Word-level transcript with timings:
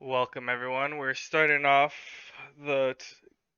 Welcome 0.00 0.48
everyone. 0.48 0.96
We're 0.96 1.14
starting 1.14 1.64
off 1.64 1.92
the 2.64 2.94
t- 2.96 3.04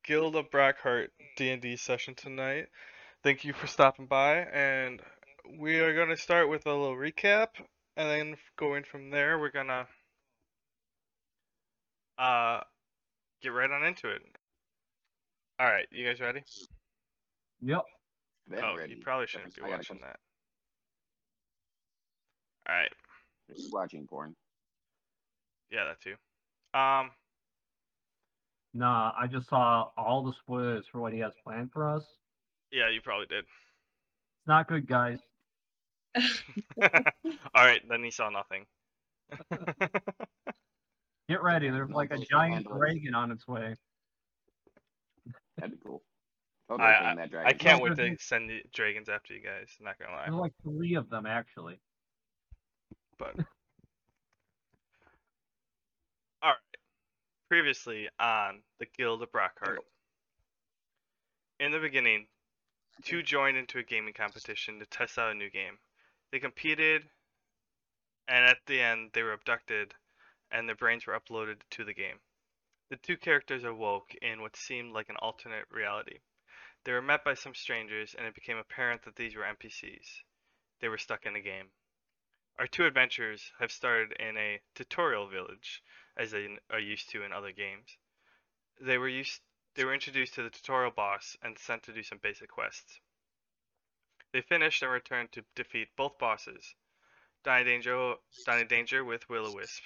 Guild 0.04 0.36
of 0.36 0.50
Brockheart 0.50 1.08
D&D 1.36 1.76
session 1.76 2.14
tonight. 2.14 2.68
Thank 3.22 3.44
you 3.44 3.52
for 3.52 3.66
stopping 3.66 4.06
by 4.06 4.38
and 4.38 5.02
we 5.58 5.80
are 5.80 5.94
going 5.94 6.08
to 6.08 6.16
start 6.16 6.48
with 6.48 6.64
a 6.64 6.70
little 6.70 6.96
recap 6.96 7.48
and 7.94 8.08
then 8.08 8.36
going 8.56 8.84
from 8.84 9.10
there 9.10 9.38
we're 9.38 9.50
going 9.50 9.66
to 9.66 9.86
uh 12.18 12.60
get 13.42 13.50
right 13.50 13.70
on 13.70 13.84
into 13.84 14.08
it. 14.08 14.22
All 15.58 15.66
right, 15.66 15.88
you 15.90 16.06
guys 16.06 16.20
ready? 16.20 16.42
Yep. 17.60 17.82
Then 18.48 18.64
oh, 18.64 18.76
ready. 18.78 18.94
you 18.94 19.02
probably 19.02 19.26
shouldn't 19.26 19.54
be 19.54 19.60
watching 19.60 19.98
that. 20.00 20.16
All 22.66 22.74
right. 22.74 22.92
Just 23.54 23.70
watching 23.70 24.06
porn. 24.06 24.34
Yeah, 25.70 25.84
that 25.84 26.00
too. 26.00 26.14
Um 26.74 27.10
Nah, 28.72 29.12
I 29.18 29.26
just 29.26 29.48
saw 29.48 29.88
all 29.96 30.22
the 30.22 30.32
spoilers 30.32 30.86
for 30.90 31.00
what 31.00 31.12
he 31.12 31.18
has 31.20 31.32
planned 31.42 31.72
for 31.72 31.88
us. 31.88 32.04
yeah, 32.70 32.88
you 32.88 33.00
probably 33.00 33.26
did. 33.26 33.40
It's 33.40 34.46
not 34.46 34.68
good, 34.68 34.86
guys. 34.86 35.18
All 36.80 37.64
right, 37.64 37.80
then 37.88 38.04
he 38.04 38.12
saw 38.12 38.30
nothing. 38.30 38.66
Get 41.28 41.42
ready. 41.42 41.68
There's 41.68 41.90
like 41.90 42.12
a 42.12 42.18
giant 42.18 42.54
handle 42.54 42.78
dragon 42.78 43.14
on 43.14 43.32
its 43.32 43.46
way. 43.48 43.74
That'd 45.58 45.72
be 45.72 45.78
cool. 45.84 46.02
Totally 46.68 46.88
I- 46.88 47.14
tame 47.14 47.40
I 47.44 47.52
can't 47.52 47.82
wait 47.82 47.96
to 47.96 48.16
send 48.20 48.48
the 48.48 48.62
dragons 48.72 49.08
after 49.08 49.34
you 49.34 49.40
guys. 49.40 49.68
I'm 49.80 49.84
Not 49.86 49.98
gonna 49.98 50.12
lie. 50.12 50.26
There's 50.26 50.36
like 50.36 50.52
three 50.62 50.94
of 50.94 51.10
them 51.10 51.26
actually. 51.26 51.80
but 53.18 53.34
all 56.42 56.50
right. 56.50 56.56
Previously 57.50 58.08
on 58.20 58.62
the 58.78 58.86
Guild 58.96 59.24
of 59.24 59.32
Brockheart. 59.32 59.78
In 61.58 61.72
the 61.72 61.80
beginning, 61.80 62.28
two 63.02 63.24
joined 63.24 63.56
into 63.56 63.80
a 63.80 63.82
gaming 63.82 64.14
competition 64.14 64.78
to 64.78 64.86
test 64.86 65.18
out 65.18 65.32
a 65.32 65.34
new 65.34 65.50
game. 65.50 65.76
They 66.30 66.38
competed, 66.38 67.02
and 68.28 68.44
at 68.44 68.58
the 68.66 68.80
end, 68.80 69.10
they 69.14 69.24
were 69.24 69.32
abducted, 69.32 69.92
and 70.52 70.68
their 70.68 70.76
brains 70.76 71.08
were 71.08 71.18
uploaded 71.18 71.56
to 71.70 71.84
the 71.84 71.92
game. 71.92 72.20
The 72.88 72.98
two 72.98 73.16
characters 73.16 73.64
awoke 73.64 74.14
in 74.22 74.42
what 74.42 74.54
seemed 74.54 74.92
like 74.92 75.08
an 75.08 75.16
alternate 75.16 75.66
reality. 75.72 76.18
They 76.84 76.92
were 76.92 77.02
met 77.02 77.24
by 77.24 77.34
some 77.34 77.56
strangers, 77.56 78.14
and 78.16 78.28
it 78.28 78.34
became 78.36 78.58
apparent 78.58 79.02
that 79.02 79.16
these 79.16 79.34
were 79.34 79.42
NPCs. 79.42 80.22
They 80.78 80.88
were 80.88 80.98
stuck 80.98 81.26
in 81.26 81.34
a 81.34 81.40
game. 81.40 81.66
Our 82.60 82.68
two 82.68 82.84
adventurers 82.84 83.50
have 83.58 83.72
started 83.72 84.12
in 84.20 84.36
a 84.36 84.60
tutorial 84.74 85.26
village, 85.26 85.82
as 86.20 86.30
they 86.30 86.58
are 86.70 86.78
used 86.78 87.08
to 87.10 87.24
in 87.24 87.32
other 87.32 87.50
games. 87.50 87.96
They 88.78 88.98
were 88.98 89.08
used 89.08 89.40
they 89.74 89.84
were 89.84 89.94
introduced 89.94 90.34
to 90.34 90.42
the 90.42 90.50
tutorial 90.50 90.90
boss 90.90 91.36
and 91.42 91.58
sent 91.58 91.84
to 91.84 91.92
do 91.92 92.02
some 92.02 92.18
basic 92.18 92.50
quests. 92.50 93.00
They 94.32 94.42
finished 94.42 94.82
and 94.82 94.92
returned 94.92 95.32
to 95.32 95.44
defeat 95.54 95.88
both 95.96 96.18
bosses, 96.18 96.74
Donny 97.44 97.64
Danger, 97.64 98.14
Donny 98.44 98.64
Danger 98.64 99.04
with 99.04 99.28
Will-O-Wisp, 99.28 99.82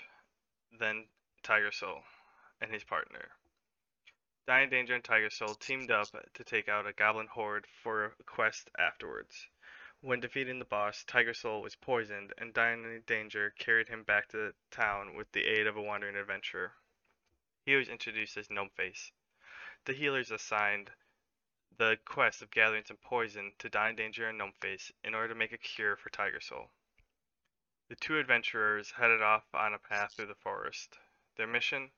then 0.81 1.07
Tiger 1.43 1.71
Soul 1.71 2.03
and 2.61 2.73
his 2.73 2.83
partner. 2.83 3.29
Donny 4.47 4.67
Danger 4.67 4.95
and 4.95 5.05
Tiger 5.05 5.31
Soul 5.31 5.55
teamed 5.55 5.91
up 5.91 6.09
to 6.35 6.45
take 6.45 6.69
out 6.69 6.87
a 6.87 6.93
goblin 6.93 7.29
horde 7.29 7.67
for 7.83 8.17
a 8.19 8.25
quest 8.25 8.69
afterwards. 8.79 9.47
When 10.05 10.21
defeating 10.21 10.59
the 10.59 10.67
boss, 10.67 11.03
Tiger 11.03 11.33
Soul 11.33 11.63
was 11.63 11.77
poisoned, 11.77 12.35
and 12.37 12.53
Donny 12.53 12.99
Danger 13.07 13.55
carried 13.59 13.89
him 13.89 14.03
back 14.03 14.29
to 14.29 14.55
town 14.71 15.15
with 15.15 15.33
the 15.33 15.47
aid 15.47 15.67
of 15.67 15.79
a 15.79 15.83
wandering 15.83 16.15
adventurer. 16.15 16.75
He 17.65 17.75
was 17.75 17.89
introduced 17.89 18.37
as 18.37 18.51
Gnome 18.51 18.69
Face. 18.69 19.13
The 19.87 19.95
healers 19.95 20.31
assigned 20.31 20.93
the 21.79 21.99
quest 22.05 22.43
of 22.43 22.51
gathering 22.51 22.85
some 22.85 22.99
poison 22.99 23.55
to 23.61 23.71
Donny 23.71 23.95
Danger 23.95 24.29
and 24.29 24.37
Gnome 24.37 24.53
Face 24.53 24.93
in 25.03 25.15
order 25.15 25.29
to 25.29 25.35
make 25.35 25.53
a 25.53 25.57
cure 25.57 25.97
for 25.97 26.11
Tiger 26.11 26.39
Soul. 26.39 26.71
The 27.89 27.97
two 27.97 28.19
adventurers 28.19 28.91
headed 28.91 29.23
off 29.23 29.47
on 29.55 29.73
a 29.73 29.79
path 29.79 30.13
through 30.13 30.27
the 30.27 30.35
forest. 30.35 30.99
Their 31.37 31.47
mission? 31.47 31.93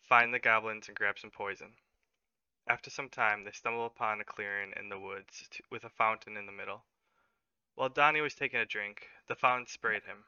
Find 0.00 0.34
the 0.34 0.40
goblins 0.40 0.88
and 0.88 0.96
grab 0.96 1.16
some 1.16 1.30
poison. 1.30 1.76
After 2.66 2.90
some 2.90 3.08
time, 3.08 3.44
they 3.44 3.52
stumble 3.52 3.86
upon 3.86 4.20
a 4.20 4.24
clearing 4.24 4.72
in 4.76 4.88
the 4.88 4.98
woods 4.98 5.48
with 5.70 5.84
a 5.84 5.90
fountain 5.90 6.36
in 6.36 6.46
the 6.46 6.50
middle. 6.50 6.84
While 7.74 7.88
Donny 7.88 8.20
was 8.20 8.34
taking 8.34 8.60
a 8.60 8.66
drink, 8.66 9.08
the 9.28 9.34
fountain 9.34 9.66
sprayed 9.66 10.04
him. 10.04 10.24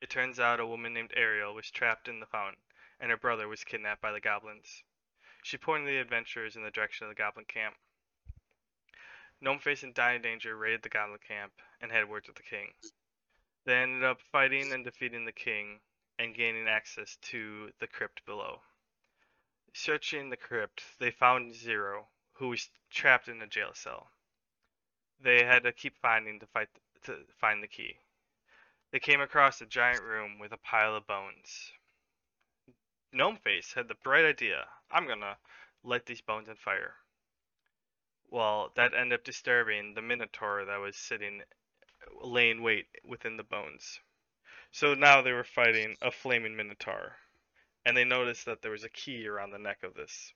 It 0.00 0.10
turns 0.10 0.40
out 0.40 0.58
a 0.58 0.66
woman 0.66 0.92
named 0.92 1.12
Ariel 1.16 1.54
was 1.54 1.70
trapped 1.70 2.08
in 2.08 2.18
the 2.18 2.26
fountain, 2.26 2.60
and 2.98 3.10
her 3.10 3.16
brother 3.16 3.46
was 3.46 3.62
kidnapped 3.62 4.02
by 4.02 4.10
the 4.10 4.20
goblins. 4.20 4.82
She 5.44 5.56
pointed 5.56 5.88
the 5.88 6.00
adventurers 6.00 6.56
in 6.56 6.64
the 6.64 6.72
direction 6.72 7.04
of 7.04 7.10
the 7.10 7.14
goblin 7.14 7.46
camp. 7.46 7.76
Gnomeface 9.40 9.84
and 9.84 9.94
Donny 9.94 10.18
Danger 10.18 10.56
raided 10.56 10.82
the 10.82 10.88
goblin 10.88 11.20
camp 11.20 11.52
and 11.80 11.92
had 11.92 12.08
words 12.08 12.26
with 12.26 12.36
the 12.36 12.42
king. 12.42 12.74
They 13.64 13.76
ended 13.76 14.02
up 14.02 14.20
fighting 14.20 14.72
and 14.72 14.84
defeating 14.84 15.24
the 15.24 15.32
king 15.32 15.80
and 16.18 16.34
gaining 16.34 16.66
access 16.66 17.16
to 17.22 17.72
the 17.78 17.86
crypt 17.86 18.24
below. 18.26 18.62
Searching 19.72 20.28
the 20.28 20.36
crypt, 20.36 20.82
they 20.98 21.10
found 21.10 21.54
Zero, 21.54 22.08
who 22.32 22.48
was 22.48 22.68
trapped 22.90 23.28
in 23.28 23.40
a 23.42 23.46
jail 23.46 23.74
cell. 23.74 24.10
They 25.24 25.42
had 25.42 25.62
to 25.62 25.72
keep 25.72 25.96
finding 26.02 26.38
to 26.40 26.46
fight 26.46 26.68
to 27.04 27.16
find 27.40 27.62
the 27.62 27.66
key. 27.66 27.96
They 28.92 28.98
came 28.98 29.22
across 29.22 29.58
a 29.62 29.66
giant 29.66 30.02
room 30.02 30.38
with 30.38 30.52
a 30.52 30.58
pile 30.58 30.94
of 30.94 31.06
bones. 31.06 31.72
Gnomeface 33.10 33.72
had 33.72 33.88
the 33.88 33.94
bright 33.94 34.26
idea. 34.26 34.68
I'm 34.90 35.06
gonna 35.08 35.38
light 35.82 36.04
these 36.04 36.20
bones 36.20 36.50
on 36.50 36.56
fire. 36.56 36.96
Well, 38.28 38.70
that 38.76 38.92
ended 38.92 39.20
up 39.20 39.24
disturbing 39.24 39.94
the 39.94 40.02
Minotaur 40.02 40.66
that 40.66 40.76
was 40.76 40.94
sitting, 40.94 41.42
laying 42.20 42.62
wait 42.62 42.88
within 43.02 43.38
the 43.38 43.44
bones. 43.44 44.00
So 44.72 44.92
now 44.92 45.22
they 45.22 45.32
were 45.32 45.44
fighting 45.44 45.96
a 46.02 46.10
flaming 46.10 46.54
Minotaur, 46.54 47.16
and 47.86 47.96
they 47.96 48.04
noticed 48.04 48.44
that 48.44 48.60
there 48.60 48.72
was 48.72 48.84
a 48.84 48.90
key 48.90 49.26
around 49.26 49.52
the 49.52 49.58
neck 49.58 49.84
of 49.84 49.94
this. 49.94 50.34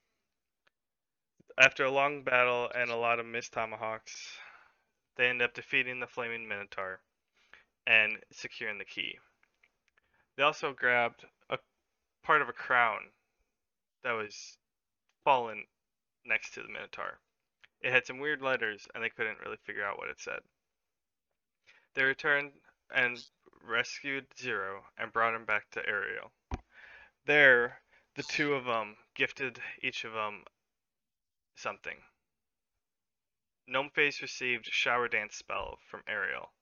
After 1.59 1.85
a 1.85 1.91
long 1.91 2.23
battle 2.23 2.71
and 2.75 2.91
a 2.91 2.97
lot 2.97 3.21
of 3.21 3.27
missed 3.27 3.53
tomahawks, 3.53 4.39
they 5.19 5.29
end 5.29 5.43
up 5.43 5.53
defeating 5.53 5.99
the 6.01 6.07
flaming 6.07 6.49
Minotaur 6.49 7.01
and 7.87 8.19
securing 8.33 8.79
the 8.79 8.85
key. 8.85 9.19
They 10.37 10.45
also 10.45 10.73
grabbed 10.73 11.25
a 11.51 11.59
part 12.23 12.41
of 12.41 12.49
a 12.49 12.53
crown 12.53 13.01
that 14.05 14.13
was 14.13 14.57
fallen 15.25 15.65
next 16.25 16.55
to 16.55 16.63
the 16.63 16.69
Minotaur. 16.69 17.19
It 17.83 17.91
had 17.93 18.07
some 18.07 18.21
weird 18.21 18.41
letters 18.41 18.87
and 18.95 19.03
they 19.03 19.11
couldn't 19.11 19.41
really 19.45 19.59
figure 19.65 19.85
out 19.85 19.99
what 19.99 20.09
it 20.09 20.21
said. 20.21 20.41
They 21.95 22.05
returned 22.05 22.53
and 22.95 23.19
rescued 23.67 24.27
Zero 24.39 24.85
and 24.97 25.13
brought 25.13 25.35
him 25.35 25.45
back 25.45 25.69
to 25.73 25.87
Ariel. 25.87 26.31
There, 27.27 27.81
the 28.15 28.23
two 28.23 28.55
of 28.55 28.65
them 28.65 28.97
gifted 29.17 29.61
each 29.83 30.05
of 30.05 30.13
them 30.13 30.45
something. 31.57 31.97
Gnomeface 33.69 34.23
received 34.23 34.67
shower 34.67 35.09
dance 35.09 35.37
spell 35.37 35.79
from 35.91 36.03
Ariel, 36.09 36.53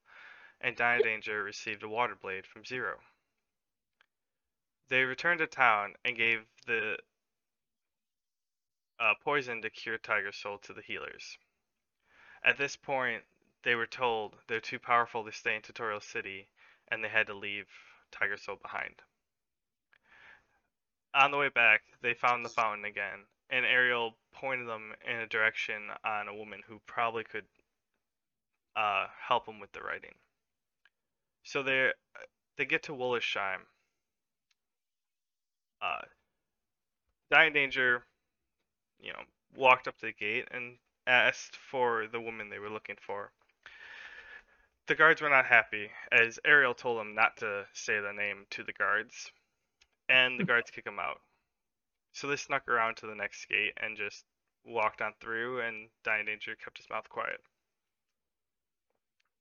and 0.60 0.76
Donny 0.76 1.04
Danger 1.04 1.42
received 1.44 1.84
a 1.84 1.88
water 1.88 2.16
blade 2.16 2.46
from 2.46 2.64
Zero. 2.64 2.98
They 4.88 5.04
returned 5.04 5.38
to 5.38 5.46
town 5.46 5.94
and 6.04 6.16
gave 6.16 6.44
the 6.66 6.98
uh, 8.98 9.14
poison 9.22 9.62
to 9.62 9.70
cure 9.70 9.98
Tiger 9.98 10.32
Soul 10.32 10.58
to 10.58 10.72
the 10.72 10.82
healers. 10.82 11.38
At 12.42 12.58
this 12.58 12.76
point, 12.76 13.22
they 13.62 13.74
were 13.74 13.86
told 13.86 14.36
they're 14.46 14.60
too 14.60 14.78
powerful 14.78 15.24
to 15.24 15.32
stay 15.32 15.56
in 15.56 15.62
Tutorial 15.62 16.00
City, 16.00 16.48
and 16.88 17.04
they 17.04 17.08
had 17.08 17.26
to 17.28 17.34
leave 17.34 17.66
Tiger 18.10 18.36
Soul 18.36 18.56
behind. 18.56 19.02
On 21.14 21.30
the 21.30 21.38
way 21.38 21.48
back, 21.48 21.82
they 22.02 22.14
found 22.14 22.44
the 22.44 22.50
fountain 22.50 22.84
again, 22.84 23.26
and 23.50 23.64
Ariel 23.64 24.14
pointed 24.32 24.68
them 24.68 24.92
in 25.08 25.16
a 25.16 25.26
direction 25.26 25.82
on 26.04 26.28
a 26.28 26.34
woman 26.34 26.60
who 26.66 26.80
probably 26.86 27.24
could 27.24 27.44
uh, 28.76 29.06
help 29.28 29.46
them 29.46 29.60
with 29.60 29.72
the 29.72 29.80
writing. 29.80 30.14
So 31.42 31.62
they 31.62 31.90
they 32.56 32.64
get 32.64 32.84
to 32.84 32.92
Wollersheim. 32.92 33.60
Uh, 35.80 36.02
Dying 37.30 37.52
Danger, 37.52 38.04
you 39.00 39.12
know, 39.12 39.22
walked 39.54 39.88
up 39.88 39.96
to 39.98 40.06
the 40.06 40.12
gate 40.12 40.48
and 40.50 40.76
asked 41.06 41.56
for 41.56 42.06
the 42.10 42.20
woman 42.20 42.48
they 42.48 42.58
were 42.58 42.70
looking 42.70 42.96
for. 43.00 43.30
The 44.86 44.94
guards 44.94 45.20
were 45.20 45.30
not 45.30 45.46
happy, 45.46 45.90
as 46.12 46.38
Ariel 46.44 46.74
told 46.74 47.00
them 47.00 47.14
not 47.14 47.36
to 47.38 47.66
say 47.72 48.00
the 48.00 48.12
name 48.12 48.46
to 48.50 48.62
the 48.62 48.72
guards, 48.72 49.32
and 50.08 50.38
the 50.38 50.44
guards 50.50 50.70
kick 50.70 50.86
him 50.86 50.98
out. 51.00 51.20
So 52.16 52.28
they 52.28 52.36
snuck 52.36 52.66
around 52.66 52.96
to 52.96 53.06
the 53.06 53.14
next 53.14 53.44
gate 53.44 53.74
and 53.76 53.94
just 53.94 54.24
walked 54.64 55.02
on 55.02 55.12
through, 55.20 55.60
and 55.60 55.90
Dying 56.02 56.24
Danger 56.24 56.56
kept 56.56 56.78
his 56.78 56.88
mouth 56.88 57.06
quiet. 57.10 57.42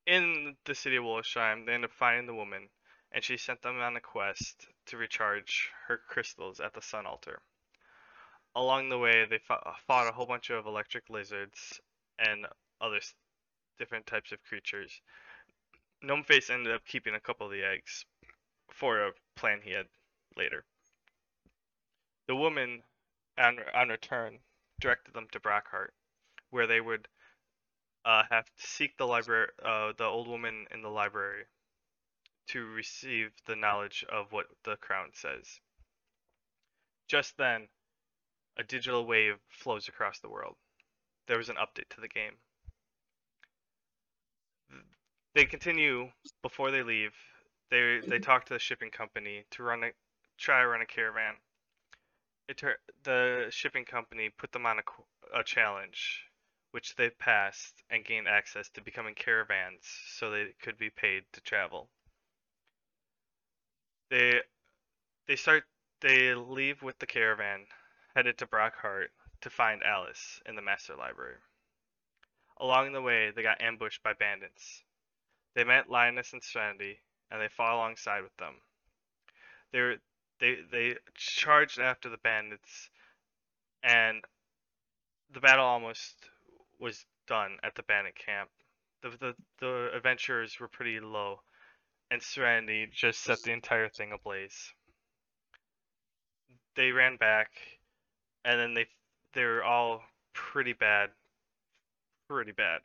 In 0.05 0.57
the 0.65 0.75
city 0.75 0.97
of 0.97 1.05
Wollersheim, 1.05 1.65
they 1.65 1.71
end 1.71 1.85
up 1.85 1.93
finding 1.93 2.25
the 2.25 2.35
woman, 2.35 2.67
and 3.13 3.23
she 3.23 3.37
sent 3.37 3.61
them 3.61 3.79
on 3.79 3.95
a 3.95 4.01
quest 4.01 4.67
to 4.87 4.97
recharge 4.97 5.71
her 5.87 6.01
crystals 6.09 6.59
at 6.59 6.73
the 6.73 6.81
sun 6.81 7.05
altar. 7.05 7.41
Along 8.57 8.89
the 8.89 8.99
way, 8.99 9.23
they 9.23 9.37
fought, 9.37 10.09
a 10.09 10.11
whole 10.11 10.25
bunch 10.25 10.49
of 10.49 10.65
electric 10.65 11.09
lizards 11.09 11.79
and 12.19 12.45
other 12.81 12.99
different 13.79 14.05
types 14.05 14.33
of 14.33 14.43
creatures. 14.43 14.99
Gnome 16.01 16.25
Face 16.25 16.49
ended 16.49 16.75
up 16.75 16.85
keeping 16.85 17.15
a 17.15 17.21
couple 17.21 17.45
of 17.45 17.53
the 17.53 17.63
eggs 17.63 18.05
for 18.69 18.99
a 18.99 19.13
plan 19.37 19.61
he 19.63 19.71
had 19.71 19.87
later. 20.35 20.65
The 22.27 22.35
woman, 22.35 22.83
on, 23.37 23.59
on 23.73 23.89
return, 23.89 24.39
directed 24.79 25.13
them 25.13 25.27
to 25.31 25.39
Brockheart, 25.39 25.91
where 26.49 26.67
they 26.67 26.81
would 26.81 27.07
uh, 28.05 28.23
have 28.29 28.45
to 28.45 28.67
seek 28.67 28.97
the 28.97 29.07
library, 29.07 29.49
uh, 29.63 29.93
the 29.97 30.05
old 30.05 30.27
woman 30.27 30.65
in 30.71 30.81
the 30.81 30.89
library, 30.89 31.45
to 32.47 32.65
receive 32.65 33.31
the 33.47 33.55
knowledge 33.55 34.05
of 34.09 34.31
what 34.31 34.45
the 34.63 34.77
crown 34.77 35.09
says. 35.13 35.59
Just 37.07 37.37
then, 37.37 37.67
a 38.57 38.63
digital 38.63 39.05
wave 39.05 39.35
flows 39.49 39.87
across 39.87 40.19
the 40.19 40.29
world. 40.29 40.55
There 41.27 41.37
was 41.37 41.49
an 41.49 41.57
update 41.57 41.89
to 41.89 42.01
the 42.01 42.07
game. 42.07 42.33
They 45.33 45.45
continue 45.45 46.11
before 46.41 46.71
they 46.71 46.81
leave. 46.81 47.13
They 47.69 47.99
they 48.07 48.19
talk 48.19 48.45
to 48.45 48.53
the 48.53 48.59
shipping 48.59 48.89
company 48.89 49.43
to 49.51 49.63
run 49.63 49.83
a 49.83 49.91
try 50.37 50.63
run 50.63 50.81
a 50.81 50.85
caravan. 50.85 51.33
It 52.47 52.61
the 53.03 53.47
shipping 53.49 53.85
company 53.85 54.29
put 54.29 54.51
them 54.51 54.65
on 54.65 54.79
a, 54.79 55.39
a 55.39 55.43
challenge, 55.43 56.29
which 56.71 56.95
they 56.95 57.09
passed 57.09 57.83
and 57.89 58.05
gained 58.05 58.27
access 58.27 58.69
to 58.69 58.81
becoming 58.81 59.15
caravans, 59.15 59.83
so 60.13 60.29
they 60.29 60.53
could 60.61 60.77
be 60.77 60.89
paid 60.89 61.23
to 61.33 61.41
travel. 61.41 61.89
They 64.09 64.41
they 65.27 65.35
start 65.35 65.65
they 66.01 66.35
leave 66.35 66.83
with 66.83 66.99
the 66.99 67.07
caravan, 67.07 67.65
headed 68.15 68.37
to 68.37 68.45
Brockheart 68.45 69.07
to 69.41 69.49
find 69.49 69.81
Alice 69.83 70.41
in 70.45 70.55
the 70.55 70.61
master 70.61 70.95
library. 70.95 71.37
Along 72.57 72.93
the 72.93 73.01
way, 73.01 73.31
they 73.31 73.41
got 73.41 73.59
ambushed 73.59 74.03
by 74.03 74.13
bandits. 74.13 74.83
They 75.55 75.63
met 75.63 75.89
Linus 75.89 76.33
and 76.33 76.43
Serenity, 76.43 76.99
and 77.31 77.41
they 77.41 77.47
fought 77.47 77.73
alongside 77.73 78.21
with 78.21 78.35
them. 78.37 78.61
They 79.71 79.81
were, 79.81 79.95
they 80.39 80.57
they 80.71 80.95
charged 81.15 81.79
after 81.79 82.09
the 82.09 82.17
bandits, 82.17 82.89
and 83.83 84.23
the 85.33 85.39
battle 85.39 85.65
almost 85.65 86.15
was 86.79 87.05
done 87.27 87.57
at 87.63 87.75
the 87.75 87.83
bandit 87.83 88.15
camp. 88.15 88.49
The 89.01 89.09
the, 89.09 89.35
the 89.59 89.91
adventurers 89.95 90.59
were 90.59 90.67
pretty 90.67 90.99
low, 90.99 91.41
and 92.11 92.21
Serenity 92.21 92.87
just 92.91 93.21
set 93.23 93.41
the 93.43 93.51
entire 93.51 93.89
thing 93.89 94.11
ablaze. 94.11 94.73
They 96.75 96.91
ran 96.91 97.17
back, 97.17 97.51
and 98.43 98.59
then 98.59 98.73
they 98.73 98.87
they 99.33 99.43
were 99.43 99.63
all 99.63 100.03
pretty 100.33 100.73
bad, 100.73 101.09
pretty 102.27 102.51
bad. 102.51 102.81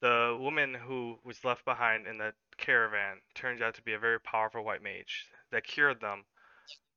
The 0.00 0.36
woman 0.38 0.74
who 0.74 1.18
was 1.24 1.44
left 1.44 1.64
behind 1.64 2.06
in 2.06 2.18
the 2.18 2.32
caravan 2.58 3.18
turned 3.34 3.62
out 3.62 3.74
to 3.76 3.82
be 3.82 3.94
a 3.94 3.98
very 3.98 4.20
powerful 4.20 4.64
white 4.64 4.82
mage 4.82 5.26
that 5.50 5.64
cured 5.64 6.00
them, 6.00 6.24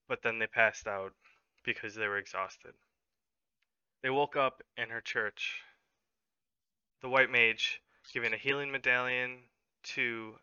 but 0.07 0.21
then 0.21 0.39
they 0.39 0.47
passed 0.47 0.87
out 0.87 1.13
because 1.63 1.95
they 1.95 2.07
were 2.07 2.17
exhausted. 2.17 2.73
They 4.01 4.09
woke 4.09 4.35
up 4.35 4.61
in 4.77 4.89
her 4.89 5.01
church. 5.01 5.61
The 7.01 7.09
white 7.09 7.29
mage 7.29 7.81
giving 8.13 8.33
a 8.33 8.37
healing 8.37 8.71
medallion 8.71 9.39
to 9.83 10.35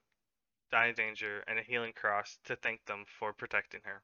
Dying 0.71 0.95
Danger 0.95 1.45
and 1.47 1.59
a 1.59 1.63
healing 1.63 1.93
cross 1.93 2.39
to 2.45 2.57
thank 2.57 2.85
them 2.85 3.05
for 3.19 3.33
protecting 3.33 3.81
her. 3.85 4.03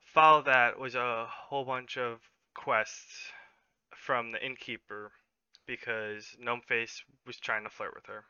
Follow 0.00 0.42
that 0.42 0.78
was 0.78 0.94
a 0.94 1.26
whole 1.26 1.64
bunch 1.64 1.96
of 1.96 2.20
quests 2.54 3.30
from 3.94 4.32
the 4.32 4.44
innkeeper 4.44 5.12
because 5.66 6.34
Gnome 6.40 6.62
Face 6.62 7.02
was 7.26 7.38
trying 7.38 7.64
to 7.64 7.70
flirt 7.70 7.94
with 7.94 8.06
her. 8.06 8.24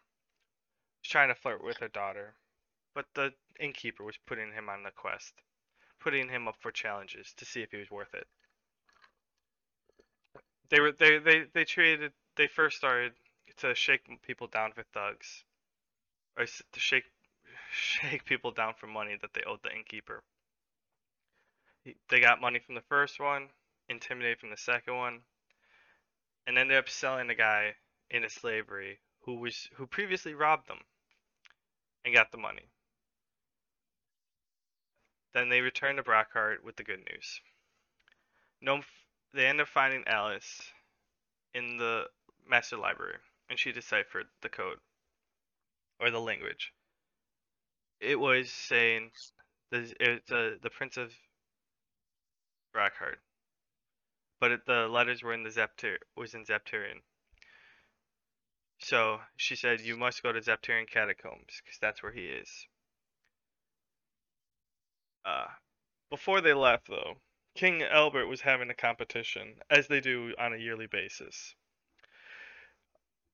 Was 1.02 1.10
trying 1.10 1.28
to 1.28 1.34
flirt 1.34 1.62
with 1.62 1.78
her 1.78 1.88
daughter, 1.88 2.34
but 2.94 3.06
the 3.14 3.32
innkeeper 3.60 4.04
was 4.04 4.18
putting 4.26 4.52
him 4.52 4.68
on 4.68 4.82
the 4.82 4.90
quest, 4.90 5.34
putting 6.00 6.28
him 6.28 6.48
up 6.48 6.56
for 6.60 6.70
challenges 6.70 7.32
to 7.36 7.44
see 7.44 7.62
if 7.62 7.70
he 7.70 7.78
was 7.78 7.90
worth 7.90 8.14
it. 8.14 8.26
They 10.70 10.80
were 10.80 10.92
they 10.92 11.18
they 11.18 11.44
they 11.52 11.64
treated 11.64 12.12
they 12.36 12.46
first 12.46 12.76
started 12.76 13.12
to 13.58 13.74
shake 13.74 14.02
people 14.22 14.46
down 14.46 14.72
for 14.72 14.84
thugs, 14.92 15.44
or 16.36 16.44
to 16.46 16.80
shake 16.80 17.04
shake 17.72 18.24
people 18.24 18.50
down 18.50 18.74
for 18.78 18.86
money 18.86 19.16
that 19.20 19.32
they 19.34 19.42
owed 19.46 19.60
the 19.62 19.74
innkeeper. 19.74 20.22
They 22.10 22.20
got 22.20 22.40
money 22.40 22.58
from 22.58 22.74
the 22.74 22.82
first 22.82 23.18
one, 23.18 23.48
intimidated 23.88 24.40
from 24.40 24.50
the 24.50 24.56
second 24.56 24.96
one, 24.96 25.20
and 26.46 26.58
ended 26.58 26.76
up 26.76 26.88
selling 26.88 27.30
a 27.30 27.34
guy 27.34 27.74
into 28.10 28.28
slavery 28.28 28.98
who 29.20 29.36
was 29.36 29.68
who 29.74 29.86
previously 29.86 30.34
robbed 30.34 30.68
them 30.68 30.80
and 32.04 32.14
got 32.14 32.30
the 32.30 32.38
money. 32.38 32.68
Then 35.34 35.48
they 35.48 35.60
returned 35.60 35.98
to 35.98 36.02
Brockheart 36.02 36.62
with 36.62 36.76
the 36.76 36.84
good 36.84 37.04
news. 37.10 37.40
They 39.34 39.46
end 39.46 39.60
up 39.60 39.68
finding 39.68 40.06
Alice 40.06 40.72
in 41.54 41.76
the 41.76 42.08
master 42.46 42.76
library, 42.76 43.18
and 43.48 43.58
she 43.58 43.72
deciphered 43.72 44.26
the 44.40 44.48
code 44.48 44.78
or 46.00 46.10
the 46.10 46.20
language. 46.20 46.72
It 48.00 48.18
was 48.18 48.50
saying 48.50 49.10
the 49.70 49.94
it's 50.00 50.32
uh, 50.32 50.56
the 50.62 50.70
Prince 50.70 50.96
of 50.96 51.12
Brockhart, 52.74 53.18
but 54.40 54.52
it, 54.52 54.66
the 54.66 54.88
letters 54.88 55.22
were 55.22 55.34
in 55.34 55.42
the 55.42 55.50
Zepter 55.50 55.98
was 56.16 56.34
in 56.34 56.44
Zepturian. 56.44 57.02
So 58.78 59.20
she 59.36 59.56
said, 59.56 59.80
"You 59.80 59.96
must 59.96 60.22
go 60.22 60.32
to 60.32 60.40
Zepturian 60.40 60.88
catacombs 60.88 61.60
because 61.62 61.78
that's 61.80 62.02
where 62.02 62.12
he 62.12 62.26
is." 62.26 62.66
Uh, 65.28 65.46
before 66.10 66.40
they 66.40 66.54
left, 66.54 66.88
though, 66.88 67.18
King 67.54 67.82
Albert 67.82 68.28
was 68.28 68.40
having 68.40 68.70
a 68.70 68.74
competition, 68.74 69.56
as 69.68 69.86
they 69.86 70.00
do 70.00 70.32
on 70.38 70.54
a 70.54 70.56
yearly 70.56 70.86
basis. 70.86 71.54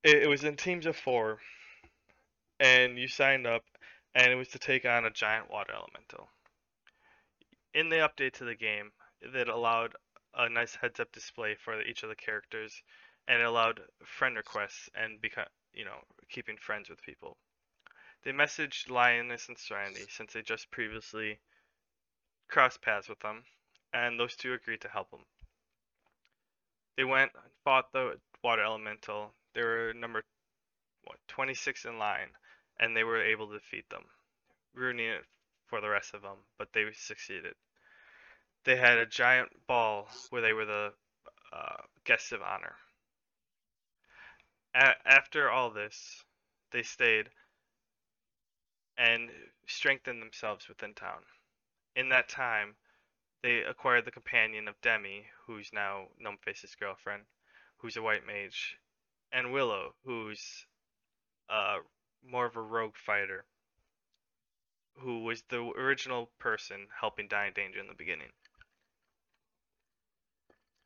It, 0.03 0.25
it 0.25 0.29
was 0.29 0.43
in 0.43 0.57
teams 0.57 0.87
of 0.87 0.97
four, 0.97 1.39
and 2.59 2.99
you 2.99 3.07
signed 3.07 3.47
up, 3.47 3.63
and 4.13 4.33
it 4.33 4.35
was 4.35 4.49
to 4.49 4.59
take 4.59 4.85
on 4.85 5.05
a 5.05 5.11
giant 5.11 5.51
water 5.51 5.73
elemental. 5.73 6.29
In 7.75 7.91
the 7.91 7.97
update 7.97 8.33
to 8.35 8.45
the 8.45 8.57
game, 8.57 8.91
that 9.33 9.49
allowed 9.49 9.93
a 10.35 10.49
nice 10.49 10.75
heads-up 10.75 11.13
display 11.13 11.55
for 11.55 11.81
each 11.83 12.03
of 12.03 12.09
the 12.09 12.17
characters, 12.17 12.83
and 13.29 13.41
it 13.41 13.47
allowed 13.47 13.81
friend 14.05 14.37
requests 14.37 14.89
and 14.97 15.21
become, 15.21 15.47
you 15.73 15.85
know, 15.85 15.99
keeping 16.29 16.57
friends 16.57 16.91
with 16.91 17.03
people. 17.03 17.37
They 18.25 18.33
messaged 18.33 18.91
Lioness 18.91 19.49
and 19.49 19.57
Serenity 19.57 20.07
since 20.09 20.33
they 20.33 20.43
just 20.43 20.73
previously 20.73 21.39
crossed 22.55 22.81
paths 22.83 23.09
with 23.09 23.19
them, 23.19 23.43
and 23.93 24.19
those 24.19 24.37
two 24.37 24.53
agreed 24.53 24.81
to 24.81 24.89
help 24.89 25.11
them. 25.11 25.25
They 26.97 27.03
went 27.03 27.33
and 27.35 27.53
fought 27.65 27.93
the 27.93 28.21
water 28.45 28.63
elemental. 28.63 29.33
They 29.55 29.63
were 29.63 29.93
number 29.93 30.23
what 31.03 31.19
26 31.27 31.85
in 31.85 31.99
line, 31.99 32.29
and 32.79 32.97
they 32.97 33.03
were 33.03 33.21
able 33.21 33.49
to 33.49 33.59
defeat 33.59 33.91
them, 33.91 34.05
ruining 34.73 35.09
it 35.09 35.25
for 35.67 35.81
the 35.81 35.89
rest 35.89 36.15
of 36.15 36.23
them. 36.23 36.37
But 36.57 36.73
they 36.73 36.85
succeeded. 36.93 37.55
They 38.63 38.77
had 38.77 38.99
a 38.99 39.07
giant 39.07 39.51
ball 39.67 40.07
where 40.31 40.41
they 40.41 40.53
were 40.53 40.65
the 40.65 40.93
uh, 41.53 41.83
guests 42.05 42.31
of 42.31 42.41
honor. 42.41 42.77
A- 44.77 45.09
after 45.09 45.51
all 45.51 45.71
this, 45.71 46.23
they 46.71 46.85
stayed 46.85 47.31
and 48.97 49.29
strengthened 49.67 50.23
themselves 50.23 50.69
within 50.69 50.95
town. 50.95 51.25
In 51.97 52.09
that 52.09 52.29
time, 52.29 52.75
they 53.43 53.63
acquired 53.63 54.05
the 54.05 54.11
companion 54.11 54.67
of 54.69 54.81
Demi, 54.81 55.27
who's 55.47 55.73
now 55.73 56.09
Gnomeface's 56.19 56.75
girlfriend, 56.75 57.25
who's 57.77 57.97
a 57.97 58.03
white 58.03 58.27
mage, 58.27 58.79
and 59.31 59.53
Willow, 59.53 59.95
who's 60.05 60.67
uh, 61.49 61.79
more 62.25 62.47
of 62.47 62.57
a 62.57 62.63
rogue 62.63 62.97
fighter, 62.97 63.45
who 64.97 65.23
was 65.23 65.43
the 65.43 65.61
original 65.61 66.31
person 66.39 66.89
helping 67.01 67.29
Dying 67.29 67.53
Danger 67.55 67.81
in 67.81 67.87
the 67.87 67.95
beginning. 67.95 68.31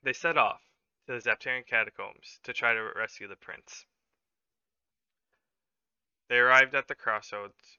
They 0.03 0.13
set 0.13 0.37
off 0.37 0.61
to 1.07 1.15
the 1.15 1.21
Zaptarian 1.21 1.65
catacombs 1.65 2.39
to 2.45 2.53
try 2.53 2.75
to 2.75 2.93
rescue 2.97 3.29
the 3.29 3.37
prince. 3.37 3.87
They 6.29 6.37
arrived 6.37 6.75
at 6.75 6.89
the 6.89 6.95
crossroads. 6.95 7.79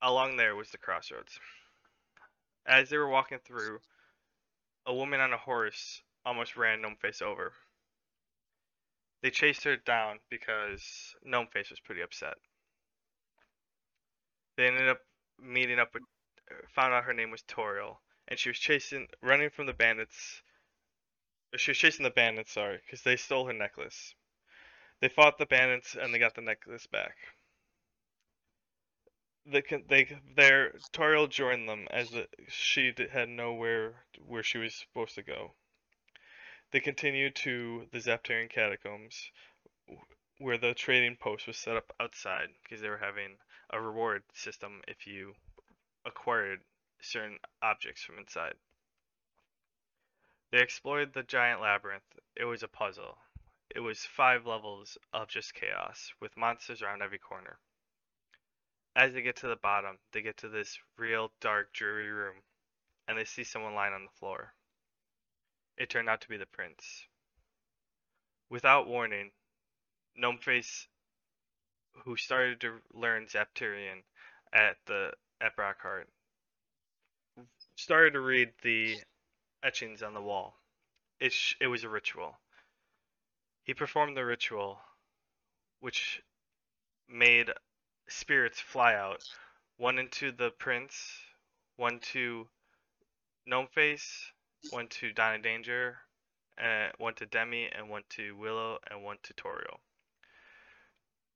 Along 0.00 0.36
there 0.36 0.56
was 0.56 0.70
the 0.70 0.78
crossroads. 0.78 1.38
As 2.66 2.88
they 2.88 2.96
were 2.96 3.08
walking 3.08 3.38
through, 3.44 3.80
a 4.86 4.94
woman 4.94 5.20
on 5.20 5.32
a 5.32 5.38
horse 5.38 6.02
almost 6.24 6.56
ran 6.56 6.80
Gnomeface 6.80 7.22
over. 7.22 7.52
They 9.22 9.30
chased 9.30 9.64
her 9.64 9.76
down 9.76 10.18
because 10.30 11.14
Gnome 11.24 11.48
Face 11.48 11.70
was 11.70 11.80
pretty 11.80 12.00
upset. 12.00 12.34
They 14.56 14.66
ended 14.66 14.88
up 14.88 15.00
meeting 15.40 15.78
up 15.78 15.94
with 15.94 16.02
found 16.74 16.92
out 16.92 17.04
her 17.04 17.14
name 17.14 17.30
was 17.30 17.42
Toriel, 17.42 17.96
and 18.28 18.38
she 18.38 18.50
was 18.50 18.58
chasing, 18.58 19.08
running 19.22 19.50
from 19.50 19.66
the 19.66 19.72
bandits. 19.72 20.42
She 21.56 21.70
was 21.70 21.78
chasing 21.78 22.04
the 22.04 22.10
bandits, 22.10 22.52
sorry, 22.52 22.80
because 22.84 23.02
they 23.02 23.16
stole 23.16 23.46
her 23.46 23.52
necklace. 23.52 24.14
They 25.00 25.08
fought 25.08 25.38
the 25.38 25.46
bandits 25.46 25.96
and 26.00 26.12
they 26.12 26.18
got 26.18 26.34
the 26.34 26.42
necklace 26.42 26.86
back. 26.86 27.16
They 29.44 29.62
con- 29.62 29.84
they 29.88 30.04
their 30.36 30.72
Toriel 30.92 31.28
joined 31.28 31.68
them 31.68 31.88
as 31.90 32.14
she 32.48 32.94
had 33.10 33.28
nowhere 33.28 34.04
where 34.24 34.42
she 34.42 34.58
was 34.58 34.74
supposed 34.74 35.16
to 35.16 35.22
go. 35.22 35.54
They 36.70 36.80
continued 36.80 37.34
to 37.36 37.88
the 37.90 38.00
Zaptarian 38.00 38.48
catacombs, 38.48 39.30
where 40.38 40.58
the 40.58 40.74
trading 40.74 41.16
post 41.16 41.46
was 41.46 41.58
set 41.58 41.76
up 41.76 41.92
outside 41.98 42.48
because 42.62 42.80
they 42.80 42.88
were 42.88 42.98
having 42.98 43.36
a 43.70 43.80
reward 43.80 44.22
system 44.32 44.80
if 44.86 45.06
you 45.06 45.34
acquired 46.04 46.62
certain 47.00 47.38
objects 47.62 48.02
from 48.02 48.18
inside. 48.18 48.54
They 50.50 50.62
explored 50.62 51.12
the 51.12 51.22
giant 51.24 51.60
labyrinth. 51.60 52.18
It 52.36 52.44
was 52.44 52.62
a 52.62 52.68
puzzle. 52.68 53.18
It 53.74 53.80
was 53.80 54.04
five 54.04 54.46
levels 54.46 54.98
of 55.12 55.28
just 55.28 55.54
chaos, 55.54 56.12
with 56.20 56.36
monsters 56.36 56.82
around 56.82 57.02
every 57.02 57.18
corner. 57.18 57.58
As 58.94 59.12
they 59.14 59.22
get 59.22 59.36
to 59.36 59.48
the 59.48 59.56
bottom, 59.56 59.98
they 60.12 60.20
get 60.20 60.36
to 60.38 60.48
this 60.48 60.78
real 60.98 61.32
dark, 61.40 61.72
dreary 61.72 62.10
room, 62.10 62.36
and 63.08 63.16
they 63.16 63.24
see 63.24 63.44
someone 63.44 63.74
lying 63.74 63.94
on 63.94 64.04
the 64.04 64.18
floor. 64.18 64.54
It 65.78 65.88
turned 65.88 66.08
out 66.08 66.20
to 66.22 66.28
be 66.28 66.36
the 66.36 66.46
prince. 66.46 67.06
Without 68.50 68.86
warning, 68.86 69.30
Gnomeface, 70.18 70.86
who 72.04 72.16
started 72.16 72.60
to 72.60 72.80
learn 72.92 73.28
Zaptarian 73.28 74.02
at 74.52 74.76
the 74.86 75.12
at 75.40 75.56
Brockheart, 75.56 76.06
started 77.76 78.12
to 78.12 78.20
read 78.20 78.52
the 78.62 78.96
etchings 79.62 80.02
on 80.02 80.12
the 80.12 80.20
wall. 80.20 80.54
It 81.18 81.32
sh- 81.32 81.56
it 81.60 81.68
was 81.68 81.84
a 81.84 81.88
ritual. 81.88 82.38
He 83.64 83.74
performed 83.74 84.16
the 84.16 84.24
ritual, 84.24 84.80
which 85.80 86.22
made 87.08 87.50
spirits 88.12 88.60
fly 88.60 88.94
out, 88.94 89.24
one 89.76 89.98
into 89.98 90.32
the 90.32 90.50
prince, 90.50 90.94
one 91.76 91.98
to 92.12 92.46
Gnomeface, 93.48 94.30
one 94.70 94.88
to 94.88 95.12
Donna 95.12 95.38
Danger, 95.38 95.96
one 96.98 97.14
to 97.14 97.26
Demi, 97.26 97.68
and 97.72 97.88
one 97.88 98.04
to 98.10 98.36
Willow, 98.36 98.78
and 98.90 99.02
one 99.02 99.16
to 99.24 99.34
Toriel. 99.34 99.80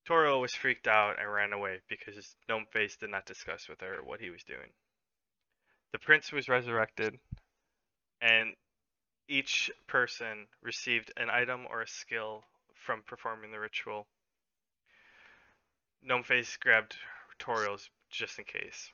Toriel 0.08 0.40
was 0.40 0.54
freaked 0.54 0.86
out 0.86 1.18
and 1.18 1.32
ran 1.32 1.52
away 1.52 1.80
because 1.88 2.36
Gnomeface 2.48 2.96
did 2.98 3.10
not 3.10 3.26
discuss 3.26 3.68
with 3.68 3.80
her 3.80 3.96
what 4.04 4.20
he 4.20 4.30
was 4.30 4.44
doing. 4.44 4.72
The 5.92 5.98
prince 5.98 6.30
was 6.30 6.48
resurrected, 6.48 7.18
and 8.20 8.54
each 9.28 9.70
person 9.88 10.46
received 10.62 11.12
an 11.16 11.30
item 11.30 11.66
or 11.68 11.82
a 11.82 11.88
skill 11.88 12.44
from 12.74 13.02
performing 13.02 13.50
the 13.50 13.58
ritual. 13.58 14.06
Gnomeface 16.04 16.58
grabbed 16.58 16.96
Toriel's 17.38 17.90
just 18.10 18.38
in 18.38 18.44
case. 18.44 18.90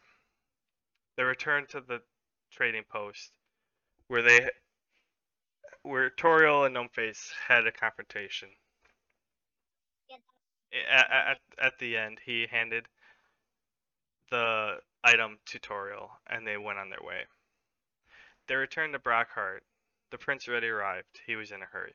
They 1.17 1.23
returned 1.23 1.69
to 1.71 1.81
the 1.81 2.01
trading 2.51 2.85
post 2.91 3.33
where 4.09 4.23
they 4.23 4.51
where 5.83 6.11
Toriel 6.11 6.67
and 6.67 6.77
Gnomeface 6.77 7.33
had 7.49 7.67
a 7.67 7.73
confrontation. 7.73 8.49
At, 10.91 11.11
at, 11.11 11.39
at 11.59 11.79
the 11.79 11.97
end, 11.97 12.19
he 12.25 12.47
handed 12.51 12.87
the 14.31 14.77
item 15.05 15.39
to 15.47 15.59
Toriel, 15.59 16.09
and 16.29 16.47
they 16.47 16.57
went 16.57 16.79
on 16.79 16.89
their 16.89 17.03
way. 17.03 17.23
They 18.47 18.55
returned 18.55 18.95
to 18.95 18.99
Brockheart. 18.99 19.61
The 20.11 20.19
prince 20.19 20.49
already 20.49 20.69
arrived. 20.69 21.21
He 21.27 21.37
was 21.37 21.51
in 21.53 21.63
a 21.63 21.67
hurry, 21.67 21.95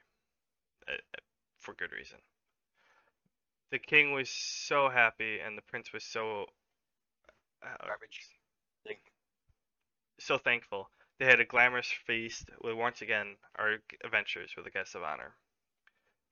uh, 0.88 0.94
uh, 0.94 1.20
for 1.60 1.74
good 1.74 1.92
reason. 1.92 2.20
The 3.72 3.80
king 3.80 4.14
was 4.14 4.30
so 4.30 4.90
happy, 4.90 5.40
and 5.40 5.58
the 5.58 5.62
prince 5.62 5.92
was 5.92 6.04
so 6.04 6.46
uh, 7.64 7.86
Garbage. 7.86 8.22
So 10.20 10.38
thankful. 10.38 10.90
They 11.20 11.26
had 11.26 11.40
a 11.40 11.46
glamorous 11.46 11.92
feast 11.92 12.50
with 12.62 12.76
once 12.76 13.02
again 13.02 13.38
our 13.56 13.78
adventures 14.04 14.56
with 14.56 14.66
a 14.66 14.72
guest 14.72 14.96
of 14.96 15.04
honor. 15.04 15.36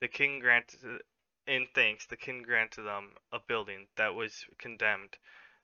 The 0.02 0.08
king 0.08 0.40
granted, 0.40 1.02
in 1.48 1.68
thanks, 1.74 2.06
the 2.06 2.18
king 2.18 2.42
granted 2.42 2.84
them 2.84 3.12
a 3.32 3.40
building 3.40 3.88
that 3.96 4.16
was 4.16 4.46
condemned, 4.58 5.18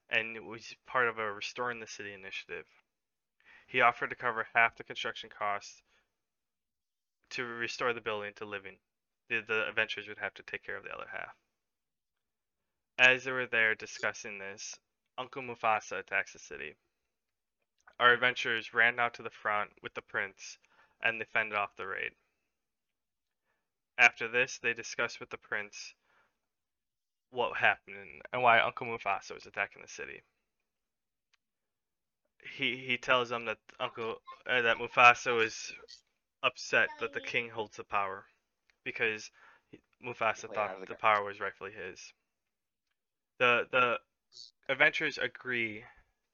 and 0.10 0.36
it 0.36 0.44
was 0.44 0.76
part 0.86 1.08
of 1.08 1.20
a 1.20 1.32
restoring 1.32 1.80
the 1.80 1.88
city 1.88 2.14
initiative. 2.14 2.66
He 3.68 3.82
offered 3.82 4.10
to 4.10 4.16
cover 4.16 4.48
half 4.54 4.76
the 4.76 4.84
construction 4.84 5.30
costs 5.30 5.82
to 7.32 7.46
restore 7.46 7.94
the 7.94 8.02
building 8.02 8.34
to 8.36 8.46
living. 8.46 8.78
The, 9.30 9.42
the 9.48 9.68
adventurers 9.68 10.08
would 10.08 10.20
have 10.20 10.34
to 10.36 10.44
take 10.44 10.64
care 10.64 10.78
of 10.78 10.84
the 10.84 10.94
other 10.94 11.08
half. 11.12 11.36
As 12.98 13.24
they 13.24 13.32
were 13.32 13.48
there 13.48 13.76
discussing 13.76 14.38
this, 14.38 14.78
Uncle 15.18 15.42
Mufasa 15.42 16.00
attacks 16.00 16.34
the 16.34 16.40
city. 16.40 16.76
Our 18.00 18.14
adventurers 18.14 18.74
ran 18.74 19.00
out 19.00 19.16
to 19.16 19.24
the 19.24 19.30
front 19.30 19.72
with 19.82 19.94
the 19.94 20.02
prince, 20.02 20.58
and 21.02 21.20
they 21.20 21.26
fended 21.26 21.58
off 21.58 21.76
the 21.76 21.88
raid. 21.88 22.12
After 23.98 24.28
this, 24.28 24.58
they 24.60 24.74
discussed 24.74 25.20
with 25.20 25.30
the 25.30 25.38
prince 25.38 25.94
what 27.32 27.58
happened 27.58 28.22
and 28.34 28.42
why 28.42 28.60
Uncle 28.60 28.88
Mufasa 28.88 29.34
was 29.34 29.46
attacking 29.46 29.82
the 29.82 29.88
city. 29.88 30.22
He 32.56 32.78
he 32.78 32.98
tells 32.98 33.30
them 33.30 33.46
that 33.46 33.60
Uncle 33.80 34.22
uh, 34.48 34.62
that 34.62 34.78
Mufasa 34.78 35.36
was 35.36 35.74
upset 36.44 36.90
that 37.00 37.14
the 37.14 37.22
king 37.22 37.50
holds 37.50 37.78
the 37.78 37.84
power 37.84 38.26
because 38.84 39.30
Mufasa 40.04 40.48
Play 40.48 40.56
it 40.56 40.58
out 40.58 40.70
thought 40.72 40.80
the 40.82 40.86
the 40.88 40.96
power 40.96 41.24
was 41.24 41.40
rightfully 41.40 41.72
his. 41.72 42.14
The 43.42 43.66
the 43.72 43.98
adventurers 44.70 45.18
agree 45.18 45.84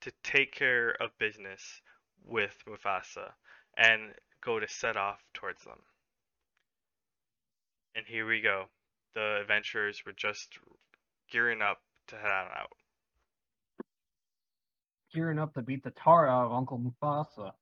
to 0.01 0.11
take 0.23 0.51
care 0.51 0.89
of 1.01 1.17
business 1.17 1.81
with 2.25 2.53
Mufasa 2.67 3.31
and 3.77 4.13
go 4.41 4.59
to 4.59 4.67
set 4.67 4.97
off 4.97 5.23
towards 5.33 5.63
them. 5.63 5.79
And 7.95 8.05
here 8.05 8.27
we 8.27 8.41
go. 8.41 8.65
The 9.13 9.37
adventurers 9.39 10.03
were 10.05 10.11
just 10.11 10.59
gearing 11.31 11.61
up 11.61 11.77
to 12.07 12.17
head 12.17 12.29
on 12.29 12.47
out. 12.51 12.73
Gearing 15.13 15.39
up 15.39 15.53
to 15.53 15.61
beat 15.61 15.85
the 15.85 15.91
tar 15.91 16.27
out 16.27 16.47
of 16.47 16.51
Uncle 16.51 16.77
Mufasa. 16.77 17.53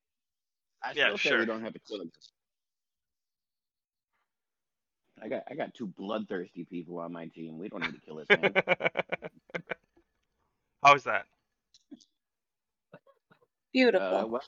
I 0.82 0.94
Yeah, 0.94 1.06
still 1.06 1.18
say 1.20 1.30
sure. 1.30 1.40
we 1.42 1.46
don't 1.46 1.62
have 1.62 1.74
to 1.74 1.80
kill 1.88 2.02
him. 2.02 2.12
I 5.22 5.30
got 5.30 5.44
I 5.50 5.56
got 5.56 5.74
two 5.74 5.88
bloodthirsty 5.88 6.66
people 6.66 7.00
on 7.00 7.14
my 7.14 7.28
team. 7.28 7.58
We 7.58 7.70
don't 7.70 7.82
need 7.82 7.94
to 7.94 8.02
kill 8.02 8.18
this 8.18 8.28
man. 8.30 8.54
How's 10.84 11.06
that? 11.06 11.26
Beautiful. 13.74 14.18
uh, 14.18 14.26
well, 14.28 14.42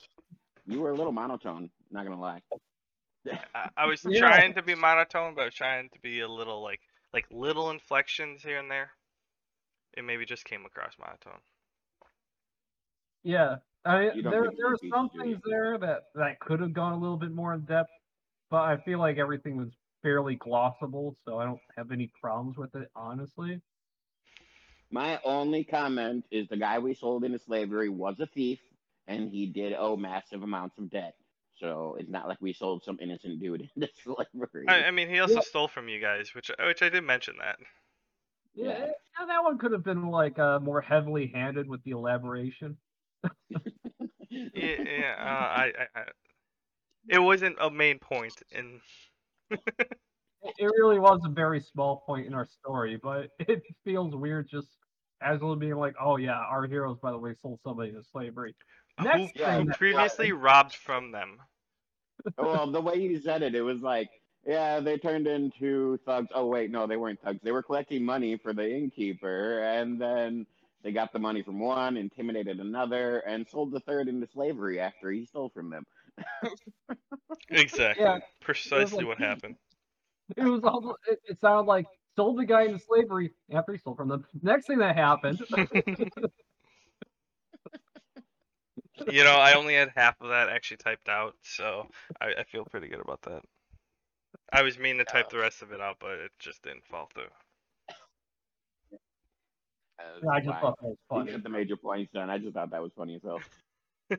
you 0.66 0.80
were 0.80 0.90
a 0.90 0.94
little 0.94 1.12
monotone. 1.12 1.70
Not 1.90 2.04
gonna 2.04 2.20
lie. 2.20 2.42
I, 3.54 3.68
I 3.76 3.86
was 3.86 4.02
Yeah. 4.08 4.20
trying 4.20 4.54
to 4.54 4.62
be 4.62 4.74
monotone, 4.74 5.34
but 5.34 5.42
I 5.42 5.44
was 5.46 5.54
trying 5.54 5.88
to 5.90 6.00
be 6.00 6.20
a 6.20 6.28
little 6.28 6.62
like 6.62 6.80
like 7.12 7.26
little 7.30 7.70
inflections 7.70 8.42
here 8.42 8.58
and 8.58 8.70
there. 8.70 8.90
It 9.96 10.04
maybe 10.04 10.24
just 10.24 10.44
came 10.44 10.64
across 10.66 10.92
monotone. 10.98 11.40
Yeah, 13.24 13.56
I 13.84 14.10
You 14.14 14.22
there 14.22 14.50
there 14.56 14.72
are 14.72 14.76
some 14.90 15.10
things 15.10 15.38
there 15.44 15.78
that 15.78 16.04
that 16.14 16.38
could 16.40 16.60
have 16.60 16.72
gone 16.72 16.92
a 16.92 16.98
little 16.98 17.16
bit 17.16 17.32
more 17.32 17.54
in 17.54 17.60
depth, 17.62 17.90
but 18.50 18.62
I 18.62 18.76
feel 18.84 18.98
like 18.98 19.18
everything 19.18 19.56
was 19.56 19.68
fairly 20.02 20.36
glossable, 20.36 21.16
so 21.24 21.38
I 21.38 21.44
don't 21.44 21.60
have 21.76 21.92
any 21.92 22.10
problems 22.20 22.56
with 22.56 22.74
it, 22.74 22.90
honestly. 22.94 23.60
My 24.90 25.20
only 25.24 25.64
comment 25.64 26.26
is 26.30 26.48
the 26.48 26.56
guy 26.56 26.78
we 26.78 26.94
sold 26.94 27.24
into 27.24 27.38
slavery 27.38 27.88
was 27.88 28.20
a 28.20 28.26
thief, 28.26 28.60
and 29.06 29.30
he 29.30 29.46
did 29.46 29.74
owe 29.74 29.96
massive 29.96 30.42
amounts 30.42 30.78
of 30.78 30.90
debt. 30.90 31.14
So 31.56 31.96
it's 31.98 32.10
not 32.10 32.28
like 32.28 32.40
we 32.40 32.52
sold 32.52 32.84
some 32.84 32.98
innocent 33.00 33.40
dude 33.40 33.68
into 33.76 33.88
slavery. 34.02 34.66
I, 34.68 34.84
I 34.84 34.90
mean, 34.90 35.08
he 35.08 35.20
also 35.20 35.40
Yeah. 35.40 35.42
stole 35.42 35.68
from 35.68 35.88
you 35.88 36.00
guys, 36.00 36.34
which 36.34 36.50
which 36.60 36.82
I 36.82 36.88
did 36.88 37.04
mention 37.04 37.36
that. 37.38 37.58
Yeah, 38.54 38.78
Yeah. 38.78 38.86
yeah, 39.20 39.26
that 39.26 39.44
one 39.44 39.58
could 39.58 39.72
have 39.72 39.84
been 39.84 40.10
like 40.10 40.38
uh, 40.38 40.58
more 40.60 40.80
heavily 40.80 41.28
handed 41.28 41.68
with 41.68 41.82
the 41.84 41.92
elaboration. 41.92 42.76
Yeah, 44.52 44.76
yeah 44.84 45.14
uh, 45.18 45.24
I, 45.24 45.72
I, 45.78 46.00
I, 46.00 46.04
it 47.08 47.18
wasn't 47.18 47.56
a 47.60 47.70
main 47.70 47.98
point 47.98 48.42
in. 48.50 48.80
It 49.50 50.54
it 50.58 50.66
really 50.78 50.98
was 50.98 51.20
a 51.24 51.28
very 51.28 51.60
small 51.60 52.02
point 52.06 52.26
in 52.26 52.34
our 52.34 52.46
story, 52.46 52.98
but 53.02 53.30
it 53.40 53.62
feels 53.84 54.14
weird 54.14 54.48
just 54.48 54.68
as 55.20 55.40
being 55.58 55.74
like, 55.74 55.94
oh 56.00 56.16
yeah, 56.16 56.38
our 56.38 56.66
heroes, 56.66 56.98
by 57.02 57.10
the 57.10 57.18
way, 57.18 57.34
sold 57.42 57.60
somebody 57.64 57.90
into 57.90 58.04
slavery. 58.04 58.54
who, 58.98 59.04
Next 59.04 59.36
who 59.36 59.44
thing 59.44 59.66
that- 59.66 59.78
previously 59.78 60.32
robbed 60.32 60.74
from 60.76 61.10
them. 61.10 61.38
well, 62.38 62.70
the 62.70 62.80
way 62.80 62.96
you 62.96 63.20
said 63.20 63.42
it, 63.42 63.54
it 63.54 63.62
was 63.62 63.80
like, 63.80 64.08
yeah, 64.46 64.80
they 64.80 64.96
turned 64.98 65.26
into 65.26 65.98
thugs. 66.06 66.28
Oh 66.34 66.46
wait, 66.46 66.70
no, 66.70 66.86
they 66.86 66.96
weren't 66.96 67.20
thugs. 67.20 67.40
They 67.42 67.52
were 67.52 67.62
collecting 67.62 68.04
money 68.04 68.36
for 68.36 68.52
the 68.52 68.68
innkeeper, 68.68 69.62
and 69.64 70.00
then 70.00 70.46
They 70.84 70.92
got 70.92 71.12
the 71.12 71.18
money 71.18 71.42
from 71.42 71.58
one, 71.58 71.96
intimidated 71.96 72.60
another, 72.60 73.18
and 73.26 73.46
sold 73.48 73.72
the 73.72 73.80
third 73.80 74.08
into 74.08 74.26
slavery 74.28 74.78
after 74.80 75.10
he 75.10 75.24
stole 75.26 75.50
from 75.50 75.70
them. 75.70 75.84
Exactly. 77.50 78.04
Yeah, 78.04 78.18
Precisely 78.40 78.98
like- 78.98 79.06
what 79.06 79.18
happened. 79.18 79.56
It 80.36 80.44
was 80.44 80.62
all. 80.62 80.94
It, 81.08 81.18
it 81.24 81.40
sounded 81.40 81.62
like 81.66 81.86
sold 82.14 82.38
the 82.38 82.44
guy 82.44 82.64
into 82.64 82.78
slavery 82.78 83.32
after 83.50 83.72
he 83.72 83.78
stole 83.78 83.94
from 83.94 84.08
them. 84.08 84.26
Next 84.42 84.66
thing 84.66 84.76
that 84.80 84.94
happened, 84.94 85.40
you 89.10 89.24
know, 89.24 89.36
I 89.36 89.54
only 89.54 89.72
had 89.72 89.90
half 89.96 90.20
of 90.20 90.28
that 90.28 90.50
actually 90.50 90.76
typed 90.76 91.08
out, 91.08 91.34
so 91.42 91.86
I, 92.20 92.34
I 92.40 92.44
feel 92.44 92.66
pretty 92.66 92.88
good 92.88 93.00
about 93.00 93.22
that. 93.22 93.40
I 94.52 94.60
was 94.62 94.78
meaning 94.78 94.98
to 94.98 95.04
type 95.06 95.30
the 95.30 95.38
rest 95.38 95.62
of 95.62 95.72
it 95.72 95.80
out, 95.80 95.96
but 95.98 96.18
it 96.18 96.32
just 96.38 96.62
didn't 96.62 96.84
fall 96.84 97.08
through. 97.14 97.24
Uh, 99.98 100.28
I 100.30 100.40
just 100.40 100.50
fine. 100.50 100.60
thought 100.60 100.76
that 100.82 100.88
was 100.88 100.98
funny. 101.08 101.20
You 101.20 101.26
funny. 101.26 101.32
get 101.32 101.42
the 101.42 101.48
major 101.48 101.76
points 101.76 102.12
done. 102.12 102.28
I 102.28 102.36
just 102.36 102.52
thought 102.52 102.70
that 102.70 102.82
was 102.82 102.92
funny 102.94 103.14
as 103.14 103.22
hell. 103.22 103.40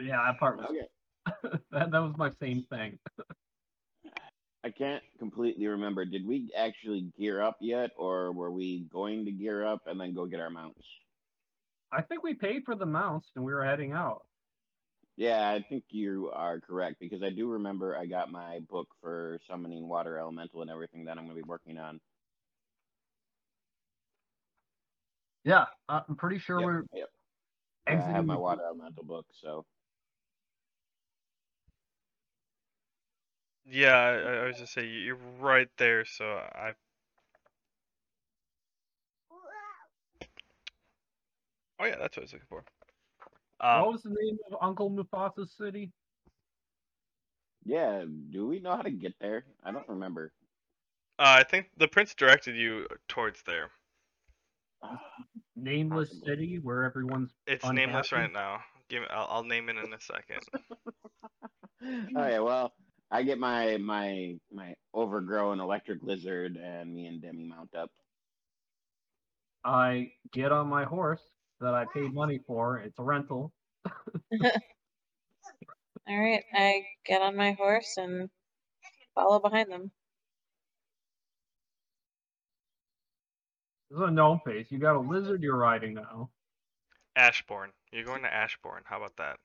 Yeah, 0.00 0.24
that 0.26 0.38
part 0.38 0.58
was 0.58 0.66
Okay. 0.70 1.58
that, 1.70 1.90
that 1.90 1.98
was 1.98 2.14
my 2.16 2.30
same 2.40 2.64
thing. 2.70 2.98
I 4.62 4.70
can't 4.70 5.02
completely 5.18 5.66
remember. 5.66 6.04
Did 6.04 6.26
we 6.26 6.50
actually 6.56 7.12
gear 7.18 7.42
up 7.42 7.56
yet, 7.60 7.90
or 7.96 8.32
were 8.32 8.50
we 8.50 8.86
going 8.92 9.24
to 9.24 9.32
gear 9.32 9.66
up 9.66 9.82
and 9.86 9.98
then 9.98 10.14
go 10.14 10.26
get 10.26 10.40
our 10.40 10.50
mounts? 10.50 10.82
I 11.92 12.02
think 12.02 12.22
we 12.22 12.34
paid 12.34 12.62
for 12.64 12.74
the 12.74 12.86
mounts 12.86 13.28
and 13.34 13.44
we 13.44 13.52
were 13.52 13.64
heading 13.64 13.92
out. 13.92 14.22
Yeah, 15.16 15.50
I 15.50 15.64
think 15.68 15.84
you 15.90 16.30
are 16.32 16.60
correct 16.60 16.96
because 17.00 17.22
I 17.22 17.30
do 17.30 17.48
remember 17.48 17.96
I 17.96 18.06
got 18.06 18.30
my 18.30 18.60
book 18.70 18.88
for 19.00 19.38
summoning 19.48 19.88
water 19.88 20.18
elemental 20.18 20.62
and 20.62 20.70
everything 20.70 21.04
that 21.06 21.18
I'm 21.18 21.24
going 21.24 21.36
to 21.36 21.42
be 21.42 21.48
working 21.48 21.78
on. 21.78 22.00
Yeah, 25.44 25.66
I'm 25.88 26.16
pretty 26.16 26.38
sure 26.38 26.60
Yep, 26.60 26.66
we're 26.66 26.84
yep. 26.94 27.08
I 27.86 28.12
have 28.12 28.26
my 28.26 28.36
water 28.36 28.62
elemental 28.64 29.04
book, 29.04 29.26
so 29.42 29.64
Yeah, 33.66 33.94
I, 33.94 34.42
I 34.42 34.46
was 34.46 34.58
just 34.58 34.72
say 34.72 34.86
you're 34.86 35.18
right 35.40 35.68
there, 35.78 36.04
so 36.04 36.24
I. 36.24 36.72
Oh 41.78 41.86
yeah, 41.86 41.96
that's 41.98 42.16
what 42.16 42.22
I 42.22 42.24
was 42.24 42.32
looking 42.32 42.46
for. 42.48 42.64
Um, 43.60 43.82
what 43.82 43.92
was 43.92 44.02
the 44.02 44.10
name 44.10 44.38
of 44.50 44.58
Uncle 44.60 44.90
Mufasa's 44.90 45.52
city? 45.56 45.92
yeah. 47.64 48.04
Do 48.30 48.46
we 48.46 48.60
know 48.60 48.76
how 48.76 48.82
to 48.82 48.90
get 48.90 49.14
there? 49.20 49.44
I 49.64 49.72
don't 49.72 49.88
remember. 49.88 50.32
uh, 51.18 51.36
I 51.38 51.44
think 51.44 51.68
the 51.76 51.88
prince 51.88 52.14
directed 52.14 52.56
you 52.56 52.86
towards 53.08 53.42
there. 53.42 53.70
Nameless 55.56 56.08
Possible. 56.08 56.26
city 56.26 56.58
where 56.58 56.84
everyone's. 56.84 57.32
It's 57.46 57.70
nameless 57.70 58.12
right 58.12 58.32
now. 58.32 58.60
Give 58.88 59.02
me, 59.02 59.08
I'll, 59.10 59.26
I'll 59.30 59.44
name 59.44 59.68
it 59.68 59.76
in 59.76 59.92
a 59.92 60.00
second. 60.00 60.40
oh 62.16 62.26
yeah, 62.26 62.38
well, 62.40 62.72
I 63.10 63.22
get 63.22 63.38
my 63.38 63.76
my 63.78 64.36
my 64.52 64.74
overgrown 64.94 65.60
electric 65.60 66.02
lizard, 66.02 66.56
and 66.56 66.94
me 66.94 67.06
and 67.06 67.20
Demi 67.20 67.44
mount 67.44 67.74
up. 67.74 67.90
I 69.64 70.12
get 70.32 70.52
on 70.52 70.68
my 70.68 70.84
horse 70.84 71.22
that 71.60 71.74
I 71.74 71.84
paid 71.92 72.14
money 72.14 72.40
for. 72.46 72.78
It's 72.78 72.98
a 72.98 73.02
rental. 73.02 73.52
All 76.08 76.18
right, 76.18 76.44
I 76.54 76.84
get 77.04 77.22
on 77.22 77.36
my 77.36 77.52
horse 77.52 77.96
and 77.96 78.30
follow 79.14 79.38
behind 79.40 79.70
them. 79.70 79.90
This 83.90 83.98
is 83.98 84.08
a 84.08 84.10
gnome 84.10 84.40
face. 84.44 84.66
You 84.70 84.78
got 84.78 84.96
a 84.96 85.00
lizard 85.00 85.42
you're 85.42 85.56
riding 85.56 85.94
now. 85.94 86.30
Ashbourne. 87.16 87.72
You're 87.92 88.04
going 88.04 88.22
to 88.22 88.32
Ashbourne. 88.32 88.82
How 88.84 88.98
about 88.98 89.16
that? 89.18 89.38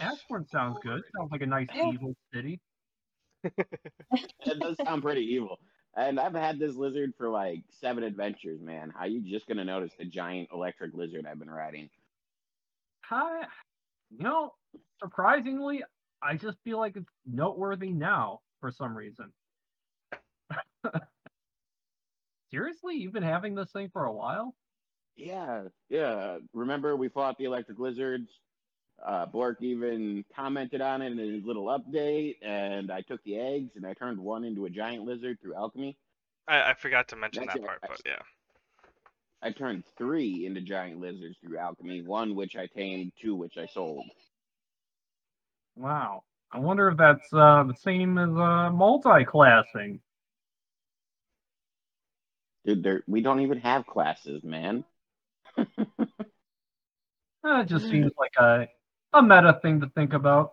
Ashbourne 0.00 0.46
sounds 0.46 0.78
good. 0.82 1.02
Sounds 1.16 1.30
like 1.30 1.42
a 1.42 1.46
nice 1.46 1.68
Yeah. 1.74 1.90
evil 1.92 2.14
city. 2.32 2.60
It 3.44 4.58
does 4.60 4.76
sound 4.78 5.02
pretty 5.02 5.22
evil. 5.22 5.58
And 5.94 6.20
I've 6.20 6.34
had 6.34 6.58
this 6.58 6.74
lizard 6.74 7.14
for 7.16 7.28
like 7.28 7.64
seven 7.70 8.04
adventures, 8.04 8.60
man. 8.60 8.90
How 8.90 9.04
you 9.06 9.20
just 9.22 9.46
gonna 9.46 9.64
notice 9.64 9.94
the 9.98 10.04
giant 10.04 10.50
electric 10.52 10.94
lizard 10.94 11.26
I've 11.26 11.38
been 11.38 11.50
riding? 11.50 11.90
Hi, 13.04 13.46
you 14.10 14.18
know, 14.18 14.54
surprisingly, 14.98 15.82
I 16.22 16.36
just 16.36 16.58
feel 16.64 16.78
like 16.78 16.96
it's 16.96 17.12
noteworthy 17.24 17.90
now 17.92 18.42
for 18.60 18.70
some 18.70 18.96
reason. 18.96 19.32
Seriously, 22.50 22.96
you've 22.96 23.12
been 23.12 23.22
having 23.22 23.54
this 23.54 23.72
thing 23.72 23.90
for 23.90 24.04
a 24.04 24.12
while? 24.12 24.56
Yeah, 25.16 25.68
yeah. 25.88 26.38
Remember 26.52 26.96
we 26.96 27.08
fought 27.08 27.38
the 27.38 27.44
electric 27.44 27.78
lizards? 27.78 28.30
Uh, 29.04 29.26
Bork 29.26 29.58
even 29.60 30.24
commented 30.34 30.80
on 30.80 31.02
it 31.02 31.12
in 31.12 31.18
his 31.18 31.44
little 31.44 31.66
update, 31.66 32.36
and 32.42 32.90
I 32.90 33.02
took 33.02 33.22
the 33.24 33.38
eggs 33.38 33.72
and 33.76 33.86
I 33.86 33.94
turned 33.94 34.18
one 34.18 34.44
into 34.44 34.64
a 34.64 34.70
giant 34.70 35.04
lizard 35.04 35.38
through 35.40 35.54
alchemy. 35.54 35.96
I, 36.48 36.70
I 36.70 36.74
forgot 36.74 37.08
to 37.08 37.16
mention 37.16 37.44
That's 37.46 37.58
that 37.58 37.62
it. 37.62 37.66
part, 37.66 37.80
but 37.82 38.00
yeah. 38.06 38.22
I 39.42 39.50
turned 39.52 39.84
three 39.98 40.46
into 40.46 40.60
giant 40.60 41.00
lizards 41.00 41.36
through 41.40 41.58
alchemy, 41.58 42.02
one 42.02 42.34
which 42.34 42.56
I 42.56 42.66
tamed, 42.66 43.12
two 43.20 43.34
which 43.34 43.58
I 43.58 43.66
sold. 43.66 44.04
Wow. 45.76 46.24
I 46.50 46.58
wonder 46.58 46.88
if 46.88 46.96
that's 46.96 47.32
uh, 47.32 47.64
the 47.64 47.76
same 47.82 48.16
as 48.16 48.30
uh, 48.30 48.70
multi-classing. 48.70 50.00
Dude, 52.64 53.02
we 53.06 53.20
don't 53.20 53.40
even 53.40 53.58
have 53.60 53.86
classes, 53.86 54.42
man. 54.42 54.84
It 57.48 57.68
just 57.68 57.88
seems 57.88 58.10
like 58.18 58.32
a 58.38 58.66
a 59.12 59.22
meta 59.22 59.58
thing 59.62 59.80
to 59.80 59.88
think 59.94 60.12
about. 60.12 60.52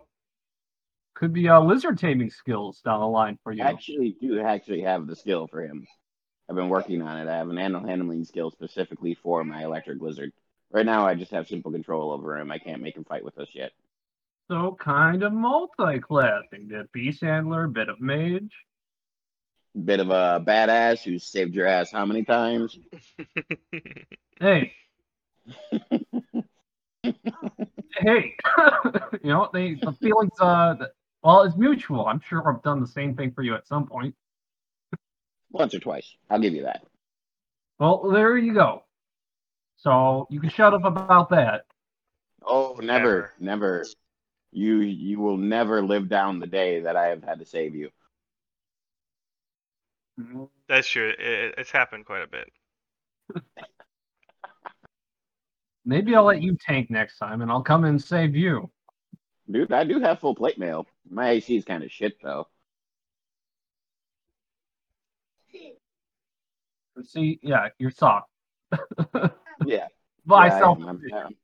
Could 1.16 1.34
be 1.34 1.48
uh, 1.48 1.62
lizard 1.62 2.00
taming 2.00 2.32
skills 2.32 2.82
down 2.82 3.00
the 3.00 3.08
line 3.08 3.38
for 3.44 3.52
you. 3.52 3.64
I 3.64 3.70
actually 3.70 4.16
do 4.20 4.40
actually 4.40 4.82
have 4.82 5.08
the 5.08 5.16
skill 5.16 5.48
for 5.48 5.62
him. 5.62 5.86
I've 6.50 6.56
been 6.56 6.70
working 6.70 7.02
on 7.02 7.18
it. 7.18 7.30
I 7.30 7.38
have 7.38 7.50
an 7.50 7.58
animal 7.58 7.88
handling 7.88 8.26
skill 8.26 8.52
specifically 8.52 9.16
for 9.22 9.44
my 9.44 9.64
electric 9.64 10.02
lizard. 10.02 10.32
Right 10.72 10.86
now, 10.86 11.06
I 11.06 11.14
just 11.14 11.32
have 11.32 11.48
simple 11.48 11.72
control 11.72 12.12
over 12.12 12.38
him. 12.38 12.52
I 12.52 12.58
can't 12.58 12.82
make 12.82 12.98
him 12.98 13.06
fight 13.06 13.24
with 13.24 13.38
us 13.38 13.48
yet. 13.54 13.72
So 14.50 14.76
kind 14.80 15.24
of 15.24 15.32
multi-classing. 15.32 16.68
Bit 16.68 16.92
beast 16.92 17.22
handler, 17.22 17.68
bit 17.68 17.90
of 17.90 18.02
mage. 18.02 18.52
Bit 19.86 20.00
of 20.00 20.10
a 20.10 20.44
badass 20.46 21.04
who 21.04 21.18
saved 21.18 21.56
your 21.56 21.68
ass 21.68 21.92
how 21.92 22.06
many 22.06 22.24
times? 22.24 22.78
Hey. 24.40 24.74
hey. 27.98 28.36
you 29.24 29.30
know, 29.30 29.50
they 29.54 29.76
the 29.76 29.92
feelings 29.94 30.32
uh 30.40 30.74
that- 30.76 30.92
well, 31.24 31.44
it's 31.44 31.56
mutual. 31.56 32.06
I'm 32.06 32.20
sure 32.20 32.46
I've 32.46 32.62
done 32.64 32.82
the 32.82 32.88
same 32.88 33.16
thing 33.16 33.32
for 33.32 33.44
you 33.44 33.56
at 33.56 33.66
some 33.66 33.88
point. 33.88 34.14
Once 35.52 35.74
or 35.74 35.80
twice. 35.80 36.16
I'll 36.30 36.40
give 36.40 36.54
you 36.54 36.64
that. 36.64 36.84
Well, 37.80 38.10
there 38.12 38.38
you 38.38 38.54
go. 38.54 38.84
So 39.78 40.28
you 40.30 40.42
can 40.42 40.50
shut 40.50 40.74
up 40.74 40.84
about 40.84 41.30
that. 41.30 41.66
Oh, 42.46 42.78
never, 42.82 43.32
never. 43.40 43.86
You 44.52 44.80
you 44.82 45.20
will 45.20 45.38
never 45.38 45.82
live 45.82 46.10
down 46.10 46.40
the 46.40 46.48
day 46.48 46.82
that 46.82 46.98
I 46.98 47.08
have 47.08 47.24
had 47.24 47.40
to 47.40 47.46
save 47.46 47.74
you. 47.74 47.90
That's 50.68 50.88
true. 50.88 51.10
It, 51.10 51.20
it- 51.20 51.56
it's 51.58 51.72
happened 51.72 52.06
quite 52.06 52.24
a 52.24 52.28
bit. 52.28 52.52
Maybe 55.86 56.16
I'll 56.16 56.24
let 56.24 56.42
you 56.42 56.56
tank 56.60 56.90
next 56.90 57.18
time, 57.18 57.42
and 57.42 57.52
I'll 57.52 57.62
come 57.64 57.84
and 57.84 58.02
save 58.02 58.36
you. 58.36 58.70
Dude, 59.52 59.74
I 59.74 59.84
do 59.84 60.00
have 60.00 60.20
full 60.20 60.36
plate 60.36 60.58
mail. 60.58 60.88
My 61.10 61.32
AC 61.32 61.58
is 61.58 61.66
kind 61.66 61.84
of 61.84 61.92
shit 61.92 62.18
though. 62.22 62.48
See, 67.04 67.40
yeah, 67.42 67.70
you're 67.80 67.92
soft. 67.92 68.30
Yeah. 69.66 69.88
By 70.26 70.48
yeah, 70.48 70.60
self. 70.60 70.78
I'm, 70.80 71.02
I'm- 71.14 71.36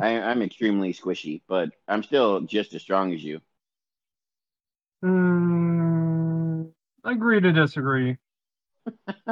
I'm 0.00 0.42
extremely 0.42 0.92
squishy, 0.92 1.42
but 1.48 1.70
I'm 1.86 2.02
still 2.02 2.40
just 2.40 2.74
as 2.74 2.82
strong 2.82 3.12
as 3.12 3.22
you. 3.22 3.40
Mm, 5.04 6.70
agree 7.04 7.40
to 7.40 7.52
disagree. 7.52 8.16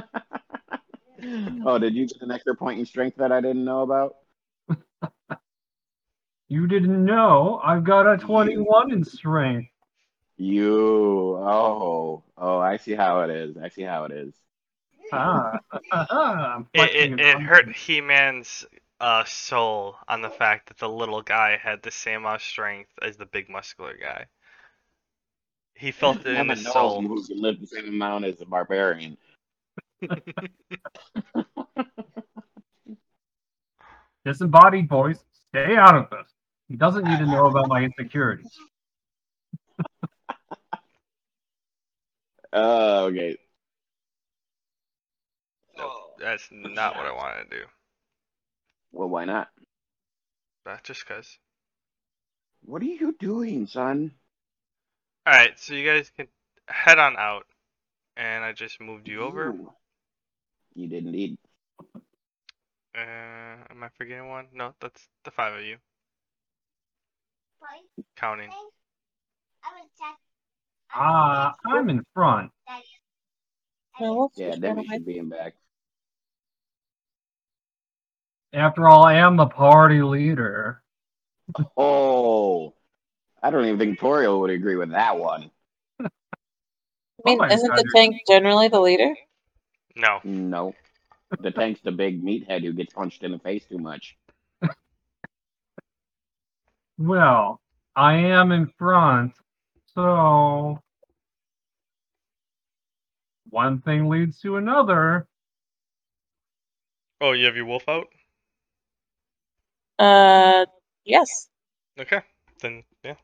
oh, 1.66 1.78
did 1.78 1.94
you 1.94 2.06
get 2.06 2.22
an 2.22 2.30
extra 2.30 2.54
point 2.54 2.78
in 2.78 2.86
strength 2.86 3.16
that 3.16 3.32
I 3.32 3.40
didn't 3.40 3.64
know 3.64 3.82
about? 3.82 4.14
You 6.50 6.66
didn't 6.66 7.04
know 7.04 7.60
I've 7.62 7.84
got 7.84 8.12
a 8.12 8.18
21 8.18 8.90
in 8.90 9.04
strength. 9.04 9.70
You. 10.36 11.36
Oh. 11.36 12.24
Oh, 12.36 12.58
I 12.58 12.76
see 12.76 12.94
how 12.94 13.20
it 13.20 13.30
is. 13.30 13.56
I 13.56 13.68
see 13.68 13.82
how 13.82 14.02
it 14.06 14.10
is. 14.10 14.34
Ah, 15.12 15.60
I'm 15.92 16.66
It, 16.74 17.12
it, 17.12 17.20
it 17.20 17.40
hurt 17.40 17.70
He-Man's 17.70 18.66
uh, 18.98 19.22
soul 19.26 19.94
on 20.08 20.22
the 20.22 20.28
fact 20.28 20.66
that 20.66 20.78
the 20.78 20.88
little 20.88 21.22
guy 21.22 21.56
had 21.56 21.82
the 21.82 21.92
same 21.92 22.22
amount 22.22 22.36
of 22.36 22.42
strength 22.42 22.90
as 23.00 23.16
the 23.16 23.26
big 23.26 23.48
muscular 23.48 23.96
guy. 23.96 24.26
He 25.74 25.92
felt 25.92 26.26
it 26.26 26.26
I'm 26.36 26.46
in 26.46 26.50
a 26.50 26.56
his 26.56 26.64
soul. 26.64 27.00
who 27.00 27.24
can 27.24 27.40
lift 27.40 27.60
the 27.60 27.68
same 27.68 27.86
amount 27.86 28.24
as 28.24 28.40
a 28.40 28.44
barbarian. 28.44 29.16
Disembodied 34.24 34.88
voice, 34.88 35.22
stay 35.48 35.76
out 35.76 35.94
of 35.94 36.10
this. 36.10 36.26
He 36.70 36.76
doesn't 36.76 37.04
need 37.04 37.18
to 37.18 37.26
know 37.26 37.46
about 37.46 37.66
my 37.66 37.83
insecurities. 37.83 38.56
Oh, 42.52 43.06
okay. 43.06 43.37
That's 46.20 46.48
not 46.52 46.94
what 46.94 47.06
I 47.06 47.12
wanted 47.12 47.50
to 47.50 47.56
do. 47.59 47.64
Well, 48.92 49.09
why 49.09 49.24
not? 49.24 49.48
But 50.64 50.85
just 50.85 51.04
cause. 51.06 51.38
What 52.64 52.83
are 52.83 52.85
you 52.85 53.16
doing, 53.18 53.66
son? 53.66 54.12
Alright, 55.28 55.59
so 55.59 55.74
you 55.74 55.85
guys 55.85 56.12
can 56.16 56.28
head 56.68 57.00
on 57.00 57.16
out. 57.16 57.46
And 58.16 58.44
I 58.44 58.52
just 58.52 58.80
moved 58.80 59.09
you 59.09 59.22
over. 59.22 59.48
Ooh. 59.48 59.72
You 60.76 60.87
did 60.87 61.04
indeed. 61.04 61.37
Uh, 62.94 63.56
am 63.70 63.83
I 63.83 63.88
forgetting 63.98 64.28
one? 64.28 64.46
No, 64.54 64.72
that's 64.80 65.09
the 65.24 65.33
five 65.33 65.54
of 65.54 65.64
you. 65.64 65.78
Counting. 68.16 68.51
Ah, 70.92 71.55
I'm 71.66 71.88
in 71.88 72.05
front. 72.14 72.51
Yeah, 74.37 74.57
Debbie 74.57 74.87
should 74.87 75.07
be 75.07 75.18
in 75.18 75.29
back. 75.29 75.55
After 78.53 78.88
all, 78.88 79.05
I 79.05 79.14
am 79.14 79.37
the 79.37 79.46
party 79.46 80.03
leader. 80.03 80.83
Oh, 81.77 82.75
I 83.42 83.51
don't 83.51 83.64
even 83.64 83.79
think 83.79 83.99
Toriel 83.99 84.40
would 84.40 84.51
agree 84.51 84.77
with 84.77 84.90
that 84.90 85.18
one. 85.18 85.51
I 86.01 86.09
mean, 87.25 87.38
Oh 87.40 87.44
isn't 87.44 87.75
the 87.75 87.85
God. 87.85 87.99
tank 87.99 88.23
generally 88.27 88.68
the 88.68 88.81
leader? 88.81 89.14
No. 89.96 90.20
No. 90.25 90.75
The 91.38 91.51
tank's 91.51 91.81
the 91.83 91.92
big 91.92 92.25
meathead 92.25 92.62
who 92.62 92.73
gets 92.73 92.92
punched 92.92 93.23
in 93.23 93.33
the 93.33 93.38
face 93.38 93.64
too 93.66 93.79
much. 93.79 94.16
Well, 97.00 97.62
I 97.96 98.16
am 98.16 98.52
in 98.52 98.66
front, 98.66 99.32
so 99.94 100.78
one 103.48 103.80
thing 103.80 104.10
leads 104.10 104.38
to 104.40 104.58
another. 104.58 105.26
Oh, 107.22 107.32
you 107.32 107.46
have 107.46 107.56
your 107.56 107.64
wolf 107.64 107.88
out? 107.88 108.08
Uh, 109.98 110.66
yes. 111.06 111.48
Okay. 111.98 112.20
Then 112.60 112.84
yeah. 113.02 113.14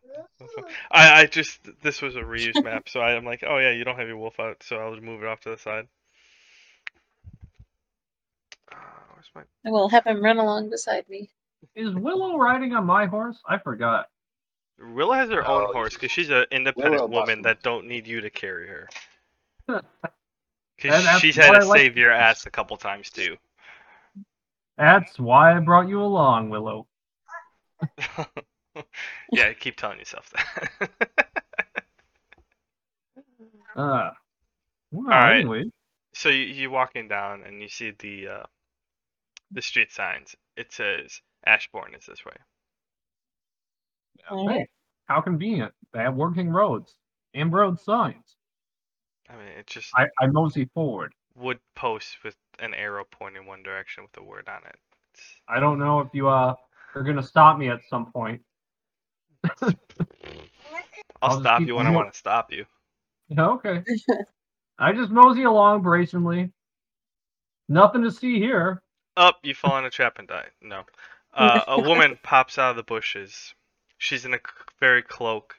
I 0.91 1.21
I 1.21 1.27
just 1.27 1.61
this 1.83 2.01
was 2.01 2.17
a 2.17 2.21
reuse 2.21 2.65
map, 2.65 2.89
so 2.89 3.01
I'm 3.01 3.27
like, 3.27 3.45
oh 3.47 3.59
yeah, 3.59 3.73
you 3.73 3.85
don't 3.85 3.99
have 3.99 4.09
your 4.09 4.17
wolf 4.17 4.41
out, 4.41 4.63
so 4.63 4.77
I'll 4.77 4.93
just 4.95 5.05
move 5.05 5.23
it 5.23 5.29
off 5.29 5.41
to 5.41 5.51
the 5.51 5.59
side. 5.59 5.87
Uh, 8.73 8.77
where's 9.13 9.31
my 9.35 9.43
I 9.67 9.71
will 9.71 9.91
have 9.91 10.07
him 10.07 10.25
run 10.25 10.39
along 10.39 10.71
beside 10.71 11.07
me. 11.11 11.29
Is 11.75 11.95
Willow 11.95 12.37
riding 12.39 12.73
on 12.75 12.87
my 12.87 13.07
horse? 13.07 13.39
I 13.47 13.59
forgot. 13.59 14.09
Willow 14.79 15.15
has 15.15 15.31
her 15.31 15.47
own 15.47 15.67
Oh, 15.69 15.73
horse 15.73 15.95
because 15.95 16.11
she's 16.11 16.29
an 16.31 16.45
independent 16.51 16.95
Willow 17.09 17.21
woman 17.23 17.43
that 17.43 17.63
don't 17.63 17.87
need 17.87 18.07
you 18.07 18.21
to 18.21 18.31
carry 18.31 18.69
her. 18.69 18.89
And 19.69 19.83
Because 20.77 21.21
she's 21.23 21.37
had 21.37 21.59
to 21.59 21.65
like- 21.67 21.79
save 21.81 21.97
your 21.97 22.13
ass 22.13 22.45
a 22.45 22.51
couple 22.51 22.77
times 22.77 23.09
too. 23.09 23.37
That's 24.77 25.19
why 25.19 25.57
I 25.57 25.59
brought 25.61 25.89
you 25.89 26.03
along, 26.03 26.51
Willow. 26.51 26.87
yeah, 29.33 29.55
keep 29.55 29.77
telling 29.77 29.99
yourself 29.99 30.31
that. 30.31 30.91
Uh, 33.75 34.11
well, 34.91 35.07
right. 35.07 35.41
anyway, 35.41 35.65
so 36.15 36.31
you 36.31 36.45
you 36.47 36.71
walking 36.71 37.09
down 37.09 37.43
and 37.43 37.61
you 37.61 37.69
see 37.69 37.93
the 37.99 38.27
uh, 38.29 38.43
the 39.51 39.61
street 39.61 39.93
signs. 39.93 40.35
It 40.57 40.73
says 40.73 41.21
Ashbourne 41.47 41.95
is 41.95 42.07
this 42.07 42.25
way. 42.25 42.33
All 44.31 44.49
hey, 44.49 44.67
how 45.07 45.21
convenient. 45.21 45.73
They 45.93 46.01
have 46.01 46.15
working 46.15 46.51
roads 46.51 46.95
and 47.35 47.53
road 47.53 47.81
signs. 47.81 48.37
I 49.31 49.35
mean, 49.35 49.49
it's 49.59 49.73
just 49.73 49.91
I, 49.95 50.07
I 50.21 50.27
mosey 50.27 50.69
forward. 50.75 51.13
wood 51.37 51.59
posts 51.75 52.17
with 52.25 52.37
an 52.59 52.75
arrow 52.75 53.05
pointing 53.11 53.47
one 53.47 53.63
direction 53.63 54.05
with 54.05 54.17
a 54.23 54.23
word 54.23 54.49
on 54.49 54.63
it. 54.67 54.77
It's, 55.15 55.23
I 55.49 55.61
don't 55.61 55.79
know 55.79 56.01
if 56.01 56.09
you 56.13 56.29
uh 56.29 56.55
are 56.95 57.03
gonna 57.03 57.23
stop 57.23 57.59
me 57.59 57.69
at 57.69 57.81
some 57.89 58.11
point. 58.13 58.41
I'll, 59.63 59.73
I'll 61.23 61.41
stop 61.41 61.63
you 61.63 61.77
when 61.77 61.87
I 61.87 61.91
want 61.91 62.13
to 62.13 62.19
stop 62.19 62.53
you. 62.53 62.65
Okay. 63.39 63.83
I 64.79 64.93
just 64.93 65.11
mosey 65.11 65.45
along 65.45 65.83
brazenly. 65.83 66.53
Nothing 67.69 68.03
to 68.03 68.11
see 68.11 68.39
here. 68.39 68.83
Up, 69.17 69.39
you 69.43 69.55
fall 69.55 69.79
in 69.79 69.85
a 69.87 69.91
trap 69.91 70.19
and 70.19 70.29
die. 70.29 70.47
No. 70.63 70.83
Uh, 71.37 71.65
a 71.69 71.81
woman 71.89 72.19
pops 72.23 72.59
out 72.59 72.71
of 72.71 72.77
the 72.77 72.83
bushes. 72.83 73.55
She's 73.99 74.25
in 74.25 74.35
a 74.35 74.41
very 74.81 75.03
cloak, 75.03 75.57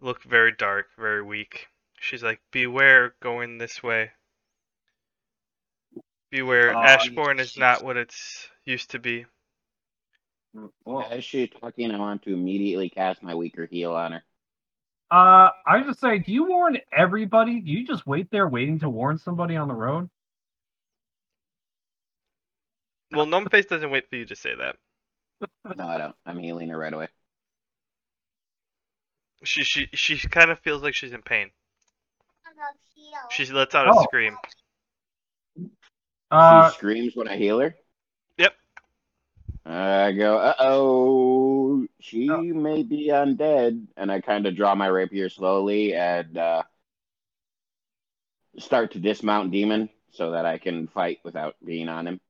look 0.00 0.22
very 0.22 0.52
dark, 0.52 0.86
very 0.98 1.22
weak. 1.22 1.68
She's 2.00 2.22
like, 2.22 2.40
"Beware 2.52 3.14
going 3.20 3.58
this 3.58 3.82
way. 3.82 4.10
Beware, 6.30 6.76
Oh, 6.76 6.82
Ashbourne 6.82 7.40
is 7.40 7.56
not 7.56 7.82
what 7.82 7.96
it's 7.96 8.48
used 8.64 8.90
to 8.90 8.98
be." 8.98 9.26
As 11.10 11.24
she's 11.24 11.50
talking, 11.50 11.90
I 11.90 11.98
want 11.98 12.22
to 12.22 12.34
immediately 12.34 12.88
cast 12.90 13.22
my 13.22 13.34
weaker 13.34 13.66
heal 13.66 13.94
on 13.94 14.12
her. 14.12 14.24
Uh, 15.10 15.50
I 15.66 15.82
just 15.84 16.00
say, 16.00 16.18
do 16.18 16.32
you 16.32 16.44
warn 16.44 16.78
everybody? 16.92 17.60
Do 17.60 17.70
you 17.70 17.86
just 17.86 18.06
wait 18.06 18.30
there 18.30 18.46
waiting 18.46 18.80
to 18.80 18.90
warn 18.90 19.18
somebody 19.18 19.56
on 19.56 19.68
the 19.68 19.74
road? 19.74 20.10
Well, 23.12 23.26
Gnomeface 23.26 23.68
doesn't 23.68 23.90
wait 23.90 24.10
for 24.10 24.16
you 24.16 24.26
to 24.26 24.36
say 24.36 24.54
that. 24.54 24.76
No, 25.76 25.86
I 25.86 25.98
don't. 25.98 26.16
I'm 26.26 26.38
healing 26.38 26.70
her 26.70 26.78
right 26.78 26.92
away. 26.92 27.08
She 29.44 29.62
she 29.62 29.88
she 29.92 30.18
kind 30.28 30.50
of 30.50 30.58
feels 30.60 30.82
like 30.82 30.94
she's 30.94 31.12
in 31.12 31.22
pain. 31.22 31.50
She 33.30 33.46
lets 33.46 33.74
out 33.74 33.86
a 33.86 33.92
Oh. 33.94 34.02
scream. 34.04 34.36
Uh, 36.30 36.70
she 36.70 36.76
screams 36.76 37.16
when 37.16 37.28
I 37.28 37.36
heal 37.36 37.60
her. 37.60 37.74
Yep. 38.36 38.54
I 39.64 40.12
go, 40.12 40.38
uh 40.38 40.54
oh, 40.58 41.86
she 42.00 42.28
Oh. 42.30 42.42
may 42.42 42.82
be 42.82 43.08
undead. 43.08 43.86
And 43.96 44.10
I 44.10 44.20
kind 44.20 44.46
of 44.46 44.56
draw 44.56 44.74
my 44.74 44.86
rapier 44.86 45.28
slowly 45.28 45.94
and 45.94 46.36
uh, 46.36 46.62
start 48.58 48.92
to 48.92 48.98
dismount 48.98 49.50
Demon 49.52 49.88
so 50.10 50.32
that 50.32 50.46
I 50.46 50.58
can 50.58 50.88
fight 50.88 51.20
without 51.24 51.54
being 51.64 51.88
on 51.88 52.06
him. 52.06 52.20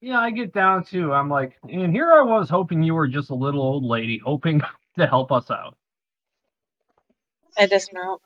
Yeah, 0.00 0.18
I 0.18 0.30
get 0.30 0.52
down 0.52 0.84
too. 0.84 1.12
I'm 1.12 1.28
like, 1.28 1.56
and 1.68 1.92
here 1.92 2.12
I 2.12 2.22
was 2.22 2.48
hoping 2.48 2.82
you 2.82 2.94
were 2.94 3.08
just 3.08 3.30
a 3.30 3.34
little 3.34 3.60
old 3.60 3.84
lady 3.84 4.18
hoping 4.18 4.62
to 4.98 5.06
help 5.06 5.30
us 5.32 5.50
out. 5.50 5.76
I 7.58 7.66
dismount. 7.66 8.22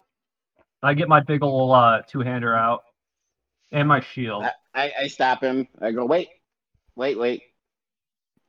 I 0.82 0.94
get 0.94 1.08
my 1.08 1.20
big 1.20 1.42
ol' 1.42 1.72
uh, 1.72 2.02
two 2.02 2.20
hander 2.20 2.54
out 2.54 2.82
and 3.72 3.88
my 3.88 4.00
shield. 4.00 4.44
I, 4.44 4.52
I, 4.74 4.92
I 5.02 5.06
stop 5.08 5.42
him. 5.42 5.66
I 5.80 5.92
go, 5.92 6.04
wait, 6.04 6.28
wait, 6.94 7.18
wait. 7.18 7.42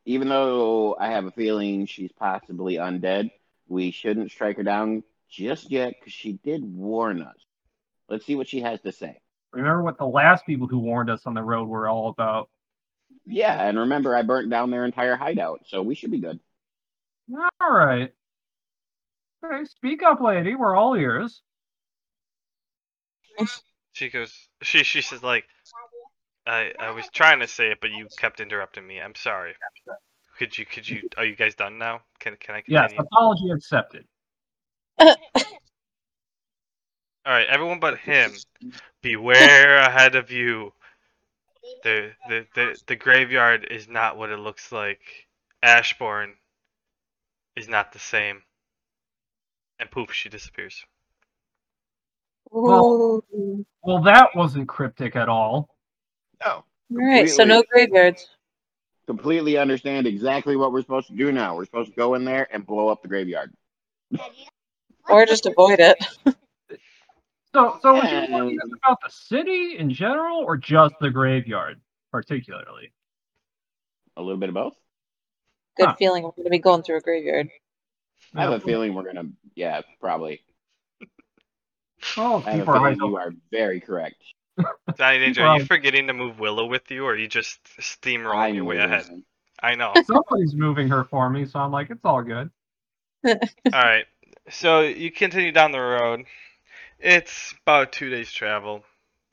Even 0.05 0.29
though 0.29 0.95
I 0.99 1.07
have 1.07 1.25
a 1.25 1.31
feeling 1.31 1.87
she's 1.87 2.11
possibly 2.11 2.75
undead, 2.75 3.31
we 3.67 3.89
shouldn't 3.89 4.31
strike 4.31 4.57
her 4.57 4.63
down 4.63 5.03
just 5.29 5.71
yet 5.71 5.95
because 5.97 6.13
she 6.13 6.33
did 6.33 6.63
warn 6.63 7.21
us. 7.21 7.35
Let's 8.07 8.25
see 8.25 8.35
what 8.35 8.47
she 8.47 8.61
has 8.61 8.79
to 8.81 8.91
say. 8.91 9.17
Remember 9.51 9.81
what 9.81 9.97
the 9.97 10.05
last 10.05 10.45
people 10.45 10.67
who 10.67 10.77
warned 10.77 11.09
us 11.09 11.21
on 11.25 11.33
the 11.33 11.41
road 11.41 11.67
were 11.67 11.87
all 11.87 12.09
about. 12.09 12.49
Yeah, 13.25 13.67
and 13.67 13.79
remember, 13.79 14.15
I 14.15 14.21
burnt 14.21 14.49
down 14.49 14.71
their 14.71 14.85
entire 14.85 15.15
hideout, 15.15 15.61
so 15.67 15.81
we 15.81 15.95
should 15.95 16.11
be 16.11 16.19
good. 16.19 16.39
All 17.59 17.71
right. 17.71 18.13
Okay, 19.43 19.65
speak 19.65 20.03
up, 20.03 20.21
lady. 20.21 20.55
We're 20.55 20.75
all 20.75 20.95
ears. 20.95 21.41
She 23.93 24.09
goes. 24.09 24.33
She 24.61 24.83
she 24.83 25.01
says 25.01 25.23
like, 25.23 25.45
I 26.45 26.73
I 26.79 26.91
was 26.91 27.07
trying 27.09 27.39
to 27.39 27.47
say 27.47 27.71
it, 27.71 27.79
but 27.81 27.91
you 27.91 28.07
kept 28.17 28.39
interrupting 28.39 28.85
me. 28.85 29.01
I'm 29.01 29.15
sorry. 29.15 29.53
Could 30.37 30.57
you 30.57 30.65
could 30.65 30.87
you 30.87 31.03
are 31.17 31.25
you 31.25 31.35
guys 31.35 31.55
done 31.55 31.77
now? 31.77 32.01
Can 32.19 32.35
can 32.37 32.55
I 32.55 32.63
Yes, 32.67 32.91
apology 32.97 33.49
accepted. 33.51 34.05
All 37.25 37.33
right, 37.33 37.47
everyone 37.47 37.79
but 37.79 37.97
him. 37.97 38.33
Beware 39.01 39.77
ahead 39.77 40.15
of 40.15 40.31
you. 40.31 40.73
The, 41.83 42.11
the 42.29 42.45
the 42.55 42.81
the 42.87 42.95
graveyard 42.95 43.67
is 43.69 43.87
not 43.87 44.17
what 44.17 44.29
it 44.29 44.37
looks 44.37 44.71
like. 44.71 44.99
Ashbourne 45.63 46.33
is 47.55 47.67
not 47.67 47.91
the 47.93 47.99
same. 47.99 48.41
And 49.79 49.89
poof, 49.91 50.11
she 50.13 50.29
disappears. 50.29 50.83
Well- 52.51 53.23
Well, 53.83 54.01
that 54.03 54.35
wasn't 54.35 54.67
cryptic 54.67 55.15
at 55.15 55.29
all. 55.29 55.69
No. 56.43 56.51
All 56.51 56.65
right, 56.91 57.29
so 57.29 57.43
no 57.43 57.63
graveyards. 57.71 58.27
Completely 59.07 59.57
understand 59.57 60.07
exactly 60.07 60.55
what 60.55 60.71
we're 60.71 60.81
supposed 60.81 61.07
to 61.07 61.15
do 61.15 61.31
now. 61.31 61.55
We're 61.55 61.65
supposed 61.65 61.89
to 61.91 61.95
go 61.95 62.15
in 62.15 62.25
there 62.25 62.47
and 62.51 62.65
blow 62.65 62.87
up 62.89 63.01
the 63.01 63.07
graveyard. 63.07 63.53
Or 65.09 65.25
just 65.25 65.45
avoid 65.45 65.79
it. 65.79 65.97
So, 67.55 67.79
so 67.81 67.93
was 67.95 68.11
you 68.11 68.33
wondering 68.33 68.59
about 68.83 68.99
the 69.01 69.09
city 69.09 69.77
in 69.77 69.89
general, 69.89 70.39
or 70.39 70.57
just 70.57 70.93
the 70.99 71.09
graveyard 71.09 71.79
particularly? 72.11 72.91
A 74.17 74.21
little 74.21 74.37
bit 74.37 74.49
of 74.49 74.55
both. 74.55 74.75
Good 75.77 75.87
Huh. 75.87 75.95
feeling 75.97 76.23
we're 76.23 76.31
gonna 76.31 76.49
be 76.49 76.59
going 76.59 76.83
through 76.83 76.97
a 76.97 77.01
graveyard. 77.01 77.49
I 78.35 78.41
have 78.41 78.51
a 78.51 78.55
oh, 78.55 78.59
feeling 78.59 78.93
we're 78.93 79.05
gonna. 79.05 79.29
Yeah, 79.55 79.83
probably. 80.01 80.41
Oh, 82.17 82.43
I 82.45 82.51
have 82.51 82.67
a 82.67 82.73
feeling 82.73 82.99
you 82.99 83.15
are 83.15 83.31
very 83.51 83.79
correct. 83.79 84.21
Johnny 84.97 85.19
Danger, 85.19 85.45
are 85.45 85.57
you 85.57 85.65
forgetting 85.65 86.07
to 86.07 86.13
move 86.13 86.39
Willow 86.39 86.65
with 86.65 86.91
you, 86.91 87.05
or 87.05 87.13
are 87.13 87.17
you 87.17 87.29
just 87.29 87.63
steamrolling 87.79 88.35
I 88.35 88.47
your 88.49 88.65
way 88.65 88.75
knew 88.75 88.83
ahead? 88.83 89.05
this. 89.05 89.19
I 89.63 89.75
know. 89.75 89.93
Somebody's 90.05 90.55
moving 90.55 90.89
her 90.89 91.05
for 91.05 91.29
me, 91.29 91.45
so 91.45 91.59
I'm 91.59 91.71
like, 91.71 91.89
it's 91.89 92.03
all 92.03 92.21
good. 92.21 92.49
All 93.25 93.39
right. 93.71 94.05
So 94.49 94.81
you 94.81 95.09
continue 95.09 95.53
down 95.53 95.71
the 95.71 95.79
road. 95.79 96.25
It's 96.99 97.53
about 97.63 97.91
two 97.91 98.09
days 98.09 98.31
travel. 98.31 98.83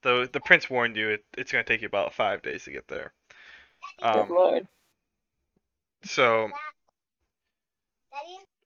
Though 0.02 0.26
the 0.26 0.40
prince 0.40 0.68
warned 0.68 0.96
you 0.96 1.10
it, 1.10 1.24
it's 1.36 1.52
gonna 1.52 1.64
take 1.64 1.80
you 1.82 1.86
about 1.86 2.14
five 2.14 2.42
days 2.42 2.64
to 2.64 2.72
get 2.72 2.88
there. 2.88 3.12
Good 3.98 4.08
Um, 4.08 4.28
lord. 4.28 4.68
so 6.04 6.50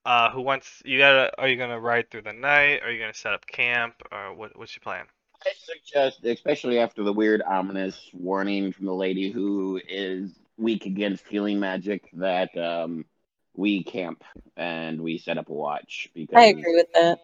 uh, 0.04 0.30
who 0.30 0.40
wants 0.40 0.82
you 0.85 0.98
gotta? 0.98 1.30
Are 1.38 1.48
you 1.48 1.56
gonna 1.56 1.80
ride 1.80 2.11
through 2.11 2.22
the 2.22 2.32
night? 2.32 2.82
Are 2.82 2.90
you 2.90 2.98
gonna 3.00 3.14
set 3.14 3.35
up 3.35 3.46
camp? 3.46 3.94
Or 4.11 4.35
what? 4.35 4.56
What's 4.56 4.74
your 4.74 4.82
plan? 4.82 5.06
I 5.44 5.50
suggest, 5.59 6.24
especially 6.24 6.78
after 6.78 7.02
the 7.04 7.12
weird, 7.12 7.42
ominous 7.42 8.11
warning 8.12 8.72
from 8.72 8.87
the 8.87 8.94
lady 8.94 9.30
who 9.30 9.80
is 9.88 10.30
weak 10.56 10.87
against 10.87 11.26
healing 11.28 11.61
magic, 11.61 12.09
that 12.14 12.56
um, 12.56 13.04
we 13.54 13.85
camp 13.85 14.24
and 14.56 15.00
we 15.00 15.18
set 15.18 15.38
up 15.38 15.48
a 15.48 15.52
watch 15.52 16.09
because 16.14 16.37
I 16.37 16.46
agree 16.46 16.74
with 16.74 16.92
that. 16.94 17.18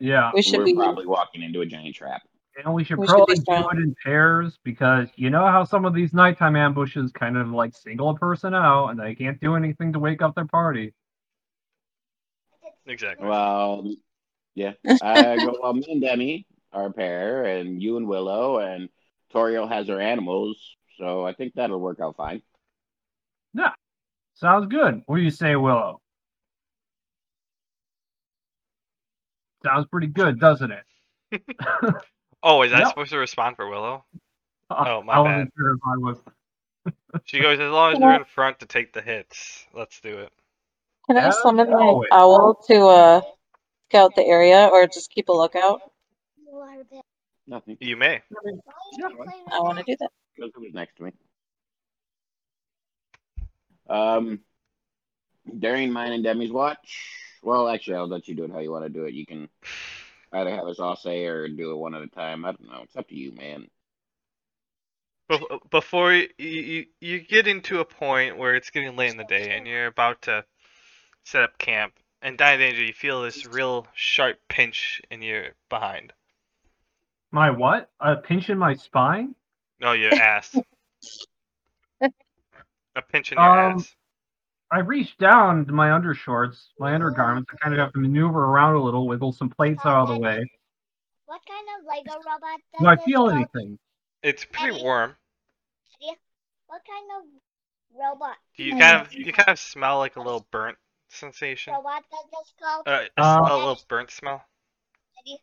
Yeah, 0.00 0.30
We 0.34 0.42
should 0.42 0.58
we're 0.60 0.64
be 0.64 0.74
probably 0.74 1.06
walking 1.06 1.42
into 1.42 1.60
a 1.60 1.66
giant 1.66 1.94
trap. 1.94 2.22
and 2.56 2.72
we 2.74 2.84
should 2.84 2.98
We 2.98 3.06
probably 3.06 3.36
be 3.36 3.42
do 3.42 3.68
it 3.70 3.78
in 3.78 3.94
pairs 4.02 4.58
because 4.64 5.08
you 5.16 5.30
know 5.30 5.46
how 5.46 5.64
some 5.64 5.84
of 5.84 5.94
these 5.94 6.12
nighttime 6.14 6.56
ambushes 6.56 7.12
kind 7.12 7.36
of 7.36 7.50
like 7.50 7.76
single 7.76 8.10
a 8.10 8.14
person 8.18 8.54
out, 8.54 8.88
and 8.88 8.98
they 8.98 9.14
can't 9.14 9.38
do 9.40 9.54
anything 9.56 9.92
to 9.92 9.98
wake 9.98 10.22
up 10.22 10.34
their 10.34 10.46
party. 10.46 10.94
Exactly. 12.86 13.26
Well, 13.26 13.92
yeah, 14.54 14.72
uh, 14.88 14.96
I 15.02 15.36
go. 15.36 15.56
Well, 15.62 15.74
me 15.74 15.84
and 15.88 16.00
Demi 16.00 16.46
are 16.72 16.86
a 16.86 16.92
pair, 16.92 17.44
and 17.44 17.82
you 17.82 17.96
and 17.96 18.08
Willow, 18.08 18.58
and 18.58 18.88
Toriel 19.34 19.68
has 19.68 19.88
her 19.88 20.00
animals, 20.00 20.76
so 20.98 21.24
I 21.24 21.32
think 21.34 21.54
that'll 21.54 21.80
work 21.80 22.00
out 22.00 22.16
fine. 22.16 22.42
Yeah. 23.54 23.72
Sounds 24.34 24.66
good. 24.66 25.02
What 25.06 25.16
do 25.16 25.22
you 25.22 25.30
say, 25.30 25.56
Willow? 25.56 26.00
Sounds 29.64 29.86
pretty 29.86 30.06
good, 30.08 30.40
doesn't 30.40 30.72
it? 30.72 31.42
Oh, 32.42 32.62
is 32.62 32.70
that 32.70 32.78
Yep. 32.78 32.88
supposed 32.88 33.10
to 33.10 33.18
respond 33.18 33.56
for 33.56 33.68
Willow? 33.68 34.02
Oh, 34.70 35.02
my 35.02 35.16
I 35.16 35.20
wasn't 35.20 35.50
bad. 35.50 35.52
sure 35.58 35.74
if 35.74 35.80
I 35.84 35.96
was. 35.98 36.16
She 37.24 37.38
goes, 37.38 37.60
as 37.60 37.70
long 37.70 37.92
as 37.92 37.98
you're 37.98 38.14
in 38.14 38.24
front 38.24 38.60
to 38.60 38.66
take 38.66 38.94
the 38.94 39.02
hits, 39.02 39.66
let's 39.74 40.00
do 40.00 40.20
it. 40.20 40.32
Can 41.06 41.18
I 41.18 41.28
summon 41.30 41.70
my 41.70 41.76
always. 41.76 42.08
owl 42.12 42.54
to 42.68 42.86
uh 42.86 43.20
scout 43.90 44.14
the 44.16 44.24
area 44.24 44.68
or 44.72 44.86
just 44.86 45.10
keep 45.10 45.28
a 45.28 45.32
lookout? 45.32 45.82
Nothing. 47.46 47.76
You 47.80 47.96
may. 47.96 48.22
I 49.52 49.60
want 49.60 49.78
to 49.78 49.84
do 49.84 49.96
that. 50.00 50.10
Goes 50.38 50.50
who's 50.54 50.72
next 50.72 50.96
to 50.96 51.02
me. 51.02 51.12
Um, 53.88 54.40
during 55.58 55.92
mine 55.92 56.12
and 56.12 56.24
Demi's 56.24 56.52
watch. 56.52 57.29
Well, 57.42 57.68
actually, 57.68 57.96
I'll 57.96 58.08
let 58.08 58.28
you 58.28 58.34
do 58.34 58.44
it 58.44 58.50
how 58.50 58.58
you 58.58 58.70
want 58.70 58.84
to 58.84 58.90
do 58.90 59.04
it. 59.04 59.14
You 59.14 59.26
can 59.26 59.48
either 60.32 60.50
have 60.50 60.66
us 60.66 60.78
all 60.78 60.96
say 60.96 61.26
or 61.26 61.48
do 61.48 61.72
it 61.72 61.76
one 61.76 61.94
at 61.94 62.02
a 62.02 62.06
time. 62.08 62.44
I 62.44 62.52
don't 62.52 62.70
know. 62.70 62.82
It's 62.84 62.96
up 62.96 63.08
to 63.08 63.16
you, 63.16 63.32
man. 63.32 63.68
Before 65.70 66.12
you, 66.12 66.28
you 66.38 66.86
you 67.00 67.20
get 67.20 67.46
into 67.46 67.78
a 67.78 67.84
point 67.84 68.36
where 68.36 68.56
it's 68.56 68.70
getting 68.70 68.96
late 68.96 69.12
in 69.12 69.16
the 69.16 69.24
day 69.24 69.56
and 69.56 69.64
you're 69.66 69.86
about 69.86 70.22
to 70.22 70.44
set 71.24 71.44
up 71.44 71.56
camp, 71.56 71.92
and 72.20 72.36
Dying 72.36 72.58
Danger, 72.58 72.82
you 72.82 72.92
feel 72.92 73.22
this 73.22 73.46
real 73.46 73.86
sharp 73.94 74.40
pinch 74.48 75.00
in 75.10 75.22
your 75.22 75.50
behind. 75.68 76.12
My 77.30 77.50
what? 77.50 77.90
A 78.00 78.16
pinch 78.16 78.50
in 78.50 78.58
my 78.58 78.74
spine? 78.74 79.36
No, 79.80 79.92
your 79.92 80.12
ass. 80.12 80.56
a 82.00 83.02
pinch 83.02 83.30
in 83.30 83.38
your 83.38 83.48
Um, 83.48 83.74
ass. 83.76 83.94
I 84.72 84.80
reach 84.80 85.16
down 85.18 85.66
to 85.66 85.72
my 85.72 85.88
undershorts, 85.88 86.66
my 86.78 86.94
undergarments. 86.94 87.50
I 87.52 87.56
kind 87.56 87.74
of 87.74 87.80
have 87.80 87.92
to 87.94 87.98
maneuver 87.98 88.44
around 88.44 88.76
a 88.76 88.82
little, 88.82 89.06
wiggle 89.08 89.32
some 89.32 89.48
plates 89.50 89.80
out 89.84 90.02
of 90.02 90.08
the 90.08 90.18
way. 90.18 90.44
What 91.26 91.40
kind 91.46 91.66
of 91.78 91.86
Lego 91.86 92.18
robot 92.18 92.60
does 92.72 92.80
Do 92.80 92.86
I 92.86 92.96
feel 93.04 93.26
go- 93.28 93.34
anything? 93.34 93.78
It's 94.22 94.44
pretty 94.44 94.80
warm. 94.82 95.16
What 96.66 96.82
kind 96.86 97.10
of 97.18 97.98
robot 98.00 98.36
Do 98.56 98.62
You 98.62 98.76
kind 98.78 99.00
of 99.04 99.12
you 99.12 99.32
kind 99.32 99.48
of 99.48 99.58
smell 99.58 99.98
like 99.98 100.14
a 100.14 100.20
little 100.20 100.46
burnt 100.52 100.78
sensation. 101.08 101.72
robot 101.74 102.04
does 102.12 102.30
this 102.30 102.54
go? 102.60 102.82
Uh, 102.86 103.04
a, 103.18 103.20
Uh, 103.20 103.44
s- 103.44 103.50
a 103.50 103.56
little 103.56 103.78
burnt 103.88 104.10
smell. 104.10 104.44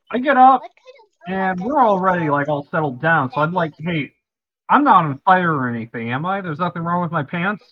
I 0.09 0.19
get 0.19 0.37
up 0.37 0.61
kind 0.61 0.71
of 0.71 1.33
and 1.59 1.59
we're 1.59 1.81
already 1.85 2.29
like 2.29 2.47
all 2.47 2.63
settled 2.71 3.01
down. 3.01 3.29
So 3.31 3.41
I'm 3.41 3.51
like, 3.53 3.73
hey, 3.77 4.13
I'm 4.69 4.85
not 4.85 5.03
on 5.03 5.19
fire 5.25 5.53
or 5.53 5.67
anything, 5.67 6.11
am 6.13 6.25
I? 6.25 6.39
There's 6.39 6.59
nothing 6.59 6.81
wrong 6.83 7.01
with 7.01 7.11
my 7.11 7.23
pants. 7.23 7.63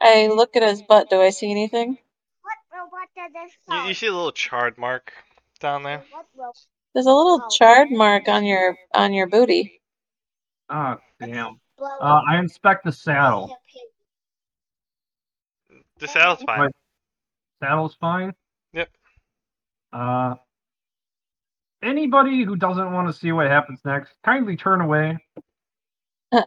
Robot 0.00 0.10
does 0.10 0.26
this 0.26 0.28
go? 0.28 0.34
I 0.34 0.34
look 0.34 0.56
at 0.56 0.62
his 0.62 0.82
butt. 0.82 1.10
Do 1.10 1.20
I 1.20 1.30
see 1.30 1.50
anything? 1.50 1.98
What 2.42 2.56
robot 2.72 3.08
does 3.16 3.32
this 3.32 3.52
You, 3.68 3.88
you 3.88 3.94
see 3.94 4.06
a 4.06 4.12
little 4.12 4.32
charred 4.32 4.78
mark 4.78 5.12
down 5.60 5.82
there. 5.82 6.04
There's 6.94 7.06
a 7.06 7.12
little 7.12 7.48
charred 7.50 7.90
mark 7.90 8.28
on 8.28 8.44
your 8.44 8.76
on 8.94 9.12
your 9.12 9.28
booty. 9.28 9.80
Ah, 10.68 10.98
damn. 11.20 11.60
Uh, 11.78 12.20
I 12.28 12.38
inspect 12.38 12.84
the 12.84 12.92
saddle. 12.92 13.56
The 15.98 16.08
saddle's 16.08 16.42
fine. 16.42 16.60
Right. 16.60 16.72
Saddle's 17.62 17.94
fine. 17.94 18.32
Yep. 18.72 18.90
Uh, 19.92 20.34
anybody 21.82 22.44
who 22.44 22.56
doesn't 22.56 22.92
want 22.92 23.08
to 23.08 23.12
see 23.12 23.32
what 23.32 23.46
happens 23.46 23.80
next, 23.84 24.14
kindly 24.24 24.56
turn 24.56 24.80
away. 24.80 25.18
Uh. 26.32 26.42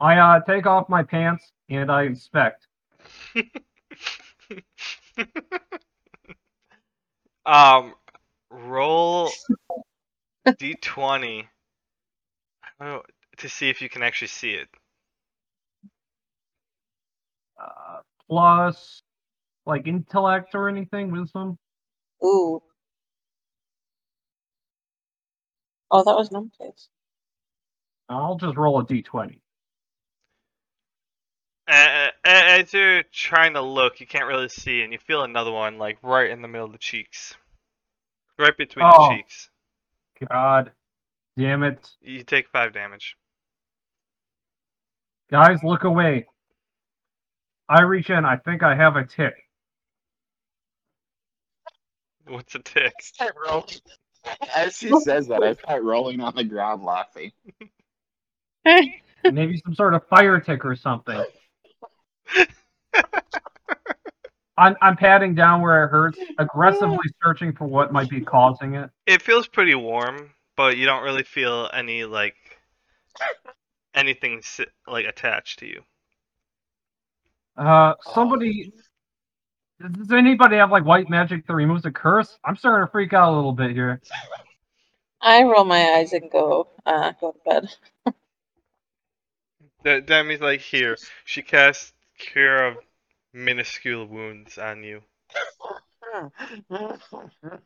I 0.00 0.18
uh, 0.18 0.40
take 0.40 0.66
off 0.66 0.88
my 0.88 1.02
pants 1.02 1.50
and 1.68 1.90
I 1.90 2.04
inspect. 2.04 2.66
um, 7.46 7.94
roll 8.50 9.30
d20 10.60 11.44
I 12.80 13.00
to 13.38 13.48
see 13.48 13.68
if 13.70 13.82
you 13.82 13.88
can 13.88 14.02
actually 14.02 14.28
see 14.28 14.52
it. 14.52 14.68
Uh, 17.60 18.00
plus, 18.28 19.02
like 19.66 19.86
intellect 19.86 20.54
or 20.54 20.68
anything, 20.68 21.10
wisdom. 21.10 21.58
Ooh. 22.24 22.62
Oh, 25.90 26.04
that 26.04 26.16
was 26.16 26.30
no 26.30 26.48
place. 26.56 26.88
I'll 28.08 28.36
just 28.36 28.56
roll 28.56 28.80
a 28.80 28.84
d20. 28.84 29.38
A- 31.68 32.10
a- 32.24 32.58
As 32.60 32.72
you're 32.72 33.02
trying 33.12 33.54
to 33.54 33.60
look, 33.60 34.00
you 34.00 34.06
can't 34.06 34.26
really 34.26 34.48
see, 34.48 34.82
and 34.82 34.92
you 34.92 34.98
feel 34.98 35.22
another 35.22 35.52
one 35.52 35.78
like 35.78 35.98
right 36.02 36.30
in 36.30 36.40
the 36.42 36.48
middle 36.48 36.66
of 36.66 36.72
the 36.72 36.78
cheeks, 36.78 37.36
right 38.38 38.56
between 38.56 38.86
Oh. 38.88 39.10
the 39.10 39.16
cheeks. 39.16 39.50
God 40.28 40.72
damn 41.36 41.62
it. 41.62 41.88
You 42.00 42.24
take 42.24 42.48
five 42.48 42.72
damage. 42.72 43.16
Guys, 45.30 45.62
look 45.62 45.84
away. 45.84 46.26
I 47.68 47.82
reach 47.82 48.08
in. 48.08 48.24
I 48.24 48.36
think 48.36 48.62
I 48.62 48.74
have 48.74 48.96
a 48.96 49.04
tick. 49.04 49.34
What's 52.26 52.54
a 52.54 52.60
tick? 52.60 52.92
Start 53.00 53.34
rolling. 53.46 53.68
As 54.54 54.78
he 54.80 54.98
says 55.00 55.28
that, 55.28 55.42
I 55.42 55.52
start 55.54 55.82
rolling 55.82 56.20
on 56.20 56.34
the 56.34 56.44
ground 56.44 56.82
laughing. 56.82 57.32
Maybe 58.64 59.62
some 59.64 59.74
sort 59.74 59.94
of 59.94 60.06
fire 60.08 60.40
tick 60.40 60.64
or 60.64 60.76
something. 60.76 61.24
I'm, 64.58 64.76
I'm 64.82 64.96
patting 64.96 65.34
down 65.34 65.62
where 65.62 65.84
it 65.84 65.88
hurts, 65.88 66.18
aggressively 66.38 66.98
searching 67.22 67.52
for 67.52 67.66
what 67.66 67.92
might 67.92 68.10
be 68.10 68.20
causing 68.20 68.74
it. 68.74 68.90
It 69.06 69.22
feels 69.22 69.46
pretty 69.46 69.74
warm, 69.74 70.30
but 70.56 70.76
you 70.76 70.84
don't 70.84 71.04
really 71.04 71.22
feel 71.22 71.70
any 71.72 72.04
like 72.04 72.34
anything 73.94 74.42
like 74.86 75.06
attached 75.06 75.60
to 75.60 75.66
you. 75.66 75.82
Uh, 77.56 77.94
somebody. 78.12 78.72
Does 79.92 80.10
anybody 80.10 80.56
have 80.56 80.72
like 80.72 80.84
white 80.84 81.08
magic 81.08 81.46
that 81.46 81.54
removes 81.54 81.84
a 81.84 81.92
curse? 81.92 82.36
I'm 82.44 82.56
starting 82.56 82.84
to 82.84 82.90
freak 82.90 83.12
out 83.12 83.32
a 83.32 83.36
little 83.36 83.52
bit 83.52 83.70
here. 83.70 84.00
I 85.20 85.42
roll 85.44 85.64
my 85.64 85.94
eyes 85.94 86.12
and 86.12 86.30
go 86.30 86.68
uh 86.84 87.12
go 87.20 87.32
to 87.32 87.38
bed. 87.44 88.14
De- 89.84 90.02
Demi's 90.02 90.40
like 90.40 90.60
here. 90.60 90.96
She 91.24 91.42
casts 91.42 91.92
cure 92.18 92.66
of 92.66 92.76
minuscule 93.32 94.06
wounds 94.06 94.58
on 94.58 94.82
you. 94.82 95.02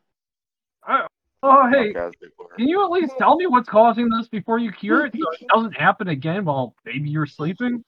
Oh, 1.45 1.69
hey, 1.69 1.93
can 1.93 2.67
you 2.69 2.85
at 2.85 2.91
least 2.91 3.15
tell 3.17 3.35
me 3.35 3.47
what's 3.47 3.67
causing 3.67 4.07
this 4.09 4.29
before 4.29 4.59
you 4.59 4.71
cure 4.71 5.05
it 5.05 5.13
so 5.13 5.29
it 5.31 5.47
doesn't 5.53 5.73
happen 5.73 6.07
again 6.07 6.45
while 6.45 6.73
maybe 6.85 7.09
you're 7.09 7.25
sleeping? 7.25 7.83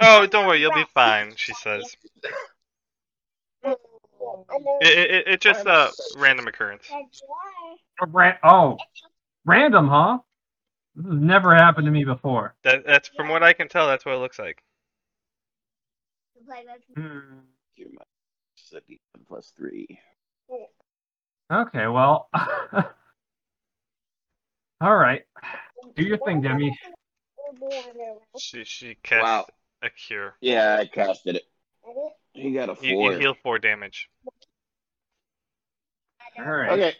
Oh, 0.00 0.26
don't 0.26 0.46
worry, 0.46 0.60
you'll 0.60 0.74
be 0.74 0.84
fine. 0.92 1.34
She 1.36 1.54
says. 1.54 1.96
It, 4.80 4.98
it, 4.98 5.10
it- 5.10 5.28
it's 5.28 5.44
just 5.44 5.66
a 5.66 5.90
random 6.16 6.48
occurrence. 6.48 6.84
A 8.00 8.06
Ra- 8.06 8.38
oh, 8.44 8.78
random, 9.44 9.88
huh? 9.88 10.18
This 10.94 11.06
has 11.06 11.20
never 11.20 11.54
happened 11.54 11.86
to 11.86 11.90
me 11.90 12.04
before. 12.04 12.54
That 12.64 12.84
that's 12.86 13.08
from 13.08 13.28
what 13.28 13.42
I 13.42 13.52
can 13.52 13.68
tell. 13.68 13.86
That's 13.86 14.04
what 14.04 14.14
it 14.14 14.18
looks 14.18 14.38
like. 14.38 14.62
Hmm. 16.94 17.38
Give 17.76 17.92
my 17.92 18.02
city 18.56 19.00
plus 19.26 19.52
three. 19.56 19.98
Okay, 21.50 21.86
well. 21.86 22.28
All 24.80 24.96
right. 24.96 25.24
Do 25.96 26.04
your 26.04 26.18
thing, 26.18 26.40
Demi. 26.40 26.76
She 28.38 28.64
she 28.64 28.96
cast 29.02 29.22
Wow. 29.22 29.46
a 29.82 29.90
cure. 29.90 30.34
Yeah, 30.40 30.76
I 30.78 30.86
casted 30.86 31.36
it. 31.36 31.44
You 32.34 32.54
got 32.54 32.68
a 32.68 32.76
You, 32.84 32.94
four. 32.94 33.12
you 33.12 33.18
heal 33.18 33.34
four 33.42 33.58
damage. 33.58 34.08
All 36.38 36.44
right. 36.44 36.70
Okay. 36.72 36.94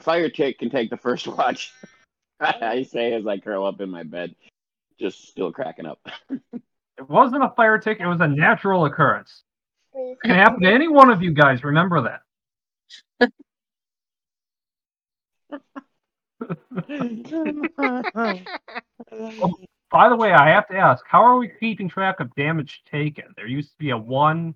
Fire 0.00 0.28
Tick 0.28 0.58
can 0.58 0.70
take 0.70 0.90
the 0.90 0.96
first 0.96 1.26
watch. 1.36 1.72
I 2.40 2.82
say 2.82 3.12
as 3.14 3.26
I 3.26 3.38
curl 3.38 3.64
up 3.64 3.80
in 3.80 3.88
my 3.90 4.02
bed, 4.02 4.34
just 4.98 5.28
still 5.28 5.52
cracking 5.52 5.86
up. 5.86 6.00
It 6.98 7.08
wasn't 7.08 7.44
a 7.44 7.52
fire 7.56 7.78
tick, 7.78 7.98
it 8.00 8.06
was 8.06 8.20
a 8.20 8.28
natural 8.28 8.84
occurrence. 8.84 9.42
It 9.94 10.18
can 10.22 10.34
happen 10.34 10.60
to 10.62 10.72
any 10.72 10.88
one 10.88 11.10
of 11.10 11.22
you 11.22 11.32
guys, 11.32 11.64
remember 11.64 12.02
that. 12.02 12.20
Oh, 19.16 19.54
by 19.90 20.08
the 20.08 20.16
way, 20.16 20.32
I 20.32 20.50
have 20.50 20.68
to 20.68 20.76
ask, 20.76 21.04
how 21.08 21.22
are 21.22 21.38
we 21.38 21.48
keeping 21.48 21.88
track 21.88 22.20
of 22.20 22.34
damage 22.34 22.82
taken? 22.90 23.24
There 23.36 23.46
used 23.46 23.70
to 23.70 23.78
be 23.78 23.90
a 23.90 23.96
one 23.96 24.54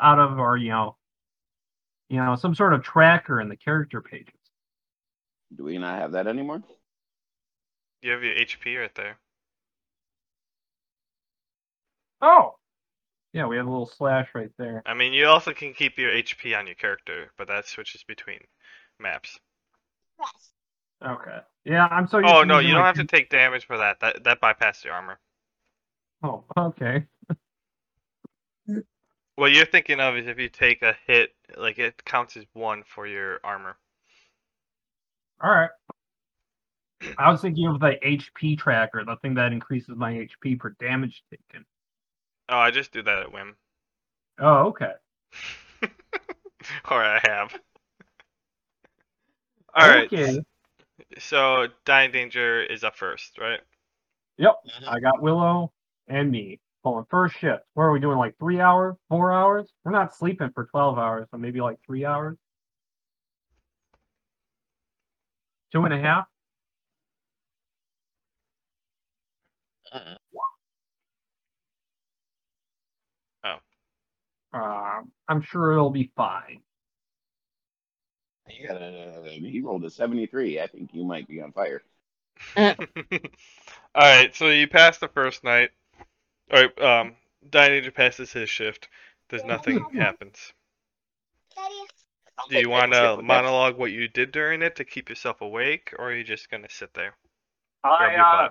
out 0.00 0.18
of 0.18 0.38
or 0.38 0.56
you 0.56 0.70
know 0.70 0.96
you 2.12 2.18
know, 2.18 2.36
some 2.36 2.54
sort 2.54 2.74
of 2.74 2.82
tracker 2.82 3.40
in 3.40 3.48
the 3.48 3.56
character 3.56 4.02
pages. 4.02 4.34
Do 5.56 5.64
we 5.64 5.78
not 5.78 5.98
have 5.98 6.12
that 6.12 6.26
anymore? 6.26 6.62
You 8.02 8.10
have 8.10 8.22
your 8.22 8.34
HP 8.34 8.78
right 8.78 8.94
there. 8.94 9.16
Oh. 12.22 12.54
Yeah, 13.32 13.46
we 13.46 13.56
have 13.56 13.66
a 13.66 13.70
little 13.70 13.86
slash 13.86 14.28
right 14.34 14.50
there. 14.58 14.82
I 14.86 14.94
mean, 14.94 15.12
you 15.12 15.26
also 15.26 15.52
can 15.52 15.72
keep 15.72 15.98
your 15.98 16.10
HP 16.10 16.56
on 16.56 16.66
your 16.66 16.76
character, 16.76 17.32
but 17.36 17.48
that 17.48 17.66
switches 17.66 18.04
between 18.04 18.38
maps. 19.00 19.38
Yes. 20.20 20.52
Okay. 21.04 21.38
Yeah, 21.64 21.86
I'm 21.86 22.06
so 22.06 22.18
used 22.18 22.32
Oh 22.32 22.40
to 22.42 22.46
no, 22.46 22.58
you 22.58 22.72
don't 22.72 22.80
my 22.80 22.86
have 22.86 22.96
to 22.96 23.04
take 23.04 23.30
damage 23.30 23.66
for 23.66 23.78
that. 23.78 24.00
That 24.00 24.24
that 24.24 24.40
bypasses 24.40 24.84
your 24.84 24.94
armor. 24.94 25.18
Oh, 26.22 26.44
okay. 26.56 27.04
What 29.36 29.52
you're 29.52 29.66
thinking 29.66 29.98
of 29.98 30.16
is 30.16 30.28
if 30.28 30.38
you 30.38 30.48
take 30.48 30.82
a 30.82 30.94
hit, 31.06 31.30
like 31.56 31.78
it 31.78 32.04
counts 32.04 32.36
as 32.36 32.44
one 32.52 32.82
for 32.86 33.06
your 33.06 33.40
armor. 33.42 33.76
All 35.42 35.50
right. 35.50 35.70
I 37.18 37.30
was 37.30 37.40
thinking 37.40 37.66
of 37.66 37.80
the 37.80 37.96
HP 38.04 38.58
tracker, 38.58 39.04
the 39.04 39.16
thing 39.16 39.34
that 39.34 39.52
increases 39.52 39.96
my 39.96 40.12
HP 40.12 40.60
per 40.60 40.70
damage 40.78 41.24
taken. 41.30 41.64
Oh, 42.48 42.58
I 42.58 42.70
just 42.70 42.92
do 42.92 43.02
that 43.02 43.18
at 43.20 43.32
whim. 43.32 43.56
Oh, 44.38 44.68
okay. 44.68 44.92
or 46.90 47.02
I 47.02 47.20
have. 47.24 47.58
All 49.74 49.88
right. 49.88 50.08
Okay. 50.12 50.42
So 51.18 51.66
Dying 51.84 52.12
Danger 52.12 52.62
is 52.62 52.84
up 52.84 52.96
first, 52.96 53.38
right? 53.38 53.60
Yep. 54.38 54.54
Mm-hmm. 54.66 54.88
I 54.88 55.00
got 55.00 55.20
Willow 55.20 55.72
and 56.08 56.30
me. 56.30 56.60
Pulling 56.82 57.06
first 57.10 57.36
shift. 57.38 57.62
What 57.74 57.84
are 57.84 57.92
we 57.92 58.00
doing? 58.00 58.18
Like 58.18 58.36
three 58.38 58.60
hours? 58.60 58.96
Four 59.08 59.32
hours? 59.32 59.70
We're 59.84 59.92
not 59.92 60.14
sleeping 60.14 60.50
for 60.54 60.66
12 60.66 60.98
hours, 60.98 61.28
so 61.30 61.38
maybe 61.38 61.60
like 61.60 61.78
three 61.86 62.04
hours? 62.04 62.36
Two 65.72 65.84
and 65.84 65.94
a 65.94 65.98
half? 65.98 66.26
Oh. 69.94 70.16
Uh, 74.52 75.02
I'm 75.28 75.42
sure 75.42 75.72
it'll 75.72 75.90
be 75.90 76.10
fine. 76.16 76.60
You 78.48 78.68
got 78.68 78.82
a, 78.82 79.30
he 79.30 79.60
rolled 79.60 79.84
a 79.84 79.90
73. 79.90 80.60
I 80.60 80.66
think 80.66 80.90
you 80.92 81.04
might 81.04 81.26
be 81.26 81.40
on 81.40 81.52
fire. 81.52 81.82
All 82.56 82.74
right. 83.94 84.34
So 84.34 84.48
you 84.48 84.66
pass 84.66 84.98
the 84.98 85.08
first 85.08 85.44
night. 85.44 85.70
All 86.52 86.62
right. 86.62 86.82
Um, 86.82 87.16
Dying 87.48 87.90
passes 87.90 88.32
his 88.32 88.48
shift. 88.48 88.88
There's 89.28 89.44
nothing 89.44 89.84
happens. 89.94 90.52
Do 92.48 92.58
you 92.58 92.70
want 92.70 92.92
to 92.92 93.20
monologue 93.22 93.76
what 93.76 93.92
you 93.92 94.08
did 94.08 94.32
during 94.32 94.62
it 94.62 94.76
to 94.76 94.84
keep 94.84 95.08
yourself 95.08 95.40
awake, 95.40 95.94
or 95.98 96.10
are 96.10 96.14
you 96.14 96.24
just 96.24 96.50
gonna 96.50 96.68
sit 96.70 96.94
there? 96.94 97.14
I, 97.84 98.16
uh. 98.16 98.48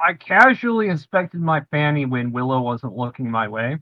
I 0.00 0.14
casually 0.14 0.88
inspected 0.88 1.40
my 1.40 1.62
fanny 1.70 2.06
when 2.06 2.32
Willow 2.32 2.60
wasn't 2.60 2.96
looking 2.96 3.30
my 3.30 3.46
way, 3.46 3.78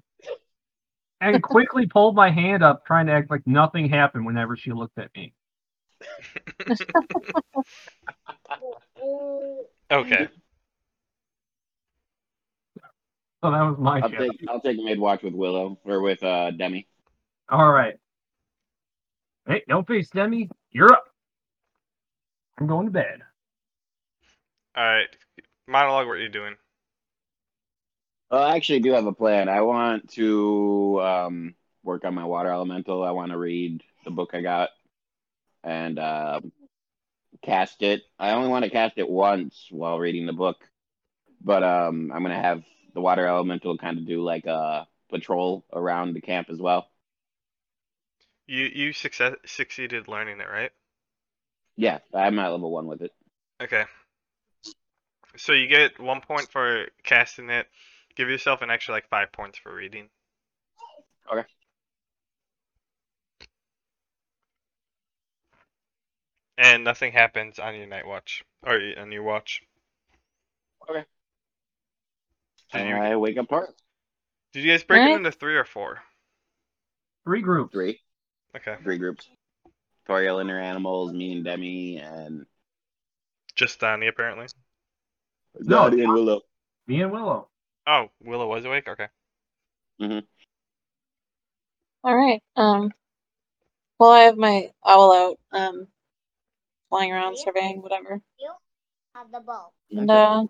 and 1.22 1.42
quickly 1.42 1.86
pulled 1.86 2.16
my 2.16 2.30
hand 2.30 2.62
up, 2.64 2.84
trying 2.84 3.06
to 3.06 3.12
act 3.12 3.30
like 3.30 3.46
nothing 3.46 3.88
happened 3.88 4.26
whenever 4.26 4.56
she 4.56 4.72
looked 4.72 4.98
at 4.98 5.10
me. 5.16 5.32
Okay. 9.90 10.26
So 13.44 13.50
that 13.50 13.60
was 13.60 13.76
my 13.78 14.00
I'll 14.00 14.08
shift. 14.08 14.22
take 14.22 14.48
I'll 14.48 14.60
take 14.60 14.78
mid 14.78 14.98
watch 14.98 15.22
with 15.22 15.34
Willow 15.34 15.78
or 15.84 16.00
with 16.00 16.22
uh 16.22 16.50
Demi. 16.52 16.88
All 17.50 17.70
right. 17.70 17.96
Hey, 19.46 19.62
don't 19.68 19.86
face 19.86 20.08
Demi. 20.08 20.48
You're 20.70 20.90
up. 20.90 21.04
I'm 22.58 22.66
going 22.66 22.86
to 22.86 22.92
bed. 22.92 23.20
All 24.74 24.82
right. 24.82 25.08
Monologue 25.68 26.06
what 26.06 26.14
are 26.14 26.18
you're 26.20 26.30
doing. 26.30 26.54
Well, 28.32 28.42
I 28.42 28.56
actually 28.56 28.80
do 28.80 28.92
have 28.92 29.04
a 29.04 29.12
plan. 29.12 29.50
I 29.50 29.60
want 29.60 30.08
to 30.12 31.02
um, 31.02 31.54
work 31.84 32.06
on 32.06 32.14
my 32.14 32.24
water 32.24 32.50
elemental. 32.50 33.04
I 33.04 33.10
want 33.10 33.30
to 33.30 33.36
read 33.36 33.82
the 34.06 34.10
book 34.10 34.30
I 34.32 34.40
got 34.40 34.70
and 35.62 35.98
um, 35.98 36.50
cast 37.42 37.82
it. 37.82 38.00
I 38.18 38.30
only 38.30 38.48
want 38.48 38.64
to 38.64 38.70
cast 38.70 38.96
it 38.96 39.06
once 39.06 39.66
while 39.70 39.98
reading 39.98 40.24
the 40.24 40.32
book, 40.32 40.56
but 41.42 41.62
um, 41.62 42.10
I'm 42.10 42.22
gonna 42.22 42.40
have 42.40 42.62
the 42.94 43.02
water 43.02 43.26
elemental 43.26 43.76
kind 43.76 43.98
of 43.98 44.06
do 44.06 44.22
like 44.22 44.46
a 44.46 44.86
patrol 45.10 45.66
around 45.70 46.14
the 46.14 46.22
camp 46.22 46.48
as 46.48 46.58
well. 46.58 46.88
You 48.46 48.64
you 48.64 48.94
success 48.94 49.34
succeeded 49.44 50.08
learning 50.08 50.40
it, 50.40 50.48
right? 50.50 50.72
Yeah, 51.76 51.98
I'm 52.14 52.38
at 52.38 52.48
level 52.48 52.70
one 52.70 52.86
with 52.86 53.02
it. 53.02 53.12
Okay. 53.62 53.84
So 55.36 55.52
you 55.52 55.66
get 55.66 56.00
one 56.00 56.22
point 56.22 56.50
for 56.50 56.86
casting 57.04 57.50
it. 57.50 57.66
Give 58.16 58.28
yourself 58.28 58.62
an 58.62 58.70
extra 58.70 58.94
like 58.94 59.08
five 59.08 59.32
points 59.32 59.58
for 59.58 59.74
reading. 59.74 60.08
Okay. 61.32 61.46
And 66.58 66.84
nothing 66.84 67.12
happens 67.12 67.58
on 67.58 67.74
your 67.74 67.86
night 67.86 68.06
watch 68.06 68.44
or 68.62 68.78
on 68.98 69.10
your 69.10 69.22
watch. 69.22 69.62
Okay. 70.88 71.04
Did 72.72 72.88
you, 72.88 72.96
I 72.96 73.16
wake 73.16 73.36
up 73.38 73.48
part 73.48 73.70
did 74.52 74.64
you 74.64 74.70
guys 74.70 74.84
break 74.84 75.02
it 75.02 75.16
into 75.16 75.32
three 75.32 75.56
or 75.56 75.64
four? 75.64 75.98
Three 77.24 77.40
groups. 77.40 77.72
three, 77.72 78.00
Okay. 78.54 78.76
three 78.82 78.98
groups. 78.98 79.26
Toriel 80.06 80.40
and 80.40 80.50
her 80.50 80.60
animals, 80.60 81.12
me 81.12 81.32
and 81.32 81.44
Demi, 81.44 81.96
and 81.98 82.44
Just 83.54 83.80
Donny 83.80 84.08
apparently. 84.08 84.46
No. 85.58 85.88
Dottie 85.88 86.02
and 86.02 86.12
Willow. 86.12 86.42
Me 86.86 87.00
and 87.00 87.12
Willow. 87.12 87.48
Oh, 87.86 88.08
Willow 88.22 88.48
was 88.48 88.64
awake. 88.64 88.88
Okay. 88.88 89.08
All 92.04 92.16
right. 92.16 92.42
Um. 92.56 92.92
Well, 93.98 94.10
I 94.10 94.20
have 94.24 94.36
my 94.36 94.70
owl 94.86 95.12
out. 95.12 95.38
Um. 95.52 95.88
Flying 96.90 97.12
around, 97.12 97.38
surveying, 97.38 97.82
whatever. 97.82 98.20
Have 99.14 99.30
the 99.32 99.40
ball. 99.40 99.74
And 99.90 100.10
uh, 100.10 100.44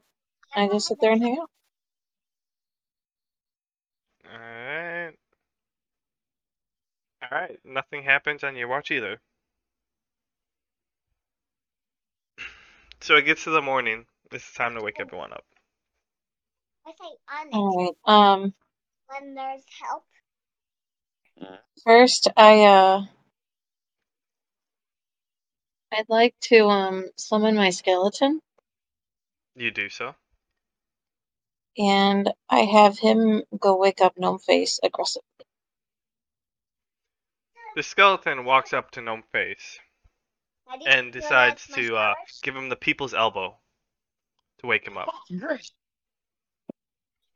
I 0.55 0.69
just 0.69 0.89
sit 0.89 1.01
there 1.01 1.13
and 1.13 1.23
hang 1.23 1.39
out. 1.41 1.51
All 4.33 4.39
right. 4.39 5.13
All 7.23 7.39
right. 7.39 7.59
Nothing 7.65 8.03
happens 8.05 8.45
on 8.45 8.57
your 8.57 8.69
watch 8.69 8.91
either. 8.91 9.21
So 13.01 13.17
it 13.17 13.23
gets 13.25 13.45
to 13.45 13.51
the 13.51 13.63
morning. 13.63 14.07
It's 14.33 14.55
time 14.55 14.77
to 14.77 14.83
wake 14.83 15.01
everyone 15.01 15.33
up. 15.33 15.45
I 16.87 16.91
say 16.91 17.17
on 17.41 17.49
it 17.49 17.55
All 17.55 17.77
right. 17.77 17.97
Um. 18.07 18.55
when 19.07 19.35
there's 19.35 19.63
help. 19.81 20.05
First, 21.85 22.29
I 22.37 22.65
uh. 22.65 23.05
I'd 25.93 26.09
like 26.09 26.35
to 26.43 26.69
um 26.69 27.11
summon 27.17 27.55
my 27.55 27.71
skeleton, 27.71 28.41
You 29.55 29.71
do 29.71 29.89
so. 29.91 30.15
and 31.79 32.33
I 32.49 32.61
have 32.61 32.99
him 32.99 33.43
go 33.59 33.77
wake 33.77 34.01
up 34.01 34.17
Gnomeface 34.17 34.79
aggressively. 34.83 35.27
The 37.77 37.83
skeleton 37.83 38.45
walks 38.45 38.73
up 38.73 38.91
to 38.93 39.01
Gnomeface 39.01 39.79
and 40.87 41.13
decides 41.13 41.67
to 41.69 41.97
uh, 41.97 42.15
give 42.43 42.55
him 42.57 42.69
the 42.69 42.77
people's 42.77 43.15
elbow 43.15 43.57
to 44.59 44.67
wake 44.67 44.87
him 44.87 44.99
up. 44.99 45.09
Oh, 45.13 45.39
great. 45.39 45.71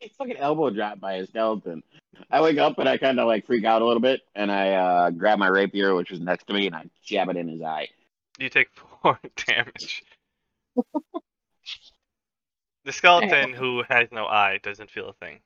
A 0.03 0.09
fucking 0.19 0.37
elbow 0.37 0.71
drop 0.71 1.01
by 1.01 1.15
a 1.15 1.27
skeleton. 1.27 1.83
I 2.31 2.43
wake 2.43 2.59
up 2.59 2.79
and 2.79 2.89
I 2.89 2.99
kind 2.99 3.19
of 3.19 3.27
like 3.27 3.47
freak 3.47 3.65
out 3.65 3.83
a 3.83 3.87
little 3.87 4.01
bit, 4.01 4.21
and 4.35 4.53
I 4.53 4.73
uh, 4.73 5.11
grab 5.11 5.39
my 5.39 5.49
rapier, 5.49 5.95
which 5.95 6.11
was 6.11 6.21
next 6.21 6.47
to 6.49 6.53
me, 6.53 6.67
and 6.67 6.77
I 6.77 6.85
jab 7.03 7.29
it 7.31 7.37
in 7.37 7.49
his 7.49 7.63
eye. 7.63 7.89
You 8.39 8.51
take 8.51 8.69
four 8.75 9.19
damage. 9.47 10.03
The 12.85 12.93
skeleton 12.93 13.53
who 13.53 13.83
has 13.89 14.09
no 14.13 14.27
eye 14.27 14.61
doesn't 14.63 14.91
feel 14.91 15.09
a 15.09 15.13
thing. 15.15 15.41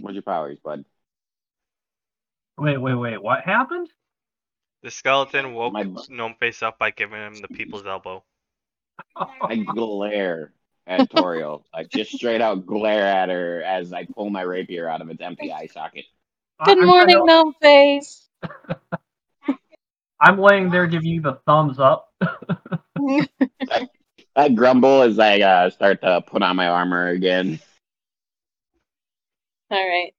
What's 0.00 0.14
your 0.14 0.22
powers, 0.22 0.58
bud? 0.64 0.84
Wait, 2.58 2.78
wait, 2.78 2.94
wait. 2.94 3.22
What 3.22 3.42
happened? 3.42 3.88
The 4.82 4.90
skeleton 4.90 5.52
woke 5.54 5.74
My- 5.74 5.84
Gnomeface 5.84 6.62
up 6.62 6.78
by 6.78 6.90
giving 6.90 7.18
him 7.18 7.34
the 7.40 7.48
people's 7.48 7.86
elbow. 7.86 8.24
I 9.14 9.56
glare 9.56 10.52
at 10.86 11.10
Toriel, 11.10 11.62
like 11.74 11.88
just 11.88 12.12
straight 12.12 12.40
out 12.40 12.66
glare 12.66 13.06
at 13.06 13.28
her 13.28 13.62
as 13.62 13.92
I 13.92 14.04
pull 14.04 14.30
my 14.30 14.42
rapier 14.42 14.88
out 14.88 15.00
of 15.00 15.10
its 15.10 15.20
empty 15.20 15.52
eye 15.52 15.66
socket. 15.66 16.04
Good 16.64 16.78
morning, 16.84 17.16
kinda- 17.26 17.52
Gnomeface. 17.62 18.22
I'm 20.20 20.38
laying 20.38 20.70
there 20.70 20.86
giving 20.86 21.08
you 21.08 21.20
the 21.20 21.38
thumbs 21.46 21.78
up. 21.78 22.10
I 24.36 24.48
grumble 24.48 25.02
as 25.02 25.18
I 25.18 25.40
uh, 25.40 25.70
start 25.70 26.00
to 26.02 26.22
put 26.22 26.42
on 26.42 26.56
my 26.56 26.68
armor 26.68 27.08
again. 27.08 27.60
All 29.70 29.88
right. 29.88 30.12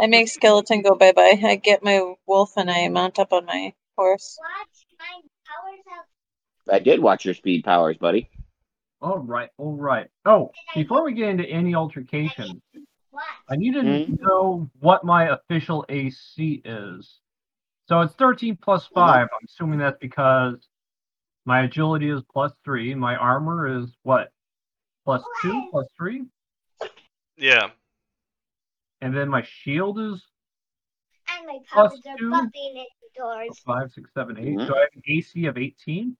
I 0.00 0.06
make 0.06 0.28
skeleton 0.28 0.80
go 0.80 0.94
bye 0.94 1.12
bye. 1.12 1.38
I 1.42 1.56
get 1.56 1.82
my 1.84 2.14
wolf 2.26 2.52
and 2.56 2.70
I 2.70 2.88
mount 2.88 3.18
up 3.18 3.32
on 3.32 3.44
my 3.44 3.74
horse. 3.98 4.38
Watch 4.40 4.86
my 4.98 5.20
powers 5.46 5.98
out. 5.98 6.74
I 6.74 6.78
did 6.78 7.00
watch 7.00 7.26
your 7.26 7.34
speed 7.34 7.64
powers, 7.64 7.98
buddy. 7.98 8.30
All 9.02 9.18
right, 9.18 9.50
all 9.58 9.74
right. 9.74 10.08
Oh, 10.26 10.52
before 10.76 11.04
we 11.04 11.12
get 11.12 11.28
into 11.30 11.44
any 11.44 11.74
altercation, 11.74 12.62
I 13.48 13.56
need 13.56 13.72
to 13.74 13.82
Mhm. 13.82 14.20
know 14.20 14.70
what 14.78 15.04
my 15.04 15.30
official 15.30 15.84
AC 15.88 16.62
is. 16.64 17.20
So 17.88 18.00
it's 18.00 18.14
13 18.14 18.56
plus 18.56 18.86
5. 18.86 19.28
I'm 19.32 19.44
assuming 19.44 19.80
that's 19.80 19.98
because 19.98 20.68
my 21.44 21.62
agility 21.62 22.10
is 22.10 22.22
plus 22.32 22.54
3. 22.64 22.94
My 22.94 23.16
armor 23.16 23.66
is 23.66 23.96
what? 24.02 24.32
Plus 25.04 25.24
2, 25.42 25.66
plus 25.72 25.88
3? 25.96 26.24
Yeah. 27.36 27.72
And 29.00 29.14
then 29.16 29.28
my 29.28 29.42
shield 29.42 29.98
is 29.98 30.24
And 31.28 31.46
my 31.46 31.58
Plus 31.72 31.92
powers 31.92 32.06
are 32.06 32.18
two. 32.18 32.30
bumping 32.30 32.76
into 32.76 33.08
doors. 33.16 33.58
5, 33.60 33.90
6, 33.92 34.12
7, 34.14 34.36
8. 34.38 34.58
Mhm. 34.58 34.66
So 34.66 34.76
I 34.76 34.80
have 34.80 34.88
an 34.94 35.02
AC 35.06 35.46
of 35.46 35.58
18. 35.58 36.16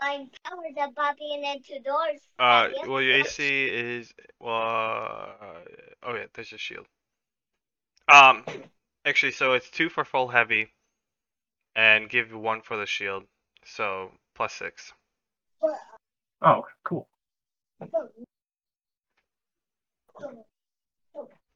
My 0.00 0.26
powers 0.44 0.74
are 0.80 0.90
bumping 0.92 1.62
two 1.66 1.80
doors. 1.80 2.20
Uh, 2.38 2.68
Daddy. 2.68 2.88
well, 2.88 3.02
your 3.02 3.16
AC 3.16 3.66
is 3.66 4.12
well. 4.38 4.52
Uh, 4.52 5.34
oh 6.02 6.14
yeah, 6.14 6.24
there's 6.34 6.50
your 6.50 6.58
shield. 6.58 6.86
Um, 8.12 8.44
actually, 9.04 9.32
so 9.32 9.52
it's 9.52 9.68
two 9.70 9.88
for 9.88 10.04
full 10.04 10.28
heavy, 10.28 10.72
and 11.76 12.08
give 12.08 12.30
you 12.30 12.38
one 12.38 12.62
for 12.62 12.76
the 12.76 12.86
shield, 12.86 13.24
so 13.64 14.10
plus 14.34 14.54
six. 14.54 14.92
Oh, 16.42 16.64
cool. 16.84 17.06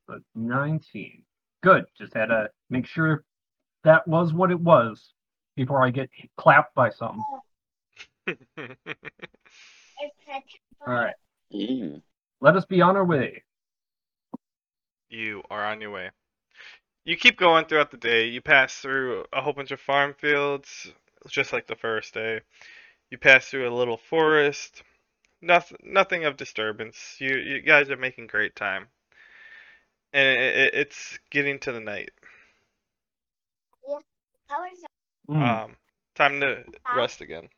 But 0.07 0.19
19. 0.35 1.23
Good. 1.63 1.85
Just 1.97 2.13
had 2.13 2.27
to 2.27 2.51
make 2.69 2.87
sure 2.87 3.25
that 3.85 4.07
was 4.07 4.35
what 4.35 4.51
it 4.51 4.61
was 4.61 5.15
before 5.57 5.85
I 5.85 5.91
get 5.91 6.11
clapped 6.37 6.75
by 6.75 6.91
something. 6.91 7.25
It's 8.27 8.39
a 10.29 10.43
All 10.87 10.95
right. 10.95 11.15
Mm. 11.53 12.03
Let 12.41 12.57
us 12.57 12.65
be 12.65 12.81
on 12.81 12.97
our 12.97 13.05
way. 13.05 13.43
you 15.09 15.43
are 15.51 15.65
on 15.67 15.81
your 15.81 15.91
way. 15.91 16.11
You 17.05 17.17
keep 17.17 17.37
going 17.39 17.67
throughout 17.67 17.91
the 17.91 17.97
day. 17.97 18.27
You 18.27 18.41
pass 18.41 18.75
through 18.75 19.25
a 19.33 19.41
whole 19.43 19.53
bunch 19.53 19.71
of 19.71 19.81
farm 19.81 20.15
fields, 20.15 20.93
just 21.29 21.53
like 21.53 21.67
the 21.67 21.77
first 21.77 22.15
day. 22.15 22.41
You 23.11 23.19
pass 23.19 23.47
through 23.49 23.69
a 23.69 23.75
little 23.75 23.97
forest. 23.99 24.83
Nothing, 25.43 25.79
nothing 25.83 26.25
of 26.25 26.37
disturbance. 26.37 27.17
You, 27.21 27.37
you 27.37 27.61
guys 27.63 27.91
are 27.91 27.97
making 27.97 28.27
great 28.29 28.55
time, 28.57 28.89
and 30.13 30.27
it, 30.39 30.57
it, 30.57 30.75
it's 30.75 31.19
getting 31.31 31.59
to 31.61 31.73
the 31.73 31.81
night. 31.81 32.11
powers 34.49 34.83
are 34.83 34.89
Mm, 35.29 35.65
Um, 35.65 35.77
time 36.15 36.41
to 36.41 36.65
rest 36.97 37.21
again. 37.21 37.49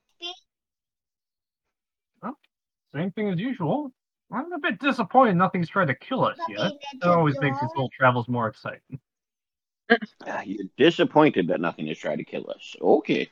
Same 2.95 3.11
thing 3.13 3.29
as 3.31 3.39
usual. 3.39 3.93
I'm 4.33 4.53
a 4.53 4.59
bit 4.59 4.79
disappointed 4.81 5.37
nothing's 5.37 5.69
tried 5.69 5.87
to 5.89 5.95
kill 5.95 6.25
us 6.25 6.37
yet. 6.49 6.59
bumping 6.59 6.79
That 7.01 7.11
always 7.11 7.39
makes 7.41 7.57
these 7.57 7.69
doors. 7.69 7.73
little 7.77 7.91
travels 7.91 8.29
more 8.29 8.49
exciting. 8.49 8.81
Ah, 10.27 10.43
you're 10.45 10.67
disappointed 10.77 11.47
that 11.47 11.61
nothing 11.61 11.87
has 11.87 11.97
tried 11.97 12.17
to 12.17 12.25
kill 12.25 12.51
us. 12.51 12.75
Okay. 12.81 13.31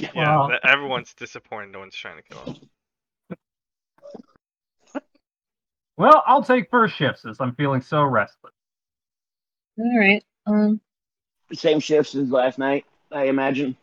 Yeah, 0.00 0.10
Well- 0.16 0.50
everyone's 0.64 1.14
disappointed. 1.14 1.70
No 1.70 1.78
one's 1.78 1.94
trying 1.94 2.16
to 2.20 2.22
kill 2.24 2.56
us. 4.94 5.02
Well, 5.96 6.24
I'll 6.26 6.42
take 6.42 6.70
first 6.70 6.96
shift 6.96 7.20
since 7.20 7.40
I'm 7.40 7.54
feeling 7.54 7.82
so 7.82 8.02
restless. 8.02 8.52
All 9.78 9.98
right. 9.98 10.24
Um. 10.46 10.80
Same 11.52 11.78
shifts 11.78 12.16
as 12.16 12.30
last 12.32 12.58
night, 12.58 12.84
I 13.12 13.24
imagine. 13.26 13.76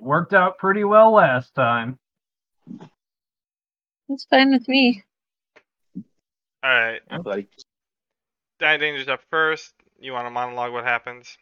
Worked 0.00 0.32
out 0.32 0.58
pretty 0.58 0.84
well 0.84 1.12
last 1.12 1.54
time. 1.54 1.98
That's 4.08 4.24
fine 4.24 4.50
with 4.50 4.66
me. 4.66 5.04
All 6.62 6.70
right, 6.70 7.00
Yeah, 7.10 7.18
buddy. 7.18 7.48
Donny 8.58 8.78
Danger's 8.78 9.08
up 9.08 9.20
first. 9.30 9.72
You 9.98 10.12
want 10.12 10.26
to 10.26 10.30
monologue 10.30 10.72
what 10.72 10.84
happens? 10.84 11.36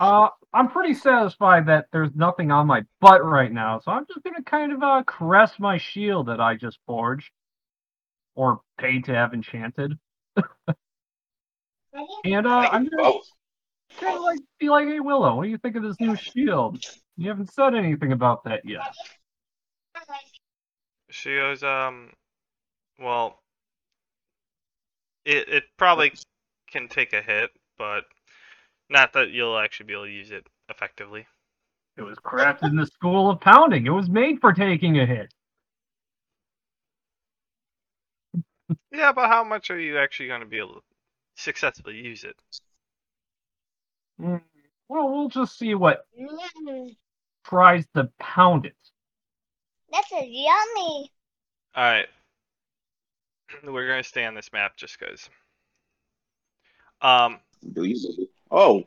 Uh, 0.00 0.28
I'm 0.52 0.68
pretty 0.68 0.94
satisfied 0.94 1.66
that 1.66 1.86
there's 1.92 2.14
nothing 2.14 2.50
on 2.50 2.66
my 2.66 2.82
butt 3.00 3.24
right 3.24 3.52
now, 3.52 3.78
so 3.78 3.92
I'm 3.92 4.06
just 4.06 4.22
gonna 4.24 4.42
kind 4.42 4.72
of 4.72 4.82
uh 4.82 5.02
caress 5.06 5.52
my 5.58 5.78
shield 5.78 6.26
that 6.26 6.40
I 6.40 6.56
just 6.56 6.78
forged, 6.86 7.30
or 8.34 8.60
paid 8.78 9.04
to 9.04 9.14
have 9.14 9.32
enchanted, 9.32 9.96
and 12.24 12.46
uh, 12.46 12.68
I'm 12.72 12.88
gonna 12.88 13.02
Oh, 13.02 13.22
kind 14.00 14.16
of 14.16 14.22
like 14.22 14.40
be 14.58 14.68
like, 14.68 14.88
"Hey 14.88 15.00
Willow, 15.00 15.36
what 15.36 15.44
do 15.44 15.50
you 15.50 15.58
think 15.58 15.76
of 15.76 15.82
this 15.84 16.00
new 16.00 16.16
shield? 16.16 16.84
You 17.16 17.28
haven't 17.30 17.52
said 17.52 17.74
anything 17.74 18.12
about 18.12 18.44
that 18.44 18.64
yet." 18.64 18.94
She 21.10 21.34
goes, 21.34 21.62
um, 21.62 22.12
well, 22.98 23.40
it 25.24 25.48
it 25.48 25.64
probably 25.76 26.12
can 26.70 26.88
take 26.88 27.12
a 27.12 27.22
hit, 27.22 27.50
but 27.78 28.04
not 28.88 29.12
that 29.14 29.30
you'll 29.30 29.58
actually 29.58 29.86
be 29.86 29.92
able 29.94 30.04
to 30.04 30.10
use 30.10 30.30
it 30.30 30.46
effectively. 30.68 31.26
It 31.96 32.02
was 32.02 32.18
crafted 32.18 32.70
in 32.70 32.76
the 32.76 32.86
school 32.86 33.30
of 33.30 33.40
pounding. 33.40 33.86
It 33.86 33.90
was 33.90 34.10
made 34.10 34.40
for 34.40 34.52
taking 34.52 34.98
a 34.98 35.06
hit. 35.06 35.32
Yeah, 38.92 39.12
but 39.12 39.28
how 39.28 39.44
much 39.44 39.70
are 39.70 39.78
you 39.78 39.98
actually 39.98 40.28
going 40.28 40.40
to 40.40 40.46
be 40.46 40.58
able 40.58 40.74
to 40.74 40.82
successfully 41.36 41.96
use 41.96 42.24
it? 42.24 42.36
Mm, 44.20 44.42
Well, 44.88 45.08
we'll 45.08 45.28
just 45.28 45.58
see 45.58 45.74
what 45.74 46.06
tries 47.48 47.86
to 47.94 48.10
pound 48.18 48.66
it. 48.66 48.74
This 49.92 50.06
is 50.06 50.24
yummy. 50.28 51.10
All 51.74 51.84
right, 51.84 52.06
we're 53.64 53.86
going 53.86 54.02
to 54.02 54.08
stay 54.08 54.24
on 54.24 54.34
this 54.34 54.52
map 54.52 54.76
just 54.76 54.98
because. 54.98 55.28
Um, 57.02 57.38
do? 57.72 57.94
Oh, 58.50 58.84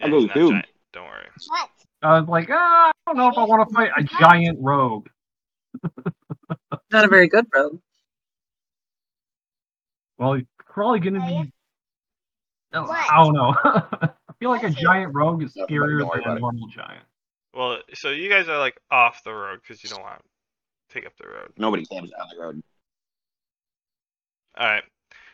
I'll 0.00 0.08
yeah, 0.08 0.08
go 0.10 0.20
he's 0.20 0.32
too. 0.32 0.50
giant, 0.50 0.66
Don't 0.92 1.06
worry. 1.06 1.26
What? 1.48 1.70
I 2.02 2.20
was 2.20 2.28
like, 2.28 2.48
ah, 2.50 2.90
I 2.90 2.92
don't 3.06 3.16
know 3.16 3.28
if 3.28 3.38
I 3.38 3.44
want 3.44 3.68
to 3.68 3.74
fight 3.74 3.90
a 3.96 4.02
giant 4.04 4.58
rogue. 4.60 5.08
Not 6.92 7.04
a 7.04 7.08
very 7.08 7.28
good 7.28 7.46
rogue. 7.54 7.80
Well, 10.18 10.34
he's 10.34 10.44
probably 10.58 11.00
gonna 11.00 11.20
Oh, 11.22 11.42
be. 11.42 11.52
Oh, 12.74 12.82
What? 12.86 13.10
I 13.10 13.24
don't 13.24 13.34
know. 13.34 14.08
feel 14.40 14.50
like 14.50 14.62
a 14.62 14.70
giant 14.70 15.14
rogue 15.14 15.42
is 15.42 15.54
scarier 15.54 16.08
than 16.24 16.36
a 16.36 16.38
normal 16.38 16.68
giant. 16.68 17.04
Well, 17.54 17.78
so 17.94 18.10
you 18.10 18.28
guys 18.28 18.48
are 18.48 18.58
like 18.58 18.80
off 18.90 19.22
the 19.24 19.32
road 19.32 19.60
because 19.62 19.82
you 19.82 19.90
don't 19.90 20.02
want 20.02 20.20
to 20.20 20.94
take 20.94 21.06
up 21.06 21.16
the 21.18 21.28
road. 21.28 21.52
Nobody 21.56 21.84
stands 21.84 22.12
on 22.12 22.28
the 22.34 22.42
road. 22.42 22.62
All 24.56 24.66
right. 24.66 24.84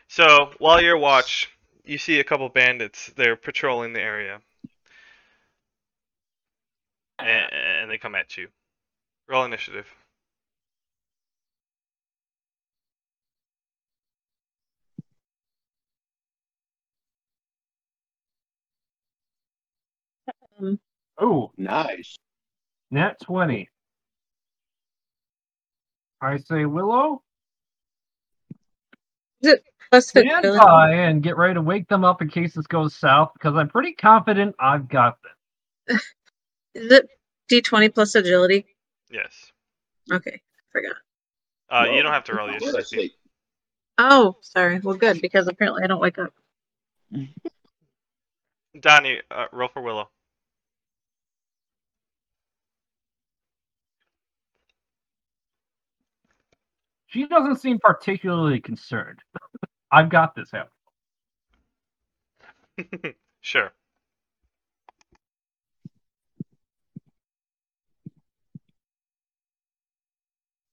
So 0.07 0.51
while 0.59 0.81
you're 0.81 0.97
watch, 0.97 1.49
you 1.83 1.97
see 1.97 2.19
a 2.19 2.23
couple 2.23 2.47
bandits. 2.49 3.11
They're 3.15 3.35
patrolling 3.35 3.93
the 3.93 4.01
area, 4.01 4.39
and, 7.19 7.53
and 7.53 7.91
they 7.91 7.97
come 7.97 8.15
at 8.15 8.37
you. 8.37 8.47
Roll 9.27 9.45
initiative. 9.45 9.87
Oh, 21.17 21.51
Nice. 21.57 22.17
nat 22.91 23.19
20. 23.23 23.69
I 26.21 26.37
say 26.37 26.65
Willow, 26.65 27.21
Plus 29.91 30.07
stand 30.07 30.27
agility. 30.45 30.59
by 30.65 30.91
and 30.93 31.21
get 31.21 31.37
ready 31.37 31.53
to 31.53 31.61
wake 31.61 31.87
them 31.87 32.03
up 32.03 32.21
in 32.21 32.29
case 32.29 32.55
this 32.55 32.65
goes 32.67 32.95
south 32.95 33.31
because 33.33 33.55
I'm 33.55 33.69
pretty 33.69 33.93
confident 33.93 34.55
I've 34.59 34.87
got 34.89 35.17
this. 35.87 36.01
Is 36.73 36.91
it 36.91 37.09
D20 37.51 37.93
plus 37.93 38.15
agility? 38.15 38.65
Yes. 39.11 39.51
Okay, 40.11 40.41
forgot. 40.71 40.95
Uh, 41.69 41.85
you 41.93 42.01
don't 42.01 42.11
have 42.11 42.23
to 42.25 42.33
roll 42.33 42.49
your 42.49 42.59
Go 42.59 42.65
to 42.71 42.83
sleep. 42.83 42.99
sleep. 43.01 43.13
Oh, 43.97 44.35
sorry. 44.41 44.79
Well, 44.79 44.95
good 44.95 45.21
because 45.21 45.47
apparently 45.47 45.83
I 45.83 45.87
don't 45.87 46.01
wake 46.01 46.17
up. 46.17 46.33
Donny, 48.79 49.21
uh, 49.31 49.45
roll 49.53 49.69
for 49.71 49.81
Willow. 49.81 50.09
She 57.15 57.25
doesn't 57.27 57.61
seem 57.61 57.79
particularly 57.79 58.59
concerned. 58.59 59.19
I've 59.91 60.09
got 60.09 60.35
this 60.35 60.51
happening. 62.77 63.15
sure. 63.39 63.71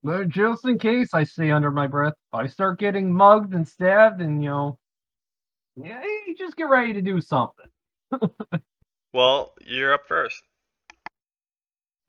But 0.03 0.31
just 0.31 0.67
in 0.67 0.81
case, 0.81 1.15
I 1.15 1.23
say 1.23 1.53
under 1.53 1.71
my 1.71 1.87
breath, 1.87 2.15
if 2.33 2.35
I 2.35 2.49
start 2.49 2.81
getting 2.81 3.15
mugged 3.15 3.55
and 3.55 3.69
stabbed, 3.69 4.21
and 4.21 4.43
you 4.43 4.51
know, 4.51 4.79
yeah, 5.77 6.03
you 6.27 6.35
just 6.37 6.57
get 6.57 6.69
ready 6.69 6.93
to 6.95 7.03
do 7.03 7.21
something. 7.21 7.67
Well, 9.15 9.53
you're 9.61 9.93
up 9.93 10.09
first. 10.09 10.43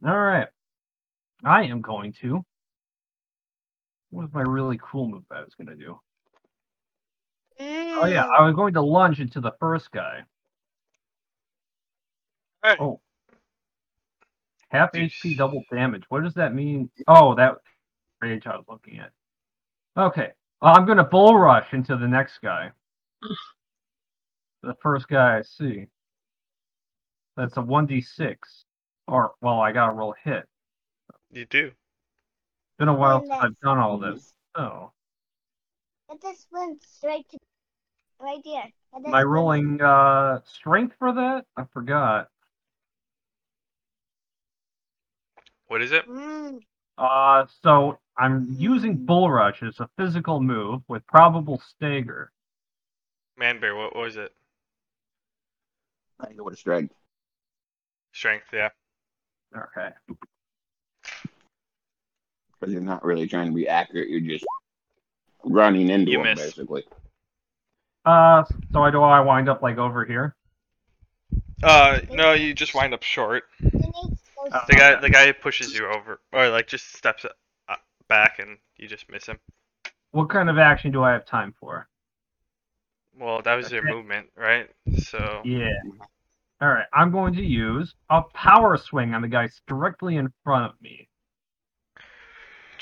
All 0.07 0.17
right, 0.17 0.47
I 1.43 1.65
am 1.65 1.81
going 1.81 2.13
to. 2.21 2.45
What 4.14 4.26
was 4.26 4.34
my 4.34 4.43
really 4.43 4.80
cool 4.80 5.09
move 5.09 5.24
I 5.32 5.41
was 5.41 5.55
going 5.55 5.76
to 5.76 5.76
do? 5.76 5.99
Oh 7.59 8.05
yeah, 8.05 8.26
mm. 8.26 8.39
I 8.39 8.45
was 8.45 8.53
going 8.53 8.76
to 8.76 8.82
lunge 8.82 9.20
into 9.20 9.41
the 9.41 9.53
first 9.59 9.91
guy. 9.91 10.22
Oh. 12.64 13.01
Half. 14.70 14.91
HP 14.93 15.36
double 15.36 15.64
damage. 15.72 16.03
What 16.09 16.24
does 16.24 16.36
that 16.36 16.53
mean? 16.53 16.91
Oh, 17.07 17.34
that 17.36 17.55
rage 18.22 18.45
I 18.45 18.55
was 18.55 18.66
looking 18.70 18.99
at. 18.99 19.11
Okay. 19.97 20.32
Well, 20.61 20.78
I'm 20.78 20.86
gonna 20.86 21.03
bull 21.03 21.36
rush 21.38 21.74
into 21.74 21.97
the 21.97 22.07
next 22.07 22.39
guy. 22.39 22.72
the 24.61 24.76
first 24.82 25.07
guy 25.07 25.39
I 25.39 25.41
see. 25.41 25.88
That's 27.36 27.57
a 27.57 27.61
one 27.61 27.88
d 27.88 27.99
six. 27.99 28.66
Or 29.07 29.34
well, 29.41 29.59
I 29.59 29.72
gotta 29.72 29.93
roll 29.93 30.14
a 30.14 30.30
hit. 30.30 30.47
You 31.32 31.45
do. 31.45 31.72
Been 32.80 32.88
a 32.88 32.93
while 32.93 33.21
since 33.21 33.32
I've 33.32 33.59
done 33.59 33.78
all 33.78 33.97
this. 33.97 34.34
Oh. 34.55 34.91
Let 36.09 36.21
this 36.21 36.47
went 36.51 36.84
straight 36.84 37.28
to 37.30 37.38
right 38.19 38.41
here. 38.43 38.63
Let 38.93 39.05
Am 39.07 39.13
I 39.13 39.24
rolling 39.24 39.82
uh 39.82 40.41
strength 40.45 40.95
for 40.97 41.13
that? 41.13 41.45
I 41.55 41.65
forgot. 41.74 42.30
What 45.67 45.82
is 45.82 45.91
it? 45.91 46.07
Mm, 46.07 46.59
Uh, 46.97 47.45
so 47.61 47.99
I'm 48.17 48.55
using 48.57 49.05
Bull 49.05 49.32
Rush 49.32 49.63
as 49.63 49.80
a 49.80 49.89
physical 49.97 50.41
move 50.41 50.82
with 50.88 51.05
probable 51.07 51.61
stagger. 51.67 52.32
Man 53.38 53.59
Bear, 53.59 53.76
what 53.76 53.95
was 53.95 54.17
it? 54.17 54.32
I 56.19 56.34
go 56.34 56.43
with 56.43 56.53
a 56.53 56.57
strength. 56.57 56.93
Strength, 58.11 58.45
yeah. 58.53 58.69
Okay. 59.55 59.89
Because 62.64 62.74
you're 62.74 62.82
not 62.82 63.03
really 63.03 63.28
trying 63.28 63.47
to 63.47 63.51
be 63.53 63.68
accurate. 63.68 64.07
You're 64.07 64.22
just 64.22 64.45
running 65.43 65.89
into 65.89 66.11
You 66.14 66.20
them, 66.20 66.28
miss. 66.28 66.39
basically. 66.39 66.86
Uh, 68.05 68.45
so 68.72 68.82
I 68.84 68.89
do 68.89 69.01
I 69.01 69.20
wind 69.20 69.49
up 69.49 69.61
like 69.61 69.78
over 69.78 70.05
here? 70.05 70.34
Uh, 71.61 71.99
no, 72.09 72.32
you 72.32 72.53
just 72.53 72.74
wind 72.74 72.93
up 72.93 73.03
short. 73.03 73.43
he 73.59 73.66
needs 73.68 73.84
those 73.91 74.18
Uh, 74.53 74.66
The 74.68 74.74
guy, 74.76 74.95
the 74.95 75.09
guy 75.09 75.30
pushes 75.34 75.74
you 75.74 75.88
over, 75.88 76.22
or 76.32 76.47
like 76.49 76.68
just 76.68 76.93
steps 76.93 77.26
uh, 77.26 77.76
back, 78.07 78.39
and 78.39 78.57
you 78.78 78.88
just 78.88 79.09
miss 79.11 79.26
him. 79.26 79.39
What 80.11 80.30
kind 80.30 80.49
of 80.49 80.57
action 80.57 80.91
do 80.93 81.03
I 81.03 81.11
have 81.11 81.26
time 81.26 81.53
for? 81.59 81.89
Well, 83.20 83.41
that 83.41 83.55
was 83.55 83.72
your 83.72 83.84
movement, 83.84 84.28
right? 84.38 84.70
So 84.99 85.41
Yeah. 85.43 85.68
All 86.61 86.70
right. 86.70 86.86
I'm 86.93 87.11
going 87.11 87.34
to 87.36 87.43
use 87.43 87.93
a 88.09 88.22
power 88.22 88.78
swing 88.78 89.14
on 89.14 89.22
the 89.22 89.28
guy 89.28 89.49
directly 89.68 90.16
in 90.16 90.32
front 90.45 90.72
of 90.72 90.82
me. 90.82 91.09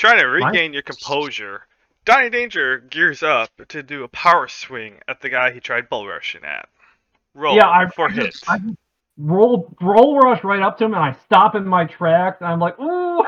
Trying 0.02 0.18
to 0.18 0.26
regain 0.26 0.74
your 0.74 0.82
composure. 0.82 1.68
Donny 2.06 2.32
Danger 2.32 2.80
gears 2.80 3.22
up 3.22 3.52
to 3.68 3.84
do 3.84 4.04
a 4.04 4.08
power 4.08 4.48
swing 4.48 4.96
at 5.08 5.22
the 5.22 5.30
guy 5.30 5.52
he 5.52 5.60
tried 5.60 5.90
bull 5.90 6.08
rushing 6.08 6.44
at. 6.44 6.68
Roll 7.36 7.56
yeah, 7.56 7.70
I 7.70 7.88
for 7.88 8.10
I 8.10 8.12
hit. 8.12 8.32
just- 8.32 8.50
I 8.50 8.58
just 8.58 8.76
roll 9.20 9.72
roll 9.80 10.18
rush 10.18 10.44
right 10.44 10.64
up 10.64 10.80
to 10.80 10.86
him 10.86 10.96
and 10.96 11.04
I 11.04 11.16
stop 11.26 11.54
in 11.54 11.68
my 11.68 11.86
tracks. 11.86 12.38
And 12.42 12.50
I'm 12.50 12.60
like, 12.60 12.80
ooh. 12.80 13.24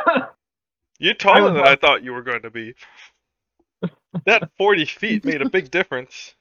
You're 0.97 1.13
taller 1.13 1.51
than 1.53 1.57
like- 1.57 1.67
I 1.67 1.75
thought 1.75 2.03
you 2.03 2.11
were 2.11 2.23
going 2.23 2.41
to 2.41 2.49
be. 2.49 2.73
That 4.25 4.49
40 4.57 4.85
feet 4.85 5.25
made 5.25 5.43
a 5.43 5.49
big 5.49 5.69
difference. 5.69 6.33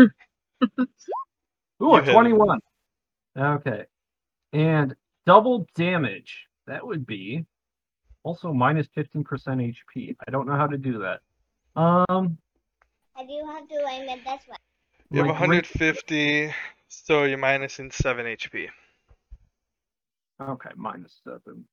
Ooh, 0.00 0.08
You 1.80 1.94
a 1.94 2.02
21. 2.12 2.58
Okay. 3.38 3.84
And 4.52 4.96
double 5.26 5.66
damage. 5.76 6.46
That 6.66 6.84
would 6.84 7.06
be 7.06 7.46
also 8.24 8.52
minus 8.52 8.86
15% 8.96 9.24
HP. 9.24 10.16
I 10.26 10.30
don't 10.30 10.46
know 10.46 10.56
how 10.56 10.66
to 10.66 10.78
do 10.78 10.98
that. 10.98 11.20
Um, 11.74 12.38
I 13.16 13.24
do 13.24 13.42
have 13.46 13.68
to 13.68 13.86
aim 13.90 14.08
it 14.08 14.24
this 14.24 14.48
way. 14.48 14.56
You 15.10 15.18
have 15.24 15.26
my 15.26 15.46
great- 15.46 15.66
150, 15.66 16.54
so 16.88 17.24
you're 17.24 17.38
minusing 17.38 17.92
7 17.92 18.26
HP. 18.26 18.68
Okay, 20.40 20.70
minus 20.76 21.20
7. 21.24 21.66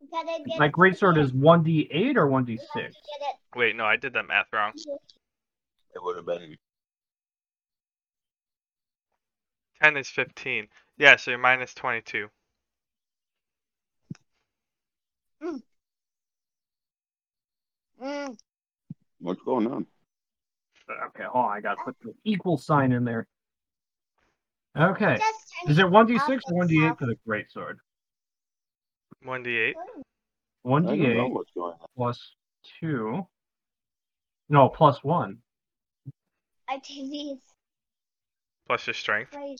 You 0.00 0.08
gotta 0.10 0.42
get 0.44 0.58
My 0.58 0.66
it 0.66 0.72
greatsword 0.72 1.18
is 1.18 1.32
1d8 1.32 2.16
or 2.16 2.26
1d6? 2.28 2.58
You 2.74 2.82
have 2.82 2.92
to 2.92 2.98
get 3.20 3.28
it 3.28 3.36
Wait, 3.58 3.74
no, 3.76 3.84
I 3.84 3.96
did 3.96 4.12
that 4.12 4.26
math 4.26 4.52
wrong. 4.52 4.72
It 5.94 6.02
would 6.02 6.16
have 6.16 6.26
been 6.26 6.56
10 9.82 9.96
is 9.96 10.08
15. 10.08 10.68
Yeah, 10.98 11.16
so 11.16 11.30
you're 11.32 11.38
minus 11.38 11.74
22. 11.74 12.28
Mm, 15.42 15.60
what's 19.20 19.42
going 19.42 19.66
on? 19.66 19.86
Okay, 21.08 21.24
oh, 21.32 21.40
I 21.40 21.60
gotta 21.60 21.80
put 21.84 21.96
the 22.02 22.14
equal 22.24 22.58
sign 22.58 22.92
in 22.92 23.04
there. 23.04 23.26
Okay. 24.78 25.18
Is 25.66 25.78
it 25.78 25.86
1d6 25.86 26.40
or 26.52 26.64
1d8 26.64 26.98
for 26.98 27.06
the 27.06 27.16
greatsword? 27.26 27.76
1d8. 29.24 29.70
I 29.70 29.72
don't 29.72 30.04
know 30.64 30.80
1d8 30.92 31.32
what's 31.32 31.50
going 31.52 31.72
on. 31.80 31.86
plus 31.96 32.34
2. 32.80 33.26
No, 34.48 34.68
plus 34.68 35.02
1. 35.02 35.38
Our 36.68 36.78
TV's 36.78 37.40
Plus 38.66 38.86
your 38.86 38.94
strength. 38.94 39.32
Daddy, 39.32 39.56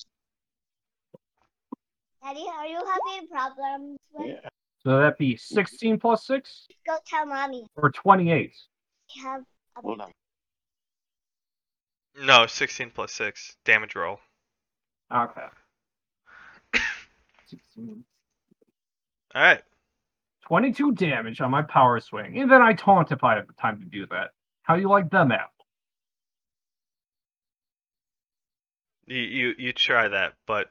are 2.52 2.66
you 2.66 2.82
having 2.84 3.28
problems 3.28 3.98
with? 4.12 4.26
Yeah. 4.26 4.48
So 4.86 4.98
that'd 5.00 5.18
be 5.18 5.36
16 5.36 5.98
plus 5.98 6.24
6 6.28 6.68
Go 6.86 6.96
tell 7.04 7.26
mommy. 7.26 7.66
or 7.74 7.90
28. 7.90 8.52
We 9.16 9.20
have 9.20 9.40
a 9.76 9.80
Hold 9.80 10.00
on. 10.00 10.12
No, 12.24 12.46
16 12.46 12.92
plus 12.94 13.10
6. 13.14 13.56
Damage 13.64 13.96
roll. 13.96 14.20
Okay. 15.12 15.48
16. 17.48 18.04
Alright. 19.34 19.62
22 20.46 20.92
damage 20.92 21.40
on 21.40 21.50
my 21.50 21.62
power 21.62 21.98
swing. 21.98 22.38
And 22.38 22.48
then 22.48 22.62
I 22.62 22.72
taunt 22.72 23.10
if 23.10 23.24
I 23.24 23.34
have 23.34 23.48
the 23.48 23.54
time 23.54 23.80
to 23.80 23.86
do 23.86 24.06
that. 24.12 24.30
How 24.62 24.76
you 24.76 24.88
like 24.88 25.10
them 25.10 25.32
apples? 25.32 25.50
You, 29.06 29.18
you, 29.18 29.54
you 29.58 29.72
try 29.72 30.06
that, 30.06 30.34
but 30.46 30.68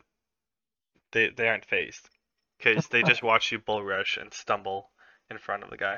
they, 1.12 1.32
they 1.36 1.50
aren't 1.50 1.66
phased. 1.66 2.10
Because 2.58 2.88
they 2.88 3.04
just 3.04 3.24
watch 3.24 3.52
you 3.52 3.60
bull 3.60 3.84
rush 3.84 4.18
and 4.18 4.34
stumble 4.34 4.92
in 5.30 5.38
front 5.38 5.64
of 5.64 5.70
the 5.70 5.78
guy. 5.78 5.98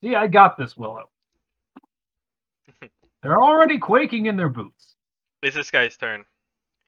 See, 0.00 0.14
I 0.14 0.26
got 0.28 0.56
this, 0.56 0.76
Willow. 0.76 1.10
They're 3.22 3.42
already 3.42 3.78
quaking 3.78 4.26
in 4.26 4.36
their 4.36 4.48
boots. 4.48 4.94
It's 5.42 5.56
this 5.56 5.70
guy's 5.70 5.96
turn. 5.96 6.24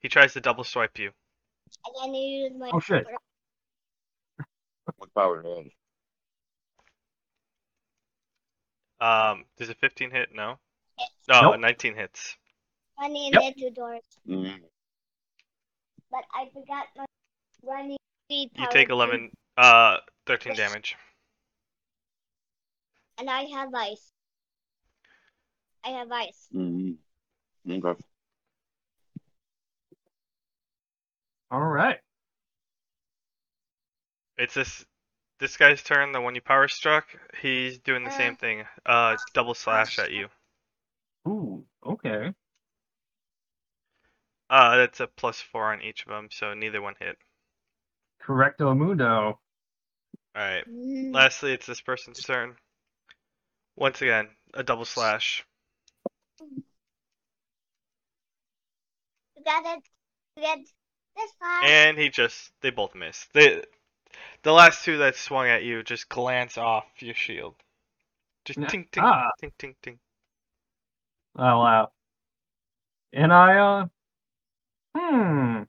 He 0.00 0.08
tries 0.08 0.32
to 0.34 0.40
double 0.40 0.64
swipe 0.64 0.98
you. 0.98 1.10
And 1.86 1.94
then 2.02 2.14
you 2.14 2.44
use 2.44 2.52
my. 2.58 2.70
Oh, 2.72 2.80
shit. 2.80 3.06
What 4.96 5.14
power 5.14 5.42
it 5.42 5.66
is? 5.66 5.72
Um, 9.00 9.44
does 9.58 9.70
a 9.70 9.74
15 9.74 10.10
hit? 10.10 10.28
No. 10.34 10.58
No, 11.28 11.42
Nope. 11.42 11.54
a 11.54 11.58
19 11.58 11.94
hits. 11.96 12.36
Running 13.00 13.32
Yep. 13.32 13.54
the 13.54 13.60
two 13.60 13.70
doors. 13.70 14.02
Mm. 14.28 14.60
But 16.10 16.24
I 16.34 16.48
forgot 16.52 16.86
my 16.96 17.04
running 17.62 17.96
speed. 18.26 18.50
You 18.56 18.66
take 18.70 18.90
11, 18.90 19.30
uh, 19.56 19.98
13 20.26 20.54
damage. 20.54 20.96
And 23.18 23.28
I 23.30 23.42
have 23.42 23.72
ice. 23.74 24.10
I 25.84 25.90
have 25.90 26.10
ice. 26.10 26.48
Mm. 26.54 26.96
Okay. 27.68 28.02
All 31.50 31.60
right. 31.60 31.98
It's 34.38 34.54
this 34.54 34.84
this 35.38 35.56
guy's 35.56 35.82
turn. 35.82 36.12
The 36.12 36.20
one 36.20 36.34
you 36.34 36.40
power 36.40 36.68
struck. 36.68 37.06
He's 37.42 37.78
doing 37.78 38.04
the 38.04 38.10
same 38.10 38.32
Uh. 38.32 38.36
thing. 38.36 38.64
Uh, 38.86 39.16
double 39.34 39.54
slash 39.54 39.98
at 39.98 40.12
you. 40.12 40.28
Ooh, 41.28 41.66
okay. 41.84 42.32
Uh, 44.50 44.76
that's 44.78 44.98
a 44.98 45.06
plus 45.06 45.40
four 45.40 45.72
on 45.72 45.80
each 45.80 46.02
of 46.02 46.08
them, 46.08 46.28
so 46.32 46.54
neither 46.54 46.82
one 46.82 46.94
hit. 46.98 47.16
Correcto 48.20 48.76
mundo. 48.76 49.38
All 50.34 50.42
right. 50.42 50.64
Mm. 50.68 51.14
Lastly, 51.14 51.52
it's 51.52 51.66
this 51.66 51.80
person's 51.80 52.20
turn. 52.20 52.56
Once 53.76 54.02
again, 54.02 54.28
a 54.52 54.64
double 54.64 54.84
slash. 54.84 55.46
You 56.40 56.64
got 59.44 59.64
it. 59.64 59.84
You 60.36 60.42
get 60.42 60.58
this 61.16 61.30
far. 61.38 61.64
And 61.64 61.96
he 61.96 62.10
just 62.10 62.50
they 62.60 62.70
both 62.70 62.96
miss. 62.96 63.26
They 63.32 63.62
the 64.42 64.52
last 64.52 64.84
two 64.84 64.98
that 64.98 65.14
swung 65.14 65.46
at 65.46 65.62
you 65.62 65.84
just 65.84 66.08
glance 66.08 66.58
off 66.58 66.86
your 66.98 67.14
shield. 67.14 67.54
Just 68.44 68.58
Yeah. 68.58 68.66
ting 68.66 68.88
ting 68.90 69.04
Ah. 69.04 69.30
ting 69.38 69.52
ting 69.58 69.76
ting. 69.80 69.98
Oh 71.36 71.60
wow. 71.60 71.92
And 73.12 73.32
I 73.32 73.56
uh 73.56 73.86
hmm. 74.96 75.62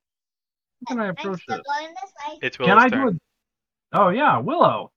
How 0.88 0.88
can 0.88 0.99
I 0.99 1.07
approach 1.09 1.45
this? 1.47 1.59
It's 1.59 1.67
this 1.67 2.13
way. 2.28 2.39
It's 2.41 2.57
Can 2.57 2.67
Willow's 2.67 2.84
I 2.84 2.89
turn. 2.89 3.01
do 3.01 3.07
a 3.09 3.19
Oh 3.93 4.09
yeah, 4.09 4.39
Willow. 4.39 4.91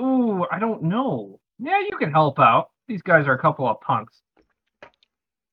Ooh, 0.00 0.46
I 0.50 0.58
don't 0.58 0.84
know. 0.84 1.40
Yeah, 1.58 1.80
you 1.80 1.96
can 1.98 2.10
help 2.10 2.38
out. 2.38 2.70
These 2.88 3.02
guys 3.02 3.26
are 3.26 3.34
a 3.34 3.38
couple 3.38 3.66
of 3.68 3.80
punks. 3.80 4.22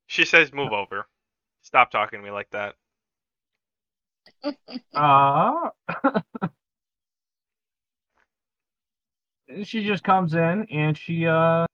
She 0.08 0.26
says 0.26 0.54
move 0.54 0.72
over. 0.72 1.08
Stop 1.62 1.92
talking 1.92 2.20
to 2.20 2.26
me 2.26 2.32
like 2.32 2.50
that. 2.52 2.76
Uh 4.94 5.70
she 9.64 9.86
just 9.86 10.04
comes 10.04 10.34
in 10.34 10.66
and 10.72 10.98
she 10.98 11.26
uh 11.26 11.66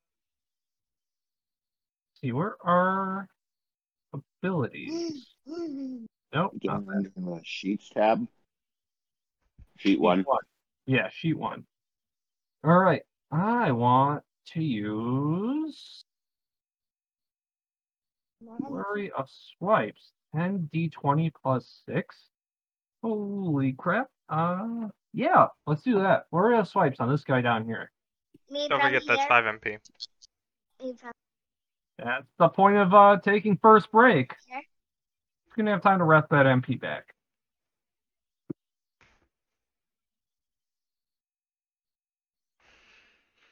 see 2.22 2.32
where 2.32 2.56
are 2.62 3.28
abilities? 4.44 5.35
Nope. 5.48 6.54
Get 6.60 6.72
not 6.72 6.86
the 6.86 7.42
sheets 7.44 7.90
tab. 7.90 8.26
Sheet 9.78 10.00
one. 10.00 10.26
Yeah, 10.86 11.10
sheet 11.10 11.38
one. 11.38 11.66
All 12.64 12.78
right. 12.78 13.04
I 13.32 13.72
want 13.72 14.24
to 14.54 14.64
use 14.64 16.04
flurry 18.60 19.12
of 19.12 19.28
swipes. 19.58 20.12
10 20.36 20.70
d20 20.74 21.32
plus 21.42 21.82
6. 21.88 22.16
Holy 23.02 23.74
crap. 23.74 24.08
Uh, 24.28 24.88
yeah, 25.14 25.48
let's 25.68 25.82
do 25.84 26.00
that. 26.00 26.26
Flurry 26.30 26.58
of 26.58 26.68
swipes 26.68 27.00
on 27.00 27.10
this 27.10 27.24
guy 27.24 27.42
down 27.42 27.66
here. 27.66 27.92
Me 28.50 28.68
Don't 28.68 28.82
forget 28.82 29.04
that's 29.08 29.20
here, 29.20 29.28
five 29.30 29.46
MP. 29.46 29.78
me 30.82 30.94
That's 31.98 32.28
the 32.38 32.50
point 32.50 32.78
of 32.78 32.94
uh, 32.94 33.18
taking 33.24 33.58
first 33.58 33.92
break. 33.92 34.34
Sure. 34.50 34.62
It's 35.56 35.62
going 35.62 35.68
to 35.68 35.72
have 35.72 35.84
time 35.84 36.00
to 36.00 36.04
rest 36.04 36.28
that 36.32 36.46
MP 36.46 36.78
back. 36.78 37.14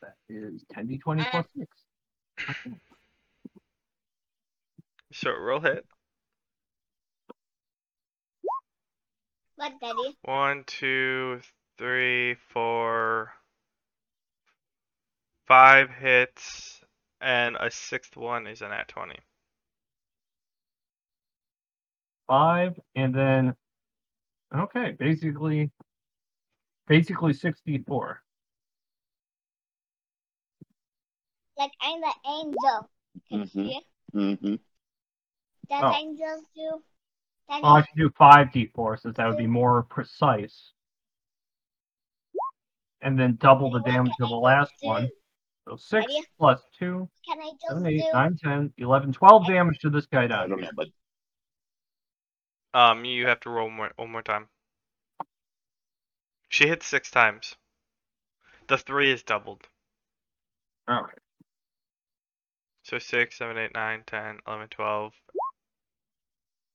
That 0.02 0.16
is 0.28 0.66
10 0.74 0.90
d20 0.90 1.32
plus 1.32 1.46
6. 1.58 1.78
So 5.14 5.32
roll 5.32 5.62
hit. 5.62 5.86
What, 9.56 9.72
Daddy? 9.80 10.18
One, 10.24 10.66
two, 10.68 11.40
three, 11.78 12.36
four, 12.50 13.32
five 15.48 15.90
hits, 15.90 16.82
and 17.22 17.56
a 17.58 17.72
sixth 17.72 18.18
one 18.18 18.46
is 18.46 18.62
an 18.62 18.74
at 18.74 18.90
twenty. 18.90 19.20
Five, 22.28 22.80
and 22.96 23.14
then 23.14 23.56
okay, 24.56 24.96
basically, 24.98 25.72
basically 26.88 27.34
sixty-four. 27.34 28.22
Like 31.58 31.72
I'm 31.82 32.02
the 32.02 32.14
angel. 32.28 32.90
Can 33.30 33.40
you 33.40 33.46
Mhm. 33.46 33.50
see 33.52 33.76
it? 33.78 33.84
Mm-hmm. 34.14 34.56
Does 35.70 35.84
Oh. 35.84 35.94
angels 35.96 36.46
do? 36.56 36.84
Daddy, 37.50 37.64
Well, 37.64 37.76
I 37.76 37.82
should 37.82 37.96
do 37.98 38.10
five 38.18 38.48
d4 38.52 38.98
since 38.98 39.18
that 39.18 39.28
would 39.28 39.38
be 39.38 39.48
more 39.48 39.84
precise, 39.84 40.74
and 43.02 43.20
then 43.20 43.36
double 43.36 43.70
the 43.72 43.82
damage 43.82 44.14
of 44.20 44.30
the 44.30 44.36
last 44.36 44.74
do? 44.82 44.88
one. 44.88 45.10
So 45.66 45.76
six 45.78 46.06
Idea? 46.06 46.22
plus 46.38 46.62
two, 46.78 47.10
Can 47.26 47.38
angels 47.38 47.60
seven, 47.68 47.86
eight, 47.86 48.02
do? 48.02 48.12
nine, 48.14 48.38
10, 48.38 48.74
11, 48.78 49.14
12 49.14 49.48
damage 49.48 49.80
to 49.80 49.90
this 49.90 50.06
guy 50.08 50.24
I 50.24 50.28
down. 50.28 50.50
don't 50.50 50.62
know, 50.62 50.70
but 50.76 50.88
Um, 52.74 53.06
you 53.06 53.28
have 53.28 53.40
to 53.42 53.50
roll 53.50 53.70
more 53.70 53.92
one 53.96 54.12
more 54.12 54.24
time. 54.24 54.48
She 56.50 56.68
hit 56.68 56.84
six 56.84 57.12
times. 57.12 57.56
The 58.68 58.78
three 58.78 59.12
is 59.12 59.24
doubled. 59.24 59.68
Okay. 60.90 61.14
So 62.84 63.00
six, 63.00 63.38
seven, 63.38 63.58
eight, 63.58 63.74
nine, 63.74 64.04
ten, 64.06 64.40
eleven, 64.48 64.68
twelve. 64.70 65.14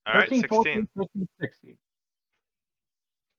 All 0.06 0.14
right, 0.14 0.28
13, 0.28 0.48
14, 0.48 0.88
sixteen. 0.96 1.08
15, 1.18 1.28
16. 1.40 1.76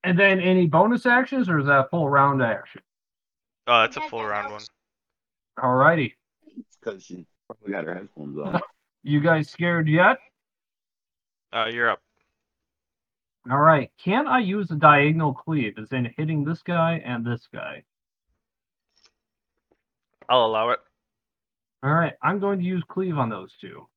And 0.04 0.18
then 0.18 0.40
any 0.40 0.66
bonus 0.66 1.04
actions, 1.04 1.48
or 1.48 1.58
is 1.58 1.66
that 1.66 1.86
a 1.86 1.88
full 1.90 2.08
round 2.08 2.42
action? 2.42 2.80
Oh, 3.66 3.80
that's 3.80 3.96
a 3.96 4.00
full 4.02 4.24
round 4.24 4.52
house. 4.52 4.68
one. 5.56 5.64
Alrighty. 5.64 6.12
it's 6.56 6.76
because 6.82 7.04
she 7.04 7.26
probably 7.46 7.72
got 7.72 7.84
her 7.84 7.94
headphones 7.94 8.38
on. 8.38 8.60
You 9.02 9.20
guys 9.20 9.48
scared 9.48 9.88
yet? 9.88 10.18
Uh, 11.54 11.70
you're 11.72 11.88
up. 11.88 12.02
All 13.50 13.58
right. 13.58 13.90
Can 14.02 14.28
I 14.28 14.38
use 14.38 14.70
a 14.70 14.76
diagonal 14.76 15.34
cleave, 15.34 15.74
as 15.76 15.90
in 15.90 16.12
hitting 16.16 16.44
this 16.44 16.62
guy 16.62 17.02
and 17.04 17.26
this 17.26 17.48
guy? 17.52 17.82
I'll 20.28 20.46
allow 20.46 20.70
it. 20.70 20.78
All 21.82 21.92
right. 21.92 22.12
I'm 22.22 22.38
going 22.38 22.60
to 22.60 22.64
use 22.64 22.84
cleave 22.88 23.18
on 23.18 23.28
those 23.28 23.52
two. 23.60 23.88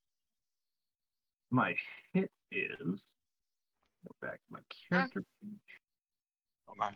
My 1.52 1.76
hit 2.14 2.32
is. 2.52 2.80
Go 4.08 4.16
back 4.22 4.34
to 4.34 4.54
my 4.54 4.60
character 4.90 5.24
page. 5.42 5.52
Hold 6.66 6.80
on. 6.80 6.96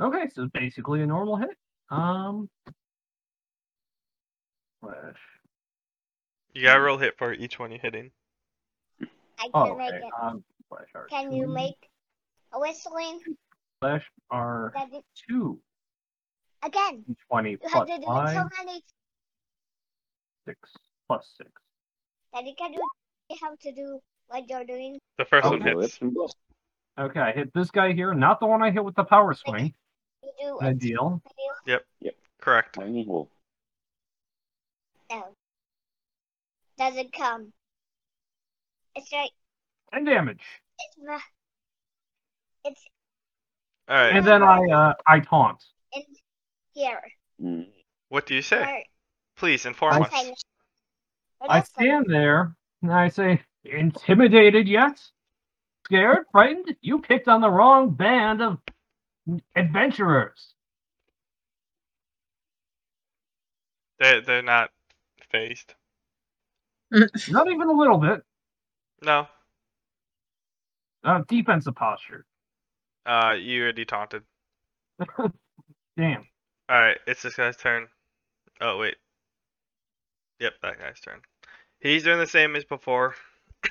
Okay, 0.00 0.28
so 0.32 0.48
basically 0.54 1.02
a 1.02 1.06
normal 1.06 1.36
hit. 1.36 1.56
Um. 1.90 2.48
Slash. 4.80 5.16
You 6.52 6.62
gotta 6.62 6.80
roll 6.80 6.98
hit 6.98 7.18
for 7.18 7.32
each 7.32 7.58
one 7.58 7.72
you're 7.72 7.80
hitting. 7.80 8.12
I 9.38 9.44
can 9.44 9.52
Oh, 9.54 9.76
make 9.76 9.88
okay. 9.88 9.96
it. 9.98 10.12
Um. 10.20 10.44
Slash 10.68 10.88
R. 10.94 11.06
Can 11.08 11.32
you 11.32 11.46
make 11.46 11.88
a 12.52 12.60
whistling? 12.60 13.20
Slash 13.80 14.10
R 14.30 14.72
Daddy, 14.74 15.02
two. 15.28 15.60
again. 16.62 17.04
Twenty 17.28 17.50
You 17.50 17.58
have 17.68 17.86
to 17.86 17.96
do 17.96 18.02
it 18.02 18.06
five, 18.06 18.36
so 18.36 18.48
many. 18.64 18.82
six 20.46 20.58
plus 21.06 21.28
six. 21.36 21.50
Daddy, 22.32 22.54
can 22.56 22.72
you 22.72 22.80
you 23.30 23.36
have 23.42 23.58
to 23.60 23.72
do 23.72 24.00
what 24.28 24.48
you're 24.48 24.64
doing? 24.64 24.98
The 25.18 25.24
first 25.24 25.46
Oh, 25.46 25.50
one 25.50 25.60
My 25.60 25.66
hits. 25.66 25.76
lips 25.76 25.98
and 26.00 26.14
blow. 26.14 26.28
Okay, 26.98 27.20
I 27.20 27.32
hit 27.32 27.52
this 27.52 27.70
guy 27.70 27.92
here, 27.92 28.14
not 28.14 28.40
the 28.40 28.46
one 28.46 28.62
I 28.62 28.70
hit 28.70 28.84
with 28.84 28.94
the 28.94 29.04
power 29.04 29.34
swing. 29.34 29.74
You 30.22 30.30
do 30.40 30.58
Good 30.60 30.76
it. 30.76 30.78
deal. 30.78 31.22
Correct. 32.40 32.74
Tiny 32.74 33.06
Does 36.76 36.96
it 36.96 37.12
come? 37.12 37.52
It's 38.96 39.12
right. 39.12 39.30
Ten 39.92 40.04
damage. 40.04 40.42
It's 40.78 40.96
ra- 41.08 41.18
it's 42.64 42.80
All 43.88 43.96
right. 43.96 44.16
And 44.16 44.26
then 44.26 44.42
I 44.42 44.58
uh 44.70 44.94
I 45.06 45.20
taunt. 45.20 45.62
in 45.92 46.02
here. 46.72 47.00
What 48.08 48.26
do 48.26 48.34
you 48.34 48.42
say? 48.42 48.60
Where, 48.60 48.82
Please 49.36 49.66
inform 49.66 49.94
I- 49.94 50.00
us. 50.00 50.12
where 50.12 50.32
Or 51.40 51.50
I 51.50 51.60
this 51.60 51.70
one. 51.74 51.84
stand 51.86 52.06
there 52.08 52.56
and 52.82 52.92
I 52.92 53.08
say, 53.08 53.42
intimidated 53.64 54.68
yet? 54.68 55.00
Scared? 55.86 56.24
Frightened? 56.32 56.76
You 56.80 57.00
picked 57.00 57.28
on 57.28 57.40
the 57.40 57.50
wrong 57.50 57.90
band 57.90 58.40
of 58.42 58.58
adventurers. 59.54 60.54
They 63.98 64.20
they're 64.20 64.42
not 64.42 64.70
phased. 65.30 65.74
Not 67.28 67.48
even 67.50 67.68
a 67.68 67.72
little 67.72 67.98
bit. 67.98 68.22
No. 69.04 69.26
Uh, 71.04 71.22
defensive 71.28 71.74
posture. 71.74 72.24
Uh, 73.04 73.34
you 73.38 73.62
already 73.62 73.84
taunted. 73.84 74.22
Damn. 75.96 76.26
All 76.68 76.80
right, 76.80 76.96
it's 77.06 77.22
this 77.22 77.34
guy's 77.34 77.56
turn. 77.56 77.86
Oh 78.60 78.78
wait. 78.78 78.96
Yep, 80.40 80.54
that 80.62 80.78
guy's 80.78 81.00
turn. 81.00 81.20
He's 81.80 82.02
doing 82.04 82.18
the 82.18 82.26
same 82.26 82.56
as 82.56 82.64
before. 82.64 83.14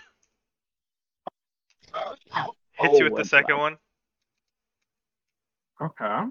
Hits 2.74 3.00
you 3.00 3.06
with 3.06 3.16
the 3.16 3.26
second 3.26 3.56
up? 3.56 3.60
one 3.60 3.78
Okay. 5.82 6.26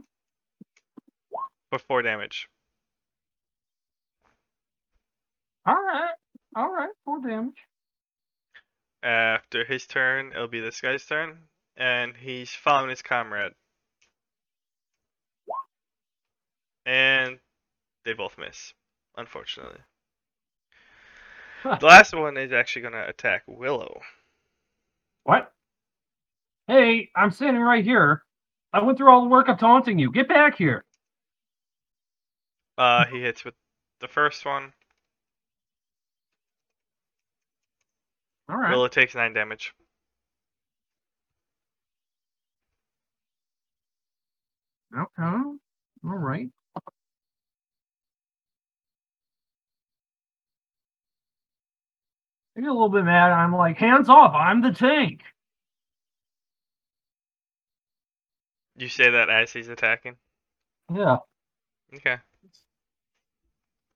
for 1.71 1.79
four 1.81 2.03
damage. 2.03 2.49
All 5.67 5.75
right. 5.75 6.15
All 6.57 6.73
right. 6.73 6.91
Four 7.05 7.21
damage. 7.21 7.57
After 9.03 9.65
his 9.65 9.87
turn, 9.87 10.33
it'll 10.33 10.47
be 10.47 10.61
this 10.61 10.81
guy's 10.81 11.05
turn, 11.05 11.39
and 11.77 12.17
he's 12.17 12.51
following 12.51 12.91
his 12.91 13.03
comrade. 13.03 13.53
And 16.87 17.39
they 18.05 18.13
both 18.13 18.39
miss, 18.39 18.75
unfortunately. 19.17 19.81
The 21.65 21.87
last 21.87 22.15
one 22.15 22.37
is 22.37 22.53
actually 22.53 22.83
gonna 22.83 23.07
attack 23.07 23.45
Willow. 23.47 24.01
What? 25.25 25.53
Hey, 26.67 27.11
I'm 27.15 27.31
standing 27.31 27.63
right 27.63 27.85
here. 27.85 28.25
I 28.73 28.83
went 28.83 28.99
through 28.99 29.11
all 29.11 29.23
the 29.23 29.29
work 29.29 29.49
of 29.49 29.59
taunting 29.59 29.99
you. 29.99 30.11
Get 30.11 30.29
back 30.29 30.57
here. 30.57 30.85
Uh, 32.79 33.05
he 33.07 33.21
hits 33.21 33.45
with 33.45 33.55
the 34.01 34.09
first 34.09 34.45
one. 34.45 34.73
All 38.53 38.59
right. 38.59 38.71
Willow 38.71 38.89
takes 38.89 39.15
nine 39.15 39.33
damage. 39.33 39.73
Okay. 44.95 45.09
All 45.17 45.59
right. 46.03 46.51
I 52.55 52.61
get 52.61 52.69
a 52.69 52.73
little 52.73 52.91
bit 52.91 53.05
mad. 53.05 53.33
I'm 53.33 53.55
like, 53.55 53.79
hands 53.79 54.11
off. 54.11 54.35
I'm 54.35 54.61
the 54.61 54.73
tank. 54.73 55.23
You 58.77 58.89
say 58.89 59.13
that 59.13 59.31
as 59.31 59.51
he's 59.51 59.69
attacking. 59.69 60.17
Yeah. 60.95 61.19
Okay. 61.95 62.19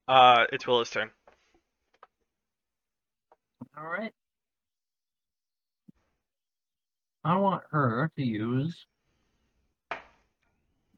Uh, 0.08 0.46
it's 0.50 0.66
Willow's 0.66 0.88
turn. 0.88 1.10
All 3.76 3.86
right. 3.86 4.12
I 7.26 7.34
want 7.38 7.64
her 7.72 8.08
to 8.16 8.22
use 8.24 8.86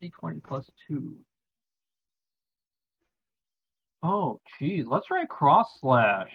d20 0.03 0.45
plus 0.45 0.71
2. 0.87 1.17
Oh, 4.03 4.39
geez. 4.59 4.87
Let's 4.87 5.07
try 5.07 5.25
cross 5.25 5.81
slash. 5.81 6.31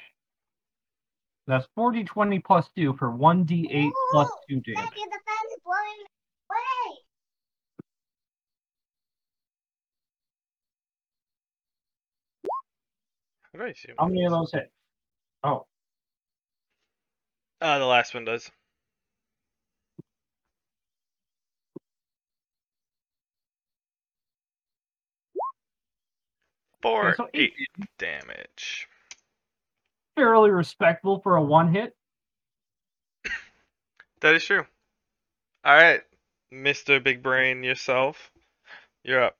That's 1.45 1.67
4d20 1.77 2.43
plus 2.43 2.67
2 2.75 2.95
for 2.97 3.11
1d8 3.11 3.91
plus 4.11 4.29
2 4.49 4.61
damage. 4.61 4.77
Look 4.77 4.97
at 4.97 5.11
the 5.11 5.19
fence 5.27 5.61
blowing 5.63 6.07
away. 6.49 6.97
How 13.53 13.59
do 13.59 13.65
I 13.65 13.73
zoom? 13.73 13.95
How 13.99 14.07
many 14.07 14.25
of 14.25 14.31
those 14.31 14.51
hit? 14.51 14.71
Oh, 15.43 15.67
Uh, 17.61 17.77
the 17.79 17.85
last 17.85 18.13
one 18.15 18.25
does. 18.25 18.49
So 27.17 27.29
eight 27.33 27.53
eight 27.59 27.87
damage. 27.97 28.87
fairly 30.15 30.51
respectable 30.51 31.19
for 31.19 31.37
a 31.37 31.41
one 31.43 31.73
hit. 31.73 31.95
That 34.21 34.35
is 34.35 34.45
true. 34.45 34.65
All 35.65 35.75
right, 35.75 36.01
Mr. 36.53 37.03
Big 37.03 37.23
Brain 37.23 37.63
yourself. 37.63 38.31
You're 39.03 39.23
up. 39.23 39.37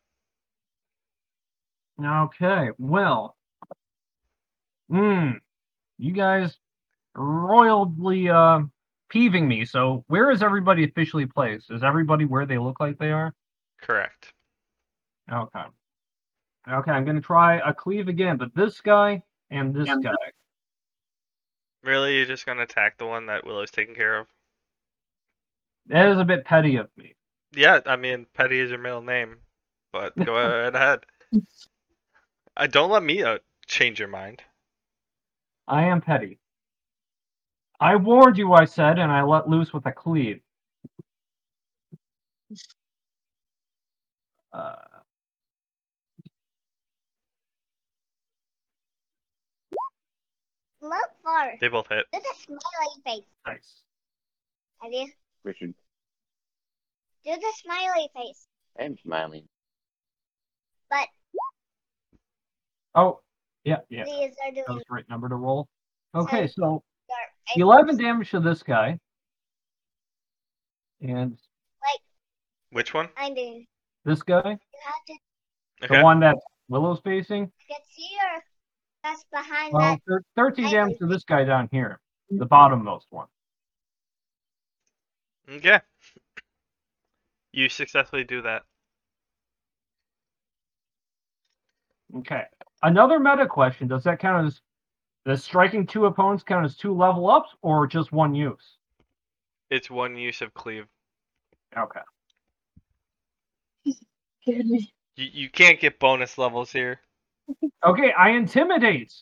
Okay, 2.04 2.70
well. 2.78 3.36
Hmm. 4.90 5.32
You 5.98 6.12
guys 6.12 6.58
royally 7.16 8.30
uh 8.30 8.62
peeving 9.10 9.48
me, 9.48 9.66
so 9.66 10.04
where 10.08 10.32
is 10.32 10.42
everybody 10.42 10.84
officially 10.84 11.26
placed? 11.26 11.72
Is 11.72 11.84
everybody 11.84 12.26
where 12.26 12.46
they 12.46 12.58
look 12.58 12.80
like 12.80 12.98
they 12.98 13.12
are? 13.12 13.34
Correct. 13.82 14.34
Okay. 15.32 15.64
Okay, 16.70 16.92
I'm 16.92 17.06
gonna 17.06 17.22
try 17.22 17.58
a 17.58 17.74
cleave 17.74 18.08
again, 18.08 18.38
but 18.38 18.56
this 18.56 18.80
guy 18.82 19.24
and 19.50 19.74
this 19.74 19.90
guy. 20.02 20.14
Really, 21.84 22.16
you're 22.16 22.26
just 22.26 22.46
gonna 22.46 22.64
attack 22.64 22.98
the 22.98 23.06
one 23.06 23.26
that 23.26 23.46
Willow's 23.46 23.72
taking 23.72 23.96
care 23.96 24.18
of? 24.18 24.28
That 25.88 26.10
is 26.10 26.20
a 26.20 26.24
bit 26.24 26.46
petty 26.46 26.78
of 26.78 26.90
me. 26.96 27.16
Yeah, 27.56 27.82
I 27.86 27.98
mean, 27.98 28.26
Petty 28.34 28.60
is 28.60 28.70
your 28.70 28.80
middle 28.80 29.02
name, 29.02 29.38
but 29.92 30.16
go 30.18 30.34
right 30.34 30.74
ahead. 30.76 31.06
Uh, 32.56 32.68
don't 32.68 32.90
let 32.90 33.04
me 33.04 33.22
uh, 33.24 33.40
change 33.68 34.00
your 34.00 34.08
mind. 34.08 34.42
I 35.68 35.84
am 35.84 36.02
petty. 36.02 36.40
I 37.80 37.98
warned 37.98 38.38
you, 38.38 38.54
I 38.54 38.66
said, 38.66 38.98
and 38.98 39.12
I 39.12 39.24
let 39.24 39.50
loose 39.50 39.74
with 39.74 39.86
a 39.86 39.92
cleave. 39.92 40.40
Uh, 44.54 44.76
Look 50.84 51.10
for. 51.24 51.54
They 51.62 51.70
both 51.70 51.88
hit. 51.88 52.06
Do 52.12 52.20
the 52.20 52.36
smiley 52.46 53.02
face. 53.06 53.26
nice. 53.48 53.82
Have 54.82 54.92
you? 54.92 55.08
Richard, 55.46 55.74
Do 57.26 57.32
the 57.32 57.54
smiley 57.64 58.10
face. 58.14 58.48
I'm 58.78 58.98
smiling. 58.98 59.48
But 60.90 61.08
Oh, 62.96 63.22
yeah, 63.64 63.78
yeah. 63.90 64.04
these 64.04 64.32
are 64.46 64.54
That 64.54 64.68
was 64.68 64.84
the 64.88 64.94
right 64.94 65.10
number 65.10 65.30
to 65.30 65.36
roll. 65.36 65.68
Okay, 66.14 66.48
so 66.48 66.84
dark. 67.08 67.30
11 67.56 67.98
damage 67.98 68.32
to 68.32 68.40
this 68.42 68.62
guy. 68.62 69.00
And 71.02 71.32
Like. 71.82 72.02
Which 72.72 72.94
one? 72.94 73.08
I 73.18 73.30
do. 73.30 73.42
You 73.42 73.66
this 74.06 74.22
guy, 74.22 74.42
have 74.50 75.06
to 75.08 75.14
Okay. 75.86 75.98
the 75.98 76.04
one 76.04 76.20
that 76.20 76.36
Willow's 76.68 77.00
facing. 77.02 77.52
get 77.70 77.82
here. 77.90 78.44
That's 79.04 79.24
behind 79.32 79.74
Well, 79.74 79.96
that. 79.96 80.02
thir- 80.08 80.24
13 80.36 80.72
damage 80.72 80.98
to 81.00 81.08
this 81.08 81.24
guy 81.24 81.44
down 81.44 81.68
here, 81.72 82.00
the 82.30 82.46
bottommost 82.46 83.06
one. 83.10 83.28
Okay. 85.50 85.82
You 87.52 87.68
successfully 87.70 88.24
do 88.24 88.42
that. 88.44 88.64
Okay. 92.16 92.44
Another 92.82 93.20
meta 93.20 93.48
question: 93.48 93.88
Does 93.88 94.04
that 94.06 94.20
count 94.20 94.48
as 94.48 94.62
does 95.26 95.44
striking 95.44 95.86
two 95.86 96.06
opponents 96.06 96.44
count 96.44 96.66
as 96.66 96.76
two 96.78 96.94
level 96.94 97.30
ups 97.30 97.50
or 97.62 97.88
just 97.88 98.12
one 98.12 98.34
use? 98.36 98.78
It's 99.70 99.90
one 99.90 100.16
use 100.16 100.42
of 100.42 100.54
cleave. 100.54 100.86
Okay. 101.78 102.00
Scared 104.42 104.66
me. 104.66 104.94
You 105.16 105.30
you 105.32 105.50
can't 105.50 105.80
get 105.80 106.00
bonus 106.00 106.38
levels 106.38 106.72
here. 106.72 107.00
Okay, 107.84 108.12
I 108.12 108.30
intimidate. 108.32 109.14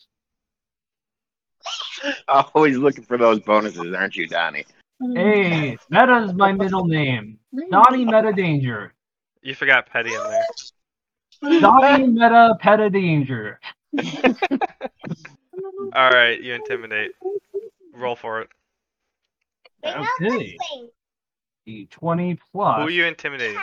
Always 2.28 2.76
looking 2.76 3.04
for 3.04 3.16
those 3.18 3.40
bonuses, 3.40 3.94
aren't 3.94 4.16
you, 4.16 4.26
Donny? 4.28 4.64
Hey, 5.14 5.76
Meta 5.90 6.24
is 6.24 6.32
my 6.34 6.52
middle 6.52 6.86
name. 6.86 7.38
Donny 7.70 8.04
Meta 8.04 8.32
Danger. 8.32 8.94
You 9.42 9.54
forgot 9.54 9.88
Petty 9.88 10.14
in 10.14 10.20
there. 10.22 11.60
Donny 11.60 12.06
Meta 12.06 12.56
Peta 12.60 12.88
Danger. 12.88 13.58
All 15.94 16.10
right, 16.10 16.40
you 16.40 16.54
intimidate. 16.54 17.12
Roll 17.94 18.16
for 18.16 18.40
it. 18.42 18.48
Bring 19.82 19.94
out 19.94 20.06
Okay. 20.20 20.30
the 20.30 20.58
thing. 20.58 20.88
D 21.66 21.86
twenty 21.90 22.38
Who 22.52 22.60
are 22.60 22.90
you 22.90 23.04
intimidating? 23.04 23.60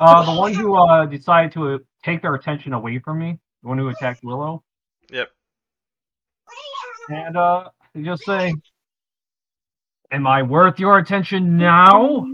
Uh, 0.00 0.24
the 0.24 0.32
one 0.40 0.54
who 0.54 0.74
uh 0.74 1.06
decided 1.06 1.52
to 1.52 1.84
take 2.04 2.22
their 2.22 2.34
attention 2.34 2.72
away 2.72 2.98
from 2.98 3.18
me, 3.18 3.38
the 3.62 3.68
one 3.68 3.78
who 3.78 3.88
attacked 3.88 4.22
Willow. 4.22 4.62
Yep. 5.10 5.30
and 7.08 7.36
uh, 7.36 7.68
you 7.94 8.04
just 8.04 8.24
say, 8.24 8.54
"Am 10.10 10.26
I 10.26 10.42
worth 10.42 10.78
your 10.78 10.98
attention 10.98 11.56
now?" 11.56 12.26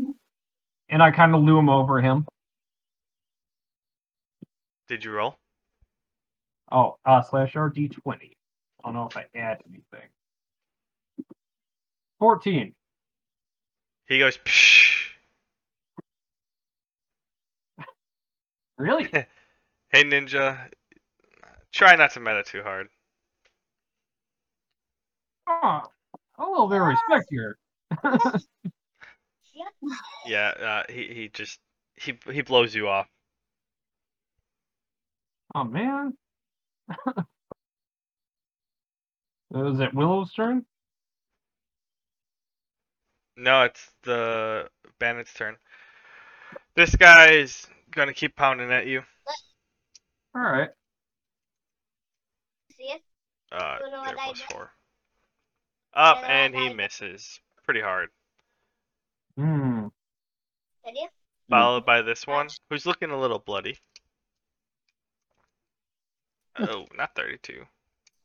And 0.88 1.02
I 1.02 1.10
kind 1.12 1.34
of 1.34 1.42
loom 1.42 1.68
over 1.68 2.00
him. 2.00 2.26
Did 4.88 5.04
you 5.04 5.12
roll? 5.12 5.36
Oh, 6.72 6.96
uh, 7.04 7.22
slash 7.22 7.54
RD 7.54 7.92
twenty. 7.92 8.36
I 8.82 8.88
don't 8.88 8.94
know 8.94 9.06
if 9.06 9.16
I 9.16 9.26
add 9.36 9.62
anything. 9.68 10.08
Fourteen. 12.18 12.74
He 14.06 14.18
goes, 14.18 14.36
Psh. 14.38 14.80
Really? 18.76 19.08
Hey, 19.93 20.05
Ninja. 20.05 20.68
Try 21.72 21.97
not 21.97 22.12
to 22.12 22.20
meta 22.20 22.43
too 22.45 22.62
hard. 22.62 22.88
Oh, 25.49 25.82
a 26.38 26.45
little 26.45 26.68
bit 26.68 26.80
of 26.80 26.86
respect 26.86 27.26
here. 27.30 27.59
Yeah, 30.26 30.49
uh, 30.49 30.82
he 30.93 31.09
he 31.12 31.30
just 31.32 31.59
he 31.97 32.18
he 32.30 32.43
blows 32.43 32.74
you 32.74 32.88
off. 32.88 33.09
Oh 35.55 35.64
man. 35.64 36.16
Is 39.55 39.80
it 39.80 39.95
Willow's 39.95 40.32
turn? 40.32 40.64
No, 43.36 43.62
it's 43.62 43.91
the 44.05 44.68
bandit's 44.99 45.34
turn. 45.34 45.57
This 46.76 46.95
guy's 46.95 47.66
gonna 47.91 48.14
keep 48.14 48.36
pounding 48.36 48.70
at 48.70 48.86
you. 48.86 49.03
All 50.34 50.42
right. 50.42 50.70
See 52.76 52.84
it? 52.84 53.02
Uh, 53.52 53.76
You 53.84 53.90
there 53.90 54.00
what 54.00 54.16
plus 54.16 54.38
did? 54.38 54.46
four. 54.52 54.70
Up 55.92 56.18
You 56.20 56.24
and 56.26 56.54
he 56.54 56.72
misses 56.72 57.40
pretty 57.64 57.80
hard. 57.80 58.08
Hmm. 59.36 59.86
Followed 61.48 61.84
by 61.84 62.02
this 62.02 62.26
one, 62.28 62.48
who's 62.68 62.86
looking 62.86 63.10
a 63.10 63.20
little 63.20 63.40
bloody. 63.40 63.76
Oh, 66.58 66.86
not 66.96 67.14
32. 67.16 67.64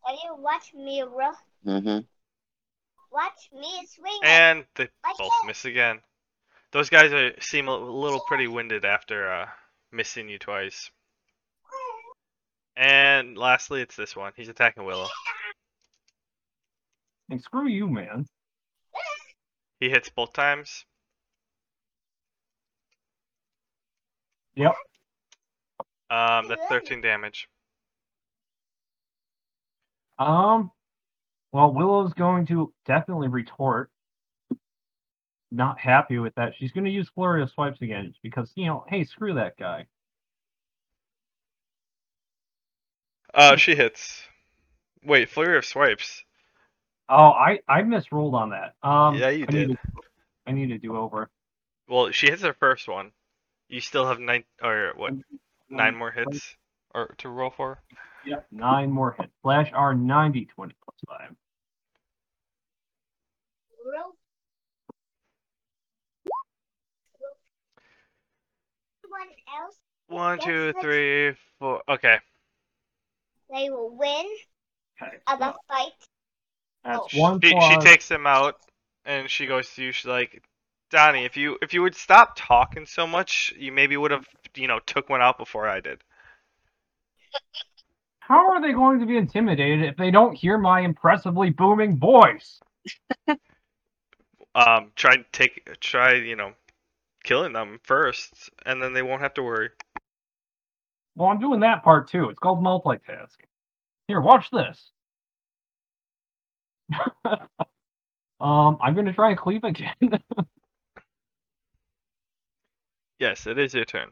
Ready? 0.05 0.19
Watch 0.37 0.73
me, 0.75 1.03
bro. 1.03 1.31
Mm-hmm. 1.65 1.99
Watch 3.11 3.49
me 3.53 3.87
swing. 3.87 4.19
And 4.23 4.65
they 4.75 4.89
Watch 5.03 5.17
both 5.17 5.31
it. 5.43 5.47
miss 5.47 5.65
again. 5.65 5.99
Those 6.71 6.89
guys 6.89 7.13
are 7.13 7.31
seem 7.39 7.67
a 7.67 7.75
little 7.77 8.19
pretty 8.19 8.47
winded 8.47 8.83
after 8.85 9.31
uh, 9.31 9.47
missing 9.91 10.29
you 10.29 10.37
twice. 10.37 10.91
And 12.77 13.37
lastly, 13.37 13.81
it's 13.81 13.95
this 13.95 14.15
one. 14.15 14.33
He's 14.35 14.49
attacking 14.49 14.85
Willow. 14.85 15.07
And 17.29 17.41
screw 17.41 17.67
you, 17.67 17.87
man. 17.87 18.25
He 19.79 19.89
hits 19.89 20.09
both 20.09 20.33
times. 20.33 20.85
Yep. 24.55 24.73
Um, 26.09 26.47
that's 26.47 26.61
13 26.69 27.01
damage. 27.01 27.47
Um. 30.17 30.71
Well, 31.51 31.73
Willow's 31.73 32.13
going 32.13 32.45
to 32.47 32.73
definitely 32.85 33.29
retort. 33.29 33.89
Not 35.51 35.79
happy 35.79 36.19
with 36.19 36.35
that. 36.35 36.53
She's 36.57 36.73
going 36.73 36.83
to 36.83 36.91
use 36.91 37.09
flurry 37.15 37.41
of 37.41 37.49
swipes 37.49 37.81
again 37.81 38.13
because 38.21 38.51
you 38.55 38.65
know, 38.65 38.83
hey, 38.89 39.05
screw 39.05 39.33
that 39.35 39.57
guy. 39.57 39.87
Uh, 43.35 43.55
she 43.57 43.75
hits. 43.75 44.23
Wait, 45.03 45.29
flurry 45.29 45.57
of 45.57 45.65
swipes. 45.65 46.23
Oh, 47.09 47.29
I 47.31 47.59
I 47.67 47.81
misrolled 47.81 48.33
on 48.33 48.49
that. 48.51 48.75
Um. 48.81 49.15
Yeah, 49.15 49.29
you 49.29 49.45
I 49.47 49.51
need 49.51 49.67
did. 49.67 49.69
to- 49.71 49.77
I 50.47 50.51
need 50.53 50.67
to 50.67 50.77
do 50.77 50.95
over. 50.97 51.29
Well, 51.89 52.11
she 52.11 52.27
hits 52.27 52.41
her 52.43 52.53
first 52.53 52.87
one. 52.87 53.11
You 53.67 53.81
still 53.81 54.05
have 54.07 54.19
nine 54.19 54.43
or 54.63 54.93
what? 54.95 55.13
Nine 55.69 55.95
more 55.95 56.11
hits 56.11 56.55
or 56.93 57.13
to 57.19 57.29
roll 57.29 57.49
for. 57.49 57.79
Yep. 58.25 58.47
Nine 58.51 58.91
more 58.91 59.15
hits. 59.19 59.33
Flash 59.41 59.71
R 59.73 59.93
90, 59.93 60.45
20 60.45 60.75
plus 60.83 60.95
five. 61.07 61.35
Bro. 63.83 64.15
Someone 69.01 69.27
else, 69.61 69.75
One, 70.07 70.37
Yes, 70.37 70.45
two, 70.45 70.65
let's- 70.67 70.81
three, 70.81 71.35
four. 71.59 71.83
Okay. 71.89 72.19
They 73.55 73.69
will 73.69 73.95
win 73.95 74.25
Okay. 75.01 75.17
of 75.27 75.39
the 75.39 75.53
fight. 75.69 75.93
That's 76.83 77.07
She, 77.07 77.17
one 77.17 77.39
she 77.39 77.49
plus. 77.49 77.83
takes 77.83 78.11
him 78.11 78.27
out, 78.27 78.55
and 79.05 79.29
she 79.29 79.45
goes 79.45 79.73
to 79.75 79.83
you. 79.83 79.91
She's 79.93 80.05
like, 80.05 80.43
Donny, 80.91 81.23
if 81.23 81.37
you 81.37 81.57
if 81.61 81.73
you 81.73 81.81
would 81.81 81.95
stop 81.95 82.33
talking 82.35 82.85
so 82.85 83.07
much, 83.07 83.53
you 83.57 83.71
maybe 83.71 83.95
would 83.95 84.11
have 84.11 84.27
you 84.55 84.67
know 84.67 84.79
took 84.79 85.09
one 85.09 85.21
out 85.21 85.37
before 85.37 85.69
I 85.69 85.79
did. 85.79 86.03
How 88.19 88.51
are 88.51 88.61
they 88.61 88.73
going 88.73 88.99
to 88.99 89.05
be 89.05 89.17
intimidated 89.17 89.83
if 89.83 89.95
they 89.95 90.11
don't 90.11 90.35
hear 90.35 90.57
my 90.57 90.81
impressively 90.81 91.49
booming 91.49 91.97
voice? 91.97 92.59
Um, 94.55 94.93
try 94.95 95.17
take 95.33 95.69
try 95.81 96.13
you 96.13 96.35
know 96.37 96.53
killing 97.25 97.51
them 97.53 97.79
first, 97.83 98.49
and 98.65 98.81
then 98.81 98.93
they 98.93 99.01
won't 99.01 99.21
have 99.21 99.33
to 99.35 99.43
worry. 99.43 99.69
Well, 101.15 101.29
I'm 101.29 101.39
doing 101.39 101.61
that 101.61 101.83
part 101.83 102.09
too. 102.09 102.29
It's 102.29 102.39
called 102.39 102.63
multitask. 102.63 103.37
Here, 104.07 104.19
watch 104.19 104.49
this. 104.51 104.91
um, 108.39 108.77
I'm 108.81 108.93
gonna 108.95 109.13
try 109.13 109.29
and 109.29 109.37
cleave 109.37 109.63
again. 109.63 109.95
Yes, 113.17 113.47
it 113.47 113.57
is 113.57 113.73
your 113.73 113.85
turn. 113.85 114.09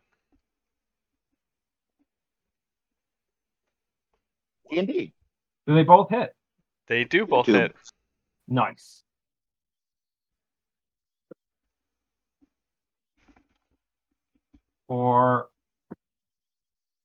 Indeed. 4.71 5.13
Do 5.67 5.75
they 5.75 5.83
both 5.83 6.09
hit? 6.09 6.33
They 6.87 7.03
do 7.03 7.25
both 7.25 7.45
do. 7.45 7.53
hit. 7.53 7.75
Nice. 8.47 9.03
For 14.87 15.49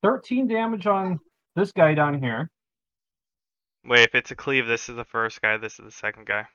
13 0.02 0.48
damage 0.48 0.86
on 0.86 1.18
this 1.56 1.72
guy 1.72 1.94
down 1.94 2.22
here. 2.22 2.50
Wait, 3.84 4.02
if 4.02 4.14
it's 4.14 4.30
a 4.30 4.36
cleave, 4.36 4.66
this 4.66 4.88
is 4.88 4.96
the 4.96 5.04
first 5.04 5.40
guy. 5.40 5.56
This 5.56 5.78
is 5.78 5.84
the 5.84 5.90
second 5.90 6.26
guy. 6.26 6.46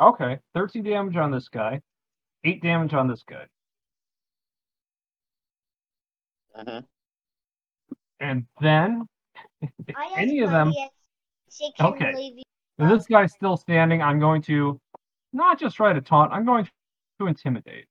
Okay, 0.00 0.38
13 0.54 0.82
damage 0.82 1.16
on 1.16 1.30
this 1.30 1.48
guy. 1.48 1.80
8 2.44 2.62
damage 2.62 2.94
on 2.94 3.08
this 3.08 3.22
guy. 3.28 3.44
Uh-huh. 6.54 6.82
And 8.20 8.46
then, 8.60 9.06
if 9.60 9.96
any 10.16 10.40
of 10.40 10.50
them, 10.50 10.68
Mommy 10.68 10.82
if 10.84 10.90
She 11.54 11.72
can 11.76 11.86
Okay. 11.94 12.12
leave 12.14 12.36
you. 12.38 12.42
if 12.78 12.88
this 12.90 13.06
guy's 13.06 13.32
still 13.32 13.56
standing, 13.56 14.02
I'm 14.02 14.18
going 14.18 14.42
to 14.42 14.80
not 15.32 15.58
just 15.58 15.76
try 15.76 15.92
to 15.92 16.00
taunt, 16.00 16.32
I'm 16.32 16.44
going 16.44 16.68
to 17.20 17.26
intimidate. 17.26 17.86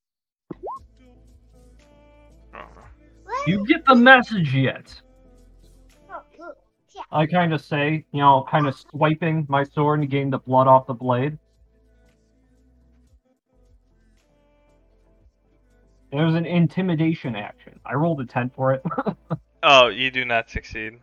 You 3.47 3.65
get 3.65 3.85
the 3.85 3.95
message 3.95 4.53
yet? 4.53 5.01
I 7.11 7.25
kind 7.25 7.53
of 7.53 7.61
say, 7.61 8.05
you 8.11 8.19
know, 8.19 8.45
kind 8.49 8.67
of 8.67 8.75
swiping 8.75 9.45
my 9.49 9.63
sword 9.63 10.01
and 10.01 10.09
getting 10.09 10.29
the 10.29 10.39
blood 10.39 10.67
off 10.67 10.87
the 10.87 10.93
blade. 10.93 11.37
It 16.11 16.21
was 16.21 16.35
an 16.35 16.45
intimidation 16.45 17.35
action. 17.35 17.79
I 17.85 17.93
rolled 17.93 18.21
a 18.21 18.25
10 18.25 18.51
for 18.55 18.73
it. 18.73 18.83
Oh, 19.63 19.89
you 19.89 20.09
do 20.09 20.25
not 20.25 20.49
succeed. 20.49 20.99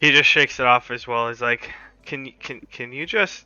He 0.00 0.12
just 0.12 0.28
shakes 0.28 0.60
it 0.60 0.66
off 0.66 0.92
as 0.92 1.08
well. 1.08 1.28
He's 1.28 1.42
like, 1.42 1.68
"Can 2.04 2.26
you 2.26 2.32
can 2.38 2.60
can 2.70 2.92
you 2.92 3.06
just? 3.06 3.44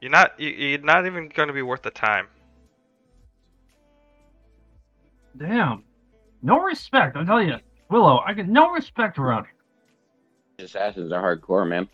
You're 0.00 0.10
not 0.10 0.40
you're 0.40 0.78
not 0.78 1.04
even 1.04 1.28
gonna 1.28 1.52
be 1.52 1.60
worth 1.60 1.82
the 1.82 1.90
time." 1.90 2.28
Damn. 5.36 5.84
No 6.42 6.60
respect, 6.60 7.16
I 7.16 7.24
tell 7.24 7.42
you. 7.42 7.56
Willow, 7.90 8.18
I 8.26 8.32
get 8.34 8.48
no 8.48 8.70
respect 8.70 9.18
around 9.18 9.44
here. 9.44 10.66
Assassins 10.66 11.12
are 11.12 11.22
hardcore, 11.36 11.68
man. 11.68 11.88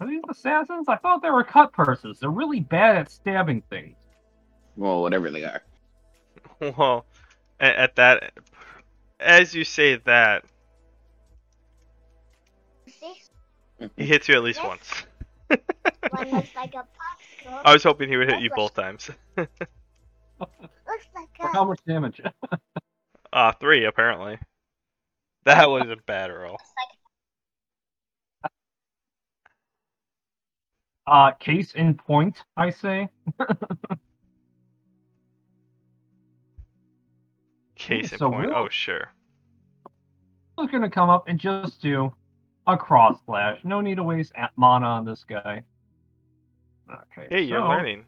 Are 0.00 0.06
these 0.06 0.22
assassins? 0.28 0.88
I 0.88 0.96
thought 0.96 1.22
they 1.22 1.30
were 1.30 1.44
cut 1.44 1.72
purses. 1.72 2.18
They're 2.20 2.30
really 2.30 2.60
bad 2.60 2.96
at 2.96 3.10
stabbing 3.10 3.62
things. 3.70 3.96
Well, 4.76 5.00
whatever 5.02 5.30
they 5.30 5.44
are. 5.44 5.62
Well, 6.60 7.04
at, 7.60 7.76
at 7.76 7.96
that, 7.96 8.32
as 9.20 9.54
you 9.54 9.64
say 9.64 9.96
that, 10.06 10.44
he 13.96 14.06
hits 14.06 14.28
you 14.28 14.36
at 14.36 14.42
least 14.42 14.60
Yes. 14.62 14.66
once. 14.68 15.04
Like 16.56 16.74
a. 16.74 16.84
I 17.64 17.72
was 17.74 17.82
hoping 17.82 18.08
he 18.08 18.16
would 18.16 18.28
hit 18.30 18.40
you 18.40 18.50
both 18.50 18.74
times. 18.74 19.10
Looks 20.40 21.06
like 21.14 21.28
a. 21.40 21.46
how 21.52 21.64
much 21.64 21.80
damage? 21.86 22.20
Uh, 23.32 23.52
three 23.60 23.84
apparently. 23.84 24.38
That 25.44 25.68
was 25.68 25.82
a 25.90 25.96
bad 26.06 26.30
roll. 26.30 26.52
Looks 26.52 26.72
like 28.44 28.50
Uh, 31.06 31.30
case 31.32 31.72
in 31.74 31.94
point, 31.94 32.38
I 32.56 32.70
say. 32.70 33.08
Case 37.76 38.12
in 38.12 38.18
so 38.18 38.30
point. 38.30 38.48
we'll- 38.48 38.56
Oh, 38.56 38.68
sure. 38.70 39.12
We're 40.56 40.66
gonna 40.68 40.88
come 40.90 41.10
up 41.10 41.28
and 41.28 41.38
just 41.38 41.82
do 41.82 42.14
a 42.66 42.76
cross 42.78 43.18
slash. 43.26 43.60
No 43.64 43.80
need 43.82 43.96
to 43.96 44.02
waste 44.02 44.32
mana 44.56 44.86
on 44.86 45.04
this 45.04 45.22
guy. 45.24 45.62
Okay. 46.90 47.26
Hey, 47.28 47.42
you're 47.42 47.60
so 47.60 47.68
learning. 47.68 48.06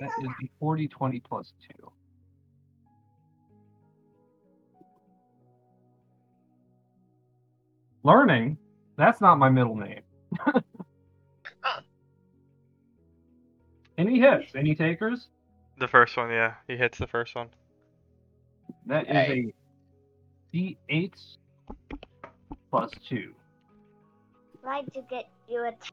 That 0.00 0.10
is 0.22 0.28
the 0.40 0.48
40, 0.60 0.88
20 0.88 1.20
plus 1.20 1.52
2. 1.78 1.90
Learning? 8.02 8.56
That's 8.96 9.20
not 9.20 9.36
my 9.38 9.48
middle 9.48 9.76
name. 9.76 10.02
Ah. 11.64 11.80
Any 13.98 14.20
hits? 14.20 14.54
Any 14.54 14.74
takers? 14.74 15.28
The 15.78 15.88
first 15.88 16.16
one, 16.16 16.30
yeah. 16.30 16.54
He 16.68 16.76
hits 16.76 16.98
the 16.98 17.06
first 17.06 17.34
one. 17.34 17.48
That 18.86 19.04
is 19.04 19.12
Hey. 19.12 19.52
a 20.54 20.56
D8 20.56 21.36
plus 22.70 22.90
2. 23.08 23.34
Tried 24.62 24.92
to 24.94 25.02
get 25.10 25.28
you 25.48 25.64
a 25.64 25.68
It's 25.68 25.90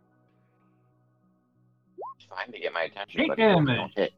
fine 2.30 2.52
to 2.52 2.60
get 2.60 2.74
my 2.74 2.84
attention, 2.84 3.22
Eight 3.22 3.28
but 3.30 3.40
it 3.40 3.56
won't 3.56 3.92
hit. 3.96 4.14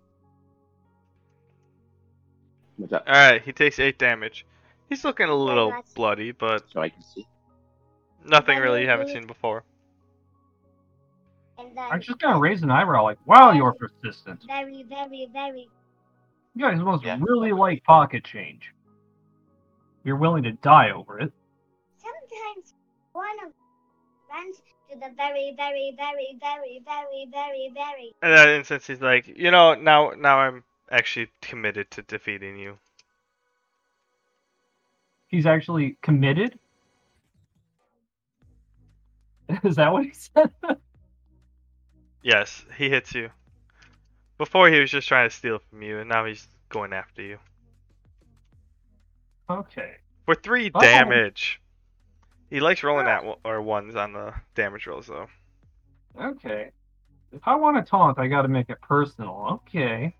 What's 2.77 2.93
up? 2.93 3.05
Alright, 3.07 3.41
he 3.43 3.51
takes 3.53 3.79
8 3.79 3.97
damage. 3.97 4.45
He's 4.89 5.03
looking 5.03 5.27
a 5.29 5.35
little 5.35 5.71
much. 5.71 5.85
bloody, 5.95 6.31
but 6.31 6.65
So 6.71 6.81
I 6.81 6.89
can 6.89 7.01
see. 7.01 7.25
nothing 8.25 8.59
really 8.59 8.81
you 8.81 8.87
haven't 8.87 9.09
seen 9.09 9.25
before. 9.27 9.63
and 11.57 11.75
then 11.75 11.85
I'm 11.89 12.01
just 12.01 12.19
gonna 12.19 12.39
raise 12.39 12.63
an 12.63 12.69
eyebrow 12.71 13.03
like, 13.03 13.17
wow, 13.25 13.51
you're 13.51 13.73
persistent. 13.73 14.43
very, 14.45 14.83
very, 14.83 15.27
very. 15.31 15.69
You 16.53 16.61
guys 16.65 16.79
must 16.79 17.03
Yeah. 17.03 17.17
really 17.21 17.53
like 17.53 17.83
pocket 17.85 18.23
change. 18.25 18.73
You're 20.03 20.17
willing 20.17 20.43
to 20.43 20.51
die 20.51 20.91
over 20.91 21.19
it. 21.19 21.31
Sometimes 21.97 22.73
one 23.13 23.35
of 23.45 23.53
runs 24.29 24.61
to 24.95 25.09
the 25.09 25.15
very, 25.15 25.53
very, 25.57 25.95
very, 25.97 26.37
very, 26.39 26.81
very, 26.85 27.27
very, 27.31 27.71
very. 27.73 28.15
In 28.23 28.31
that 28.31 28.49
instance, 28.49 28.87
he's 28.87 29.01
like, 29.01 29.27
you 29.27 29.51
know, 29.51 29.75
now 29.75 30.11
now 30.17 30.39
I'm 30.39 30.63
actually 30.91 31.29
committed 31.41 31.91
to 31.91 32.01
defeating 32.03 32.57
you. 32.57 32.77
He's 35.27 35.45
actually 35.45 35.97
committed. 36.01 36.59
Is 39.63 39.75
that 39.77 39.91
what 39.91 40.05
he 40.05 40.13
said? 40.13 40.51
Yes, 42.23 42.65
he 42.77 42.89
hits 42.89 43.13
you. 43.13 43.29
Before 44.37 44.69
he 44.69 44.79
was 44.79 44.91
just 44.91 45.07
trying 45.07 45.29
to 45.29 45.35
steal 45.35 45.59
from 45.69 45.81
you, 45.83 45.99
and 45.99 46.09
now 46.09 46.25
he's 46.25 46.47
going 46.69 46.93
after 46.93 47.21
you. 47.21 47.39
okay. 49.49 49.97
For 50.25 50.35
3 50.35 50.71
Oh. 50.75 50.79
damage. 50.79 51.61
He 52.49 52.59
likes 52.59 52.83
rolling 52.83 53.07
at 53.07 53.23
or 53.43 53.61
ones 53.61 53.95
on 53.95 54.13
the 54.13 54.33
damage 54.53 54.87
rolls, 54.87 55.07
though. 55.07 55.27
Okay. 56.19 56.71
If 57.31 57.41
I 57.45 57.55
want 57.55 57.77
to 57.77 57.89
taunt, 57.89 58.19
I 58.19 58.27
got 58.27 58.43
to 58.43 58.47
make 58.47 58.69
it 58.69 58.79
personal. 58.81 59.61
Okay. 59.67 60.15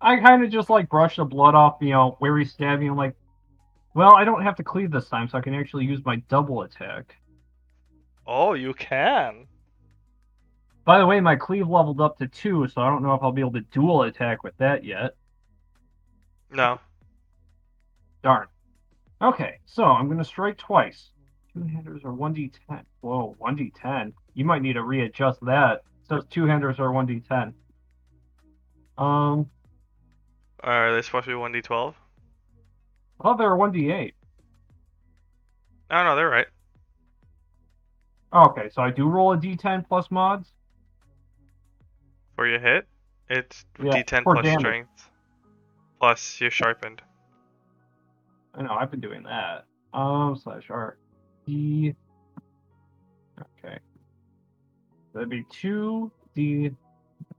I 0.00 0.18
kind 0.18 0.44
of 0.44 0.50
just 0.50 0.68
like 0.68 0.88
brush 0.88 1.16
the 1.16 1.24
blood 1.24 1.54
off, 1.54 1.78
you 1.80 1.90
know, 1.90 2.16
where 2.18 2.36
he's 2.36 2.52
stabbing. 2.52 2.88
I'm 2.88 2.96
like, 2.96 3.14
well, 3.94 4.14
I 4.14 4.24
don't 4.24 4.42
have 4.42 4.56
to 4.56 4.62
cleave 4.62 4.90
this 4.90 5.08
time, 5.08 5.28
so 5.28 5.38
I 5.38 5.40
can 5.40 5.54
actually 5.54 5.86
use 5.86 6.04
my 6.04 6.16
double 6.28 6.62
attack. 6.62 7.16
Oh, 8.26 8.52
you 8.52 8.74
can. 8.74 9.46
By 10.84 10.98
the 10.98 11.06
way, 11.06 11.18
my 11.20 11.34
cleave 11.34 11.66
leveled 11.66 12.00
up 12.00 12.18
to 12.18 12.28
two, 12.28 12.68
so 12.68 12.82
I 12.82 12.90
don't 12.90 13.02
know 13.02 13.14
if 13.14 13.22
I'll 13.22 13.32
be 13.32 13.40
able 13.40 13.52
to 13.52 13.62
dual 13.62 14.02
attack 14.02 14.44
with 14.44 14.56
that 14.58 14.84
yet. 14.84 15.16
No. 16.50 16.78
Darn. 18.22 18.48
Okay, 19.22 19.58
so 19.64 19.84
I'm 19.84 20.08
gonna 20.08 20.24
strike 20.24 20.58
twice. 20.58 21.10
Two 21.52 21.62
handers 21.62 22.04
are 22.04 22.12
1d10. 22.12 22.84
Whoa, 23.00 23.34
1d10. 23.40 24.12
You 24.34 24.44
might 24.44 24.60
need 24.62 24.74
to 24.74 24.82
readjust 24.82 25.40
that. 25.46 25.82
Says 26.08 26.24
two 26.30 26.44
handers 26.46 26.78
are 26.78 26.88
1d10. 26.90 27.54
Um, 28.98 29.48
Are 30.60 30.94
they 30.94 31.02
supposed 31.02 31.24
to 31.26 31.30
be 31.30 31.34
1d12? 31.60 31.94
Oh, 33.22 33.36
they're 33.36 33.50
1d8. 33.56 34.12
Oh, 35.90 36.04
no, 36.04 36.16
they're 36.16 36.28
right. 36.28 36.46
Okay, 38.34 38.68
so 38.70 38.82
I 38.82 38.90
do 38.90 39.08
roll 39.08 39.32
a 39.32 39.38
d10 39.38 39.86
plus 39.88 40.10
mods. 40.10 40.52
For 42.34 42.46
your 42.46 42.58
hit, 42.58 42.86
it's 43.30 43.64
Yeah, 43.82 44.02
d10 44.02 44.24
plus 44.24 44.44
damage. 44.44 44.60
strength. 44.60 45.10
Plus 46.00 46.40
you're 46.40 46.50
sharpened. 46.50 47.00
I 48.56 48.62
know 48.62 48.70
I've 48.72 48.90
been 48.90 49.00
doing 49.00 49.22
that. 49.24 49.64
Um, 49.92 50.36
slash 50.42 50.70
R 50.70 50.96
D. 51.46 51.94
Okay. 53.40 53.78
That'd 55.12 55.28
be 55.28 55.44
two 55.50 56.10
D 56.34 56.70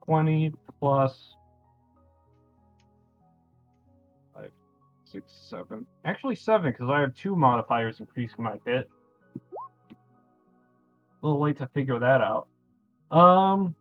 twenty 0.06 0.54
plus 0.80 1.36
five, 4.34 4.52
six, 5.06 5.32
seven. 5.50 5.86
Actually 6.06 6.36
seven, 6.36 6.72
because 6.72 6.90
I 6.90 7.02
have 7.02 7.16
two 7.16 7.36
modifiers 7.36 8.00
increasing 8.00 8.44
my 8.44 8.56
hit. 8.66 8.90
A 9.36 11.26
little 11.26 11.42
late 11.42 11.58
to 11.58 11.68
figure 11.74 12.00
that 12.00 12.22
out. 12.22 12.48
Um, 13.10 13.76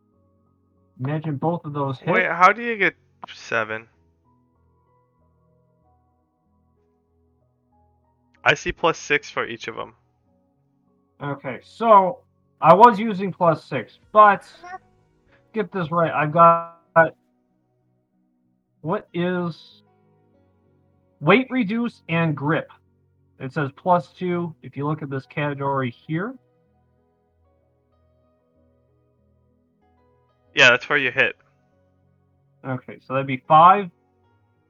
imagine 1.00 1.36
both 1.36 1.64
of 1.64 1.72
those 1.74 1.98
hit. 1.98 2.14
Wait, 2.14 2.26
how 2.26 2.52
do 2.52 2.62
you 2.62 2.76
get 2.76 2.94
7? 3.32 3.86
I 8.46 8.54
see 8.54 8.70
plus 8.70 8.96
6 8.96 9.28
for 9.28 9.44
each 9.44 9.66
of 9.66 9.74
them. 9.74 9.94
Okay, 11.20 11.58
so 11.64 12.20
I 12.60 12.74
was 12.74 12.98
using 12.98 13.32
plus 13.32 13.64
six, 13.64 13.98
but 14.12 14.44
get 15.52 15.72
this 15.72 15.90
right. 15.90 16.12
I've 16.12 16.32
got 16.32 16.76
what 18.82 19.08
is 19.12 19.82
weight 21.20 21.48
reduce 21.50 22.02
and 22.08 22.36
grip. 22.36 22.70
It 23.40 23.52
says 23.52 23.70
plus 23.76 24.12
two. 24.12 24.54
If 24.62 24.76
you 24.76 24.86
look 24.86 25.02
at 25.02 25.10
this 25.10 25.26
category 25.26 25.90
here, 25.90 26.34
Yeah, 30.54 30.70
that's 30.70 30.88
where 30.88 30.98
you 30.98 31.10
hit. 31.10 31.36
okay, 32.66 32.98
so 33.06 33.12
that'd 33.12 33.26
be 33.26 33.42
five 33.48 33.90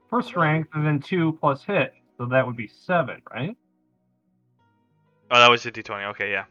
for 0.09 0.22
strength, 0.22 0.70
and 0.74 0.85
then 0.87 0.99
two 1.01 1.37
plus 1.41 1.62
hit, 1.62 1.93
so 2.18 2.27
that 2.27 2.45
would 2.47 2.57
be 2.57 2.66
seven, 2.68 3.20
right? 3.33 3.57
Oh, 5.31 5.39
that 5.39 5.51
was 5.51 5.66
a 5.66 5.72
d20. 5.72 6.11
Okay, 6.11 6.31
yeah. 6.31 6.45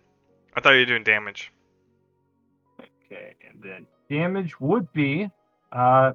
I 0.56 0.62
thought 0.62 0.72
you 0.72 0.80
were 0.80 0.86
doing 0.86 1.04
damage. 1.04 1.52
Okay, 2.80 3.36
and 3.50 3.62
then 3.62 3.86
damage 4.10 4.60
would 4.60 4.92
be. 4.94 5.30
Uh, 5.72 6.14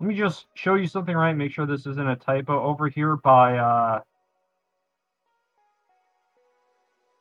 let 0.00 0.06
me 0.06 0.14
just 0.14 0.46
show 0.54 0.74
you 0.74 0.86
something 0.86 1.14
right. 1.14 1.32
Make 1.32 1.52
sure 1.52 1.66
this 1.66 1.86
isn't 1.86 2.08
a 2.08 2.16
typo 2.16 2.62
over 2.62 2.88
here 2.88 3.16
by. 3.16 3.58
Uh, 3.58 4.00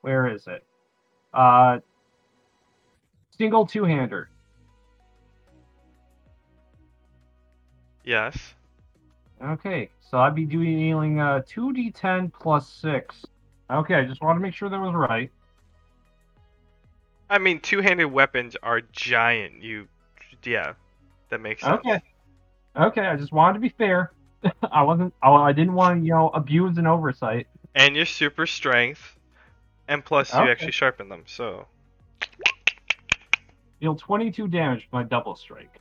where 0.02 0.28
is 0.28 0.48
it? 0.48 0.64
Uh, 1.34 1.80
single 3.38 3.66
two-hander. 3.66 4.30
Yes. 8.04 8.56
Okay, 9.44 9.90
so 10.00 10.18
I'd 10.18 10.34
be 10.34 10.46
doing 10.46 10.78
dealing 10.78 11.20
uh, 11.20 11.42
2d10 11.48 12.32
plus 12.32 12.70
6. 12.70 13.26
Okay, 13.70 13.96
I 13.96 14.06
just 14.06 14.22
wanted 14.22 14.40
to 14.40 14.44
make 14.44 14.54
sure 14.54 14.70
that 14.70 14.80
was 14.80 14.94
right. 14.96 15.30
I 17.30 17.40
mean, 17.40 17.60
two-handed 17.60 18.06
weapons 18.06 18.56
are 18.64 18.82
giant. 18.82 19.62
You, 19.62 19.88
yeah, 20.44 20.74
that 21.30 21.42
makes 21.42 21.64
sense. 21.64 21.82
Okay. 21.86 22.02
Okay, 22.78 23.02
I 23.02 23.16
just 23.18 23.34
wanted 23.34 23.56
to 23.56 23.60
be 23.60 23.70
fair. 23.70 24.14
I 24.72 24.84
wasn't. 24.84 25.14
I, 25.22 25.32
I 25.32 25.52
didn't 25.52 25.74
want 25.74 26.00
to, 26.00 26.06
you 26.06 26.14
know, 26.14 26.30
abuse 26.30 26.78
an 26.78 26.88
oversight. 26.88 27.48
And 27.76 27.96
your 27.96 28.06
super 28.06 28.46
strength, 28.46 29.18
and 29.88 30.06
plus 30.06 30.34
you 30.34 30.40
Okay. 30.40 30.52
actually 30.52 30.72
sharpen 30.72 31.10
them. 31.10 31.24
So 31.26 31.68
Deal 33.82 33.96
22 33.96 34.48
damage 34.48 34.84
with 34.86 34.94
my 34.94 35.04
double 35.04 35.36
strike. 35.36 35.80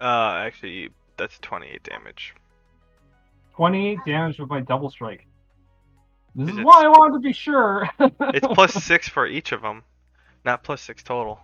Uh, 0.00 0.42
actually, 0.46 0.90
that's 1.16 1.38
28 1.40 1.82
damage. 1.82 2.34
28 3.56 3.98
damage 4.06 4.38
with 4.38 4.48
my 4.48 4.60
double 4.60 4.90
strike. 4.90 5.26
This 6.34 6.50
Is 6.50 6.58
is 6.58 6.64
why 6.64 6.84
I 6.84 6.88
wanted 6.88 7.14
to 7.14 7.20
be 7.20 7.32
sure. 7.32 7.88
It's 7.98 8.46
plus 8.46 8.72
six 8.74 9.08
for 9.08 9.26
each 9.26 9.52
of 9.52 9.62
them, 9.62 9.82
not 10.44 10.62
plus 10.62 10.80
six 10.80 11.02
total. 11.02 11.40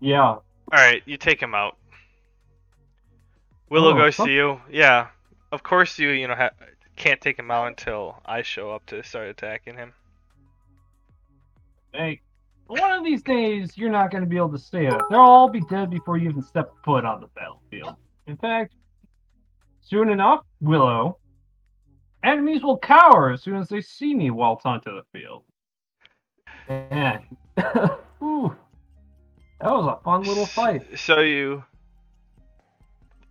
Yeah. 0.00 0.22
All 0.22 0.42
right, 0.72 1.02
you 1.06 1.16
take 1.16 1.40
him 1.40 1.54
out. 1.54 1.76
Willow 3.68 3.92
Oh, 3.92 3.98
goes 3.98 4.16
to 4.16 4.30
you. 4.30 4.60
Yeah, 4.70 5.08
of 5.50 5.62
course 5.62 5.98
you 5.98 6.10
you 6.10 6.28
know 6.28 6.34
ha- 6.34 6.50
can't 6.96 7.20
take 7.20 7.38
him 7.38 7.50
out 7.50 7.68
until 7.68 8.20
I 8.24 8.42
show 8.42 8.70
up 8.70 8.86
to 8.86 9.02
start 9.02 9.28
attacking 9.28 9.76
him. 9.76 9.92
Hey, 11.92 12.20
one 12.66 12.92
of 12.92 13.04
these 13.04 13.22
days, 13.22 13.76
you're 13.76 13.90
not 13.90 14.10
going 14.10 14.22
to 14.24 14.28
be 14.28 14.36
able 14.36 14.52
to 14.52 14.58
stay 14.58 14.86
it. 14.86 14.94
They'll 15.10 15.20
all 15.20 15.48
be 15.50 15.60
dead 15.68 15.90
before 15.90 16.16
you 16.16 16.30
even 16.30 16.42
step 16.42 16.72
foot 16.84 17.04
on 17.04 17.20
the 17.20 17.26
battlefield. 17.28 17.96
In 18.26 18.36
fact, 18.36 18.72
soon 19.82 20.08
enough, 20.10 20.40
Willow, 20.60 21.18
enemies 22.24 22.62
will 22.62 22.78
cower 22.78 23.32
as 23.32 23.42
soon 23.42 23.56
as 23.56 23.68
they 23.68 23.80
see 23.80 24.14
me 24.14 24.30
waltz 24.30 24.64
onto 24.64 24.90
the 24.90 25.02
field. 25.12 25.44
Man, 26.68 27.22
Ooh, 28.22 28.54
that 29.60 29.70
was 29.70 29.98
a 29.98 30.02
fun 30.04 30.22
little 30.22 30.46
fight. 30.46 30.98
So 30.98 31.20
you. 31.20 31.64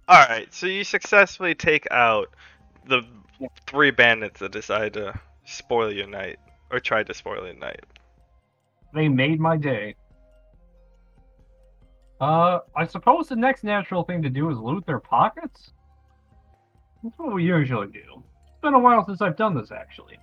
Alright, 0.09 0.53
so 0.53 0.67
you 0.67 0.83
successfully 0.83 1.55
take 1.55 1.87
out 1.91 2.27
the 2.87 3.03
three 3.65 3.91
bandits 3.91 4.39
that 4.41 4.51
decide 4.51 4.93
to 4.93 5.19
spoil 5.45 5.91
your 5.91 6.07
night. 6.07 6.37
Or 6.71 6.79
tried 6.79 7.07
to 7.07 7.13
spoil 7.13 7.45
your 7.45 7.55
night. 7.55 7.81
They 8.93 9.09
made 9.09 9.39
my 9.39 9.57
day. 9.57 9.95
Uh, 12.19 12.59
I 12.75 12.85
suppose 12.85 13.27
the 13.27 13.35
next 13.35 13.63
natural 13.63 14.03
thing 14.03 14.21
to 14.21 14.29
do 14.29 14.49
is 14.51 14.57
loot 14.57 14.85
their 14.85 14.99
pockets? 14.99 15.71
That's 17.03 17.17
what 17.17 17.33
we 17.33 17.43
usually 17.43 17.87
do. 17.87 18.23
It's 18.61 18.67
been 18.67 18.75
a 18.75 18.79
while 18.79 19.03
since 19.07 19.23
I've 19.23 19.37
done 19.37 19.55
this, 19.55 19.71
actually. 19.71 20.19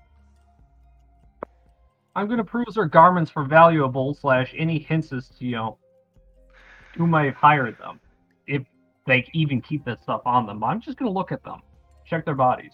I'm 2.14 2.28
gonna 2.28 2.44
peruse 2.44 2.76
their 2.76 2.84
garments 2.84 3.32
for 3.32 3.42
valuable 3.42 4.14
slash 4.14 4.54
any 4.56 4.78
hints 4.78 5.12
as 5.12 5.28
to, 5.30 5.44
you 5.44 5.56
know, 5.56 5.78
who 6.96 7.08
might 7.08 7.24
have 7.24 7.34
hired 7.34 7.76
them. 7.78 7.98
If 8.46 8.62
they 9.08 9.28
even 9.34 9.60
keep 9.60 9.84
this 9.84 10.00
stuff 10.02 10.22
on 10.24 10.46
them. 10.46 10.62
I'm 10.62 10.80
just 10.80 10.98
gonna 10.98 11.10
look 11.10 11.32
at 11.32 11.42
them. 11.42 11.62
Check 12.06 12.24
their 12.24 12.36
bodies. 12.36 12.70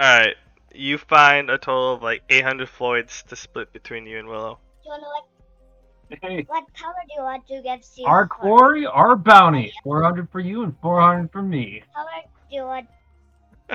Alright, 0.00 0.36
you 0.72 0.96
find 0.96 1.50
a 1.50 1.58
total 1.58 1.94
of 1.94 2.00
like 2.00 2.22
800 2.30 2.68
Floyds 2.68 3.24
to 3.24 3.34
split 3.34 3.72
between 3.72 4.06
you 4.06 4.20
and 4.20 4.28
Willow. 4.28 4.60
Do 4.84 4.88
you 4.88 4.90
wanna 4.90 5.08
like 5.08 6.20
Hey, 6.22 6.44
what 6.46 6.72
power 6.74 6.94
do 7.08 7.14
you 7.16 7.22
want 7.22 7.44
to 7.48 7.60
give 7.60 7.84
Seal? 7.84 8.06
our 8.06 8.28
quarry, 8.28 8.86
our 8.86 9.16
bounty. 9.16 9.72
400 9.82 10.30
for 10.30 10.38
you 10.38 10.62
and 10.62 10.76
400 10.80 11.32
for 11.32 11.42
me. 11.42 11.82
Power 11.92 12.06
do 12.48 12.54
you 12.54 12.62
want 12.62 12.86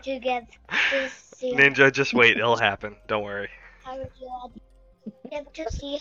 to 0.03 0.19
give 0.19 0.43
to 0.91 1.09
Seal? 1.09 1.55
Ninja, 1.55 1.91
just 1.91 2.13
wait, 2.13 2.37
it'll 2.37 2.57
happen. 2.57 2.95
Don't 3.07 3.23
worry. 3.23 3.49
Power 3.83 4.03
do 4.03 4.09
you 4.19 4.27
want 4.27 4.53
to 4.53 5.11
give 5.29 5.53
to 5.53 5.71
Seal? 5.71 5.99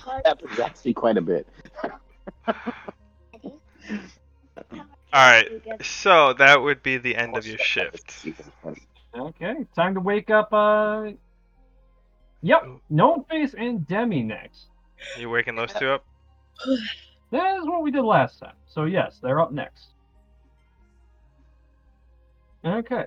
Actually 0.63 0.95
quite 0.95 1.17
a 1.17 1.23
bit. 1.23 1.47
Alright, 5.15 5.49
so 5.83 6.33
that 6.35 6.61
would 6.61 6.83
be 6.83 6.97
the 6.99 7.15
end 7.15 7.37
of 7.37 7.47
your 7.47 7.59
shift. 7.59 8.27
Okay, 9.17 9.67
time 9.77 9.95
to 9.95 10.01
wake 10.01 10.29
up. 10.31 10.53
Uh, 10.53 11.13
yep, 12.43 12.67
Gnomeface 12.91 13.55
and 13.57 13.87
Demi 13.87 14.23
next. 14.23 14.67
You 15.19 15.31
waking 15.31 15.55
those 15.55 15.73
two 15.73 15.91
up? 15.91 16.05
That 17.31 17.59
is 17.59 17.65
what 17.65 17.83
we 17.83 17.91
did 17.93 18.03
last 18.03 18.41
time. 18.41 18.55
So 18.67 18.85
yes, 18.85 19.19
they're 19.23 19.41
up 19.41 19.53
next. 19.53 19.89
Okay, 22.65 23.05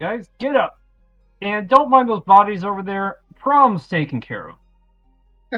guys, 0.00 0.28
get 0.38 0.56
up, 0.56 0.78
and 1.42 1.68
don't 1.68 1.90
mind 1.90 2.08
those 2.08 2.22
bodies 2.24 2.64
over 2.64 2.82
there. 2.82 3.18
Prom's 3.40 3.86
taken 3.88 4.20
care 4.20 4.48
of. 4.50 4.56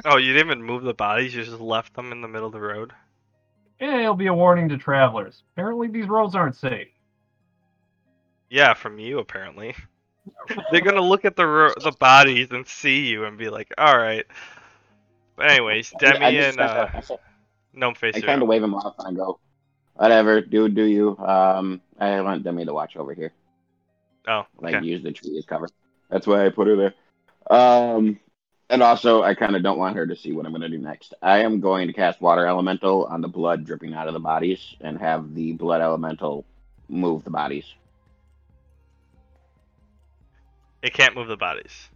Oh, 0.04 0.16
you 0.18 0.32
didn't 0.32 0.46
even 0.48 0.62
move 0.62 0.82
the 0.82 0.94
bodies, 0.94 1.34
you 1.34 1.42
just 1.44 1.60
left 1.60 1.94
them 1.94 2.12
in 2.12 2.20
the 2.20 2.28
middle 2.28 2.46
of 2.46 2.52
the 2.52 2.60
road? 2.60 2.92
And 3.80 4.00
it'll 4.00 4.14
be 4.14 4.26
a 4.26 4.34
warning 4.34 4.68
to 4.68 4.76
travelers. 4.78 5.42
Apparently, 5.54 5.88
these 5.88 6.06
roads 6.06 6.34
aren't 6.34 6.54
safe. 6.56 6.88
Yeah, 8.50 8.74
from 8.74 8.98
you 8.98 9.18
apparently. 9.20 9.74
They're 10.70 10.80
gonna 10.82 11.00
look 11.00 11.24
at 11.24 11.34
the 11.34 11.46
ro- 11.46 11.72
the 11.82 11.92
bodies 11.92 12.50
and 12.50 12.66
see 12.66 13.06
you 13.06 13.24
and 13.24 13.38
be 13.38 13.48
like, 13.48 13.72
"All 13.78 13.96
right." 13.96 14.26
But 15.36 15.50
anyways, 15.50 15.92
Demi 15.98 16.18
I 16.26 16.32
just 16.32 16.58
and 16.58 16.60
uh, 16.60 16.74
kinda- 16.86 16.96
I 16.98 17.00
said- 17.00 17.18
Gnomeface 17.74 18.16
I 18.16 18.18
are 18.18 18.22
kind 18.22 18.42
of 18.42 18.48
wave 18.48 18.62
him 18.62 18.74
off 18.74 18.96
and 18.98 19.08
I 19.08 19.12
go, 19.18 19.38
whatever, 19.94 20.40
do 20.40 20.68
do 20.68 20.82
you. 20.82 21.16
Um, 21.18 21.80
I 21.98 22.20
want 22.20 22.42
Demi 22.42 22.64
to 22.66 22.74
watch 22.74 22.96
over 22.96 23.14
here, 23.14 23.32
Oh, 24.28 24.46
like 24.60 24.72
use 24.82 25.02
the 25.02 25.12
tree 25.12 25.36
as 25.38 25.44
cover. 25.46 25.68
That's 26.10 26.26
why 26.26 26.44
I 26.46 26.50
put 26.50 26.66
her 26.68 26.76
there. 26.76 26.94
Um, 27.50 28.18
and 28.68 28.82
also 28.82 29.22
I 29.22 29.34
kind 29.34 29.56
of 29.56 29.62
don't 29.62 29.78
want 29.78 29.96
her 29.96 30.06
to 30.06 30.14
see 30.16 30.32
what 30.32 30.46
I'm 30.46 30.52
gonna 30.52 30.68
do 30.68 30.78
next. 30.78 31.14
I 31.22 31.38
am 31.38 31.60
going 31.60 31.86
to 31.88 31.92
cast 31.92 32.20
Water 32.20 32.46
Elemental 32.46 33.06
on 33.06 33.20
the 33.20 33.28
blood 33.28 33.64
dripping 33.64 33.94
out 33.94 34.06
of 34.08 34.14
the 34.14 34.20
bodies 34.20 34.76
and 34.80 34.98
have 34.98 35.34
the 35.34 35.52
Blood 35.52 35.80
Elemental 35.80 36.44
move 36.88 37.24
the 37.24 37.30
bodies. 37.30 37.64
It 40.82 40.94
can't 40.94 41.14
move 41.14 41.28
the 41.28 41.36
bodies. 41.36 41.88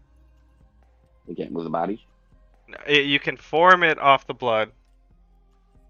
It 1.27 1.37
can't 1.37 1.53
move 1.53 1.65
the 1.65 1.71
bodies. 1.71 2.01
No, 2.69 2.79
it- 2.87 3.07
you 3.07 3.19
can 3.19 3.37
form 3.37 3.83
it 3.83 3.99
off 3.99 4.27
the 4.27 4.35
blood, 4.35 4.73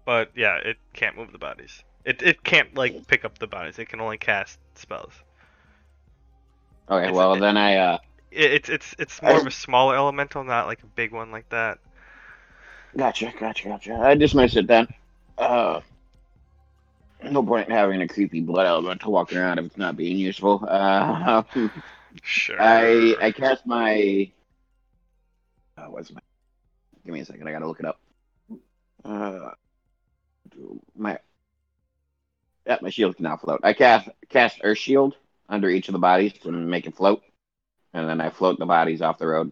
but 0.05 0.31
yeah, 0.35 0.55
it 0.57 0.77
can't 0.93 1.17
move 1.17 1.31
the 1.31 1.37
bodies. 1.37 1.83
It 2.05 2.21
it 2.21 2.43
can't 2.43 2.75
like 2.75 3.07
pick 3.07 3.25
up 3.25 3.39
the 3.39 3.47
bodies. 3.47 3.79
It 3.79 3.89
can 3.89 3.99
only 3.99 4.17
cast 4.17 4.59
spells. 4.75 5.13
Okay, 6.89 7.03
It's- 7.05 7.15
well 7.15 7.33
it- 7.33 7.39
then 7.39 7.57
I 7.57 7.75
uh 7.77 7.97
It, 8.31 8.51
it's 8.53 8.69
it's 8.69 8.95
it's 8.99 9.21
more 9.21 9.39
of 9.39 9.47
a 9.47 9.51
smaller 9.51 9.95
elemental, 9.95 10.43
not 10.43 10.67
like 10.67 10.83
a 10.83 10.87
big 10.87 11.11
one 11.11 11.31
like 11.31 11.49
that. 11.49 11.79
Gotcha, 12.97 13.33
gotcha, 13.39 13.67
gotcha. 13.69 13.95
I 13.95 14.15
dismiss 14.15 14.55
it 14.55 14.67
then. 14.67 14.87
Uh, 15.37 15.81
no 17.23 17.43
point 17.43 17.67
in 17.67 17.73
having 17.75 18.01
a 18.01 18.07
creepy 18.07 18.39
blood 18.39 18.65
elemental 18.67 19.11
walking 19.11 19.37
around 19.37 19.59
if 19.59 19.65
it's 19.65 19.77
not 19.77 19.97
being 19.97 20.17
useful. 20.17 20.63
Uh, 20.67 21.43
Sure. 22.23 22.55
I 22.61 23.15
I 23.21 23.31
cast 23.31 23.65
my. 23.65 24.31
Uh, 25.77 25.87
what's 25.87 26.11
my? 26.13 26.21
Give 27.03 27.13
me 27.13 27.19
a 27.19 27.25
second. 27.25 27.47
I 27.47 27.51
gotta 27.51 27.67
look 27.67 27.79
it 27.81 27.85
up. 27.85 27.99
Uh, 29.03 29.51
my. 30.95 31.19
Yeah, 32.65 32.77
my 32.81 32.89
shield 32.89 33.15
can 33.17 33.23
now 33.23 33.35
float. 33.37 33.59
I 33.63 33.73
cast 33.73 34.07
cast 34.29 34.61
Earth 34.63 34.77
Shield 34.77 35.15
under 35.49 35.69
each 35.69 35.87
of 35.89 35.93
the 35.93 35.99
bodies 35.99 36.33
to 36.43 36.51
make 36.51 36.87
it 36.87 36.95
float, 36.95 37.21
and 37.93 38.07
then 38.07 38.21
I 38.21 38.29
float 38.29 38.59
the 38.59 38.65
bodies 38.65 39.01
off 39.01 39.17
the 39.17 39.27
road. 39.27 39.51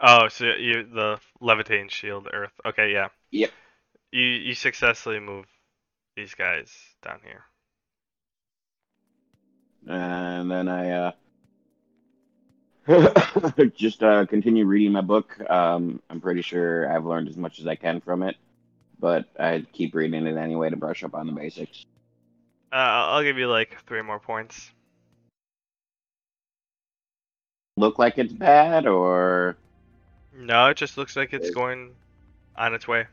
Oh, 0.00 0.28
so 0.28 0.46
you 0.46 0.84
the 0.84 1.18
levitating 1.40 1.88
shield, 1.88 2.28
Earth. 2.32 2.52
Okay, 2.64 2.92
yeah. 2.92 3.08
Yep. 3.30 3.50
You 4.12 4.22
you 4.24 4.54
successfully 4.54 5.20
move 5.20 5.46
these 6.16 6.34
guys 6.34 6.72
down 7.02 7.20
here. 7.24 7.44
and 9.86 10.50
then 10.50 10.68
I 10.68 11.12
uh, 12.88 13.52
just 13.76 14.02
uh, 14.02 14.26
continue 14.26 14.64
reading 14.66 14.92
my 14.92 15.00
book. 15.00 15.38
Um, 15.48 16.00
I'm 16.10 16.20
pretty 16.20 16.42
sure 16.42 16.90
I've 16.92 17.04
learned 17.04 17.28
as 17.28 17.36
much 17.36 17.58
as 17.60 17.66
I 17.66 17.76
can 17.76 18.00
from 18.00 18.22
it, 18.22 18.36
but 18.98 19.26
I 19.38 19.64
keep 19.72 19.94
reading 19.94 20.26
it 20.26 20.36
anyway 20.36 20.70
to 20.70 20.76
brush 20.76 21.04
up 21.04 21.14
on 21.14 21.26
the 21.26 21.32
basics. 21.32 21.84
Uh, 22.76 23.08
I'll 23.08 23.22
give 23.22 23.38
you 23.38 23.48
like 23.48 23.74
three 23.86 24.02
more 24.02 24.20
points. 24.20 24.70
Look 27.78 27.98
like 27.98 28.18
it's 28.18 28.34
bad, 28.34 28.86
or 28.86 29.56
No, 30.34 30.66
it 30.66 30.76
just 30.76 30.98
looks 30.98 31.16
like 31.16 31.32
it's 31.32 31.50
going 31.50 31.96
on 32.54 32.74
its 32.74 32.86
way. 32.86 33.06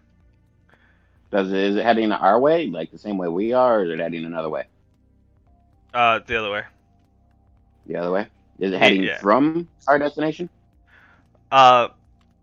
does 1.31 1.49
it 1.49 1.57
is 1.57 1.75
it 1.77 1.83
heading 1.85 2.11
our 2.11 2.37
way, 2.37 2.67
like 2.67 2.91
the 2.91 2.97
same 2.97 3.17
way 3.17 3.29
we 3.29 3.53
are, 3.53 3.79
or 3.79 3.85
is 3.85 3.91
it 3.91 3.99
heading 3.99 4.25
another 4.25 4.49
way? 4.49 4.65
Uh, 5.93 6.19
the 6.27 6.37
other 6.37 6.51
way. 6.51 6.63
The 7.85 7.95
other 7.95 8.11
way? 8.11 8.27
Is 8.59 8.73
it 8.73 8.79
heading 8.79 9.03
Yeah. 9.03 9.17
from 9.21 9.69
our 9.87 9.97
destination? 9.97 10.49
Uh, 11.51 11.87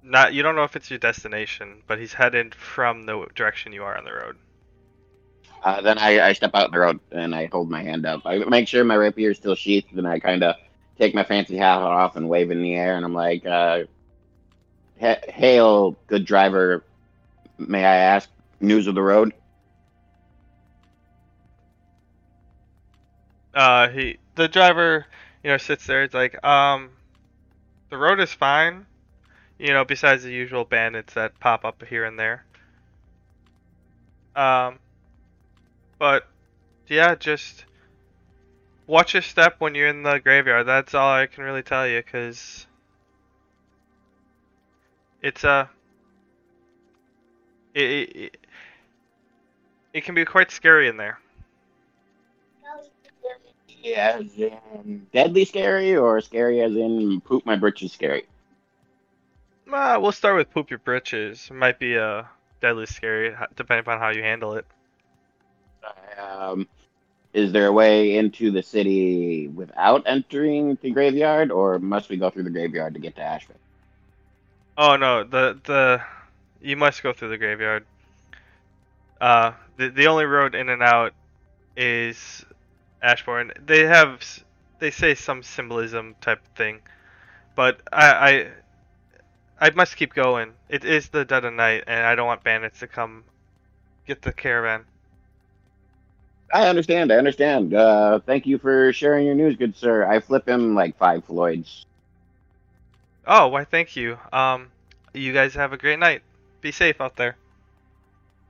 not 0.02 0.32
you 0.32 0.42
don't 0.42 0.56
know 0.56 0.64
if 0.64 0.74
it's 0.74 0.90
your 0.90 0.98
destination, 0.98 1.82
but 1.86 1.98
he's 1.98 2.14
headed 2.14 2.54
from 2.54 3.04
the 3.04 3.26
direction 3.34 3.72
you 3.74 3.84
are 3.84 3.98
on 3.98 4.04
the 4.04 4.12
road. 4.14 4.38
Uh, 5.62 5.80
then 5.82 5.98
I, 5.98 6.28
I 6.28 6.32
step 6.32 6.52
out 6.54 6.66
in 6.66 6.72
the 6.72 6.78
road 6.78 7.00
and 7.10 7.34
I 7.34 7.46
hold 7.46 7.70
my 7.70 7.82
hand 7.82 8.06
up. 8.06 8.22
I 8.24 8.38
make 8.38 8.66
sure 8.66 8.82
my 8.84 8.94
rapier 8.94 9.30
is 9.30 9.36
still 9.36 9.54
sheathed, 9.54 9.92
and 9.92 10.08
I 10.08 10.18
kind 10.18 10.42
of 10.42 10.56
take 10.98 11.14
my 11.14 11.24
fancy 11.24 11.56
hat 11.56 11.78
off 11.82 12.16
and 12.16 12.28
wave 12.28 12.50
in 12.50 12.62
the 12.62 12.74
air, 12.74 12.96
and 12.96 13.04
I'm 13.04 13.14
like, 13.14 13.44
uh, 13.44 13.84
"Hail, 14.98 15.96
good 16.06 16.24
driver. 16.24 16.84
May 17.58 17.84
I 17.84 17.96
ask 17.96 18.28
news 18.60 18.86
of 18.86 18.94
the 18.94 19.02
road?" 19.02 19.34
Uh, 23.54 23.88
he 23.88 24.18
the 24.36 24.48
driver, 24.48 25.06
you 25.42 25.50
know, 25.50 25.58
sits 25.58 25.86
there. 25.86 26.02
It's 26.02 26.14
like, 26.14 26.42
um, 26.44 26.90
the 27.90 27.98
road 27.98 28.20
is 28.20 28.32
fine. 28.32 28.86
You 29.58 29.74
know, 29.74 29.84
besides 29.84 30.22
the 30.22 30.32
usual 30.32 30.64
bandits 30.64 31.12
that 31.14 31.38
pop 31.38 31.66
up 31.66 31.84
here 31.84 32.04
and 32.06 32.18
there. 32.18 32.44
Um, 34.34 34.78
but 36.00 36.26
yeah, 36.88 37.14
just 37.14 37.66
watch 38.88 39.14
your 39.14 39.22
step 39.22 39.56
when 39.60 39.76
you're 39.76 39.86
in 39.86 40.02
the 40.02 40.18
graveyard. 40.18 40.66
That's 40.66 40.94
all 40.94 41.12
I 41.12 41.26
can 41.26 41.44
really 41.44 41.62
tell 41.62 41.86
you, 41.86 42.02
cause 42.02 42.66
it's 45.22 45.44
uh, 45.44 45.66
it, 47.74 47.82
it, 47.82 48.16
it, 48.16 48.36
it 49.92 50.04
can 50.04 50.16
be 50.16 50.24
quite 50.24 50.50
scary 50.50 50.88
in 50.88 50.96
there. 50.96 51.20
Yeah, 53.82 54.18
as 54.20 54.38
in 54.38 55.06
deadly 55.12 55.44
scary, 55.44 55.96
or 55.96 56.20
scary 56.20 56.60
as 56.62 56.74
in 56.74 57.20
poop 57.20 57.44
my 57.44 57.56
britches 57.56 57.92
scary. 57.92 58.24
Uh, 59.70 59.98
we'll 60.00 60.12
start 60.12 60.36
with 60.36 60.50
poop 60.50 60.70
your 60.70 60.78
britches. 60.80 61.50
Might 61.50 61.78
be 61.78 61.96
uh, 61.96 62.24
deadly 62.60 62.86
scary, 62.86 63.34
depending 63.54 63.80
upon 63.82 63.98
how 63.98 64.08
you 64.08 64.22
handle 64.22 64.54
it. 64.54 64.66
Um, 66.18 66.68
is 67.34 67.52
there 67.52 67.66
a 67.66 67.72
way 67.72 68.16
into 68.16 68.50
the 68.50 68.62
city 68.62 69.48
without 69.48 70.02
entering 70.06 70.78
the 70.82 70.90
graveyard, 70.90 71.50
or 71.52 71.78
must 71.78 72.08
we 72.10 72.16
go 72.16 72.30
through 72.30 72.44
the 72.44 72.50
graveyard 72.50 72.94
to 72.94 73.00
get 73.00 73.16
to 73.16 73.22
Asheville? 73.22 73.60
Oh 74.76 74.96
no, 74.96 75.24
the 75.24 75.60
the 75.64 76.02
you 76.60 76.76
must 76.76 77.02
go 77.02 77.12
through 77.12 77.30
the 77.30 77.38
graveyard. 77.38 77.86
Uh, 79.20 79.52
the 79.76 79.90
the 79.90 80.06
only 80.06 80.24
road 80.26 80.54
in 80.54 80.68
and 80.68 80.82
out 80.82 81.14
is 81.76 82.44
Ashbourne. 83.02 83.52
They 83.60 83.86
have 83.86 84.24
they 84.80 84.90
say 84.90 85.14
some 85.14 85.42
symbolism 85.42 86.16
type 86.20 86.40
thing, 86.56 86.82
but 87.56 87.80
I 87.92 88.52
I 89.60 89.68
I 89.68 89.70
must 89.70 89.96
keep 89.96 90.14
going. 90.14 90.54
It 90.68 90.84
is 90.84 91.08
the 91.10 91.24
dead 91.24 91.44
of 91.44 91.54
night, 91.54 91.84
and 91.86 92.06
I 92.06 92.14
don't 92.14 92.26
want 92.26 92.44
bandits 92.44 92.80
to 92.80 92.88
come 92.88 93.24
get 94.06 94.22
the 94.22 94.32
caravan. 94.32 94.86
I 96.52 96.68
understand. 96.68 97.12
I 97.12 97.16
understand. 97.16 97.74
Uh, 97.74 98.20
thank 98.20 98.46
you 98.46 98.58
for 98.58 98.92
sharing 98.92 99.26
your 99.26 99.34
news, 99.34 99.56
good 99.56 99.76
sir. 99.76 100.06
I 100.06 100.20
flip 100.20 100.48
him 100.48 100.74
like 100.74 100.96
five 100.98 101.24
Floyds. 101.24 101.86
Oh, 103.26 103.48
why? 103.48 103.64
Thank 103.64 103.94
you. 103.94 104.18
Um, 104.32 104.72
you 105.14 105.32
guys 105.32 105.54
have 105.54 105.72
a 105.72 105.76
great 105.76 105.98
night. 105.98 106.22
Be 106.60 106.72
safe 106.72 107.00
out 107.00 107.16
there. 107.16 107.36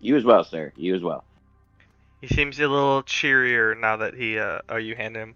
You 0.01 0.17
as 0.17 0.25
well, 0.25 0.45
sir. 0.45 0.73
You 0.77 0.95
as 0.95 1.03
well. 1.03 1.25
He 2.21 2.27
seems 2.27 2.59
a 2.59 2.69
little 2.69 3.03
cheerier 3.03 3.75
now 3.75 3.97
that 3.99 4.15
he 4.15 4.39
uh, 4.39 4.61
or 4.69 4.79
you 4.79 4.95
hand 4.95 5.17
him 5.17 5.35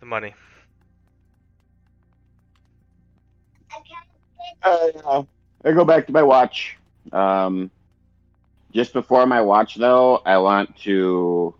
the 0.00 0.06
money. 0.06 0.34
Uh, 4.62 5.22
I 5.64 5.72
go 5.72 5.84
back 5.84 6.06
to 6.06 6.12
my 6.12 6.22
watch. 6.22 6.76
Um, 7.12 7.70
just 8.72 8.92
before 8.92 9.26
my 9.26 9.40
watch, 9.40 9.76
though, 9.76 10.22
I 10.24 10.38
want 10.38 10.76
to, 10.78 11.54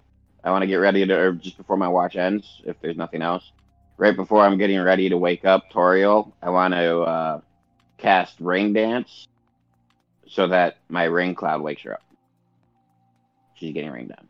I 0.44 0.50
want 0.50 0.62
to 0.62 0.66
get 0.66 0.76
ready 0.76 1.06
to, 1.06 1.14
or 1.14 1.32
just 1.32 1.56
before 1.56 1.76
my 1.76 1.88
watch 1.88 2.16
ends, 2.16 2.62
if 2.64 2.80
there's 2.80 2.96
nothing 2.96 3.22
else. 3.22 3.50
Right 3.96 4.14
before 4.14 4.42
I'm 4.42 4.58
getting 4.58 4.80
ready 4.80 5.08
to 5.08 5.16
wake 5.16 5.44
up, 5.44 5.70
Toriel, 5.72 6.32
I 6.40 6.50
want 6.50 6.74
to 6.74 7.00
uh, 7.00 7.40
cast 7.96 8.38
Ring 8.38 8.72
Dance, 8.72 9.26
so 10.28 10.46
that 10.48 10.78
my 10.88 11.04
ring 11.04 11.34
cloud 11.34 11.62
wakes 11.62 11.82
her 11.82 11.94
up. 11.94 12.02
She's 13.54 13.74
getting 13.74 13.90
ringed 13.90 14.12
on. 14.12 14.28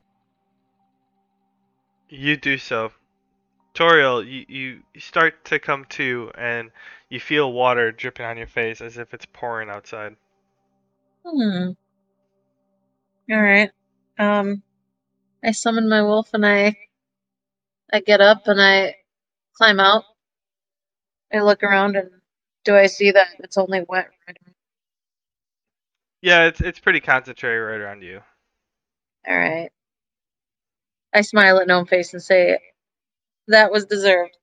You 2.09 2.37
do 2.37 2.57
so. 2.57 2.93
Toriel, 3.75 4.27
you, 4.27 4.47
you 4.49 4.81
you 4.95 5.01
start 5.01 5.45
to 5.47 5.59
come 5.59 5.85
to 5.91 6.33
and 6.37 6.71
you 7.11 7.21
feel 7.21 7.53
water 7.53 7.93
dripping 7.93 8.25
on 8.25 8.39
your 8.39 8.47
face 8.47 8.81
as 8.81 8.99
if 8.99 9.13
it's 9.13 9.27
pouring 9.27 9.69
outside. 9.69 10.17
Hmm. 11.25 11.73
All 13.31 13.43
right. 13.43 13.71
Um, 14.19 14.63
I 15.45 15.53
summon 15.53 15.89
my 15.89 16.03
wolf 16.03 16.31
and 16.35 16.47
I, 16.47 16.77
I 17.93 18.01
get 18.01 18.21
up 18.21 18.49
and 18.49 18.61
I 18.61 18.97
climb 19.55 19.81
out. 19.81 20.05
I 21.33 21.41
look 21.41 21.63
around 21.63 21.97
and 21.97 22.11
do 22.65 22.77
I 22.77 22.87
see 22.87 23.13
that 23.13 23.29
it's 23.41 23.59
only 23.59 23.85
wet? 23.89 24.11
right 24.29 24.39
Yeah, 26.23 26.47
it's 26.47 26.61
it's 26.61 26.81
pretty 26.81 27.01
concentrated 27.01 27.63
right 27.63 27.81
around 27.81 28.03
you. 28.03 28.21
All 29.29 29.39
right. 29.39 29.71
I 31.15 31.23
smile 31.23 31.59
at 31.59 31.69
Gnomeface 31.69 32.13
and 32.13 32.23
say, 32.23 32.59
"That 33.49 33.73
was 33.73 33.87
deserved." 33.87 34.37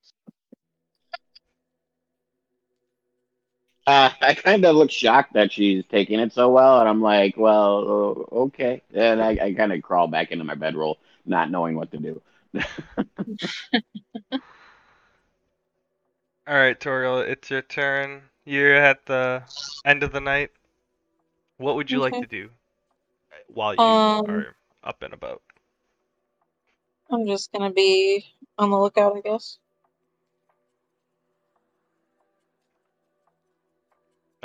Uh, 3.88 4.10
I 4.22 4.34
kind 4.34 4.66
of 4.66 4.76
look 4.76 4.90
shocked 4.90 5.34
that 5.34 5.52
she's 5.52 5.84
taking 5.92 6.20
it 6.20 6.34
so 6.34 6.50
well, 6.50 6.80
and 6.80 6.90
I'm 6.90 7.02
like, 7.02 7.38
well, 7.38 8.28
okay. 8.32 8.82
And 8.94 9.22
I, 9.22 9.38
I 9.42 9.54
kind 9.54 9.72
of 9.74 9.82
crawl 9.84 10.08
back 10.08 10.32
into 10.32 10.44
my 10.44 10.56
bedroll, 10.56 10.98
not 11.26 11.52
knowing 11.52 11.76
what 11.76 11.92
to 11.92 11.98
do. 11.98 12.22
All 16.48 16.56
right, 16.56 16.80
Toriel, 16.80 17.24
it's 17.28 17.52
your 17.52 17.62
turn. 17.62 18.32
You're 18.46 18.74
at 18.76 19.06
the 19.06 19.44
end 19.84 20.02
of 20.02 20.12
the 20.12 20.22
night. 20.22 20.52
What 21.58 21.76
would 21.76 21.92
you 21.92 22.00
like 22.00 22.18
to 22.20 22.28
do 22.28 22.52
while 23.48 23.76
you 23.76 24.14
Um, 24.20 24.26
are 24.26 24.56
up 24.84 25.02
and 25.04 25.14
about? 25.14 25.42
I'm 27.10 27.26
just 27.26 27.52
gonna 27.52 27.72
be 27.72 28.24
on 28.60 28.70
the 28.70 28.80
lookout, 28.80 29.18
I 29.18 29.22
guess. 29.22 29.58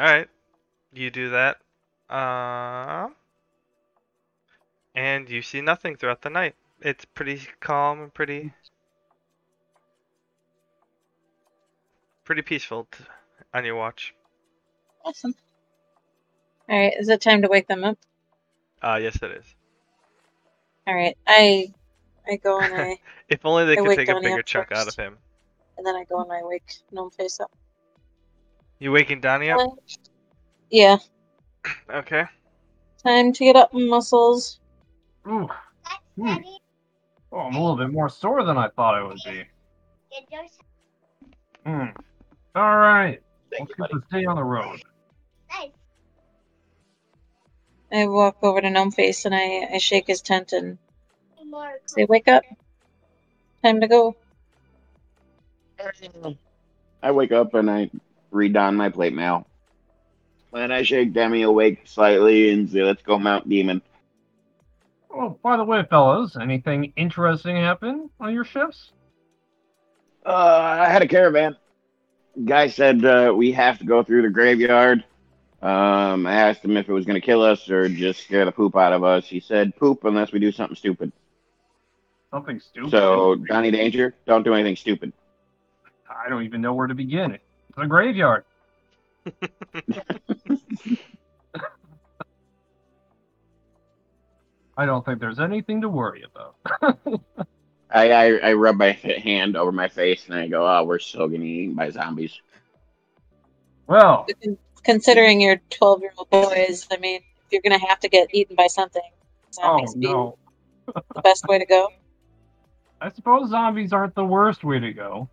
All 0.01 0.07
right, 0.07 0.29
you 0.95 1.11
do 1.11 1.29
that. 1.29 1.59
Um, 2.09 3.15
and 4.95 5.29
you 5.29 5.43
see 5.43 5.61
nothing 5.61 5.97
throughout 5.97 6.23
the 6.23 6.31
night. 6.31 6.55
It's 6.81 7.05
pretty 7.05 7.43
calm 7.61 8.01
and 8.01 8.15
pretty, 8.15 8.51
pretty 12.25 12.41
peaceful 12.41 12.89
t- 12.91 13.05
on 13.53 13.67
your 13.67 13.77
watch. 13.77 14.15
Awesome. 15.05 15.35
All 16.71 16.79
right, 16.79 16.95
is 16.99 17.11
it 17.11 17.21
time 17.21 17.43
to 17.43 17.49
wake 17.49 17.69
them 17.69 17.85
up? 17.85 17.99
Uh, 18.83 18.99
yes, 19.03 19.17
it 19.23 19.33
is. 19.33 19.45
All 20.87 20.95
right, 20.95 21.19
I, 21.27 21.75
I 22.27 22.37
go 22.37 22.59
and 22.59 22.73
I, 22.75 22.99
If 23.29 23.45
only 23.45 23.67
they 23.67 23.75
I 23.75 23.83
could 23.83 23.93
take 23.93 24.09
a 24.09 24.19
bigger 24.19 24.43
chunk 24.43 24.73
out 24.73 24.89
of 24.89 24.97
him. 24.97 25.19
and 25.77 25.87
then 25.87 25.95
I 25.95 26.05
go 26.05 26.23
and 26.23 26.33
I 26.33 26.43
wake 26.43 26.73
Gnomeface 26.91 27.43
up. 27.43 27.53
You 28.81 28.93
waking 28.93 29.20
Donny 29.20 29.51
up? 29.51 29.61
Uh, 29.61 29.66
Yeah, 30.70 30.97
Okay. 31.90 32.24
time 33.05 33.32
to 33.35 33.44
get 33.44 33.57
up 33.57 33.73
muscles. 33.74 34.59
Ooh, 35.28 35.48
Hmm. 36.16 36.36
oh, 37.31 37.39
I'm 37.39 37.55
a 37.55 37.61
little 37.61 37.77
bit 37.77 37.93
more 37.93 38.09
sore 38.09 38.43
than 38.43 38.57
I 38.57 38.69
thought 38.69 38.94
I 38.94 39.02
would 39.02 39.19
be. 39.24 39.44
Hmm. 41.66 41.86
All 42.55 42.77
right, 42.78 43.20
Thank 43.51 43.69
let's 43.69 43.78
you, 43.78 43.85
get 43.85 43.90
buddy. 43.90 43.94
this 44.11 44.27
on 44.27 44.36
the 44.36 44.44
road. 44.44 44.81
I 47.93 48.07
walk 48.07 48.36
over 48.43 48.61
to 48.61 48.69
Gnomeface 48.69 49.24
and 49.27 49.35
I, 49.35 49.74
I 49.74 49.78
shake 49.78 50.07
his 50.07 50.23
tent 50.23 50.52
and 50.52 50.78
say, 51.86 52.05
"Wake 52.05 52.28
up! 52.28 52.44
Time 53.65 53.81
to 53.81 53.89
go." 53.89 54.16
I 57.02 57.11
wake 57.11 57.32
up 57.32 57.55
and 57.55 57.70
I 57.70 57.90
read 58.31 58.57
on 58.57 58.77
my 58.77 58.89
plate 58.89 59.15
mail. 59.15 59.47
And 60.52 60.73
I 60.73 60.82
shake 60.82 61.12
Demi 61.12 61.43
awake 61.43 61.82
slightly 61.85 62.51
and 62.51 62.70
say, 62.70 62.82
let's 62.82 63.02
go 63.02 63.19
Mount 63.19 63.48
Demon. 63.48 63.82
Oh, 65.12 65.39
by 65.43 65.57
the 65.57 65.65
way, 65.65 65.85
fellas, 65.89 66.36
anything 66.36 66.93
interesting 66.97 67.57
happen 67.57 68.11
on 68.20 68.32
your 68.32 68.44
shifts? 68.44 68.93
Uh, 70.24 70.78
I 70.81 70.89
had 70.89 71.02
a 71.02 71.09
caravan. 71.09 71.57
Guy 72.44 72.69
said 72.69 73.05
uh, 73.05 73.32
we 73.35 73.52
have 73.52 73.78
to 73.78 73.85
go 73.85 74.02
through 74.02 74.23
the 74.23 74.31
graveyard. 74.31 75.05
Um, 75.62 76.27
I 76.27 76.35
asked 76.35 76.65
him 76.65 76.77
if 76.77 76.89
it 76.89 76.93
was 76.93 77.05
going 77.05 77.20
to 77.20 77.24
kill 77.24 77.43
us 77.43 77.69
or 77.69 77.89
just 77.89 78.23
scare 78.23 78.44
the 78.44 78.52
poop 78.52 78.77
out 78.77 78.93
of 78.93 79.05
us. 79.05 79.27
He 79.27 79.40
said, 79.40 79.77
poop 79.77 80.05
unless 80.05 80.32
we 80.32 80.39
do 80.39 80.52
something 80.52 80.77
stupid. 80.77 81.12
Something 82.31 82.61
stupid. 82.61 82.90
So, 82.90 83.36
Johnny 83.48 83.70
Danger, 83.70 84.15
don't 84.27 84.44
do 84.44 84.55
anything 84.55 84.77
stupid. 84.77 85.12
I 86.09 86.28
don't 86.28 86.44
even 86.44 86.61
know 86.61 86.73
where 86.73 86.86
to 86.86 86.94
begin. 86.94 87.39
It's 87.71 87.79
a 87.79 87.87
graveyard. 87.87 88.45
I 94.77 94.87
don't 94.87 95.05
think 95.05 95.21
there's 95.21 95.39
anything 95.39 95.83
to 95.83 95.89
worry 95.89 96.25
about. 96.25 96.57
I, 97.93 98.11
I, 98.11 98.27
I 98.39 98.53
rub 98.55 98.77
my 98.77 98.91
hand 98.91 99.57
over 99.57 99.71
my 99.71 99.89
face 99.89 100.27
and 100.27 100.35
I 100.35 100.49
go, 100.49 100.67
oh, 100.67 100.83
we're 100.83 100.99
still 100.99 101.29
getting 101.29 101.47
eaten 101.47 101.75
by 101.77 101.91
zombies. 101.91 102.41
well, 103.87 104.27
Considering 104.83 105.41
you're 105.41 105.61
12 105.71 106.01
year 106.01 106.13
old 106.17 106.31
boys, 106.31 106.89
I 106.91 106.97
mean, 106.97 107.21
if 107.47 107.53
you're 107.53 107.63
gonna 107.63 107.87
have 107.87 108.01
to 108.01 108.09
get 108.09 108.35
eaten 108.35 108.57
by 108.57 108.67
something, 108.67 109.03
oh 109.05 109.53
zombies 109.53 109.95
be 109.95 110.09
no. 110.09 110.39
the 110.87 111.23
best 111.23 111.47
way 111.47 111.61
to 111.61 111.67
go. 111.67 111.89
I 113.01 113.11
suppose 113.11 113.51
zombies 113.51 113.93
aren't 113.93 114.17
the 114.17 114.25
worst 114.25 114.65
way 114.65 114.81
to 114.81 114.93
go. 114.93 115.29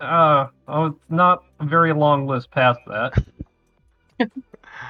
Uh, 0.00 0.46
oh, 0.68 0.86
it's 0.86 0.96
not 1.08 1.42
a 1.58 1.66
very 1.66 1.92
long 1.92 2.26
list 2.26 2.50
past 2.50 2.78
that. 2.86 3.24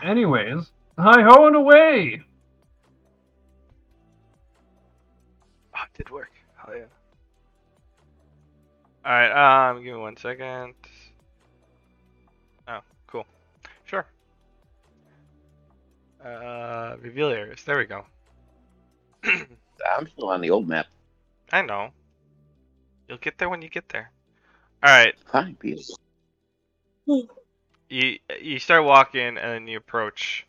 Anyways, 0.03 0.71
hi 0.99 1.23
ho 1.23 1.47
and 1.47 1.57
away! 1.57 2.23
Oh, 5.75 5.83
it 5.85 5.97
did 5.97 6.11
work. 6.11 6.31
Hell 6.57 6.77
yeah. 6.77 6.85
Alright, 9.07 9.33
um, 9.77 9.83
give 9.83 9.95
me 9.95 10.01
one 10.01 10.17
second. 10.19 10.75
Oh, 12.67 12.81
cool. 13.07 13.27
Sure. 13.87 14.05
Uh, 16.23 16.97
reveal 17.01 17.29
areas. 17.29 17.63
There 17.65 17.79
we 17.79 17.87
go. 17.87 18.05
I'm 19.25 20.07
still 20.09 20.29
on 20.29 20.43
the 20.43 20.51
old 20.51 20.69
map. 20.69 20.87
I 21.51 21.63
know. 21.63 21.91
You'll 23.09 23.19
get 23.19 23.39
there 23.39 23.49
when 23.49 23.63
you 23.63 23.71
get 23.71 23.89
there. 23.89 24.11
Alright, 24.85 25.15
Fine, 25.33 25.57
peace. 25.57 25.93
you 27.89 28.19
you 28.41 28.59
start 28.61 28.85
walking 28.85 29.21
and 29.21 29.37
then 29.37 29.67
you 29.67 29.77
approach 29.77 30.47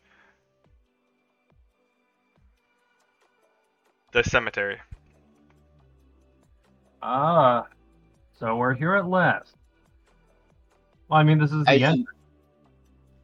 the 4.12 4.22
cemetery. 4.22 4.78
Ah, 7.02 7.66
so 8.38 8.56
we're 8.56 8.74
here 8.74 8.94
at 8.94 9.08
last. 9.08 9.54
Well, 11.08 11.18
I 11.18 11.24
mean, 11.24 11.38
this 11.38 11.50
is 11.50 11.64
I, 11.66 11.78
the 11.78 11.84
end. 11.84 12.06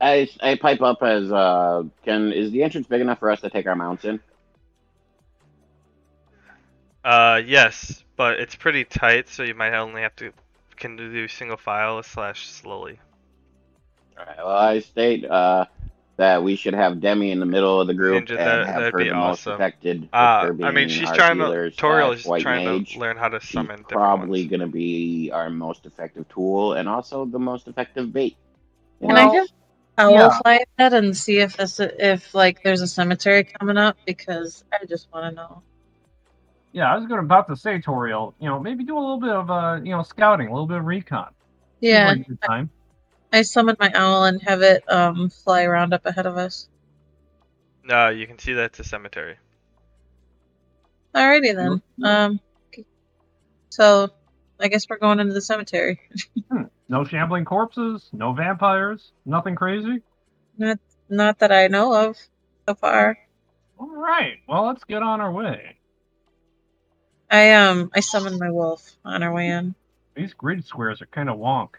I, 0.01 0.29
I 0.41 0.57
pipe 0.57 0.83
up 0.83 1.03
as 1.03 1.31
uh 1.31 1.85
can 2.05 2.33
is 2.33 2.51
the 2.51 2.63
entrance 2.65 2.87
big 2.89 3.01
enough 3.01 3.21
for 3.21 3.31
us 3.31 3.41
to 3.43 3.51
take 3.51 3.67
our 3.67 3.77
mounts 3.77 4.05
in? 4.05 4.21
Uh, 7.05 7.41
yes, 7.47 8.05
but 8.17 8.41
it's 8.41 8.57
pretty 8.57 8.85
tight, 8.85 9.29
so 9.29 9.45
you 9.45 9.55
might 9.55 9.73
only 9.75 10.03
have 10.03 10.17
to 10.17 10.33
can 10.77 10.97
do 10.97 11.27
single 11.29 11.57
file 11.57 12.03
slash 12.03 12.47
slowly. 12.49 12.99
Alright, 14.19 14.37
well 14.39 14.49
I 14.49 14.81
state 14.81 15.25
uh 15.25 15.67
that 16.17 16.43
we 16.43 16.57
should 16.57 16.73
have 16.73 17.01
Demi 17.01 17.31
in 17.31 17.41
the 17.41 17.47
middle 17.47 17.79
of 17.79 17.87
the 17.89 17.93
group 17.95 18.25
Ninja, 18.25 18.31
and 18.31 18.39
that- 18.39 18.67
have 18.67 18.93
her 18.93 18.99
be 18.99 19.09
the 19.11 19.15
most 19.15 19.47
affected. 19.47 20.01
with 20.03 20.11
Uh, 20.15 20.51
I 20.63 20.71
mean, 20.71 20.89
she's 20.89 21.11
trying 21.13 21.37
to 21.39 21.45
healer 21.45 21.71
Toriel 21.71 22.15
is 22.15 22.23
trying 22.43 22.65
mage. 22.65 22.95
to 22.95 22.99
learn 23.01 23.19
how 23.19 23.29
to 23.29 23.39
She's 23.41 23.51
summon 23.51 23.77
different 23.77 23.89
probably 23.91 24.41
ones. 24.41 24.51
going 24.51 24.61
to 24.61 24.67
be 24.67 25.31
our 25.35 25.51
most 25.51 25.85
effective 25.85 26.27
tool 26.31 26.73
and 26.73 26.89
also 26.89 27.27
the 27.27 27.39
most 27.39 27.69
effective 27.69 28.13
bait. 28.15 28.35
You 29.03 29.09
Can 29.09 29.17
I 29.19 29.31
just 29.35 29.53
owl 29.99 30.13
yeah. 30.13 30.39
fly 30.41 30.65
ahead 30.79 30.95
and 30.95 31.15
see 31.15 31.41
if 31.41 31.59
this 31.59 31.81
if 31.81 32.35
like 32.35 32.63
there's 32.63 32.81
a 32.81 32.87
cemetery 32.87 33.45
coming 33.45 33.77
up 33.77 33.99
because 34.07 34.65
I 34.73 34.87
just 34.87 35.13
want 35.13 35.31
to 35.31 35.37
know. 35.37 35.63
Yeah, 36.77 36.93
I 36.93 36.97
was 36.99 37.07
going 37.07 37.21
about 37.21 37.49
to 37.49 37.57
say, 37.57 37.79
Toriel, 37.81 38.35
you 38.39 38.51
know, 38.51 38.61
maybe 38.61 38.85
do 38.85 38.99
a 38.99 39.01
little 39.01 39.19
bit 39.19 39.31
of, 39.31 39.51
uh, 39.51 39.81
you 39.83 39.93
know, 39.93 40.03
scouting, 40.03 40.49
a 40.49 40.53
little 40.53 40.67
bit 40.67 40.77
of 40.77 40.85
recon. 40.85 41.33
Yeah, 41.81 42.09
like 42.09 42.21
a 42.21 42.25
good 42.25 42.43
time. 42.43 42.69
I 43.33 43.41
summon 43.41 43.77
my 43.81 43.91
owl 43.95 44.25
and 44.25 44.43
have 44.43 44.61
it 44.61 44.85
um 44.93 45.31
fly 45.31 45.63
around 45.63 45.95
up 45.95 46.05
ahead 46.05 46.27
of 46.27 46.37
us. 46.37 46.69
No, 47.83 48.11
you 48.11 48.27
can 48.27 48.39
see 48.39 48.53
that's 48.53 48.79
a 48.79 48.85
cemetery. 48.85 49.37
Alrighty 51.15 51.55
then. 51.55 51.83
Um, 52.05 52.41
so 53.71 54.11
I 54.61 54.69
guess 54.69 54.87
we're 54.87 54.99
going 54.99 55.19
into 55.19 55.33
the 55.33 55.41
cemetery. 55.41 55.99
No 56.89 57.03
shambling 57.05 57.45
corpses, 57.45 58.09
no 58.13 58.33
vampires, 58.33 59.11
nothing 59.25 59.57
crazy. 59.57 60.03
Not 60.57 60.79
not 61.09 61.41
that 61.41 61.51
I 61.51 61.67
know 61.67 61.93
of 61.93 62.17
so 62.69 62.75
far. 62.77 63.19
All 63.77 63.89
right, 63.89 64.37
well, 64.47 64.67
let's 64.67 64.85
get 64.85 65.03
on 65.03 65.21
our 65.21 65.33
way. 65.33 65.76
I 67.31 67.53
um 67.55 67.91
I 67.95 68.01
summoned 68.01 68.39
my 68.39 68.51
wolf 68.51 68.97
on 69.05 69.23
our 69.23 69.33
way 69.33 69.49
in. 69.49 69.75
These 70.15 70.35
grid 70.35 70.65
squares 70.65 71.03
are 71.03 71.07
kind 71.07 71.29
of 71.29 71.39
wonk. 71.39 71.75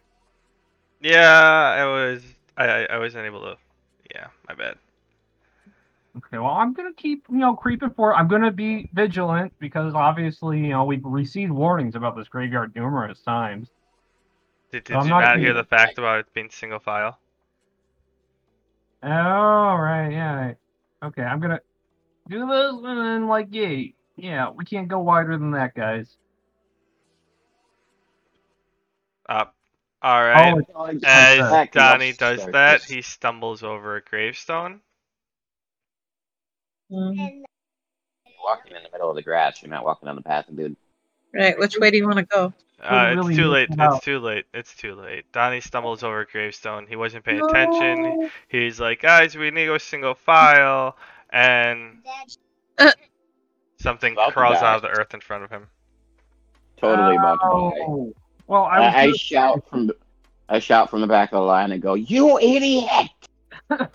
Yeah, 1.02 1.30
I 1.32 1.86
was 1.86 2.24
I 2.58 2.68
I, 2.68 2.84
I 2.86 2.98
wasn't 3.00 3.26
able 3.26 3.42
to. 3.42 3.58
Yeah, 4.14 4.28
my 4.48 4.56
bad. 4.56 4.76
Okay, 6.18 6.40
well, 6.40 6.48
I'm 6.52 6.74
gonna 6.74 6.94
keep, 6.94 7.26
you 7.30 7.38
know, 7.38 7.56
creeping 7.56 7.92
for. 7.92 8.16
I'm 8.16 8.28
gonna 8.28 8.52
be 8.52 8.90
vigilant 8.94 9.54
because 9.60 9.94
obviously, 9.94 10.60
you 10.60 10.70
know, 10.70 10.84
we've 10.84 11.06
received 11.06 11.52
warnings 11.52 11.96
about 11.96 12.16
this 12.16 12.28
graveyard 12.28 12.76
numerous 12.76 13.20
times. 13.22 13.70
Did, 14.72 14.86
did 14.86 14.96
I'm 14.96 15.04
you 15.04 15.10
not 15.12 15.22
not 15.22 15.38
hear 15.38 15.50
gonna- 15.50 15.62
the 15.62 15.68
fact 15.68 15.98
about 16.00 16.20
it 16.20 16.34
being 16.34 16.50
single 16.50 16.80
file? 16.80 17.20
Oh, 19.04 19.10
right, 19.10 20.10
yeah. 20.12 20.34
right. 20.46 20.56
Okay, 21.04 21.22
I'm 21.22 21.40
gonna 21.40 21.62
do 22.28 22.48
this 22.48 22.74
and 22.84 23.00
then, 23.00 23.28
like, 23.28 23.50
yeah, 23.52 23.90
yeah, 24.18 24.50
we 24.50 24.66
can't 24.66 24.88
go 24.88 25.00
wider 25.00 25.38
than 25.38 25.52
that, 25.52 25.74
guys. 25.76 26.18
Up. 29.30 29.56
All 30.02 30.24
right. 30.24 30.54
Oh, 30.54 30.58
it's 30.58 30.70
Oh, 30.76 30.86
As 31.04 31.40
back 31.40 31.72
Donny 31.72 32.10
upstairs. 32.12 32.40
does 32.40 32.52
that, 32.54 32.84
he 32.84 33.02
stumbles 33.02 33.64
over 33.64 33.96
a 33.98 34.02
gravestone. 34.02 34.82
Mm, 36.92 37.10
And 37.10 37.18
You're 38.26 38.36
walking 38.44 38.76
in 38.76 38.84
the 38.84 38.90
middle 38.92 39.10
of 39.10 39.16
the 39.16 39.22
grass. 39.22 39.62
You're 39.62 39.70
not 39.72 39.84
walking 39.84 40.08
on 40.08 40.16
the 40.16 40.22
path, 40.22 40.46
dude. 40.56 40.76
Right, 41.34 41.58
which 41.60 41.78
way 41.78 41.92
do 41.92 41.98
you 41.98 42.06
want 42.06 42.20
to 42.20 42.26
go? 42.26 42.54
Uh, 42.82 43.14
really 43.16 43.34
it's 43.34 43.38
too 43.38 43.44
move 43.46 43.54
late. 43.54 43.70
it 43.72 43.80
out. 43.80 43.96
It's 43.96 44.06
too 44.06 44.20
late. 44.20 44.46
It's 44.54 44.76
too 44.76 44.96
late. 44.96 45.26
Donny 45.34 45.60
stumbles 45.60 46.04
over 46.04 46.22
a 46.22 46.26
gravestone. 46.26 46.86
He 46.88 46.96
wasn't 46.96 47.26
paying 47.26 47.42
attention. 47.44 48.30
He's 48.48 48.80
like, 48.80 49.02
guys, 49.02 49.36
we 49.36 49.50
need 49.52 49.62
to 49.62 49.66
go 49.68 49.78
single 49.80 50.14
file, 50.14 50.96
and 51.32 51.98
Dad, 52.78 52.94
something 53.88 54.14
About 54.14 54.34
crawls 54.34 54.60
die. 54.60 54.68
out 54.70 54.76
of 54.78 54.82
the 54.84 54.90
earth 54.90 55.14
in 55.14 55.22
front 55.22 55.44
of 55.44 55.50
him. 55.50 55.68
Totally 56.80 57.16
about 57.16 57.36
to 57.36 57.40
die. 57.40 57.86
Oh. 57.88 58.14
Well, 58.48 58.64
I, 58.64 58.80
was 58.80 58.94
I, 58.94 58.98
I 59.00 59.06
gonna- 59.08 59.18
shout 59.18 59.70
from 59.70 59.88
the, 59.88 59.96
I 60.50 60.60
shout 60.60 60.90
from 60.90 61.02
the 61.02 61.08
back 61.08 61.32
of 61.32 61.38
the 61.38 61.42
line 61.46 61.72
and 61.72 61.82
go, 61.82 61.94
"You 61.96 62.38
idiot!" 62.40 63.10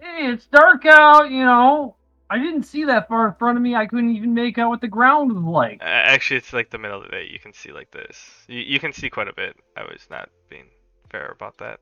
Hey, 0.00 0.26
it's 0.32 0.46
dark 0.46 0.86
out, 0.86 1.30
you 1.30 1.44
know. 1.44 1.96
I 2.30 2.38
didn't 2.38 2.62
see 2.64 2.84
that 2.84 3.08
far 3.08 3.26
in 3.28 3.34
front 3.34 3.56
of 3.58 3.62
me. 3.62 3.74
I 3.74 3.86
couldn't 3.86 4.14
even 4.14 4.32
make 4.34 4.56
out 4.58 4.68
what 4.68 4.80
the 4.80 4.86
ground 4.88 5.32
was 5.32 5.42
like. 5.42 5.80
Uh, 5.80 5.84
actually, 5.86 6.36
it's 6.36 6.52
like 6.52 6.70
the 6.70 6.78
middle 6.78 6.98
of 6.98 7.04
the 7.04 7.08
day. 7.10 7.28
You 7.30 7.38
can 7.40 7.52
see 7.52 7.72
like 7.72 7.90
this. 7.90 8.44
You, 8.46 8.60
you 8.60 8.78
can 8.78 8.92
see 8.92 9.10
quite 9.10 9.28
a 9.28 9.32
bit. 9.32 9.56
I 9.76 9.82
was 9.82 10.06
not 10.10 10.28
being 10.48 10.66
fair 11.10 11.30
about 11.34 11.58
that. 11.58 11.80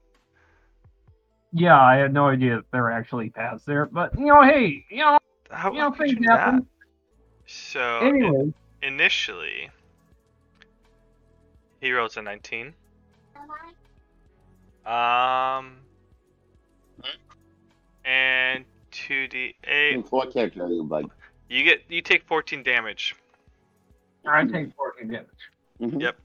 Yeah, 1.53 1.79
I 1.81 1.97
had 1.97 2.13
no 2.15 2.29
idea 2.29 2.57
that 2.57 2.65
there 2.73 2.83
were 2.83 2.93
actually 2.93 3.31
paths 3.31 3.65
there. 3.65 3.87
But, 3.87 4.19
you 4.19 4.27
know, 4.27 4.43
hey, 4.43 4.85
you 4.91 4.99
know, 4.99 5.19
How, 5.51 5.73
you 5.73 5.79
know, 5.79 5.91
things 5.93 6.13
you 6.13 6.21
not? 6.21 6.63
Happen. 7.47 7.73
So 7.73 7.81
i- 7.81 8.09
Anyway, 8.09 8.53
initially, 8.83 9.71
he 11.81 11.93
rolls 11.93 12.17
a 12.17 12.23
19. 12.23 12.75
Um, 14.85 15.79
and 18.05 18.65
2d8. 18.93 20.11
What 20.13 20.33
character 20.33 20.63
are 20.65 20.69
you, 20.69 20.85
bud? 20.85 21.11
You 21.49 21.65
get 21.65 21.83
you 21.89 22.01
take 22.03 22.25
14 22.27 22.63
damage. 22.63 23.15
I 24.25 24.45
take 24.45 24.73
14 24.75 25.09
damage. 25.09 25.27
Mhm. 25.81 26.01
Yep. 26.01 26.19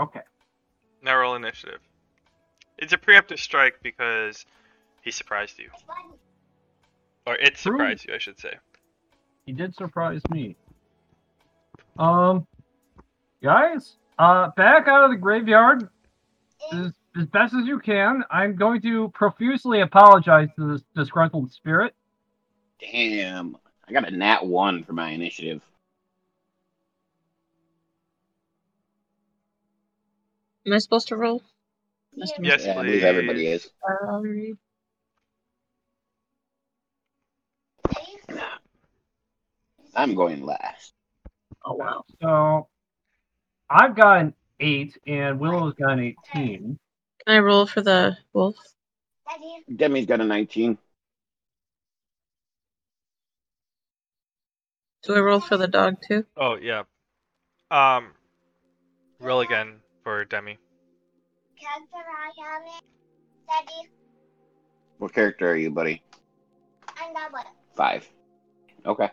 Okay. 0.00 0.20
Now 1.02 1.18
roll 1.18 1.34
initiative. 1.34 1.80
It's 2.78 2.92
a 2.92 2.98
preemptive 2.98 3.38
strike 3.38 3.80
because 3.82 4.46
he 5.02 5.10
surprised 5.10 5.58
you, 5.58 5.70
or 7.26 7.34
it 7.36 7.54
True. 7.56 7.72
surprised 7.74 8.06
you, 8.06 8.14
I 8.14 8.18
should 8.18 8.38
say. 8.38 8.54
He 9.46 9.52
did 9.52 9.74
surprise 9.74 10.20
me. 10.30 10.56
Um, 11.98 12.46
guys, 13.42 13.96
uh, 14.18 14.50
back 14.56 14.86
out 14.88 15.04
of 15.04 15.10
the 15.10 15.16
graveyard 15.16 15.88
as, 16.72 16.92
as 17.18 17.26
best 17.26 17.54
as 17.54 17.66
you 17.66 17.80
can. 17.80 18.24
I'm 18.30 18.56
going 18.56 18.80
to 18.82 19.10
profusely 19.10 19.80
apologize 19.80 20.48
to 20.56 20.72
this 20.72 20.82
disgruntled 20.94 21.52
spirit. 21.52 21.94
Damn, 22.80 23.56
I 23.88 23.92
got 23.92 24.08
a 24.08 24.10
nat 24.10 24.46
one 24.46 24.84
for 24.84 24.92
my 24.92 25.10
initiative. 25.10 25.60
Am 30.66 30.72
I 30.72 30.78
supposed 30.78 31.08
to 31.08 31.16
roll? 31.16 31.42
Must 32.16 32.34
Yes, 32.38 32.40
missed 32.40 32.66
yeah, 32.66 32.72
I 32.72 32.84
believe 32.84 33.02
everybody 33.02 33.46
is. 33.46 33.66
it. 33.66 34.56
I'm 39.94 40.14
going 40.14 40.44
last. 40.44 40.94
Oh 41.64 41.74
wow. 41.74 42.04
So, 42.20 42.68
I've 43.68 43.94
got 43.94 44.20
an 44.20 44.34
8, 44.60 44.98
and 45.06 45.40
Willow's 45.40 45.74
got 45.74 45.92
an 45.92 46.14
18. 46.34 46.78
Can 47.26 47.36
I 47.36 47.38
roll 47.38 47.66
for 47.66 47.80
the 47.80 48.16
wolf? 48.32 48.56
Demi's 49.74 50.06
got 50.06 50.20
a 50.20 50.24
19. 50.24 50.76
Do 55.04 55.14
I 55.14 55.20
roll 55.20 55.40
for 55.40 55.56
the 55.56 55.66
dog 55.68 55.96
too? 56.06 56.24
Oh 56.36 56.56
yeah. 56.56 56.82
Um, 57.70 58.12
roll 59.18 59.40
again 59.40 59.76
for 60.04 60.24
Demi. 60.24 60.58
character 61.58 61.96
I 61.96 62.56
am 62.56 62.62
in. 62.62 62.80
Daddy, 63.48 63.88
What 64.98 65.12
character 65.12 65.50
are 65.50 65.56
you, 65.56 65.70
buddy? 65.70 66.02
I'm 67.00 67.14
that 67.14 67.32
one. 67.32 67.44
Five. 67.74 68.08
Okay. 68.86 69.10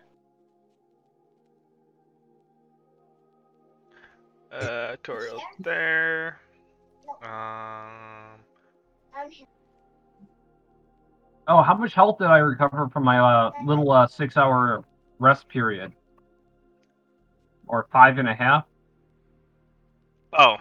Uh, 4.51 4.95
Toriel's 5.03 5.41
there. 5.59 6.39
Um, 7.23 8.39
Oh, 11.47 11.63
how 11.63 11.73
much 11.73 11.95
health 11.95 12.19
did 12.19 12.27
I 12.27 12.37
recover 12.37 12.89
from 12.93 13.03
my 13.03 13.17
uh, 13.19 13.51
little 13.65 13.91
uh, 13.91 14.05
six 14.07 14.37
hour 14.37 14.83
rest 15.17 15.47
period? 15.49 15.91
Or 17.67 17.87
five 17.91 18.17
and 18.19 18.27
a 18.29 18.35
half? 18.35 18.65
oh, 20.37 20.57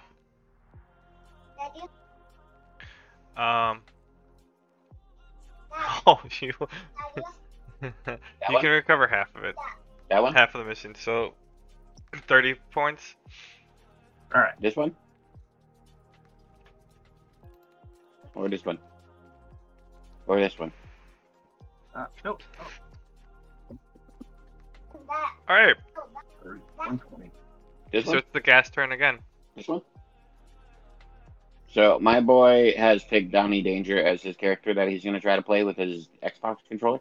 um, 3.37 3.83
oh, 6.07 6.21
you, 6.41 6.53
you 7.83 7.93
one? 8.49 8.61
can 8.63 8.71
recover 8.71 9.07
half 9.07 9.29
of 9.37 9.45
it, 9.45 9.55
That 10.09 10.23
one? 10.23 10.35
half 10.35 10.55
of 10.55 10.61
the 10.61 10.65
mission. 10.69 10.95
So, 10.95 11.35
30 12.27 12.55
points. 12.73 13.15
All 14.35 14.41
right. 14.43 14.55
This 14.61 14.77
one? 14.77 14.95
Or 18.35 18.49
this 18.49 18.65
one? 18.65 18.79
Or 20.27 20.39
this 20.39 20.59
one. 20.59 20.71
Uh, 21.95 22.07
nope. 22.25 22.43
That, 23.69 23.77
All 25.49 25.57
right, 25.57 25.75
oh, 25.97 26.03
120. 26.77 27.31
This 27.93 28.05
so 28.05 28.11
one? 28.11 28.19
it's 28.19 28.29
the 28.33 28.41
ghast 28.41 28.75
turn 28.75 28.93
again. 28.93 29.19
This 29.57 29.67
one? 29.67 29.81
So 31.73 31.99
my 31.99 32.21
boy 32.21 32.75
has 32.77 33.03
picked 33.05 33.33
Donny 33.33 33.63
Danger 33.63 34.03
as 34.05 34.23
his 34.23 34.37
character 34.37 34.75
that 34.75 34.89
he's 34.89 35.03
gonna 35.03 35.21
try 35.21 35.37
to 35.37 35.43
play 35.43 35.65
with 35.65 35.77
his 35.77 36.09
Xbox 36.23 36.59
controller. 36.69 37.01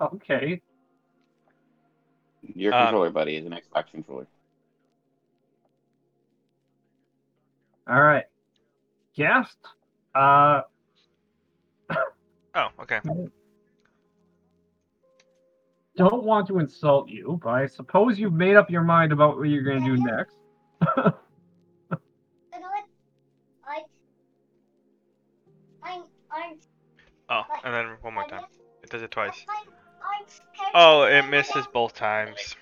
Okay. 0.00 0.60
Your 2.54 2.74
Um, 2.74 2.86
controller, 2.86 3.10
buddy, 3.10 3.36
is 3.36 3.44
an 3.46 3.52
Xbox 3.52 3.90
controller. 3.90 4.26
All 7.90 8.00
right. 8.00 8.24
Guest. 9.16 9.56
Uh, 10.14 10.62
Oh, 12.52 12.66
okay. 12.82 12.98
don't 15.96 16.24
want 16.24 16.48
to 16.48 16.58
insult 16.58 17.08
you, 17.08 17.38
but 17.42 17.50
I 17.50 17.66
suppose 17.66 18.18
you've 18.18 18.32
made 18.32 18.56
up 18.56 18.70
your 18.70 18.82
mind 18.82 19.12
about 19.12 19.36
what 19.38 19.44
you're 19.44 19.62
going 19.62 19.84
to 19.84 19.96
do 19.96 20.02
next. 20.02 20.34
you 20.80 20.88
know 20.96 21.12
what? 22.60 22.84
I, 23.68 23.82
I'm, 25.84 26.02
I'm, 26.32 26.56
Oh, 27.28 27.42
and 27.64 27.72
then 27.72 27.96
one 28.00 28.14
more 28.14 28.26
time. 28.26 28.42
It 28.82 28.90
does 28.90 29.02
it 29.02 29.12
twice. 29.12 29.44
I'm, 29.48 29.68
I'm 30.02 30.26
scared 30.28 30.70
Oh, 30.74 31.02
it 31.04 31.22
misses 31.30 31.66
both 31.72 31.94
times. 31.94 32.56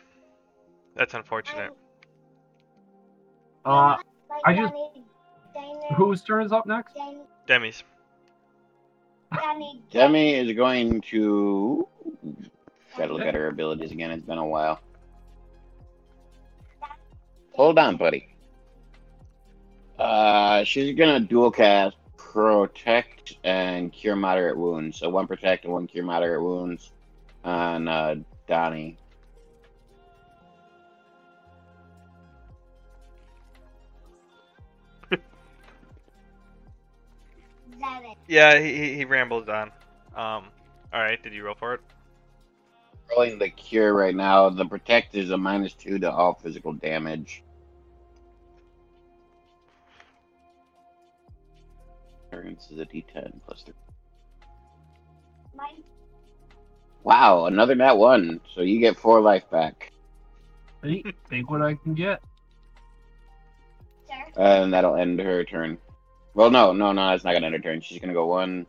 That's 0.97 1.15
unfortunate. 1.15 1.73
Uh, 3.65 3.97
I 4.45 4.55
just- 4.55 4.73
Danny, 4.75 4.91
Danny, 4.95 4.98
whose 5.95 6.23
turn 6.23 6.45
is 6.45 6.53
up 6.53 6.67
next? 6.67 6.95
Danny, 6.95 7.21
Demi's. 7.47 7.83
Demi 9.91 10.35
is 10.35 10.57
going 10.57 11.01
to. 11.03 11.87
Gotta 12.97 13.13
look 13.13 13.23
at 13.23 13.35
her 13.35 13.49
abilities 13.49 13.93
again. 13.93 14.11
It's 14.11 14.25
been 14.25 14.39
a 14.39 14.47
while. 14.47 14.81
Hold 17.55 17.79
on, 17.79 17.97
buddy. 17.97 18.29
Uh, 19.99 20.65
she's 20.65 20.97
gonna 20.97 21.21
dual 21.21 21.51
cast 21.51 21.97
protect 22.17 23.37
and 23.43 23.93
cure 23.93 24.15
moderate 24.15 24.57
wounds. 24.57 24.99
So 24.99 25.09
one 25.09 25.27
protect 25.27 25.65
and 25.65 25.73
one 25.73 25.87
cure 25.87 26.05
moderate 26.05 26.43
wounds 26.43 26.93
on 27.45 27.89
uh, 27.89 28.17
Donny. 28.47 28.97
Seven. 37.89 38.15
Yeah, 38.27 38.59
he, 38.59 38.75
he, 38.75 38.95
he 38.97 39.05
rambled 39.05 39.49
on. 39.49 39.69
Um, 40.15 40.45
all 40.93 41.01
right. 41.01 41.23
Did 41.23 41.33
you 41.33 41.45
roll 41.45 41.55
for 41.59 41.75
it? 41.75 41.81
Rolling 43.11 43.39
the 43.39 43.49
cure 43.49 43.95
right 43.95 44.15
now. 44.15 44.49
The 44.51 44.67
protect 44.67 45.15
is 45.15 45.31
a 45.31 45.37
minus 45.37 45.73
two 45.73 45.99
to 46.01 46.11
all 46.11 46.35
physical 46.35 46.73
damage. 46.75 47.43
Experience 52.31 52.69
is 52.71 52.79
a 52.79 52.85
D10 52.85 53.41
plus 53.47 53.63
three. 53.63 53.75
Mine, 55.57 55.83
Wow, 57.03 57.47
another 57.47 57.75
nat 57.75 57.95
one. 57.95 58.41
So 58.55 58.61
you 58.61 58.81
get 58.81 58.99
four 58.99 59.21
life 59.23 59.49
back, 59.51 59.93
Hey, 60.83 61.03
think 61.29 61.51
what 61.51 61.63
I 61.63 61.75
can 61.75 61.95
get. 61.95 62.21
sir. 64.07 64.15
and 64.37 64.73
that'll 64.75 64.97
end 64.97 65.19
her 65.21 65.43
turn. 65.45 65.79
Well, 66.39 66.53
no, 66.53 66.73
no, 66.73 66.93
no, 66.93 67.09
that's 67.09 67.25
not 67.25 67.33
gonna 67.33 67.47
end 67.47 67.57
her 67.57 67.61
turn. 67.61 67.81
She's 67.81 67.99
gonna 67.99 68.13
go 68.13 68.27
one, 68.27 68.65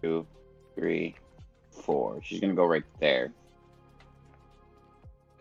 two, 0.00 0.24
three, 0.76 1.16
four. 1.72 2.20
She's 2.22 2.38
gonna 2.38 2.54
go 2.54 2.64
right 2.64 2.84
there. 3.00 3.32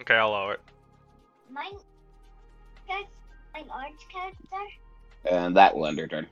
Okay, 0.02 0.16
I'll 0.16 0.30
allow 0.30 0.50
it. 0.50 0.60
Mine, 1.52 1.74
guys, 2.88 3.06
my 3.54 3.62
orange 3.72 4.00
character. 4.12 4.58
And 5.30 5.56
that 5.56 5.76
will 5.76 5.86
end 5.86 6.00
her 6.00 6.08
turn. 6.08 6.26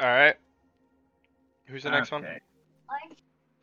All 0.00 0.08
right. 0.08 0.34
Who's 1.66 1.84
the 1.84 1.90
next 1.90 2.10
one? 2.10 2.24
Okay. 2.24 2.40
Orange. 2.90 3.18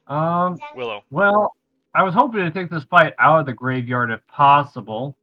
Um, 0.08 0.58
Willow. 0.74 1.04
well, 1.12 1.54
I 1.94 2.04
was 2.04 2.14
hoping 2.14 2.40
to 2.46 2.52
take 2.52 2.70
this 2.70 2.86
fight 2.86 3.14
out 3.20 3.42
of 3.42 3.46
the 3.46 3.52
graveyard 3.52 4.10
if 4.10 4.26
possible. 4.28 5.18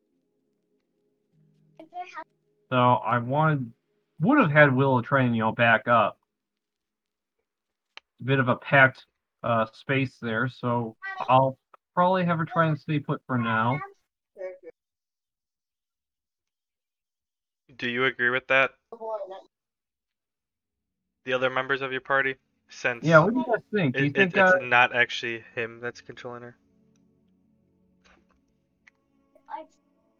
So 2.68 2.76
I 2.76 3.16
wanted, 3.16 3.72
would 4.20 4.38
have 4.38 4.50
had 4.50 4.74
Willow 4.74 5.00
train, 5.02 5.34
you 5.34 5.40
know, 5.40 5.52
back 5.52 5.88
up. 5.88 6.18
A 8.20 8.24
bit 8.24 8.40
of 8.40 8.48
a 8.48 8.56
packed 8.56 9.06
uh, 9.42 9.66
space 9.72 10.16
there, 10.20 10.48
so 10.48 10.96
I'll 11.28 11.56
probably 11.94 12.24
have 12.24 12.38
her 12.38 12.44
try 12.44 12.66
and 12.66 12.78
stay 12.78 12.98
put 12.98 13.20
for 13.26 13.38
now. 13.38 13.78
Do 17.76 17.88
you 17.88 18.06
agree 18.06 18.30
with 18.30 18.46
that? 18.48 18.72
The 21.24 21.32
other 21.32 21.50
members 21.50 21.82
of 21.82 21.92
your 21.92 22.00
party? 22.00 22.36
Since 22.70 23.04
Yeah, 23.04 23.20
what 23.20 23.32
do 23.32 23.40
you 23.40 23.46
guys 23.46 23.62
think? 23.72 23.96
Do 23.96 24.02
you 24.02 24.10
it, 24.10 24.14
think 24.14 24.36
it, 24.36 24.40
it's 24.40 24.52
uh, 24.52 24.58
not 24.62 24.94
actually 24.94 25.44
him 25.54 25.80
that's 25.80 26.00
controlling 26.00 26.42
her? 26.42 26.56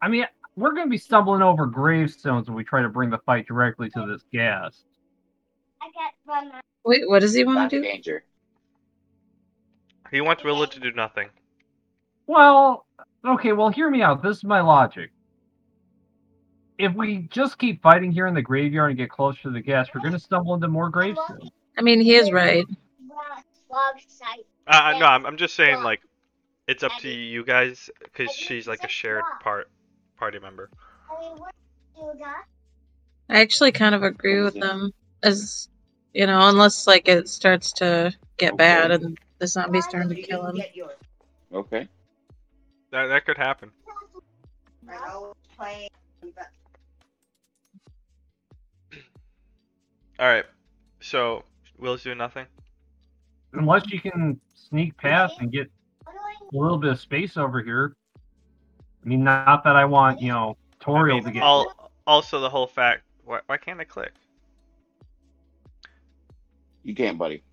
I 0.01 0.07
mean, 0.07 0.25
we're 0.59 0.73
going 0.73 0.85
to 0.85 0.89
be 0.89 0.97
stumbling 0.97 1.41
over 1.41 1.65
gravestones 1.65 2.47
when 2.47 2.55
we 2.55 2.63
try 2.63 2.81
to 2.81 2.89
bring 2.89 3.09
the 3.09 3.17
fight 3.19 3.47
directly 3.47 3.89
to 3.91 4.05
this 4.05 4.23
ghast. 4.31 4.85
I 5.81 5.87
got 5.87 6.13
one. 6.25 6.61
Wait, 6.83 7.07
what 7.07 7.19
does 7.19 7.33
he 7.33 7.43
want 7.45 7.69
to 7.71 7.77
do? 7.77 7.83
Danger. 7.83 8.23
He 10.11 10.21
wants 10.21 10.43
Rilla 10.43 10.67
to 10.67 10.79
do 10.79 10.91
nothing. 10.91 11.29
Well, 12.27 12.85
okay, 13.25 13.53
well, 13.53 13.69
hear 13.69 13.89
me 13.89 14.01
out. 14.01 14.21
This 14.21 14.37
is 14.37 14.43
my 14.43 14.61
logic. 14.61 15.11
If 16.77 16.93
we 16.93 17.27
just 17.29 17.57
keep 17.57 17.81
fighting 17.81 18.11
here 18.11 18.27
in 18.27 18.33
the 18.33 18.41
graveyard 18.41 18.91
and 18.91 18.97
get 18.97 19.09
closer 19.09 19.43
to 19.43 19.49
the 19.51 19.61
ghast, 19.61 19.91
we're 19.93 20.01
going 20.01 20.13
to 20.13 20.19
stumble 20.19 20.53
into 20.53 20.67
more 20.67 20.89
gravestones. 20.89 21.51
I 21.77 21.81
mean, 21.81 22.01
he 22.01 22.15
is 22.15 22.31
right. 22.31 22.65
Log, 23.07 23.43
log 23.71 23.95
site. 24.07 24.45
Uh, 24.67 24.97
no, 24.99 25.05
I'm, 25.05 25.25
I'm 25.25 25.37
just 25.37 25.55
saying 25.55 25.83
like, 25.83 26.01
it's 26.67 26.83
up 26.83 26.91
to 26.99 27.09
you 27.09 27.43
guys 27.43 27.89
because 28.03 28.31
she's 28.31 28.67
like 28.67 28.83
a 28.83 28.87
shared 28.87 29.23
part 29.41 29.69
party 30.19 30.37
member. 30.39 30.69
I 31.09 31.21
mean, 31.21 31.37
what 31.37 31.55
you 31.97 32.13
got? 32.19 32.45
I 33.29 33.41
actually 33.41 33.71
kind 33.71 33.95
of 33.95 34.03
agree 34.03 34.41
with 34.41 34.59
them. 34.59 34.91
As 35.23 35.69
you 36.13 36.27
know, 36.27 36.49
unless 36.49 36.85
like 36.87 37.07
it 37.07 37.29
starts 37.29 37.71
to 37.73 38.13
get 38.37 38.57
bad 38.57 38.91
and 38.91 39.17
the 39.39 39.47
zombies 39.47 39.87
turn 39.87 40.09
to 40.09 40.15
kill 40.15 40.45
him. 40.45 40.61
Okay. 41.53 41.87
That 42.91 43.07
that 43.07 43.25
could 43.25 43.37
happen. 43.37 43.71
All 50.19 50.27
right. 50.27 50.45
So 50.99 51.43
Will's 51.77 52.03
doing 52.03 52.17
nothing. 52.17 52.45
Unless 53.53 53.91
you 53.91 53.99
can 53.99 54.39
sneak 54.53 54.97
past 54.97 55.39
and 55.39 55.51
get 55.51 55.71
What 56.03 56.13
do 56.13 56.19
I 56.19 56.33
a 56.53 56.61
little 56.61 56.77
bit 56.77 56.91
of 56.91 56.99
space 56.99 57.37
over 57.37 57.61
here. 57.63 57.95
I 59.03 59.07
mean, 59.07 59.23
not 59.23 59.63
that 59.63 59.75
I 59.75 59.85
want, 59.85 60.21
you 60.21 60.29
know, 60.29 60.57
Toriel 60.81 61.17
I 61.17 61.21
to 61.21 61.31
get. 61.31 61.43
al- 61.43 61.91
also 62.05 62.39
the 62.39 62.49
whole 62.49 62.67
fact. 62.67 63.03
Why, 63.23 63.39
why 63.45 63.57
can't 63.57 63.79
I 63.79 63.83
click? 63.83 64.11
You 66.83 66.95
can't, 66.95 67.17
buddy. 67.17 67.43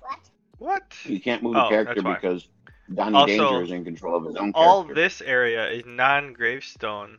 What? 0.00 0.18
What? 0.58 0.96
You 1.04 1.20
can't 1.20 1.42
move 1.42 1.56
Oh, 1.56 1.64
the 1.64 1.68
character 1.68 2.02
because 2.02 2.48
Donny 2.92 3.16
Also, 3.16 3.36
Danger 3.36 3.62
is 3.62 3.70
in 3.70 3.84
control 3.84 4.16
of 4.16 4.24
his 4.24 4.36
own 4.36 4.52
Character. 4.52 4.58
All 4.58 4.84
this 4.84 5.20
area 5.20 5.68
is 5.70 5.84
non-gravestone 5.86 7.18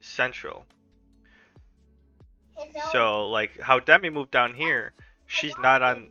central. 0.00 0.66
So 2.92 3.28
like 3.28 3.58
how 3.60 3.80
Demi 3.80 4.10
moved 4.10 4.30
down 4.30 4.54
here, 4.54 4.92
she's 5.26 5.56
not 5.58 5.82
on 5.82 6.10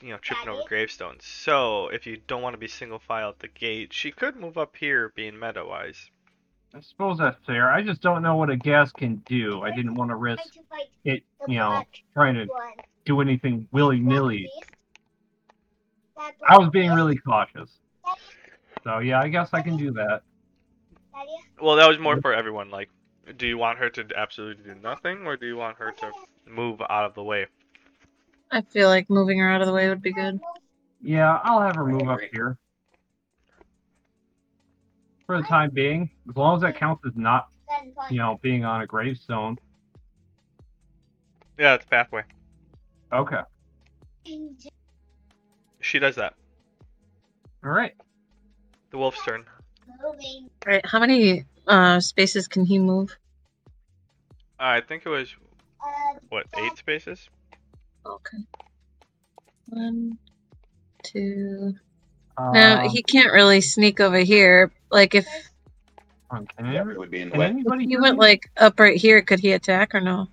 you 0.00 0.10
know 0.10 0.18
tripping 0.18 0.48
over 0.48 0.62
gravestones. 0.66 1.24
So 1.24 1.88
if 1.88 2.06
you 2.06 2.18
don't 2.26 2.42
want 2.42 2.54
to 2.54 2.58
be 2.58 2.68
single 2.68 2.98
file 2.98 3.30
at 3.30 3.38
the 3.38 3.48
gate, 3.48 3.92
she 3.92 4.10
could 4.10 4.36
move 4.36 4.58
up 4.58 4.76
here 4.76 5.12
being 5.14 5.38
meta 5.38 5.64
wise. 5.64 6.10
I 6.74 6.80
suppose 6.80 7.18
that's 7.18 7.36
fair. 7.46 7.70
I 7.70 7.82
just 7.82 8.00
don't 8.00 8.22
know 8.22 8.36
what 8.36 8.48
a 8.48 8.56
ghast 8.56 8.94
can 8.94 9.16
do. 9.26 9.62
I 9.62 9.74
didn't 9.74 9.94
want 9.94 10.10
to 10.10 10.16
risk 10.16 10.38
Trying 10.38 10.52
to 10.52 10.68
fight 10.68 10.88
it, 11.04 11.22
you 11.48 11.58
know, 11.58 11.82
trying 12.14 12.34
to 12.34 12.46
do 13.04 13.20
anything 13.20 13.66
willy 13.72 13.98
nilly. 13.98 14.48
I 16.48 16.58
was 16.58 16.68
being 16.70 16.92
really 16.92 17.16
cautious. 17.16 17.70
So 18.84 18.98
yeah, 18.98 19.20
I 19.20 19.28
guess 19.28 19.50
I 19.52 19.62
can 19.62 19.76
do 19.76 19.90
that. 19.92 20.22
Well, 21.60 21.76
that 21.76 21.88
was 21.88 21.98
more 21.98 22.20
for 22.20 22.32
everyone. 22.32 22.70
Like, 22.70 22.88
do 23.36 23.46
you 23.46 23.58
want 23.58 23.78
her 23.78 23.90
to 23.90 24.06
absolutely 24.16 24.64
do 24.64 24.80
nothing, 24.80 25.26
or 25.26 25.36
do 25.36 25.46
you 25.46 25.56
want 25.56 25.76
her 25.78 25.92
to 25.92 26.12
move 26.46 26.80
out 26.88 27.04
of 27.04 27.14
the 27.14 27.22
way? 27.22 27.46
I 28.50 28.62
feel 28.62 28.88
like 28.88 29.08
moving 29.08 29.38
her 29.38 29.50
out 29.50 29.60
of 29.60 29.66
the 29.66 29.72
way 29.72 29.88
would 29.88 30.02
be 30.02 30.12
good. 30.12 30.40
Yeah, 31.02 31.38
I'll 31.44 31.60
have 31.60 31.76
her 31.76 31.86
move 31.86 32.08
up 32.08 32.20
here. 32.32 32.58
For 35.26 35.36
the 35.40 35.44
time 35.44 35.70
being, 35.72 36.10
as 36.28 36.36
long 36.36 36.56
as 36.56 36.62
that 36.62 36.76
counts 36.76 37.04
as 37.06 37.12
not, 37.14 37.48
you 38.10 38.18
know, 38.18 38.38
being 38.42 38.64
on 38.64 38.80
a 38.80 38.86
gravestone. 38.86 39.56
Yeah, 41.58 41.74
it's 41.74 41.84
pathway. 41.84 42.24
Okay. 43.12 43.40
She 45.80 45.98
does 45.98 46.16
that. 46.16 46.34
All 47.64 47.70
right. 47.70 47.94
The 48.90 48.98
wolf's 48.98 49.22
turn. 49.24 49.44
All 50.04 50.16
right. 50.66 50.84
How 50.84 50.98
many 50.98 51.44
uh 51.66 52.00
spaces 52.00 52.48
can 52.48 52.64
he 52.64 52.78
move? 52.78 53.16
I 54.58 54.80
think 54.80 55.04
it 55.06 55.08
was 55.08 55.34
Uh, 55.82 56.18
what 56.28 56.46
eight 56.58 56.76
spaces. 56.76 57.28
Okay. 58.06 58.38
One, 59.66 60.18
two. 61.04 61.74
Um, 62.36 62.52
No, 62.52 62.78
he 62.88 63.02
can't 63.02 63.32
really 63.32 63.60
sneak 63.60 64.00
over 64.00 64.18
here. 64.18 64.72
Like 64.90 65.14
if 65.14 65.26
Can, 66.30 66.72
Yeah, 66.72 66.88
it 66.90 66.98
would 66.98 67.10
be 67.10 67.20
in 67.20 67.30
the 67.30 67.34
can 67.34 67.40
way. 67.40 67.46
anybody 67.46 67.86
he 67.86 67.96
went 67.98 68.16
me? 68.16 68.18
like 68.18 68.50
up 68.56 68.80
right 68.80 68.96
here, 68.96 69.22
could 69.22 69.40
he 69.40 69.52
attack 69.52 69.94
or 69.94 70.00
no? 70.00 70.28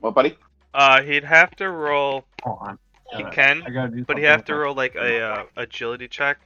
What, 0.00 0.14
buddy? 0.14 0.38
Uh, 0.74 1.02
he'd 1.02 1.24
have 1.24 1.54
to 1.56 1.68
roll. 1.70 2.24
Hold 2.44 2.58
on. 2.62 2.78
He 3.08 3.16
Alright, 3.16 3.34
can, 3.34 3.62
I 3.66 3.70
gotta 3.70 3.90
do 3.90 4.04
but 4.06 4.18
he 4.18 4.24
something 4.24 4.24
have 4.24 4.44
to 4.46 4.54
roll 4.54 4.74
like 4.74 4.94
a 4.96 5.20
uh, 5.20 5.44
agility 5.56 6.08
check 6.08 6.38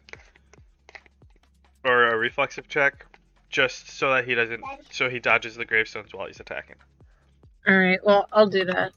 or 1.84 2.08
a 2.08 2.16
reflexive 2.16 2.68
check, 2.68 3.06
just 3.50 3.90
so 3.98 4.10
that 4.14 4.26
he 4.26 4.34
doesn't, 4.34 4.62
so 4.90 5.10
he 5.10 5.20
dodges 5.20 5.56
the 5.56 5.64
gravestones 5.66 6.14
while 6.14 6.26
he's 6.26 6.40
attacking. 6.40 6.76
All 7.68 7.76
right. 7.78 8.00
Well, 8.04 8.28
I'll 8.32 8.48
do 8.48 8.64
that. 8.66 8.92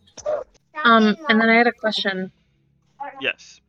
Um, 0.87 1.17
and 1.27 1.41
then 1.41 1.49
I 1.49 1.55
had 1.55 1.67
a 1.67 1.73
question 1.73 2.31
Yes. 3.19 3.59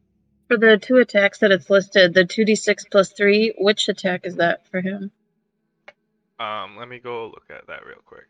for 0.46 0.56
the 0.56 0.78
two 0.78 0.98
attacks 0.98 1.38
that 1.38 1.50
it's 1.50 1.68
listed. 1.68 2.14
The 2.14 2.24
two 2.24 2.44
d 2.44 2.54
six 2.54 2.84
plus 2.84 3.10
three. 3.12 3.52
Which 3.58 3.88
attack 3.88 4.20
is 4.24 4.36
that 4.36 4.64
for 4.68 4.80
him? 4.80 5.10
Um, 6.38 6.76
let 6.76 6.88
me 6.88 7.00
go 7.00 7.26
look 7.26 7.50
at 7.50 7.66
that 7.66 7.84
real 7.84 7.98
quick. 8.04 8.28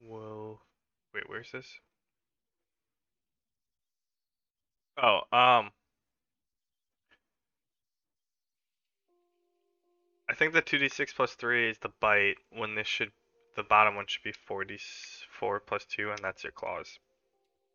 Whoa. 0.00 0.60
Wait, 1.12 1.24
where's 1.28 1.50
this? 1.50 1.66
Oh, 5.02 5.22
um. 5.32 5.70
I 10.32 10.34
think 10.34 10.54
the 10.54 10.62
2d6 10.62 11.14
plus 11.14 11.34
3 11.34 11.68
is 11.68 11.78
the 11.78 11.90
bite, 12.00 12.36
when 12.50 12.74
this 12.74 12.86
should, 12.86 13.10
the 13.54 13.62
bottom 13.62 13.94
one 13.96 14.06
should 14.08 14.22
be 14.22 14.32
4d4 14.48 15.60
plus 15.66 15.84
2, 15.84 16.10
and 16.10 16.18
that's 16.22 16.42
your 16.42 16.52
claws. 16.52 16.98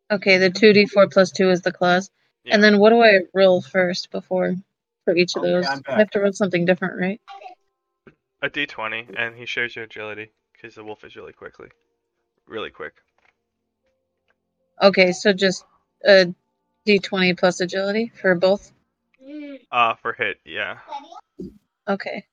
Okay, 0.09 0.39
the 0.39 0.49
two 0.49 0.73
d 0.73 0.85
four 0.85 1.07
plus 1.09 1.31
two 1.31 1.49
is 1.49 1.61
the 1.61 1.71
claws. 1.71 2.09
Yeah. 2.45 2.55
And 2.55 2.63
then 2.63 2.79
what 2.79 2.91
do 2.91 3.03
I 3.03 3.19
roll 3.33 3.61
first 3.61 4.09
before 4.09 4.55
for 5.03 5.15
each 5.15 5.35
of 5.35 5.43
Okay, 5.43 5.51
those? 5.51 5.67
I'm 5.67 5.83
I 5.85 5.99
have 5.99 6.09
to 6.11 6.21
roll 6.21 6.31
something 6.31 6.63
different, 6.65 6.97
right? 6.97 7.21
A 8.41 8.49
d20, 8.49 9.13
and 9.17 9.35
he 9.35 9.45
shares 9.45 9.75
your 9.75 9.83
agility, 9.85 10.31
because 10.53 10.75
the 10.75 10.83
wolf 10.83 11.03
is 11.03 11.15
really 11.15 11.33
quickly. 11.33 11.67
Really 12.47 12.69
quick. 12.69 12.93
Okay, 14.81 15.11
so 15.11 15.33
just 15.33 15.65
a 16.05 16.33
d 16.85 16.99
twenty 16.99 17.33
plus 17.33 17.59
agility 17.59 18.11
for 18.19 18.33
both. 18.33 18.71
Uh, 19.71 19.93
for 19.95 20.13
hit, 20.13 20.37
yeah. 20.45 20.77
Okay. 21.87 22.25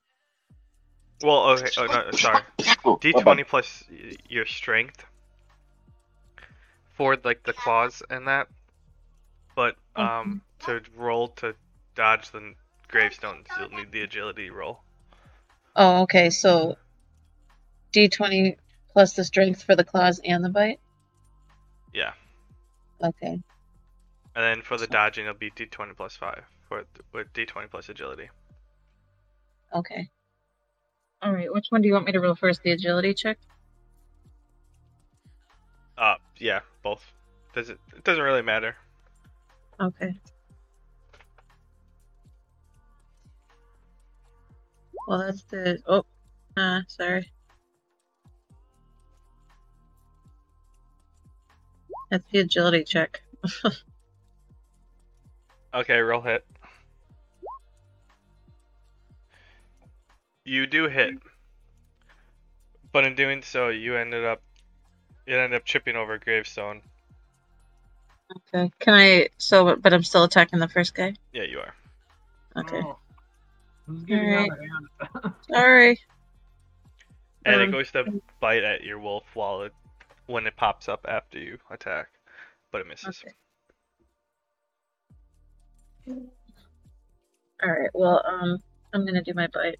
Well, 1.24 1.50
okay, 1.50 1.70
oh, 1.78 1.86
no, 1.86 2.10
sorry. 2.12 2.42
Oh, 2.86 2.96
D20 2.98 3.46
plus 3.46 3.82
your 4.28 4.44
strength 4.44 5.06
for 6.96 7.16
like 7.24 7.42
the 7.42 7.54
claws 7.54 8.02
and 8.10 8.28
that. 8.28 8.48
But 9.56 9.76
um, 9.96 10.42
to 10.66 10.82
roll 10.96 11.28
to 11.28 11.54
dodge 11.94 12.30
the 12.30 12.38
n- 12.38 12.54
gravestones, 12.88 13.46
you'll 13.58 13.70
need 13.70 13.90
the 13.90 14.02
agility 14.02 14.50
roll. 14.50 14.80
Oh, 15.76 16.02
okay. 16.02 16.28
So 16.28 16.76
d 17.92 18.08
twenty 18.08 18.56
plus 18.92 19.14
the 19.14 19.24
strength 19.24 19.62
for 19.62 19.74
the 19.76 19.84
claws 19.84 20.20
and 20.24 20.44
the 20.44 20.50
bite. 20.50 20.80
Yeah, 21.94 22.12
Okay. 23.02 23.32
and 23.32 23.42
then 24.34 24.62
for 24.62 24.76
the 24.76 24.86
dodging, 24.86 25.24
it'll 25.24 25.38
be 25.38 25.50
D20 25.50 25.96
plus 25.96 26.16
five 26.16 26.44
for 26.68 26.84
with 27.12 27.32
D20 27.32 27.70
plus 27.70 27.88
agility. 27.88 28.28
Okay. 29.74 30.10
All 31.24 31.32
right. 31.32 31.52
Which 31.52 31.66
one 31.70 31.80
do 31.80 31.88
you 31.88 31.94
want 31.94 32.04
me 32.04 32.12
to 32.12 32.20
roll 32.20 32.34
first? 32.34 32.62
The 32.62 32.72
agility 32.72 33.14
check. 33.14 33.38
Uh, 35.96 36.16
yeah, 36.36 36.60
both. 36.82 37.02
Does 37.54 37.70
it? 37.70 37.78
It 37.96 38.04
doesn't 38.04 38.22
really 38.22 38.42
matter. 38.42 38.76
Okay. 39.80 40.20
Well, 45.08 45.18
that's 45.20 45.42
the. 45.44 45.78
Oh, 45.86 46.04
uh, 46.58 46.80
sorry. 46.88 47.32
That's 52.10 52.24
the 52.30 52.40
agility 52.40 52.84
check. 52.84 53.22
Okay, 55.74 55.98
roll 55.98 56.20
hit. 56.20 56.44
You 60.44 60.66
do 60.66 60.88
hit, 60.88 61.14
but 62.92 63.04
in 63.04 63.14
doing 63.14 63.42
so, 63.42 63.68
you 63.68 63.96
ended 63.96 64.24
up 64.24 64.42
it 65.26 65.34
ended 65.34 65.56
up 65.56 65.64
chipping 65.64 65.96
over 65.96 66.14
a 66.14 66.20
gravestone. 66.20 66.82
Okay. 68.54 68.70
Can 68.78 68.94
I? 68.94 69.28
So, 69.38 69.76
but 69.76 69.92
I'm 69.92 70.02
still 70.02 70.24
attacking 70.24 70.58
the 70.58 70.68
first 70.68 70.94
guy. 70.94 71.14
Yeah, 71.32 71.44
you 71.44 71.60
are. 71.60 71.74
Okay. 72.56 72.80
Oh, 72.82 72.98
this 73.88 73.98
is 74.00 74.04
getting 74.04 74.34
out 74.34 74.48
Alright. 74.50 75.34
Sorry. 75.50 76.00
And 77.46 77.60
it 77.60 77.64
Um, 77.66 77.70
goes 77.72 77.90
to 77.92 78.04
bite 78.40 78.64
at 78.64 78.82
your 78.82 78.98
wolf 78.98 79.24
while 79.34 79.62
it 79.62 79.72
when 80.26 80.46
it 80.46 80.56
pops 80.56 80.88
up 80.88 81.04
after 81.08 81.38
you 81.38 81.58
attack, 81.70 82.08
but 82.70 82.80
it 82.80 82.86
misses. 82.86 83.22
Okay. 83.24 83.34
All 87.62 87.70
right. 87.70 87.90
Well, 87.94 88.22
um, 88.26 88.58
I'm 88.92 89.06
gonna 89.06 89.22
do 89.22 89.34
my 89.34 89.46
bite. 89.48 89.78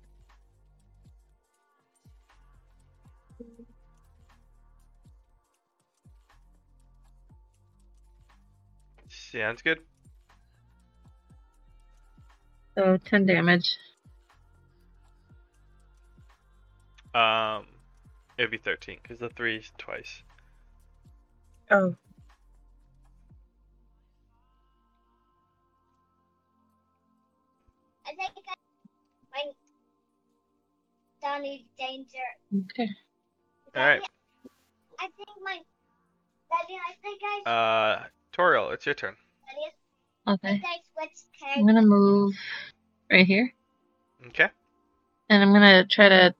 Sounds 9.35 9.63
good. 9.63 9.81
So 12.77 12.99
ten 13.05 13.27
damage. 13.27 13.77
Um, 17.13 17.67
it'd 18.39 18.53
be 18.53 18.59
thirteen 18.59 18.99
because 19.03 19.19
the 19.19 19.29
three's 19.31 19.73
twice. 19.77 20.23
Oh. 21.69 21.97
I 28.07 28.11
think 28.11 28.31
I, 28.47 28.55
my 29.33 29.51
Donny 31.21 31.67
Danger. 31.77 32.07
Okay. 32.71 32.89
All 33.75 33.85
right. 33.85 34.03
I 35.01 35.07
think 35.07 35.29
my 35.43 35.59
Daddy, 36.51 36.79
I 36.89 36.95
think 37.03 37.21
I 37.47 37.51
Uh, 37.51 38.05
Toriel, 38.33 38.73
it's 38.73 38.87
your 38.87 38.95
turn. 38.95 39.17
Daddy, 39.55 39.73
Okay. 40.27 40.49
I 40.49 40.53
think 40.53 40.65
I 40.65 40.79
switched 41.07 41.25
I'm 41.57 41.67
gonna 41.67 41.83
move 41.83 42.35
right 43.11 43.27
here, 43.27 43.53
Okay. 44.29 44.49
and 45.29 45.43
I'm 45.43 45.53
gonna 45.53 45.87
try 45.87 46.09
to 46.09 46.35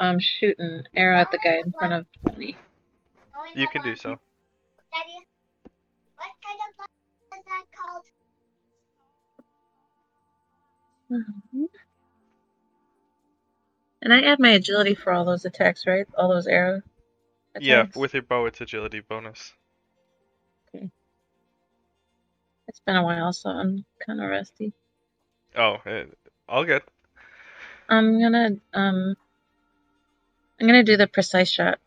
um 0.00 0.18
shoot 0.18 0.58
an 0.58 0.84
arrow 0.94 1.18
at 1.18 1.30
the 1.30 1.38
guy 1.38 1.58
in 1.64 1.72
front 1.72 1.92
of 1.92 2.36
me. 2.36 2.56
You 3.54 3.68
can 3.68 3.82
do 3.82 3.94
so. 3.94 4.18
Daddy, 4.92 5.26
what 6.16 6.30
kind 6.44 6.60
of 6.68 6.76
button 6.76 7.38
is 7.38 7.44
that 7.46 7.64
called? 7.76 8.04
Mhm. 11.10 11.68
And 14.02 14.12
I 14.12 14.20
add 14.22 14.40
my 14.40 14.50
agility 14.50 14.94
for 14.94 15.12
all 15.12 15.24
those 15.24 15.44
attacks, 15.44 15.86
right? 15.86 16.06
All 16.18 16.28
those 16.28 16.46
arrow. 16.46 16.82
Yeah, 17.60 17.86
with 17.94 18.14
your 18.14 18.22
bow, 18.22 18.46
it's 18.46 18.60
agility 18.60 19.00
bonus. 19.00 19.54
It's 22.68 22.80
been 22.80 22.96
a 22.96 23.04
while, 23.04 23.32
so 23.32 23.50
I'm 23.50 23.84
kind 24.04 24.20
of 24.20 24.28
rusty. 24.30 24.72
Oh, 25.56 25.76
eh, 25.86 26.04
all 26.48 26.64
good. 26.64 26.82
I'm 27.88 28.20
gonna 28.20 28.50
um. 28.72 29.16
I'm 30.60 30.66
gonna 30.66 30.82
do 30.82 30.96
the 30.96 31.06
precise 31.06 31.50
shot. 31.50 31.78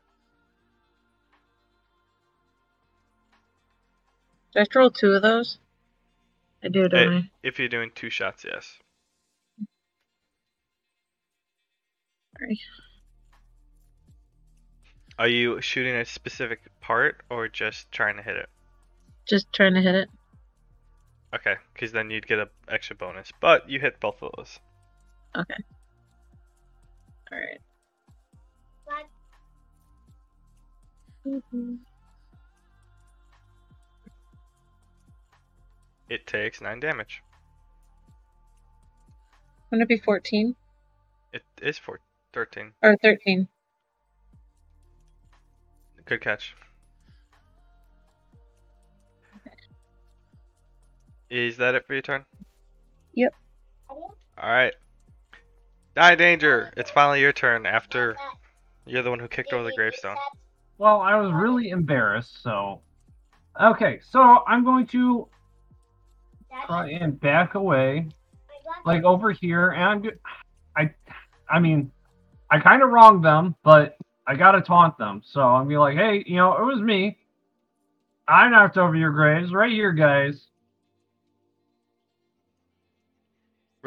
Do 4.54 4.60
I 4.60 4.62
have 4.62 4.70
to 4.70 4.80
roll 4.80 4.92
two 4.92 5.12
of 5.14 5.22
those? 5.22 5.58
I 6.64 6.70
do, 6.70 6.88
don't 6.88 7.14
Eh, 7.14 7.18
I? 7.20 7.32
If 7.44 7.60
you're 7.60 7.68
doing 7.70 7.92
two 7.94 8.10
shots, 8.10 8.44
yes. 8.44 8.78
Sorry. 12.38 12.60
Are 15.20 15.28
you 15.28 15.60
shooting 15.62 15.96
a 15.96 16.06
specific 16.06 16.62
part 16.82 17.22
or 17.30 17.48
just 17.48 17.92
trying 17.92 18.18
to 18.18 18.22
hit 18.22 18.38
it? 18.38 18.50
Just 19.28 19.52
trying 19.54 19.74
to 19.74 19.82
hit 19.82 19.96
it. 19.96 20.10
Okay, 21.34 21.56
because 21.74 21.92
then 21.92 22.10
you'd 22.10 22.28
get 22.28 22.40
an 22.40 22.48
extra 22.70 22.96
bonus. 22.96 23.32
But 23.42 23.70
you 23.70 23.80
hit 23.80 24.00
both 24.00 24.22
of 24.22 24.32
those. 24.38 24.60
Okay. 25.36 25.64
All 27.32 27.38
right. 27.38 27.60
Mhm. 31.26 31.80
It 36.10 36.26
takes 36.26 36.62
nine 36.62 36.80
damage. 36.80 37.22
Wouldn't 39.70 39.92
it 39.92 39.94
be 39.94 40.02
14 40.02 40.56
It 41.34 41.44
is 41.62 41.78
for 41.78 42.00
13. 42.32 42.74
or 42.82 42.96
13? 43.04 43.50
Good 46.06 46.22
catch. 46.22 46.56
Is 51.30 51.58
that 51.58 51.76
it 51.76 51.86
for 51.86 51.94
your 51.94 52.02
turn? 52.02 52.26
Yep. 53.14 53.34
Alright. 54.42 54.74
Die 55.96 56.16
danger! 56.16 56.72
It's 56.78 56.92
finally 56.92 57.22
your 57.22 57.34
turn 57.34 57.66
after 57.66 58.16
you're 58.86 59.02
the 59.02 59.10
one 59.10 59.20
who 59.20 59.28
kicked 59.28 59.52
over 59.52 59.64
the 59.64 59.74
gravestone. 59.74 60.16
Well, 60.78 61.02
I 61.02 61.16
was 61.16 61.32
really 61.34 61.70
embarrassed, 61.70 62.44
so. 62.44 62.82
Okay, 63.60 64.00
so 64.08 64.44
I'm 64.48 64.64
going 64.64 64.86
to 64.88 65.28
try 66.68 66.92
and 66.92 67.20
back 67.20 67.56
away, 67.56 68.08
like 68.86 69.04
over 69.04 69.32
here, 69.32 69.72
and 69.72 69.84
I'm. 69.84 70.02
go- 70.04 70.12
I, 70.76 70.94
I 71.50 71.60
mean, 71.60 71.92
I 72.52 72.60
kind 72.60 72.84
of 72.84 72.90
wronged 72.90 73.26
them, 73.26 73.56
but 73.64 73.98
I 74.28 74.36
gotta 74.36 74.62
taunt 74.62 74.98
them. 75.00 75.24
So 75.26 75.42
I'm 75.42 75.62
gonna 75.62 75.70
be 75.70 75.78
like, 75.78 75.98
hey, 75.98 76.24
you 76.28 76.36
know, 76.36 76.56
it 76.58 76.64
was 76.64 76.80
me. 76.80 77.18
I 78.28 78.48
knocked 78.50 78.78
over 78.78 78.96
your 78.96 79.12
graves 79.12 79.52
right 79.52 79.72
here, 79.72 79.94
guys. 79.94 80.46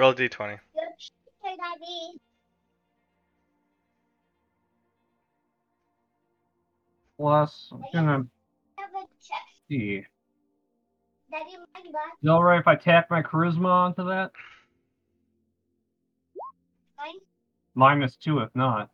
Roll 0.01 0.13
a 0.13 0.15
d20. 0.15 0.59
Plus, 7.19 7.71
I'm 7.71 7.83
gonna 7.93 8.27
see. 9.69 9.97
Is 9.99 10.07
it 12.23 12.29
alright 12.31 12.61
if 12.61 12.67
I 12.67 12.77
tack 12.77 13.11
my 13.11 13.21
charisma 13.21 13.67
onto 13.67 14.05
that? 14.05 14.31
Minus 17.75 18.17
two, 18.17 18.39
if 18.39 18.49
not. 18.55 18.89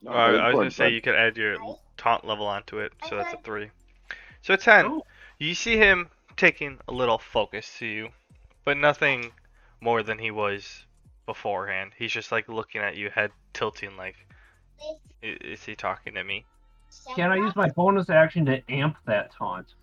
No, 0.00 0.12
Uh, 0.12 0.14
I 0.14 0.46
was 0.46 0.54
gonna 0.54 0.70
say 0.70 0.94
you 0.94 1.02
could 1.02 1.14
add 1.14 1.36
your 1.36 1.58
taunt 1.98 2.24
level 2.24 2.46
onto 2.46 2.78
it, 2.78 2.94
so 3.06 3.18
that's 3.18 3.34
a 3.34 3.36
3. 3.36 3.70
So 4.40 4.56
10. 4.56 4.86
Oh. 4.86 5.02
You 5.44 5.54
see 5.54 5.76
him 5.76 6.08
taking 6.38 6.78
a 6.88 6.92
little 6.92 7.18
focus 7.18 7.76
to 7.78 7.84
you, 7.86 8.08
but 8.64 8.78
nothing 8.78 9.30
more 9.78 10.02
than 10.02 10.18
he 10.18 10.30
was 10.30 10.86
beforehand. 11.26 11.92
He's 11.98 12.12
just 12.12 12.32
like 12.32 12.48
looking 12.48 12.80
at 12.80 12.96
you, 12.96 13.10
head 13.10 13.30
tilting, 13.52 13.94
like, 13.98 14.16
is 15.22 15.62
he 15.62 15.76
talking 15.76 16.14
to 16.14 16.24
me? 16.24 16.46
Can 17.14 17.30
I 17.30 17.36
use 17.36 17.54
my 17.54 17.68
bonus 17.68 18.08
action 18.08 18.46
to 18.46 18.62
amp 18.72 18.96
that 19.04 19.32
taunt? 19.32 19.74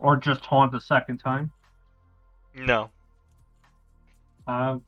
Or 0.00 0.16
just 0.16 0.42
taunt 0.42 0.72
the 0.72 0.80
second 0.80 1.18
time? 1.18 1.52
No, 2.56 2.90
Uh, 4.48 4.78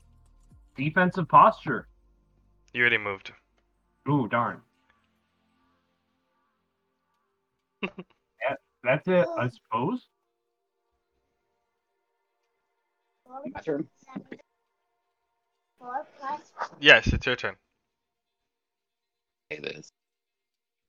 defensive 0.76 1.28
posture. 1.28 1.86
you 2.72 2.80
already 2.80 2.98
moved. 2.98 3.32
Ooh, 4.08 4.26
darn. 4.26 4.62
that, 8.84 9.04
that's 9.04 9.08
it, 9.08 9.28
I 9.38 9.48
suppose. 9.48 10.06
My 13.52 13.60
turn. 13.60 13.86
Four 15.78 16.06
plus 16.18 16.52
Yes, 16.80 17.06
it's 17.08 17.26
your 17.26 17.36
turn. 17.36 17.56
Say 19.50 19.60
this. 19.60 19.92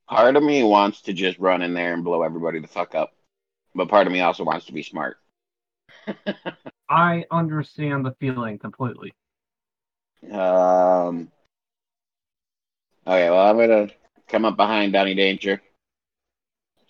Part 0.09 0.35
of 0.35 0.43
me 0.43 0.63
wants 0.63 1.01
to 1.03 1.13
just 1.13 1.39
run 1.39 1.61
in 1.61 1.73
there 1.73 1.93
and 1.93 2.03
blow 2.03 2.23
everybody 2.23 2.59
the 2.59 2.67
fuck 2.67 2.95
up, 2.95 3.13
but 3.73 3.87
part 3.87 4.07
of 4.07 4.13
me 4.13 4.21
also 4.21 4.43
wants 4.43 4.65
to 4.65 4.73
be 4.73 4.83
smart. 4.83 5.17
I 6.89 7.25
understand 7.31 8.05
the 8.05 8.15
feeling 8.19 8.59
completely. 8.59 9.13
Um. 10.29 11.31
Okay, 13.07 13.29
well, 13.29 13.47
I'm 13.47 13.57
gonna 13.57 13.89
come 14.27 14.45
up 14.45 14.57
behind 14.57 14.93
Donny 14.93 15.15
Danger 15.15 15.61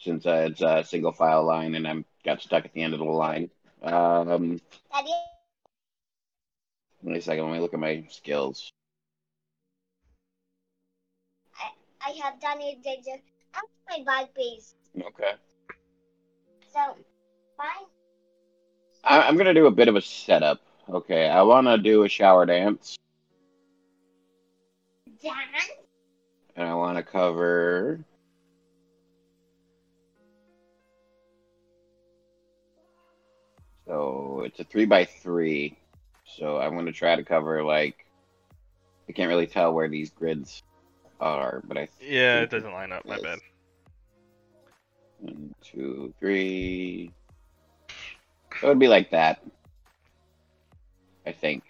since 0.02 0.26
uh, 0.26 0.48
it's 0.50 0.62
a 0.62 0.84
single 0.84 1.12
file 1.12 1.44
line 1.44 1.76
and 1.76 1.88
I'm 1.88 2.06
got 2.26 2.42
stuck 2.42 2.66
at 2.66 2.74
the 2.74 2.82
end 2.82 2.94
of 2.94 3.00
the 3.00 3.06
line. 3.06 3.50
Um, 3.84 4.60
wait 7.02 7.18
a 7.18 7.22
second. 7.22 7.46
Let 7.46 7.54
me 7.54 7.60
look 7.60 7.74
at 7.74 7.80
my 7.80 8.06
skills. 8.10 8.72
I 11.56 12.10
I 12.10 12.12
have 12.24 12.40
done 12.40 12.58
it. 12.62 13.22
I'm 13.54 13.64
my 13.90 14.04
bad 14.06 14.34
piece. 14.34 14.76
Okay. 15.00 15.34
So, 16.74 16.96
fine. 17.58 17.86
I, 19.04 19.22
I'm 19.22 19.38
gonna 19.38 19.54
do 19.54 19.68
a 19.68 19.72
bit 19.72 19.88
of 19.88 19.96
a 19.96 20.02
setup. 20.02 20.62
Okay, 20.90 21.28
I 21.30 21.42
want 21.44 21.68
to 21.68 21.78
do 21.78 22.04
a 22.04 22.10
shower 22.10 22.46
dance, 22.46 22.98
Dan, 25.24 25.34
and 26.56 26.68
I 26.68 26.74
want 26.74 26.98
to 26.98 27.04
cover. 27.04 28.00
So 33.92 34.44
it's 34.46 34.58
a 34.58 34.64
three 34.64 34.86
by 34.86 35.04
three. 35.04 35.78
So 36.24 36.58
I'm 36.58 36.76
gonna 36.76 36.94
try 36.94 37.18
to 37.18 37.24
cover 37.24 37.62
like. 37.62 38.06
I 39.10 39.12
can't 39.12 39.28
really 39.28 39.48
tell 39.48 39.74
where 39.74 39.90
these 39.90 40.12
grids 40.12 40.64
are, 41.20 41.62
but 41.68 41.78
I. 41.78 41.90
Yeah, 42.00 42.40
it 42.40 42.50
doesn't 42.50 42.72
line 42.72 42.94
up. 42.94 43.06
My 43.06 43.20
bad. 43.20 43.40
One, 45.20 45.54
two, 45.62 46.14
three. 46.22 47.12
So 48.62 48.68
it'd 48.68 48.80
be 48.80 48.88
like 48.88 49.12
that. 49.12 49.44
I 51.26 51.34
think. 51.34 51.64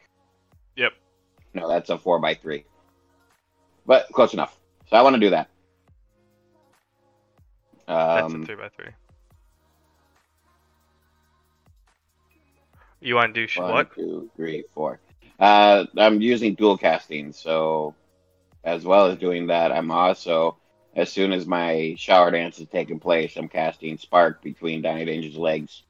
Yep. 0.75 0.93
No, 1.55 1.67
that's 1.67 1.89
a 1.89 1.97
four 1.97 2.19
by 2.19 2.35
three. 2.35 2.65
But 3.87 4.07
close 4.11 4.35
enough. 4.35 4.59
So 4.91 4.95
I 4.95 5.01
want 5.01 5.15
to 5.15 5.19
do 5.19 5.31
that. 5.31 5.49
That's 7.87 8.31
Um, 8.31 8.43
a 8.43 8.45
three 8.45 8.55
by 8.55 8.69
three. 8.69 8.91
You 13.01 13.15
want 13.15 13.33
to 13.33 13.41
do 13.41 13.47
sh- 13.47 13.57
one, 13.57 13.71
what? 13.71 13.95
two, 13.95 14.29
three, 14.35 14.63
four. 14.73 14.99
Uh, 15.39 15.85
I'm 15.97 16.21
using 16.21 16.53
dual 16.53 16.77
casting, 16.77 17.33
so 17.33 17.95
as 18.63 18.85
well 18.85 19.07
as 19.07 19.17
doing 19.17 19.47
that, 19.47 19.71
I'm 19.71 19.89
also, 19.89 20.57
as 20.95 21.11
soon 21.11 21.33
as 21.33 21.47
my 21.47 21.95
shower 21.97 22.29
dance 22.29 22.59
is 22.59 22.67
taking 22.67 22.99
place, 22.99 23.35
I'm 23.35 23.49
casting 23.49 23.97
Spark 23.97 24.43
between 24.43 24.83
Donny 24.83 25.03
Danger's 25.03 25.35
legs 25.35 25.81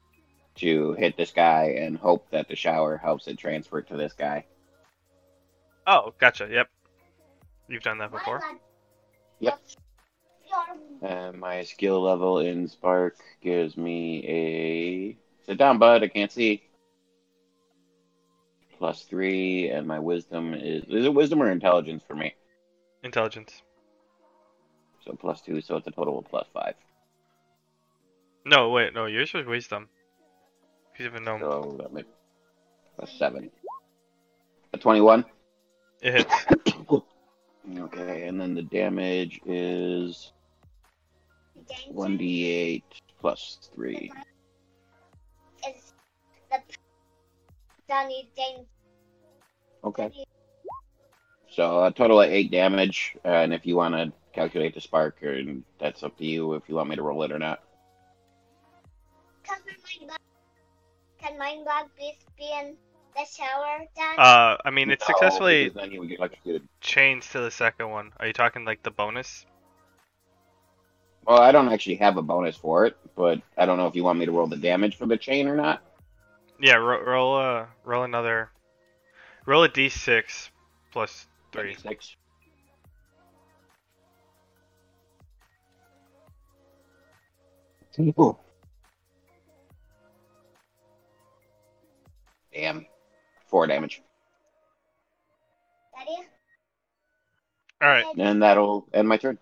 to 0.56 0.94
hit 0.94 1.16
this 1.16 1.32
guy 1.32 1.76
and 1.78 1.98
hope 1.98 2.30
that 2.30 2.48
the 2.48 2.56
shower 2.56 2.96
helps 2.96 3.28
it 3.28 3.38
transfer 3.38 3.82
to 3.82 3.96
this 3.96 4.14
guy. 4.14 4.46
Oh, 5.86 6.14
gotcha. 6.18 6.48
Yep. 6.50 6.68
You've 7.68 7.82
done 7.82 7.98
that 7.98 8.10
before. 8.10 8.40
Yep. 9.40 9.60
Your 10.48 11.10
And 11.10 11.38
my 11.38 11.64
skill 11.64 12.00
level 12.00 12.38
in 12.38 12.68
Spark 12.68 13.16
gives 13.42 13.76
me 13.76 14.24
a 14.26 15.46
sit 15.46 15.58
down, 15.58 15.78
bud. 15.78 16.02
I 16.02 16.08
can't 16.08 16.30
see. 16.30 16.62
Plus 18.82 19.04
three, 19.04 19.70
and 19.70 19.86
my 19.86 20.00
wisdom 20.00 20.54
is 20.54 20.82
is 20.88 21.04
it 21.04 21.14
wisdom 21.14 21.40
or 21.40 21.52
intelligence 21.52 22.02
for 22.04 22.16
me? 22.16 22.34
Intelligence. 23.04 23.62
So 25.04 25.12
plus 25.12 25.40
two, 25.40 25.60
so 25.60 25.76
it's 25.76 25.86
a 25.86 25.92
total 25.92 26.18
of 26.18 26.24
plus 26.24 26.48
five. 26.52 26.74
No, 28.44 28.70
wait, 28.70 28.92
no, 28.92 29.06
yours 29.06 29.32
was 29.34 29.46
wisdom. 29.46 29.88
You 30.98 31.06
even 31.06 31.22
know 31.22 31.38
So 31.38 31.76
that 31.78 31.92
makes 31.92 32.08
a 32.98 33.06
seven. 33.06 33.52
A 34.72 34.78
twenty-one. 34.78 35.26
it 36.00 36.14
hits. 36.26 36.46
Okay, 37.78 38.26
and 38.26 38.40
then 38.40 38.52
the 38.56 38.62
damage 38.62 39.40
is 39.46 40.32
danger 41.68 41.92
one 41.92 42.16
d 42.16 42.50
eight 42.50 42.84
plus 43.20 43.70
three. 43.76 44.10
is 45.68 45.92
the 46.50 46.58
Donny 47.92 48.26
danger. 48.34 48.64
Okay. 49.84 50.10
So 51.50 51.84
a 51.84 51.92
total 51.92 52.22
of 52.22 52.30
eight 52.30 52.50
damage, 52.50 53.18
uh, 53.22 53.28
and 53.28 53.52
if 53.52 53.66
you 53.66 53.76
want 53.76 53.94
to 53.94 54.10
calculate 54.32 54.74
the 54.74 54.80
spark, 54.80 55.22
or 55.22 55.38
that's 55.78 56.02
up 56.02 56.16
to 56.16 56.24
you 56.24 56.54
if 56.54 56.62
you 56.70 56.76
want 56.76 56.88
me 56.88 56.96
to 56.96 57.02
roll 57.02 57.22
it 57.22 57.30
or 57.30 57.38
not. 57.38 57.60
Can 59.44 59.58
my 59.66 60.06
bag, 60.06 60.18
can 61.20 61.38
my 61.38 61.62
bag 61.66 61.86
please 61.98 62.16
be 62.38 62.50
in 62.58 62.76
the 63.14 63.26
shower, 63.30 63.84
Dan? 63.94 64.18
Uh, 64.18 64.56
I 64.64 64.70
mean, 64.70 64.90
it 64.90 65.00
No, 65.00 65.06
successfully 65.08 65.64
because 65.64 65.82
then 65.82 65.90
he 65.90 65.98
would 65.98 66.08
get 66.08 66.18
electrocuted. 66.18 66.66
chains 66.80 67.28
to 67.32 67.40
the 67.40 67.50
second 67.50 67.90
one. 67.90 68.12
Are 68.20 68.26
you 68.26 68.32
talking 68.32 68.64
like 68.64 68.82
the 68.82 68.90
bonus? 68.90 69.44
Well, 71.26 71.42
I 71.42 71.52
don't 71.52 71.70
actually 71.70 71.96
have 71.96 72.16
a 72.16 72.22
bonus 72.22 72.56
for 72.56 72.86
it, 72.86 72.96
but 73.14 73.42
I 73.58 73.66
don't 73.66 73.76
know 73.76 73.86
if 73.86 73.94
you 73.94 74.02
want 74.02 74.18
me 74.18 74.24
to 74.24 74.32
roll 74.32 74.46
the 74.46 74.56
damage 74.56 74.96
for 74.96 75.04
the 75.04 75.18
chain 75.18 75.46
or 75.46 75.56
not. 75.56 75.82
Yeah, 76.62 76.74
ro- 76.74 77.02
roll 77.02 77.38
a 77.38 77.68
roll 77.84 78.04
another. 78.04 78.48
Roll 79.46 79.64
a 79.64 79.68
d6 79.68 80.50
plus 80.92 81.26
three. 81.50 81.74
Six. 81.74 82.14
Ooh. 87.98 88.38
Damn. 92.54 92.86
Four 93.48 93.66
damage. 93.66 94.00
Daddy? 95.98 96.16
All 97.82 97.88
right. 97.88 98.04
And 98.16 98.40
that'll 98.40 98.86
end 98.94 99.08
my 99.08 99.16
turn. 99.16 99.36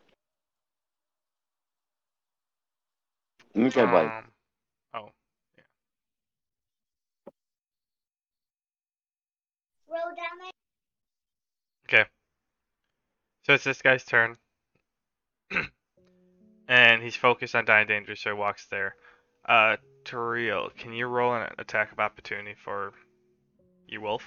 Okay. 3.55 3.83
Um, 3.83 4.30
Roll 9.91 10.15
damage. 10.15 10.53
okay. 11.89 12.09
So 13.43 13.55
it's 13.55 13.65
this 13.65 13.83
guy's 13.83 14.05
turn, 14.05 14.37
and 16.69 17.03
he's 17.03 17.17
focused 17.17 17.57
on 17.57 17.65
dying 17.65 17.89
danger, 17.89 18.15
so 18.15 18.31
he 18.31 18.37
walks 18.37 18.67
there. 18.71 18.95
Uh, 19.49 19.77
Toriel, 20.05 20.75
can 20.77 20.93
you 20.93 21.07
roll 21.07 21.35
an 21.35 21.49
attack 21.59 21.91
of 21.91 21.99
opportunity 21.99 22.55
for 22.65 22.93
you, 23.89 24.01
Wolf? 24.01 24.23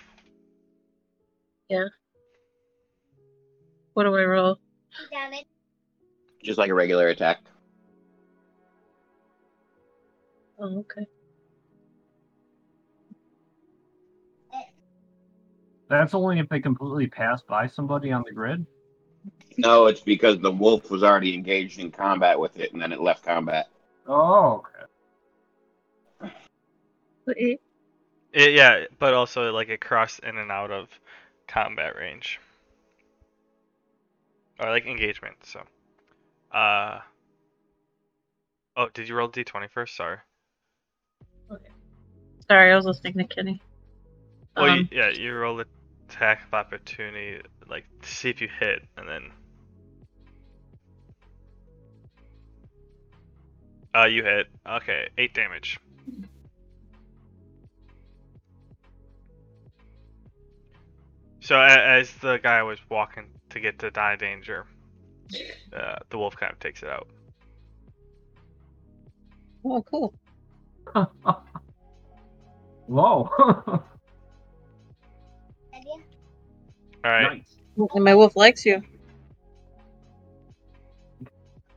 Yeah. 1.69 1.85
What 3.93 4.03
do 4.03 4.15
I 4.15 4.23
roll? 4.23 4.55
Two 4.55 5.05
damage. 5.11 5.45
Just 6.43 6.57
like 6.57 6.69
a 6.69 6.73
regular 6.73 7.07
attack. 7.07 7.39
Oh, 10.59 10.79
okay. 10.79 11.07
That's 15.89 16.13
only 16.13 16.39
if 16.39 16.49
they 16.49 16.59
completely 16.59 17.07
pass 17.07 17.41
by 17.41 17.67
somebody 17.67 18.11
on 18.11 18.23
the 18.25 18.31
grid. 18.33 18.65
No, 19.57 19.85
it's 19.85 20.01
because 20.01 20.39
the 20.39 20.51
wolf 20.51 20.89
was 20.89 21.03
already 21.03 21.33
engaged 21.33 21.79
in 21.79 21.91
combat 21.91 22.39
with 22.39 22.57
it, 22.59 22.73
and 22.73 22.81
then 22.81 22.91
it 22.91 23.01
left 23.01 23.23
combat. 23.23 23.67
Oh, 24.07 24.63
okay. 27.27 27.57
It, 28.33 28.53
yeah, 28.53 28.85
but 28.99 29.13
also 29.13 29.51
like 29.51 29.69
it 29.69 29.79
crossed 29.79 30.19
in 30.19 30.37
and 30.37 30.51
out 30.51 30.71
of 30.71 30.89
combat 31.47 31.95
range. 31.95 32.39
Or 34.59 34.69
like 34.69 34.85
engagement, 34.85 35.35
so. 35.43 35.61
Uh 36.51 36.99
Oh, 38.75 38.89
did 38.93 39.07
you 39.07 39.15
roll 39.15 39.29
D20 39.29 39.69
first? 39.69 39.95
Sorry. 39.95 40.17
Sorry, 42.47 42.71
I 42.71 42.75
was 42.75 42.85
listening 42.85 43.13
to 43.27 43.35
Kenny. 43.35 43.61
Well, 44.55 44.69
Um, 44.69 44.79
you, 44.91 44.97
yeah, 44.99 45.09
you 45.09 45.33
roll 45.35 45.57
the 45.57 45.65
attack 46.09 46.45
of 46.47 46.53
opportunity, 46.53 47.41
like 47.67 47.85
to 48.01 48.09
see 48.09 48.29
if 48.29 48.41
you 48.41 48.49
hit, 48.59 48.83
and 48.97 49.07
then. 49.07 49.31
Uh, 53.95 54.05
you 54.05 54.23
hit. 54.23 54.47
Okay, 54.67 55.09
eight 55.17 55.33
damage. 55.33 55.79
So 61.41 61.55
a- 61.59 61.67
as 61.99 62.11
the 62.15 62.37
guy 62.41 62.63
was 62.63 62.79
walking 62.89 63.25
to 63.49 63.59
get 63.59 63.79
to 63.79 63.91
die 63.91 64.15
danger, 64.15 64.65
uh, 65.75 65.95
the 66.09 66.17
wolf 66.17 66.35
kind 66.35 66.51
of 66.51 66.59
takes 66.59 66.81
it 66.83 66.89
out. 66.89 67.07
Oh, 69.65 69.83
cool. 69.83 70.13
Whoa. 72.87 73.83
All 77.03 77.11
right. 77.11 77.43
And 77.95 78.03
my 78.03 78.15
wolf 78.15 78.35
likes 78.35 78.65
you. 78.65 78.81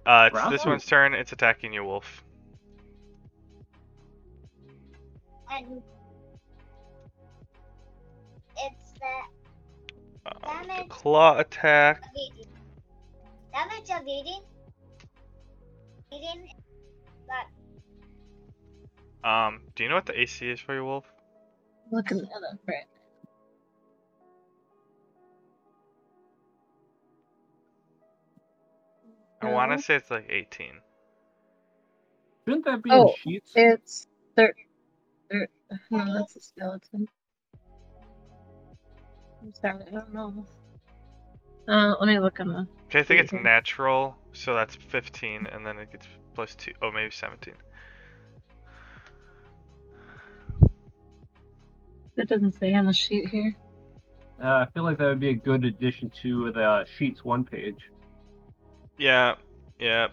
Uh, 0.04 0.30
it's 0.32 0.48
this 0.50 0.66
one's 0.66 0.84
turn. 0.86 1.14
It's 1.14 1.32
attacking 1.32 1.72
you, 1.72 1.84
wolf. 1.84 2.22
And 5.50 5.82
it's 8.56 8.92
the 8.92 9.06
Um, 10.26 10.32
the 10.62 10.68
Damage. 10.68 10.88
claw 10.88 11.38
attack. 11.38 12.02
of 12.04 12.10
eating. 12.16 12.52
Damage 13.52 13.90
of 13.90 14.06
eating. 14.06 14.42
Eating. 16.12 16.52
But 17.26 17.46
Um, 19.28 19.62
do 19.74 19.82
you 19.82 19.88
know 19.88 19.96
what 19.96 20.06
the 20.06 20.20
AC 20.20 20.48
is 20.50 20.60
for 20.60 20.72
your 20.74 20.84
wolf? 20.84 21.04
Looking 21.90 22.18
that 22.18 22.42
up 22.52 22.58
right. 22.68 22.86
I 29.42 29.50
want 29.50 29.72
to 29.72 29.78
say 29.78 29.96
it's 29.96 30.10
like 30.10 30.26
18. 30.30 30.72
Shouldn't 32.46 32.64
that 32.64 32.82
be 32.82 32.90
Oh, 32.92 33.08
in 33.08 33.14
sheets? 33.16 33.52
It's 33.54 34.06
thir- 34.36 34.54
thir- 35.30 35.48
no, 35.90 36.14
that's 36.14 36.36
a 36.36 36.40
skeleton. 36.40 37.08
I'm 39.42 39.54
sorry, 39.54 39.84
I 39.88 39.90
don't 39.90 40.14
know. 40.14 40.46
Uh, 41.68 41.94
let 42.00 42.06
me 42.06 42.18
look 42.18 42.40
on 42.40 42.48
the. 42.48 42.66
Okay, 42.86 43.00
I 43.00 43.02
think 43.02 43.20
it's 43.20 43.32
natural, 43.32 44.16
so 44.32 44.54
that's 44.54 44.76
15, 44.76 45.46
and 45.46 45.66
then 45.66 45.78
it 45.78 45.90
gets 45.90 46.06
plus 46.34 46.54
2. 46.54 46.72
Oh, 46.82 46.92
maybe 46.92 47.10
17. 47.10 47.54
That 52.16 52.28
doesn't 52.28 52.52
say 52.52 52.72
on 52.74 52.86
the 52.86 52.92
sheet 52.92 53.28
here. 53.28 53.54
Uh, 54.42 54.46
I 54.46 54.66
feel 54.72 54.84
like 54.84 54.98
that 54.98 55.06
would 55.06 55.20
be 55.20 55.30
a 55.30 55.34
good 55.34 55.64
addition 55.64 56.10
to 56.22 56.52
the 56.52 56.86
sheets 56.96 57.24
one 57.24 57.44
page. 57.44 57.90
Yeah, 58.98 59.34
yeah. 59.78 60.08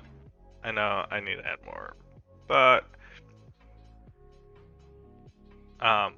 I 0.64 0.72
know, 0.72 1.06
I 1.10 1.20
need 1.20 1.36
to 1.36 1.48
add 1.48 1.60
more. 1.66 1.96
But. 2.48 2.86
Um, 5.80 6.14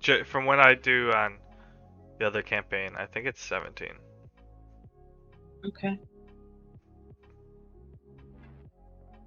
j- 0.00 0.24
from 0.24 0.44
what 0.44 0.58
I 0.58 0.74
do 0.74 1.12
on 1.12 1.38
the 2.18 2.26
other 2.26 2.42
campaign, 2.42 2.92
I 2.96 3.06
think 3.06 3.26
it's 3.26 3.40
17. 3.42 3.88
Okay. 5.64 5.98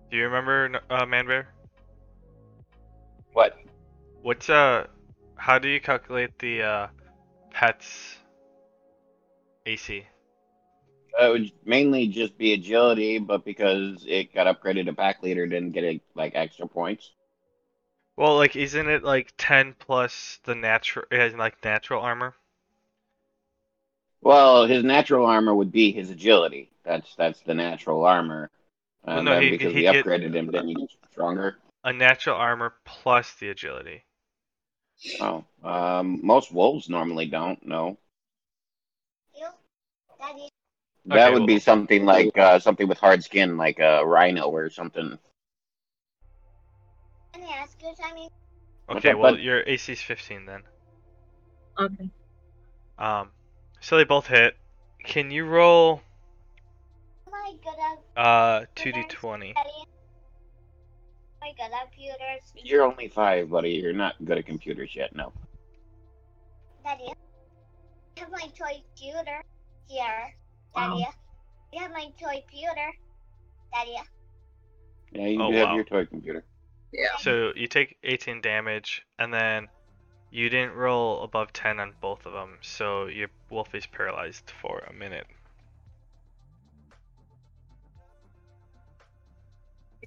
Do 0.09 0.17
you 0.17 0.23
remember, 0.25 0.65
n- 0.65 0.75
uh, 0.89 1.05
Manbear? 1.05 1.45
What? 3.31 3.57
What's, 4.23 4.49
uh, 4.49 4.87
how 5.35 5.57
do 5.57 5.69
you 5.69 5.79
calculate 5.79 6.37
the, 6.39 6.63
uh, 6.63 6.87
pet's 7.51 8.17
AC? 9.65 10.05
Uh, 11.19 11.25
It 11.25 11.31
would 11.31 11.51
mainly 11.65 12.07
just 12.07 12.37
be 12.37 12.53
agility, 12.53 13.19
but 13.19 13.43
because 13.45 14.05
it 14.07 14.33
got 14.33 14.47
upgraded 14.47 14.85
to 14.85 14.93
pack 14.93 15.21
leader, 15.23 15.45
didn't 15.47 15.71
get 15.71 15.83
it, 15.83 16.01
like 16.15 16.35
extra 16.35 16.67
points. 16.67 17.11
Well, 18.17 18.35
like, 18.35 18.55
isn't 18.55 18.87
it 18.89 19.03
like 19.03 19.33
10 19.37 19.73
plus 19.73 20.39
the 20.43 20.55
natural, 20.55 21.05
it 21.11 21.19
has 21.19 21.33
like 21.33 21.63
natural 21.63 22.01
armor? 22.01 22.35
Well, 24.21 24.65
his 24.67 24.83
natural 24.83 25.25
armor 25.25 25.55
would 25.55 25.71
be 25.71 25.91
his 25.91 26.09
agility. 26.11 26.69
That's 26.83 27.15
that's 27.15 27.41
the 27.41 27.53
natural 27.55 28.05
armor. 28.05 28.49
Well, 29.03 29.23
no, 29.23 29.39
he- 29.39 29.49
because 29.51 29.71
he 29.73 29.77
we 29.77 29.81
get- 29.81 30.05
upgraded 30.05 30.35
him, 30.35 30.47
then 30.47 30.67
he 30.67 30.75
gets 30.75 30.95
stronger. 31.11 31.57
A 31.83 31.91
natural 31.91 32.35
armor 32.35 32.75
plus 32.85 33.33
the 33.35 33.49
agility. 33.49 34.03
Oh, 35.19 35.43
um, 35.63 36.19
most 36.23 36.51
wolves 36.51 36.87
normally 36.87 37.25
don't. 37.25 37.65
No, 37.65 37.97
you, 39.35 39.47
Daddy. 40.19 40.47
That 41.05 41.27
Okay, 41.27 41.33
would 41.33 41.47
be 41.47 41.59
something 41.59 42.05
like 42.05 42.37
uh, 42.37 42.59
something 42.59 42.87
with 42.87 42.99
hard 42.99 43.23
skin, 43.23 43.57
like 43.57 43.79
a 43.79 44.05
rhino 44.05 44.49
or 44.49 44.69
something. 44.69 45.17
Can 47.33 47.43
I 47.43 47.57
ask 47.57 47.81
you 47.81 47.93
something? 47.99 48.29
What's 48.85 49.05
Okay, 49.05 49.15
well, 49.15 49.37
your 49.37 49.63
AC 49.65 49.93
is 49.93 50.01
15 50.01 50.45
then. 50.45 50.61
Okay. 51.79 52.09
Um, 52.99 53.29
so 53.79 53.97
they 53.97 54.03
both 54.03 54.27
hit. 54.27 54.55
Can 55.03 55.31
you 55.31 55.45
roll 55.45 56.01
Am 57.27 57.33
I 57.33 57.53
good 57.63 57.73
at 57.79 58.23
uh 58.23 58.65
2d20? 58.75 59.55
Daddy? 59.55 59.69
Am 61.41 61.41
I 61.41 61.53
good 61.53 61.73
at 61.73 61.91
computers? 61.91 62.53
You're 62.55 62.83
only 62.83 63.07
five, 63.07 63.49
buddy. 63.49 63.71
You're 63.71 63.93
not 63.93 64.15
good 64.23 64.37
at 64.37 64.45
computers 64.45 64.95
yet. 64.95 65.15
No. 65.15 65.33
Daddy. 66.83 67.05
I 67.07 68.19
have 68.19 68.31
my 68.31 68.47
toy 68.55 68.83
computer 68.95 69.41
here. 69.87 70.35
Daddy. 70.75 71.05
I 71.77 71.81
have 71.81 71.91
my 71.91 72.05
toy 72.19 72.41
computer. 72.47 72.91
Daddy. 73.73 73.95
Yeah, 75.13 75.27
you 75.27 75.41
Oh, 75.41 75.51
have 75.51 75.69
wow. 75.69 75.75
your 75.75 75.83
toy 75.83 76.05
computer. 76.05 76.43
Yeah. 76.93 77.07
So 77.19 77.51
you 77.55 77.67
take 77.67 77.97
18 78.03 78.41
damage, 78.41 79.05
and 79.19 79.33
then 79.33 79.67
you 80.29 80.49
didn't 80.49 80.73
roll 80.73 81.23
above 81.23 81.53
10 81.53 81.79
on 81.79 81.93
both 82.01 82.25
of 82.25 82.33
them, 82.33 82.57
so 82.61 83.07
your 83.07 83.29
wolf 83.49 83.73
is 83.75 83.85
paralyzed 83.85 84.51
for 84.61 84.79
a 84.89 84.93
minute. 84.93 85.27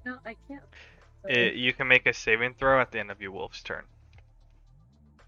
No, 0.05 0.19
I 0.27 0.37
can't. 0.49 0.63
It, 1.27 1.55
you 1.55 1.73
can 1.73 1.89
make 1.89 2.05
a 2.07 2.13
saving 2.13 2.55
throw 2.59 2.81
at 2.81 2.91
the 2.93 3.01
end 3.01 3.11
of 3.11 3.23
your 3.23 3.33
wolf's 3.33 3.63
turn. 3.63 3.85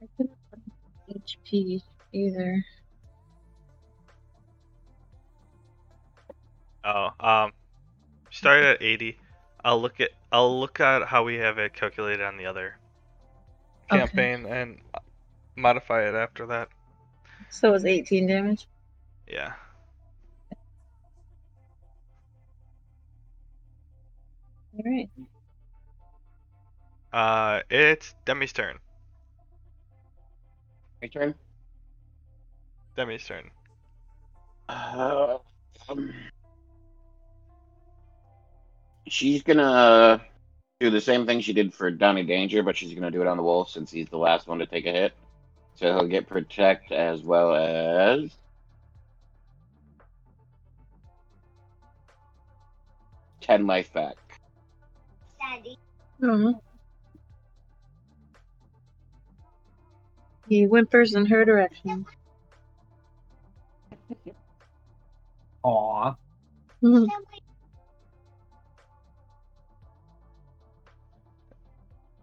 I 0.03 0.07
couldn't 0.17 0.37
find 0.51 1.23
HP 1.25 1.83
either. 2.13 2.65
Oh, 6.87 7.11
um, 7.19 7.53
started 8.31 8.67
at 8.77 8.83
80. 8.83 9.19
I'll 9.65 9.83
look 9.83 10.01
at 10.01 10.11
I'll 10.31 10.61
look 10.61 10.79
at 10.81 11.09
how 11.09 11.25
we 11.25 11.35
have 11.37 11.59
it 11.59 11.75
calculated 11.75 12.23
on 12.25 12.37
the 12.37 12.47
other 12.47 12.77
Okay. 13.91 14.07
campaign 14.07 14.47
and 14.47 14.79
modify 15.57 16.09
it 16.09 16.15
after 16.15 16.47
that. 16.47 16.69
So 17.51 17.69
it 17.71 17.73
was 17.73 17.85
18 17.85 18.27
damage. 18.29 18.69
Yeah. 19.27 19.55
Alright. 24.79 25.11
Uh, 27.13 27.63
it's 27.71 28.15
Demi's 28.27 28.53
turn. 28.53 28.79
My 31.03 31.09
turn. 31.09 31.35
Demi's 32.97 33.25
turn. 33.27 33.51
Uh, 34.69 35.39
um, 35.89 36.13
she's 39.07 39.43
gonna 39.43 40.23
do 40.81 40.91
the 40.91 41.01
same 41.01 41.27
thing 41.27 41.41
she 41.41 41.53
did 41.53 41.73
for 41.73 41.91
Donny 41.91 42.25
Danger, 42.25 42.63
but 42.63 42.77
she's 42.77 42.95
gonna 42.95 43.11
do 43.11 43.23
it 43.23 43.27
on 43.27 43.37
the 43.37 43.43
wolf 43.43 43.71
since 43.71 43.91
he's 43.91 44.09
the 44.09 44.19
last 44.19 44.47
one 44.47 44.59
to 44.59 44.67
take 44.67 44.87
a 44.87 44.93
hit. 44.93 45.13
So 45.75 45.93
he'll 45.93 46.09
get 46.09 46.27
protect 46.27 46.93
as 46.93 47.23
well 47.23 47.55
as 47.55 48.31
ten 53.41 53.67
life 53.67 53.93
back. 53.93 54.17
Daddy. 55.39 55.79
Oh. 56.23 56.61
He 60.49 60.65
whimpers 60.65 61.15
in 61.15 61.27
her 61.27 61.45
direction. 61.45 62.07
Aw. 65.65 66.15
Mhm. 66.83 67.09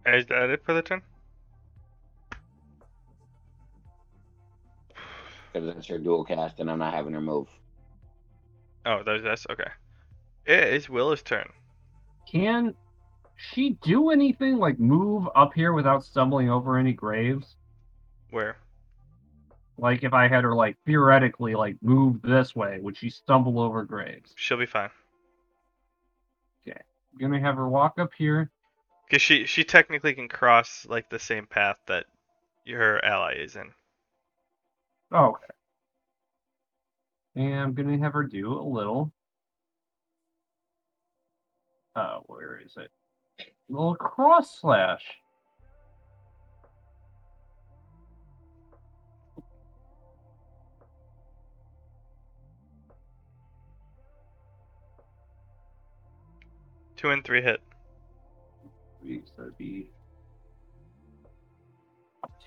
Is 0.05 0.25
that 0.27 0.49
it 0.49 0.63
for 0.65 0.73
the 0.73 0.81
turn? 0.81 1.01
Because 5.51 5.73
that's 5.73 5.87
her 5.87 5.97
dual 5.97 6.25
cast, 6.25 6.59
and 6.59 6.69
I'm 6.69 6.79
not 6.79 6.93
having 6.93 7.13
her 7.13 7.21
move. 7.21 7.47
Oh, 8.85 9.01
that's, 9.05 9.23
this. 9.23 9.45
Okay. 9.49 9.69
It 10.45 10.73
is 10.73 10.89
Willa's 10.89 11.21
turn. 11.21 11.47
Can 12.29 12.73
she 13.35 13.77
do 13.81 14.09
anything 14.09 14.57
like 14.57 14.79
move 14.79 15.27
up 15.35 15.53
here 15.53 15.73
without 15.73 16.03
stumbling 16.03 16.49
over 16.49 16.77
any 16.77 16.93
graves? 16.93 17.55
Where? 18.31 18.57
Like 19.77 20.03
if 20.03 20.13
I 20.13 20.27
had 20.27 20.43
her 20.43 20.53
like 20.53 20.77
theoretically 20.85 21.55
like 21.55 21.77
move 21.81 22.21
this 22.21 22.55
way, 22.55 22.79
would 22.81 22.97
she 22.97 23.09
stumble 23.09 23.59
over 23.59 23.83
graves? 23.83 24.33
She'll 24.35 24.57
be 24.57 24.65
fine. 24.65 24.89
Okay. 26.67 26.79
I'm 27.13 27.19
gonna 27.19 27.39
have 27.39 27.55
her 27.55 27.69
walk 27.69 27.99
up 27.99 28.11
here. 28.17 28.51
Cause 29.13 29.21
she 29.21 29.45
she 29.45 29.63
technically 29.63 30.15
can 30.15 30.27
cross 30.27 30.87
like 30.89 31.07
the 31.07 31.19
same 31.19 31.45
path 31.45 31.77
that 31.85 32.07
your 32.65 33.05
ally 33.05 33.35
is 33.35 33.55
in. 33.55 33.69
Oh, 35.11 35.35
okay. 35.35 35.45
And 37.35 37.53
I'm 37.53 37.73
gonna 37.75 37.99
have 37.99 38.13
her 38.13 38.23
do 38.23 38.51
a 38.51 38.65
little. 38.65 39.13
Uh, 41.95 42.21
where 42.25 42.59
is 42.65 42.75
it? 42.75 42.89
little 43.69 43.93
cross 43.93 44.59
slash. 44.59 45.03
Two 56.95 57.11
and 57.11 57.23
three 57.23 57.43
hit. 57.43 57.61
Three, 59.03 59.21
so 59.25 59.43
that'd 59.43 59.57
be 59.57 59.89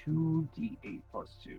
two 0.02 0.48
d 0.56 0.78
eight 0.84 1.02
plus 1.12 1.36
two. 1.44 1.58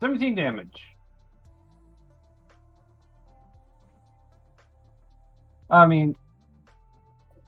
Seventeen 0.00 0.34
damage. 0.34 0.96
I 5.68 5.86
mean, 5.86 6.16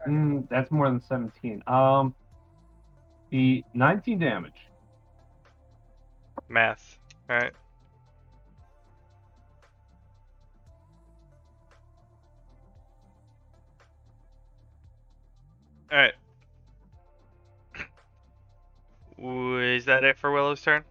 mm, 0.06 0.46
that's 0.50 0.70
more 0.70 0.90
than 0.90 1.00
seventeen. 1.00 1.62
Um, 1.66 2.14
the 3.30 3.64
nineteen 3.72 4.18
damage. 4.18 4.68
Math. 6.48 6.98
Alright. 7.30 7.52
Alright. 15.90 16.14
Is 19.20 19.84
that 19.86 20.04
it 20.04 20.16
for 20.18 20.30
Willow's 20.30 20.62
turn? 20.62 20.84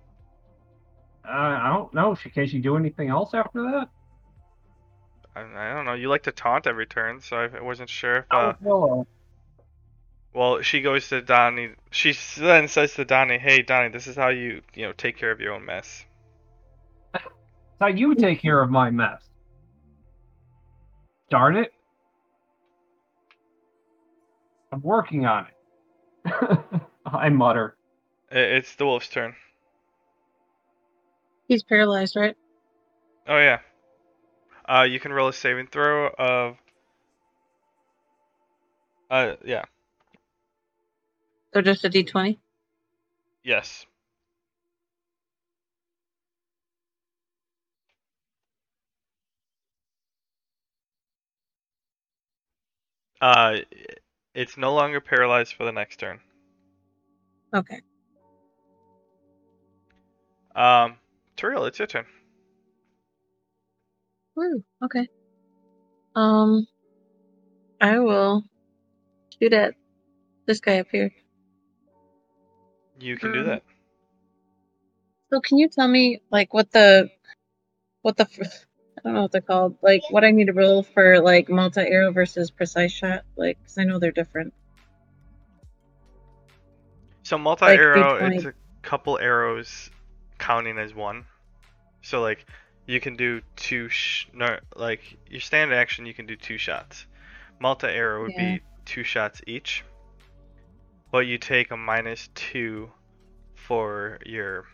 Uh, 1.26 1.32
I 1.32 1.70
don't 1.74 1.94
know. 1.94 2.16
She 2.16 2.30
can 2.30 2.48
she 2.48 2.60
do 2.60 2.76
anything 2.78 3.10
else 3.10 3.34
after 3.34 3.62
that? 3.64 3.90
I, 5.36 5.42
I 5.42 5.74
don't 5.74 5.86
know. 5.86 5.94
You 5.94 6.10
like 6.10 6.24
to 6.24 6.32
taunt 6.32 6.68
every 6.68 6.86
turn, 6.86 7.22
so 7.22 7.38
I 7.38 7.62
wasn't 7.62 7.90
sure 7.90 8.18
if. 8.18 8.26
Uh, 8.32 8.54
Oh, 8.54 8.56
Willow. 8.62 9.08
well, 10.34 10.62
she 10.62 10.82
goes 10.82 11.08
to 11.10 11.22
Donny. 11.22 11.72
She 11.92 12.14
then 12.38 12.68
says 12.68 12.94
to 12.96 13.06
Donny, 13.06 13.38
"Hey, 13.38 13.62
Donny, 13.62 13.90
this 13.90 14.08
is 14.08 14.16
how 14.16 14.30
you, 14.30 14.62
you 14.74 14.86
know, 14.88 14.94
take 14.94 15.18
care 15.18 15.32
of 15.32 15.40
your 15.40 15.54
own 15.54 15.66
mess." 15.66 16.06
It's 17.14 17.24
how 17.80 17.88
you 17.88 18.16
take 18.16 18.42
care 18.42 18.62
of 18.62 18.70
my 18.70 18.90
mess. 18.90 19.22
Darn 21.30 21.56
it. 21.58 21.72
I'm 24.72 24.82
working 24.82 25.26
on 25.26 25.48
it. 25.48 26.82
I 27.06 27.30
mutter. 27.30 27.76
It's 28.30 28.76
the 28.76 28.86
wolf's 28.86 29.08
turn. 29.08 29.36
He's 31.48 31.64
paralyzed, 31.64 32.16
right? 32.16 32.36
Oh 33.28 33.38
yeah. 33.38 33.60
Uh, 34.68 34.84
you 34.84 35.00
can 35.00 35.14
roll 35.14 35.30
a 35.30 35.34
saving 35.34 35.68
throw 35.68 36.10
of. 36.20 36.58
Uh, 39.10 39.36
yeah. 39.46 39.64
So 41.54 41.62
just 41.62 41.86
a 41.86 41.90
d20? 41.90 42.38
Yes. 43.44 43.86
Uh, 53.22 53.58
it's 54.38 54.56
no 54.56 54.76
longer 54.76 55.02
paralyzed 55.02 55.56
for 55.56 55.66
the 55.66 55.72
next 55.72 56.00
turn. 56.00 56.20
Okay. 57.56 57.82
Um, 60.56 60.98
Turiel, 61.36 61.68
it's 61.68 61.80
your 61.80 61.88
turn. 61.88 62.06
Woo, 64.36 64.64
okay. 64.84 65.08
Um, 66.16 66.68
I 67.82 67.98
will 67.98 68.44
shoot 69.40 69.54
at 69.54 69.74
this 70.46 70.60
guy 70.60 70.80
up 70.82 70.88
here. 70.92 71.12
You 73.00 73.18
can 73.18 73.32
do 73.34 73.40
Um, 73.40 73.48
that. 73.48 73.64
So 75.34 75.42
can 75.42 75.58
you 75.58 75.68
tell 75.68 75.88
me, 75.88 76.22
like, 76.32 76.54
what 76.54 76.72
the, 76.72 77.10
what 78.04 78.18
the, 78.18 78.28
I 78.98 79.02
don't 79.04 79.14
know 79.14 79.22
what 79.24 79.32
they're 79.32 79.42
called, 79.42 79.78
like, 79.82 80.02
what 80.10 80.24
I 80.24 80.32
need 80.32 80.48
to 80.48 80.54
roll 80.54 80.82
for, 80.82 81.20
like, 81.20 81.50
multi-arrow 81.50 82.12
versus 82.12 82.50
precise 82.50 82.92
shot? 82.92 83.24
Like, 83.36 83.58
'cause 83.64 83.78
I 83.78 83.84
know 83.84 84.00
they're 84.00 84.12
different. 84.12 84.54
So 87.24 87.38
multi-arrow, 87.38 88.18
D20. 88.20 88.36
it's 88.38 88.46
a 88.46 88.54
couple 88.82 89.20
arrows 89.20 89.90
counting 90.40 90.78
as 90.78 90.94
one. 90.96 91.26
So 92.02 92.22
like, 92.22 92.46
you 92.86 93.02
can 93.02 93.18
do 93.18 93.42
two. 93.58 93.90
Sh- 93.90 94.28
no, 94.34 94.58
like 94.76 95.02
your 95.30 95.42
standard 95.42 95.76
action, 95.76 96.06
you 96.06 96.14
can 96.14 96.26
do 96.26 96.38
two 96.38 96.58
shots. 96.58 97.06
Multi-arrow 97.60 98.24
would 98.24 98.32
Yeah. 98.34 98.56
be 98.56 98.62
two 98.86 99.04
shots 99.04 99.42
each, 99.46 99.84
but 101.12 101.28
you 101.28 101.38
take 101.38 101.72
a 101.72 101.78
minus 101.78 102.30
two 102.34 102.90
for 103.56 104.20
your 104.26 104.66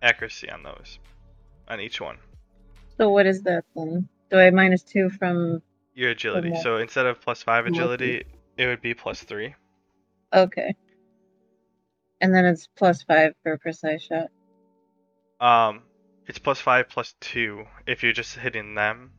accuracy 0.00 0.48
on 0.48 0.62
those, 0.62 1.00
on 1.66 1.80
each 1.80 2.00
one. 2.00 2.18
So 2.98 3.10
what 3.10 3.26
is 3.26 3.42
that 3.42 3.64
then? 3.74 4.08
Do 4.30 4.38
I 4.38 4.50
minus 4.50 4.82
two 4.82 5.10
from, 5.10 5.62
Your 5.94 6.10
agility. 6.10 6.50
Okay. 6.50 6.60
So 6.62 6.78
instead 6.78 7.06
of 7.06 7.20
plus 7.20 7.42
five 7.42 7.66
agility, 7.66 8.24
it 8.56 8.66
would 8.66 8.80
be 8.80 8.94
plus 8.94 9.22
three. 9.22 9.54
okay. 10.32 10.74
And 12.20 12.34
then 12.34 12.46
it's 12.46 12.66
plus 12.76 13.02
five 13.02 13.34
for 13.42 13.58
precise 13.58 14.02
shot. 14.02 14.28
Um, 15.38 15.82
it's 16.26 16.38
plus 16.38 16.58
five 16.58 16.88
plus 16.88 17.14
two 17.20 17.66
if 17.86 18.02
you're 18.02 18.14
just 18.14 18.36
hitting 18.36 18.74
them. 18.74 19.12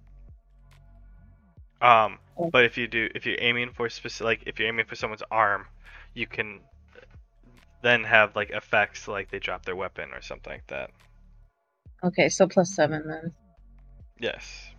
Um, 1.79 2.17
Oh. 2.39 2.49
but 2.51 2.65
if 2.65 2.77
you 2.77 2.87
do, 2.87 3.07
if 3.13 3.25
you're 3.27 3.37
aiming 3.39 3.71
for 3.73 3.87
specific, 3.89 4.25
like 4.25 4.43
if 4.47 4.57
you're 4.59 4.67
aiming 4.67 4.85
for 4.87 4.95
someone's 4.95 5.21
arm, 5.29 5.67
you 6.15 6.25
can 6.25 6.59
then 7.83 8.03
have 8.03 8.35
like 8.35 8.49
effects 8.49 9.07
like 9.07 9.29
they 9.29 9.37
drop 9.39 9.63
their 9.63 9.75
weapon 9.75 10.09
or 10.11 10.21
something 10.23 10.51
like 10.53 10.65
that. 10.67 10.89
Okay, 12.03 12.29
so 12.29 12.47
plus 12.47 12.73
seven 12.75 13.07
then. 13.07 13.31
Yes. 14.19 14.71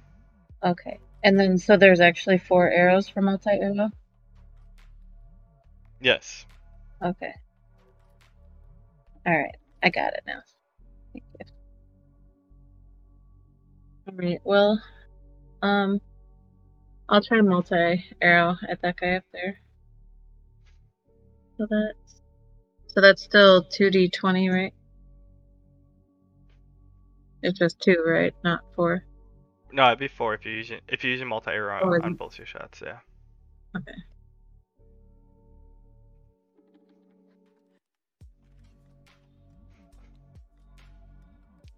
Okay. 0.65 0.99
And 1.23 1.39
then 1.39 1.59
so 1.59 1.77
there's 1.77 2.01
actually 2.01 2.39
four 2.39 2.71
arrows 2.71 3.09
for 3.09 3.23
multi 3.23 3.51
arrow? 3.51 3.91
Yes. 6.01 6.47
Okay. 7.05 7.35
Alright, 9.27 9.57
I 9.83 9.91
got 9.91 10.15
it 10.15 10.23
now. 10.27 10.41
Thank 11.13 11.25
you. 11.39 11.47
Alright, 14.11 14.41
well, 14.45 14.83
um, 15.63 16.01
I'll 17.09 17.23
try 17.23 17.41
multi 17.41 18.05
arrow 18.21 18.57
at 18.69 18.81
that 18.83 18.97
guy 18.97 19.17
up 19.17 19.25
there. 19.33 19.59
So 21.57 21.67
that's 21.69 22.21
so 22.87 23.01
that's 23.01 23.23
still 23.23 23.65
two 23.65 23.91
D 23.91 24.09
twenty, 24.09 24.49
right? 24.49 24.73
It's 27.43 27.59
just 27.59 27.81
two, 27.81 28.03
right? 28.07 28.35
Not 28.45 28.61
four. 28.75 29.05
No, 29.73 29.87
it'd 29.89 29.99
be 29.99 30.09
four 30.09 30.35
if 30.35 30.45
you're 30.45 30.55
using 30.55 30.81
if 30.89 31.05
you're 31.05 31.13
using 31.13 31.29
multi 31.29 31.51
arrow 31.51 31.83
on, 31.85 32.03
on 32.03 32.15
both 32.15 32.39
your 32.39 32.47
shots. 32.47 32.83
Yeah. 32.85 32.99
Okay. 33.77 33.93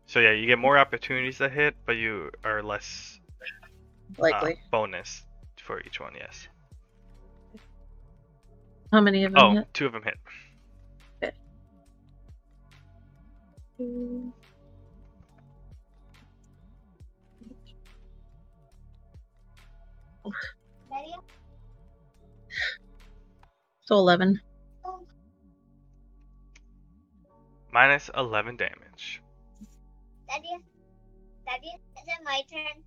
So 0.06 0.18
yeah, 0.18 0.32
you 0.32 0.46
get 0.46 0.58
more 0.58 0.76
opportunities 0.78 1.38
to 1.38 1.48
hit, 1.48 1.76
but 1.86 1.92
you 1.96 2.30
are 2.44 2.62
less 2.62 3.20
uh, 3.40 4.22
Likely. 4.22 4.56
bonus 4.70 5.22
for 5.56 5.80
each 5.82 6.00
one. 6.00 6.14
Yes. 6.16 6.48
How 8.92 9.00
many 9.00 9.22
of 9.24 9.32
them 9.32 9.40
Oh, 9.42 9.52
hit? 9.52 9.72
two 9.72 9.86
of 9.86 9.92
them 9.92 10.02
hit. 10.02 11.32
Two. 13.78 14.32
So 23.82 23.96
eleven. 23.96 24.40
Minus 27.72 28.10
11 28.16 28.56
damage. 28.56 29.22
Daddy, 30.28 30.48
Daddy, 31.46 31.68
is 31.68 32.04
it 32.06 32.24
my 32.24 32.42
turn? 32.52 32.82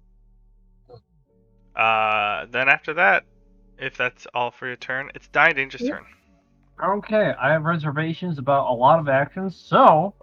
Uh, 1.76 2.45
then 2.51 2.68
after 2.68 2.93
that, 2.93 3.23
if 3.77 3.95
that's 3.95 4.27
all 4.34 4.51
for 4.51 4.68
your 4.68 4.76
turn, 4.76 5.10
it's 5.15 5.30
Dying 5.30 5.55
Danger's 5.55 5.81
Yep. 5.81 5.89
turn. 5.91 6.05
Okay, 6.84 7.34
I 7.39 7.51
have 7.51 7.64
reservations 7.64 8.39
about 8.39 8.69
a 8.69 8.73
lot 8.73 8.99
of 8.99 9.07
actions, 9.07 9.55
so 9.57 10.14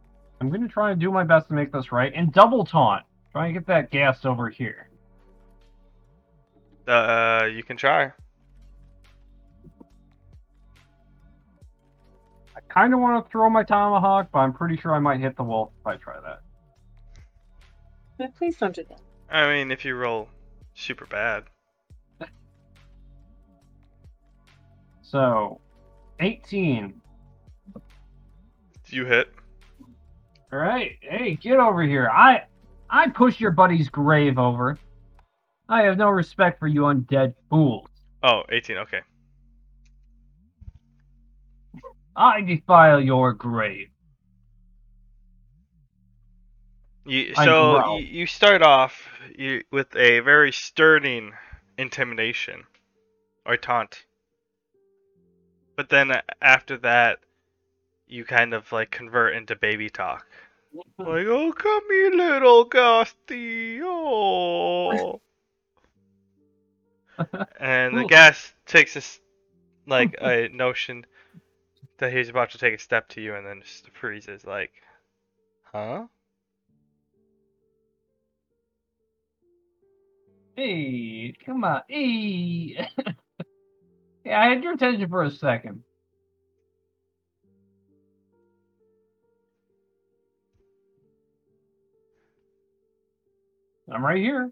I'm 0.41 0.51
going 0.51 0.61
to 0.61 0.69
try 0.69 0.91
and 0.91 1.01
do 1.01 1.11
my 1.11 1.25
best 1.25 1.49
to 1.49 1.55
make 1.55 1.73
this 1.73 1.91
right. 1.91 2.13
And 2.15 2.33
double 2.33 2.65
taunt. 2.65 3.05
Try 3.33 3.47
and 3.47 3.55
get 3.55 3.67
that 3.67 3.91
ghast 3.91 4.27
over 4.27 4.51
here. 4.51 4.90
Uh, 6.91 7.47
you 7.47 7.63
can 7.63 7.77
try. 7.77 8.11
I 12.57 12.61
kind 12.69 12.93
of 12.93 12.99
want 12.99 13.25
to 13.25 13.31
throw 13.31 13.49
my 13.49 13.63
tomahawk, 13.63 14.31
but 14.33 14.41
I'm 14.41 14.53
pretty 14.53 14.77
sure 14.77 14.93
I 14.93 14.99
might 14.99 15.21
hit 15.21 15.37
the 15.37 15.45
wolf 15.45 15.71
if 15.81 15.87
I 15.87 15.97
try 15.97 16.19
that. 16.21 16.41
But 18.19 18.35
please 18.35 18.57
don't 18.57 18.75
do 18.75 18.83
that. 18.89 19.01
I 19.31 19.49
mean, 19.53 19.71
if 19.71 19.85
you 19.85 19.95
roll 19.95 20.29
super 20.75 21.07
bad. 21.07 21.45
So, 25.03 25.61
18. 26.19 27.01
You 28.89 29.05
hit. 29.05 29.29
All 30.53 30.59
right, 30.59 30.97
hey, 31.03 31.37
get 31.37 31.59
over 31.61 31.85
here. 31.85 32.09
I 32.09 32.43
I 32.89 33.09
push 33.09 33.39
your 33.39 33.53
buddy's 33.53 33.89
grave 33.89 34.39
over. 34.39 34.77
I 35.71 35.83
have 35.83 35.97
no 35.97 36.09
respect 36.09 36.59
for 36.59 36.67
you 36.67 36.83
undead 36.83 37.35
fools. 37.49 37.89
Oh, 38.25 38.43
18, 38.51 38.77
okay. 38.79 39.01
I 42.17 42.41
defile 42.41 43.01
your 43.01 43.33
grave. 43.33 43.89
You, 47.07 47.35
so 47.35 47.99
you, 47.99 48.27
start 48.27 48.63
off 48.63 49.09
you, 49.39 49.63
with 49.71 49.95
a 49.95 50.21
very 50.21 50.53
stirring 50.53 51.33
intimidation 51.79 52.65
or 53.47 53.57
taunt. 53.57 54.05
But 55.77 55.89
then 55.89 56.11
uh, 56.11 56.21
after 56.43 56.79
that, 56.79 57.21
you 58.09 58.25
kind 58.25 58.55
of 58.55 58.71
like 58.73 58.91
convert 58.91 59.35
into 59.37 59.55
baby 59.55 59.89
talk. 59.89 60.27
Like, 60.99 61.27
oh, 61.27 61.53
come 61.53 61.83
here, 61.91 62.13
little 62.13 62.65
Gusty. 62.65 63.81
Oh. 63.83 65.21
And 67.59 67.97
the 67.97 68.05
ghast 68.05 68.55
takes 68.67 68.95
this, 68.95 69.21
like, 69.87 70.17
a 70.21 70.49
notion 70.53 71.07
that 71.99 72.13
he's 72.13 72.29
about 72.29 72.51
to 72.51 72.59
take 72.59 72.75
a 72.75 72.79
step 72.79 73.09
to 73.11 73.21
you 73.21 73.35
and 73.35 73.47
then 73.47 73.63
just 73.63 73.91
freezes, 73.91 74.45
like, 74.45 74.73
huh? 75.73 76.07
Hey, 80.57 81.35
come 81.45 81.65
on. 81.65 81.83
Hey. 81.89 82.89
yeah, 84.25 84.41
I 84.41 84.49
had 84.49 84.63
your 84.63 84.75
attention 84.75 85.09
for 85.09 85.23
a 85.23 85.31
second. 85.31 85.83
I'm 93.93 94.05
right 94.05 94.19
here. 94.19 94.51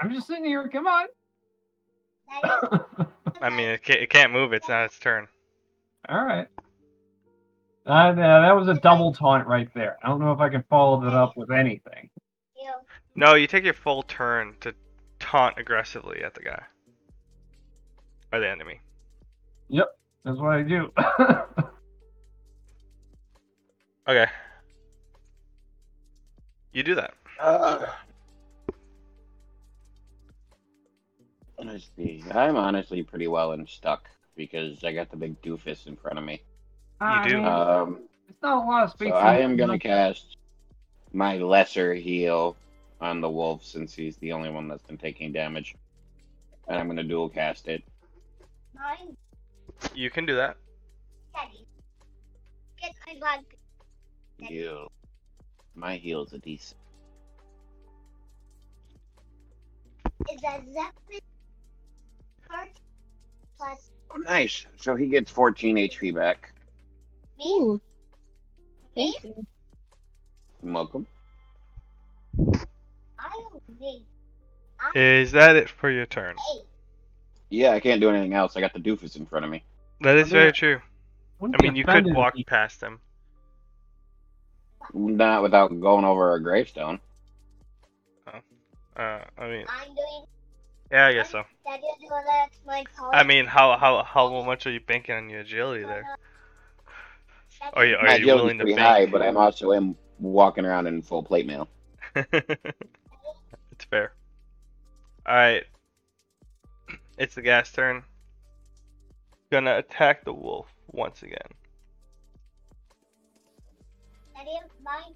I'm 0.00 0.12
just 0.12 0.26
sitting 0.26 0.44
here. 0.44 0.68
Come 0.68 0.86
on. 0.86 1.06
Daddy, 2.30 2.84
I 3.40 3.50
mean, 3.50 3.68
it 3.68 3.82
can't, 3.82 4.00
it 4.00 4.10
can't 4.10 4.32
move. 4.32 4.52
It's 4.52 4.68
not 4.68 4.84
its 4.84 4.98
turn. 4.98 5.28
All 6.08 6.24
right. 6.24 6.48
Uh, 7.86 8.12
that 8.12 8.54
was 8.54 8.68
a 8.68 8.74
double 8.74 9.14
taunt 9.14 9.46
right 9.46 9.68
there. 9.74 9.96
I 10.02 10.08
don't 10.08 10.20
know 10.20 10.32
if 10.32 10.40
I 10.40 10.48
can 10.50 10.62
follow 10.68 11.00
that 11.02 11.14
up 11.14 11.36
with 11.36 11.50
anything. 11.50 12.10
No, 13.14 13.34
you 13.34 13.46
take 13.46 13.64
your 13.64 13.74
full 13.74 14.02
turn 14.02 14.54
to 14.60 14.74
taunt 15.18 15.58
aggressively 15.58 16.22
at 16.22 16.34
the 16.34 16.42
guy. 16.42 16.62
Or 18.32 18.38
the 18.38 18.48
enemy. 18.48 18.80
Yep, 19.68 19.88
that's 20.24 20.38
what 20.38 20.52
I 20.52 20.62
do. 20.62 20.92
Okay. 24.08 24.26
You 26.72 26.82
do 26.82 26.94
that. 26.94 27.12
Uh, 27.38 27.86
let's 31.64 31.90
see. 31.96 32.22
I'm 32.30 32.56
honestly 32.56 33.02
pretty 33.02 33.28
well 33.28 33.52
in 33.52 33.66
stuck 33.66 34.08
because 34.36 34.84
I 34.84 34.92
got 34.92 35.10
the 35.10 35.16
big 35.16 35.40
doofus 35.42 35.86
in 35.86 35.96
front 35.96 36.18
of 36.18 36.24
me. 36.24 36.42
I 37.00 37.28
do. 37.28 37.44
Um, 37.44 38.00
it's 38.28 38.42
not 38.42 38.64
a 38.64 38.66
lot 38.66 38.84
of 38.84 38.90
space. 38.90 39.10
so 39.10 39.14
I 39.16 39.38
am 39.38 39.56
gonna 39.56 39.72
around. 39.72 39.80
cast 39.80 40.36
my 41.12 41.38
lesser 41.38 41.94
heal 41.94 42.56
on 43.00 43.20
the 43.20 43.30
wolf 43.30 43.64
since 43.64 43.94
he's 43.94 44.16
the 44.16 44.32
only 44.32 44.50
one 44.50 44.68
that's 44.68 44.82
been 44.82 44.98
taking 44.98 45.32
damage, 45.32 45.74
and 46.66 46.78
I'm 46.78 46.86
gonna 46.86 47.04
dual 47.04 47.28
cast 47.28 47.68
it. 47.68 47.82
Mine, 48.74 49.16
You 49.94 50.10
can 50.10 50.26
do 50.26 50.36
that. 50.36 50.56
Daddy. 51.34 51.66
Get 52.80 52.92
my 53.06 53.36
bug. 53.36 53.44
Heal. 54.48 54.92
My 55.74 55.96
heal's 55.96 56.32
a 56.32 56.38
decent. 56.38 56.80
Is 60.32 60.40
that 60.42 60.60
Zeppelin 60.66 61.20
part 61.20 61.37
plus 63.56 63.90
Oh, 64.10 64.16
nice. 64.18 64.66
So 64.76 64.96
he 64.96 65.06
gets 65.06 65.30
14 65.30 65.76
HP 65.76 66.14
back. 66.14 66.52
me? 67.38 67.44
Ooh. 67.46 67.80
Me? 68.96 69.12
Thank 69.12 69.24
you. 69.24 69.46
Welcome. 70.62 71.06
I 72.38 73.30
don't 73.30 73.62
need. 73.80 74.04
Is 74.94 75.32
that 75.32 75.56
it 75.56 75.68
for 75.68 75.90
your 75.90 76.06
turn? 76.06 76.36
Yeah, 77.50 77.70
I 77.70 77.80
can't 77.80 78.00
do 78.00 78.10
anything 78.10 78.34
else. 78.34 78.56
I 78.56 78.60
got 78.60 78.72
the 78.72 78.80
doofus 78.80 79.16
in 79.16 79.26
front 79.26 79.44
of 79.44 79.50
me. 79.50 79.62
That 80.00 80.16
is 80.16 80.30
very 80.30 80.52
true. 80.52 80.80
I 81.42 81.62
mean, 81.62 81.76
you 81.76 81.84
could 81.84 82.06
walk 82.14 82.34
past 82.46 82.80
him. 82.82 83.00
Not 84.94 85.42
without 85.42 85.68
going 85.80 86.04
over 86.04 86.34
a 86.34 86.42
gravestone. 86.42 87.00
Uh, 88.26 89.20
I 89.38 89.48
mean, 89.48 89.64
I'm 89.68 89.94
doing. 89.94 90.24
Yeah, 90.90 91.06
I 91.06 91.12
guess 91.12 91.30
so. 91.30 91.42
Daddy, 91.66 91.82
do 92.00 92.08
that's 92.26 92.58
my 92.66 92.84
power. 92.96 93.14
I 93.14 93.22
mean, 93.22 93.46
how 93.46 93.76
how 93.76 94.02
how 94.02 94.42
much 94.42 94.66
are 94.66 94.70
you 94.70 94.80
banking 94.80 95.14
on 95.14 95.28
your 95.28 95.40
agility 95.40 95.84
there? 95.84 96.16
Are 97.74 97.84
you 97.84 97.96
My 98.02 98.14
are 98.14 98.18
you 98.18 98.26
willing 98.26 98.58
to 98.58 98.64
pretty 98.64 98.76
bank? 98.76 98.86
high, 98.86 99.06
but 99.06 99.20
I'm 99.20 99.36
also 99.36 99.72
am 99.72 99.96
walking 100.18 100.64
around 100.64 100.86
in 100.86 101.02
full 101.02 101.22
plate 101.22 101.46
mail. 101.46 101.68
it's 102.14 103.84
fair. 103.90 104.12
All 105.26 105.34
right. 105.34 105.64
It's 107.18 107.34
the 107.34 107.42
ghast 107.42 107.74
turn. 107.74 108.02
Gonna 109.50 109.76
attack 109.76 110.24
the 110.24 110.32
wolf 110.32 110.68
once 110.86 111.22
again. 111.22 111.38
Daddy, 114.34 114.58
mine. 114.82 115.14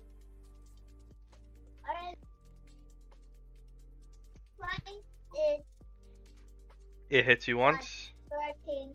Alright. 5.35 5.59
Mine 5.59 5.59
is 5.59 7.19
It 7.19 7.25
hits 7.25 7.49
you 7.49 7.59
once 7.59 8.13
13. 8.31 8.91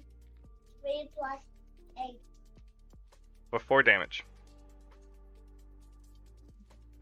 3 0.82 1.10
plus 1.18 1.40
8. 2.10 2.16
for 3.50 3.60
four 3.60 3.84
damage. 3.84 4.24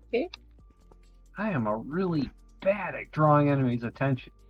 Okay. 0.07 0.29
I 1.37 1.49
am 1.49 1.67
a 1.67 1.75
really 1.75 2.29
bad 2.61 2.95
at 2.95 3.11
drawing 3.11 3.49
enemies' 3.49 3.83
attention. 3.83 4.31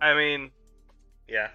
I 0.00 0.14
mean, 0.14 0.50
yeah. 1.28 1.48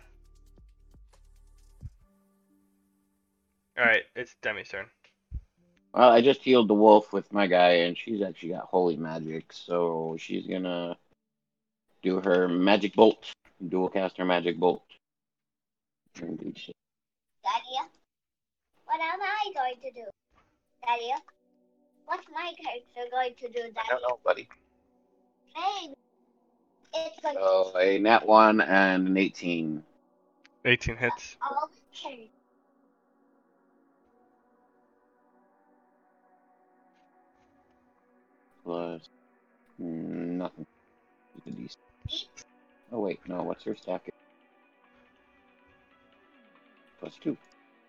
Alright, 3.77 4.03
it's 4.15 4.35
Demi's 4.41 4.69
turn. 4.69 4.85
Well, 5.95 6.09
I 6.09 6.19
just 6.19 6.41
healed 6.41 6.67
the 6.67 6.73
wolf 6.73 7.13
with 7.13 7.31
my 7.31 7.47
guy, 7.47 7.85
and 7.85 7.97
she's 7.97 8.21
actually 8.21 8.49
got 8.49 8.65
holy 8.65 8.97
magic, 8.97 9.53
so 9.53 10.17
she's 10.19 10.45
gonna 10.45 10.97
do 12.03 12.19
her 12.19 12.49
magic 12.49 12.93
bolt, 12.95 13.31
dual 13.65 13.87
cast 13.87 14.17
her 14.17 14.25
magic 14.25 14.57
bolt. 14.59 14.83
And. 16.21 16.37
Daddy, 16.37 16.73
what 18.83 18.99
am 18.99 19.21
I 19.21 19.51
going 19.53 19.75
to 19.83 19.91
do? 19.91 20.05
Daddy, 20.85 21.13
what's 22.07 22.27
my 22.33 22.51
character 22.61 23.09
going 23.09 23.33
to 23.35 23.47
do, 23.47 23.71
I 23.77 23.87
don't 23.89 24.01
know, 24.01 24.19
buddy. 24.25 24.49
Hey, 25.55 25.93
it's 26.93 27.19
going 27.21 27.35
So 27.35 27.71
a 27.79 27.99
nat 27.99 28.27
one 28.27 28.59
and 28.59 29.07
an 29.07 29.15
eighteen. 29.15 29.81
18 30.65 30.97
hits. 30.97 31.37
all 31.41 31.69
carry. 31.93 32.29
Plus 38.65 39.01
mm, 39.79 39.85
nothing. 39.85 40.65
It's 41.37 41.47
a 41.47 41.51
decent. 41.51 42.27
Oh 42.91 42.99
wait, 42.99 43.19
no. 43.27 43.43
What's 43.43 43.65
your 43.65 43.75
stack? 43.75 44.09
Plus 46.99 47.13
two. 47.21 47.37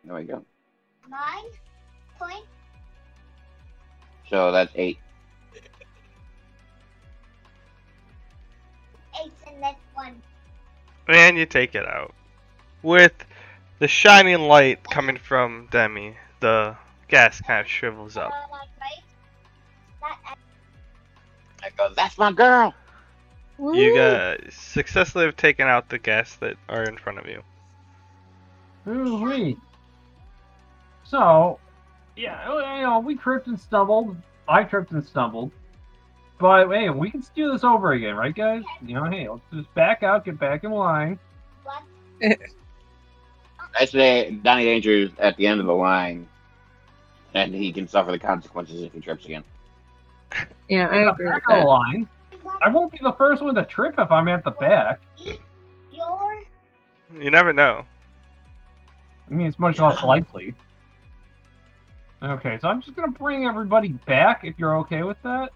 There 0.05 0.15
we 0.15 0.24
go. 0.24 0.44
Nine 1.09 1.44
point 2.19 2.44
So 4.28 4.53
that's 4.53 4.73
eight. 4.74 4.98
eight 9.19 9.32
and 9.47 9.62
then 9.62 9.74
one. 9.94 10.20
And 11.09 11.39
you 11.39 11.47
take 11.47 11.74
it 11.74 11.86
out. 11.86 12.15
With 12.82 13.15
the 13.78 13.89
shining 13.89 14.40
light 14.40 14.85
coming 14.90 15.16
from 15.16 15.69
Demi, 15.70 16.16
the 16.40 16.77
ghast 17.09 17.44
kind 17.44 17.61
of 17.61 17.66
shrivels 17.66 18.16
up. 18.16 18.32
I 21.67 21.71
go. 21.77 21.93
That's 21.95 22.17
my 22.17 22.33
girl. 22.33 22.75
You 23.59 23.65
Woo! 23.65 23.97
guys 23.97 24.55
successfully 24.55 25.25
have 25.25 25.37
taken 25.37 25.67
out 25.67 25.89
the 25.89 25.99
ghasts 25.99 26.37
that 26.37 26.57
are 26.69 26.85
in 26.85 26.97
front 26.97 27.19
of 27.19 27.27
you. 27.27 27.43
Ooh-wee. 28.87 29.57
So, 31.05 31.59
yeah, 32.17 32.45
oh, 32.47 32.77
you 32.77 32.83
know, 32.83 32.99
we 33.01 33.17
tripped 33.17 33.49
and 33.49 33.59
stumbled. 33.59 34.17
I 34.49 34.63
tripped 34.63 34.93
and 34.93 35.05
stumbled. 35.05 35.51
But 36.39 36.69
hey, 36.69 36.91
we 36.91 37.11
can 37.11 37.25
do 37.35 37.51
this 37.51 37.65
over 37.65 37.93
again, 37.93 38.15
right, 38.15 38.35
guys? 38.35 38.63
You 38.83 38.95
know, 38.95 39.05
hey, 39.05 39.29
let's 39.29 39.43
just 39.53 39.73
back 39.75 40.03
out, 40.03 40.25
get 40.25 40.39
back 40.39 40.65
in 40.65 40.71
line. 40.71 41.19
one. 41.63 42.37
I 43.79 43.85
say 43.87 44.31
Donny 44.31 44.65
Danger's 44.65 45.11
at 45.19 45.37
the 45.37 45.47
end 45.47 45.61
of 45.61 45.67
the 45.67 45.75
line, 45.75 46.29
and 47.35 47.55
he 47.55 47.73
can 47.73 47.89
suffer 47.89 48.13
the 48.13 48.19
consequences 48.19 48.83
if 48.83 48.93
he 48.93 49.01
trips 49.01 49.25
again. 49.25 49.45
Yeah, 50.69 50.89
I 50.89 51.11
agree 51.11 51.27
with 51.27 51.35
Back 51.35 51.43
of 51.49 51.55
the 51.57 51.61
that. 51.61 51.67
line. 51.67 52.09
I 52.63 52.69
won't 52.69 52.91
be 52.93 52.99
the 53.03 53.13
first 53.13 53.43
one 53.43 53.55
to 53.55 53.65
trip 53.65 53.95
if 53.99 54.11
I'm 54.11 54.29
at 54.29 54.45
the 54.45 54.51
back. 54.53 55.01
You 57.19 57.31
never 57.31 57.53
know. 57.53 57.85
I 59.31 59.35
mean, 59.35 59.47
it's 59.47 59.59
much 59.59 59.79
less 59.79 60.03
likely. 60.03 60.55
Okay, 62.23 62.59
so 62.61 62.69
I'm 62.69 62.81
just 62.81 62.97
gonna 62.97 63.11
bring 63.13 63.45
everybody 63.47 63.89
back 64.07 64.45
if 64.45 64.59
you're 64.59 64.77
okay 64.79 65.03
with 65.03 65.17
that. 65.23 65.51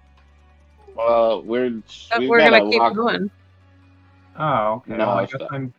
Well, 0.94 1.42
we're 1.42 1.70
we've 2.18 2.28
we're 2.28 2.38
gonna 2.38 2.68
keep 2.70 2.80
lock- 2.80 2.94
going. 2.94 3.30
Oh, 4.38 4.74
okay. 4.74 4.92
No, 4.92 4.98
well, 4.98 5.10
I 5.10 5.22
I 5.22 5.26
guess 5.26 5.40
thought- 5.40 5.52
I'm 5.52 5.72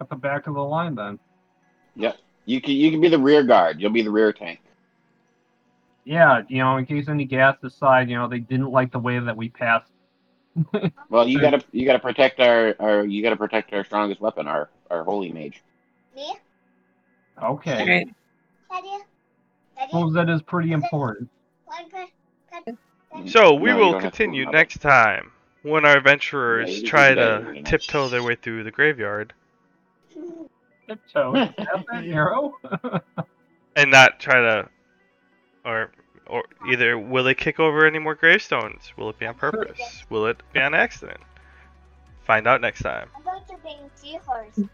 at 0.00 0.08
the 0.08 0.16
back 0.16 0.46
of 0.46 0.54
the 0.54 0.62
line 0.62 0.94
then. 0.94 1.18
Yeah, 1.96 2.12
You 2.46 2.60
can 2.60 2.72
you 2.74 2.90
can 2.90 3.00
be 3.00 3.08
the 3.08 3.18
rear 3.18 3.42
guard. 3.44 3.80
You'll 3.80 3.92
be 3.92 4.02
the 4.02 4.10
rear 4.10 4.32
tank. 4.32 4.60
Yeah, 6.04 6.42
you 6.48 6.58
know, 6.58 6.76
in 6.76 6.86
case 6.86 7.08
any 7.08 7.24
ghast 7.24 7.62
decide, 7.62 8.08
you 8.10 8.16
know, 8.16 8.28
they 8.28 8.38
didn't 8.38 8.70
like 8.70 8.92
the 8.92 8.98
way 8.98 9.18
that 9.18 9.36
we 9.36 9.48
passed. 9.48 9.90
Well, 11.10 11.28
you 11.28 11.40
gotta 11.40 11.62
you 11.72 11.86
gotta 11.86 11.98
protect 11.98 12.40
our, 12.40 12.74
our 12.78 13.04
you 13.04 13.22
gotta 13.22 13.36
protect 13.36 13.72
our 13.72 13.84
strongest 13.84 14.20
weapon, 14.20 14.46
our 14.46 14.70
our 14.90 15.04
holy 15.04 15.32
mage. 15.32 15.62
me, 16.14 16.36
Okay. 17.42 17.80
Alright. 17.80 18.06
Daddy, 18.70 18.86
Daddy, 19.76 19.90
Suppose 19.90 20.14
that 20.14 20.30
is 20.30 20.42
pretty 20.42 20.72
important. 20.72 21.28
So 23.26 23.54
we 23.54 23.70
No, 23.70 23.76
will 23.76 23.92
don't 23.92 24.02
have 24.02 24.12
to 24.12 24.18
continue 24.18 24.50
next 24.50 24.80
time 24.80 25.32
when 25.62 25.84
our 25.84 25.96
adventurers 25.96 26.82
Yeah, 26.82 26.88
try 26.88 27.14
to 27.14 27.48
in 27.54 27.64
the 27.64 27.70
tiptoe 27.70 28.08
their 28.08 28.22
way 28.22 28.34
through 28.36 28.64
the 28.64 28.70
graveyard 28.70 29.34
Tiptoe. 30.88 31.34
Is 31.34 31.50
that 31.56 31.84
that 31.90 32.04
arrow? 32.12 32.52
and 33.76 33.90
not 33.90 34.20
try 34.20 34.40
to, 34.40 34.68
or 35.64 35.90
or 36.26 36.44
either 36.70 36.98
will 36.98 37.24
they 37.24 37.34
kick 37.34 37.60
over 37.60 37.86
any 37.86 37.98
more 37.98 38.14
gravestones? 38.14 38.92
Will 38.96 39.10
it 39.10 39.18
be 39.18 39.26
on 39.26 39.34
purpose? 39.34 39.78
Will 40.08 40.26
it 40.26 40.42
be 40.52 40.60
on 40.60 40.74
accident? 40.74 41.20
Find 42.26 42.46
out 42.46 42.62
next 42.62 42.82
time. 42.82 43.08
I'm 43.14 43.22
going 43.22 43.42
to 43.48 43.56
bring 43.58 43.90
seahorse. 43.94 44.68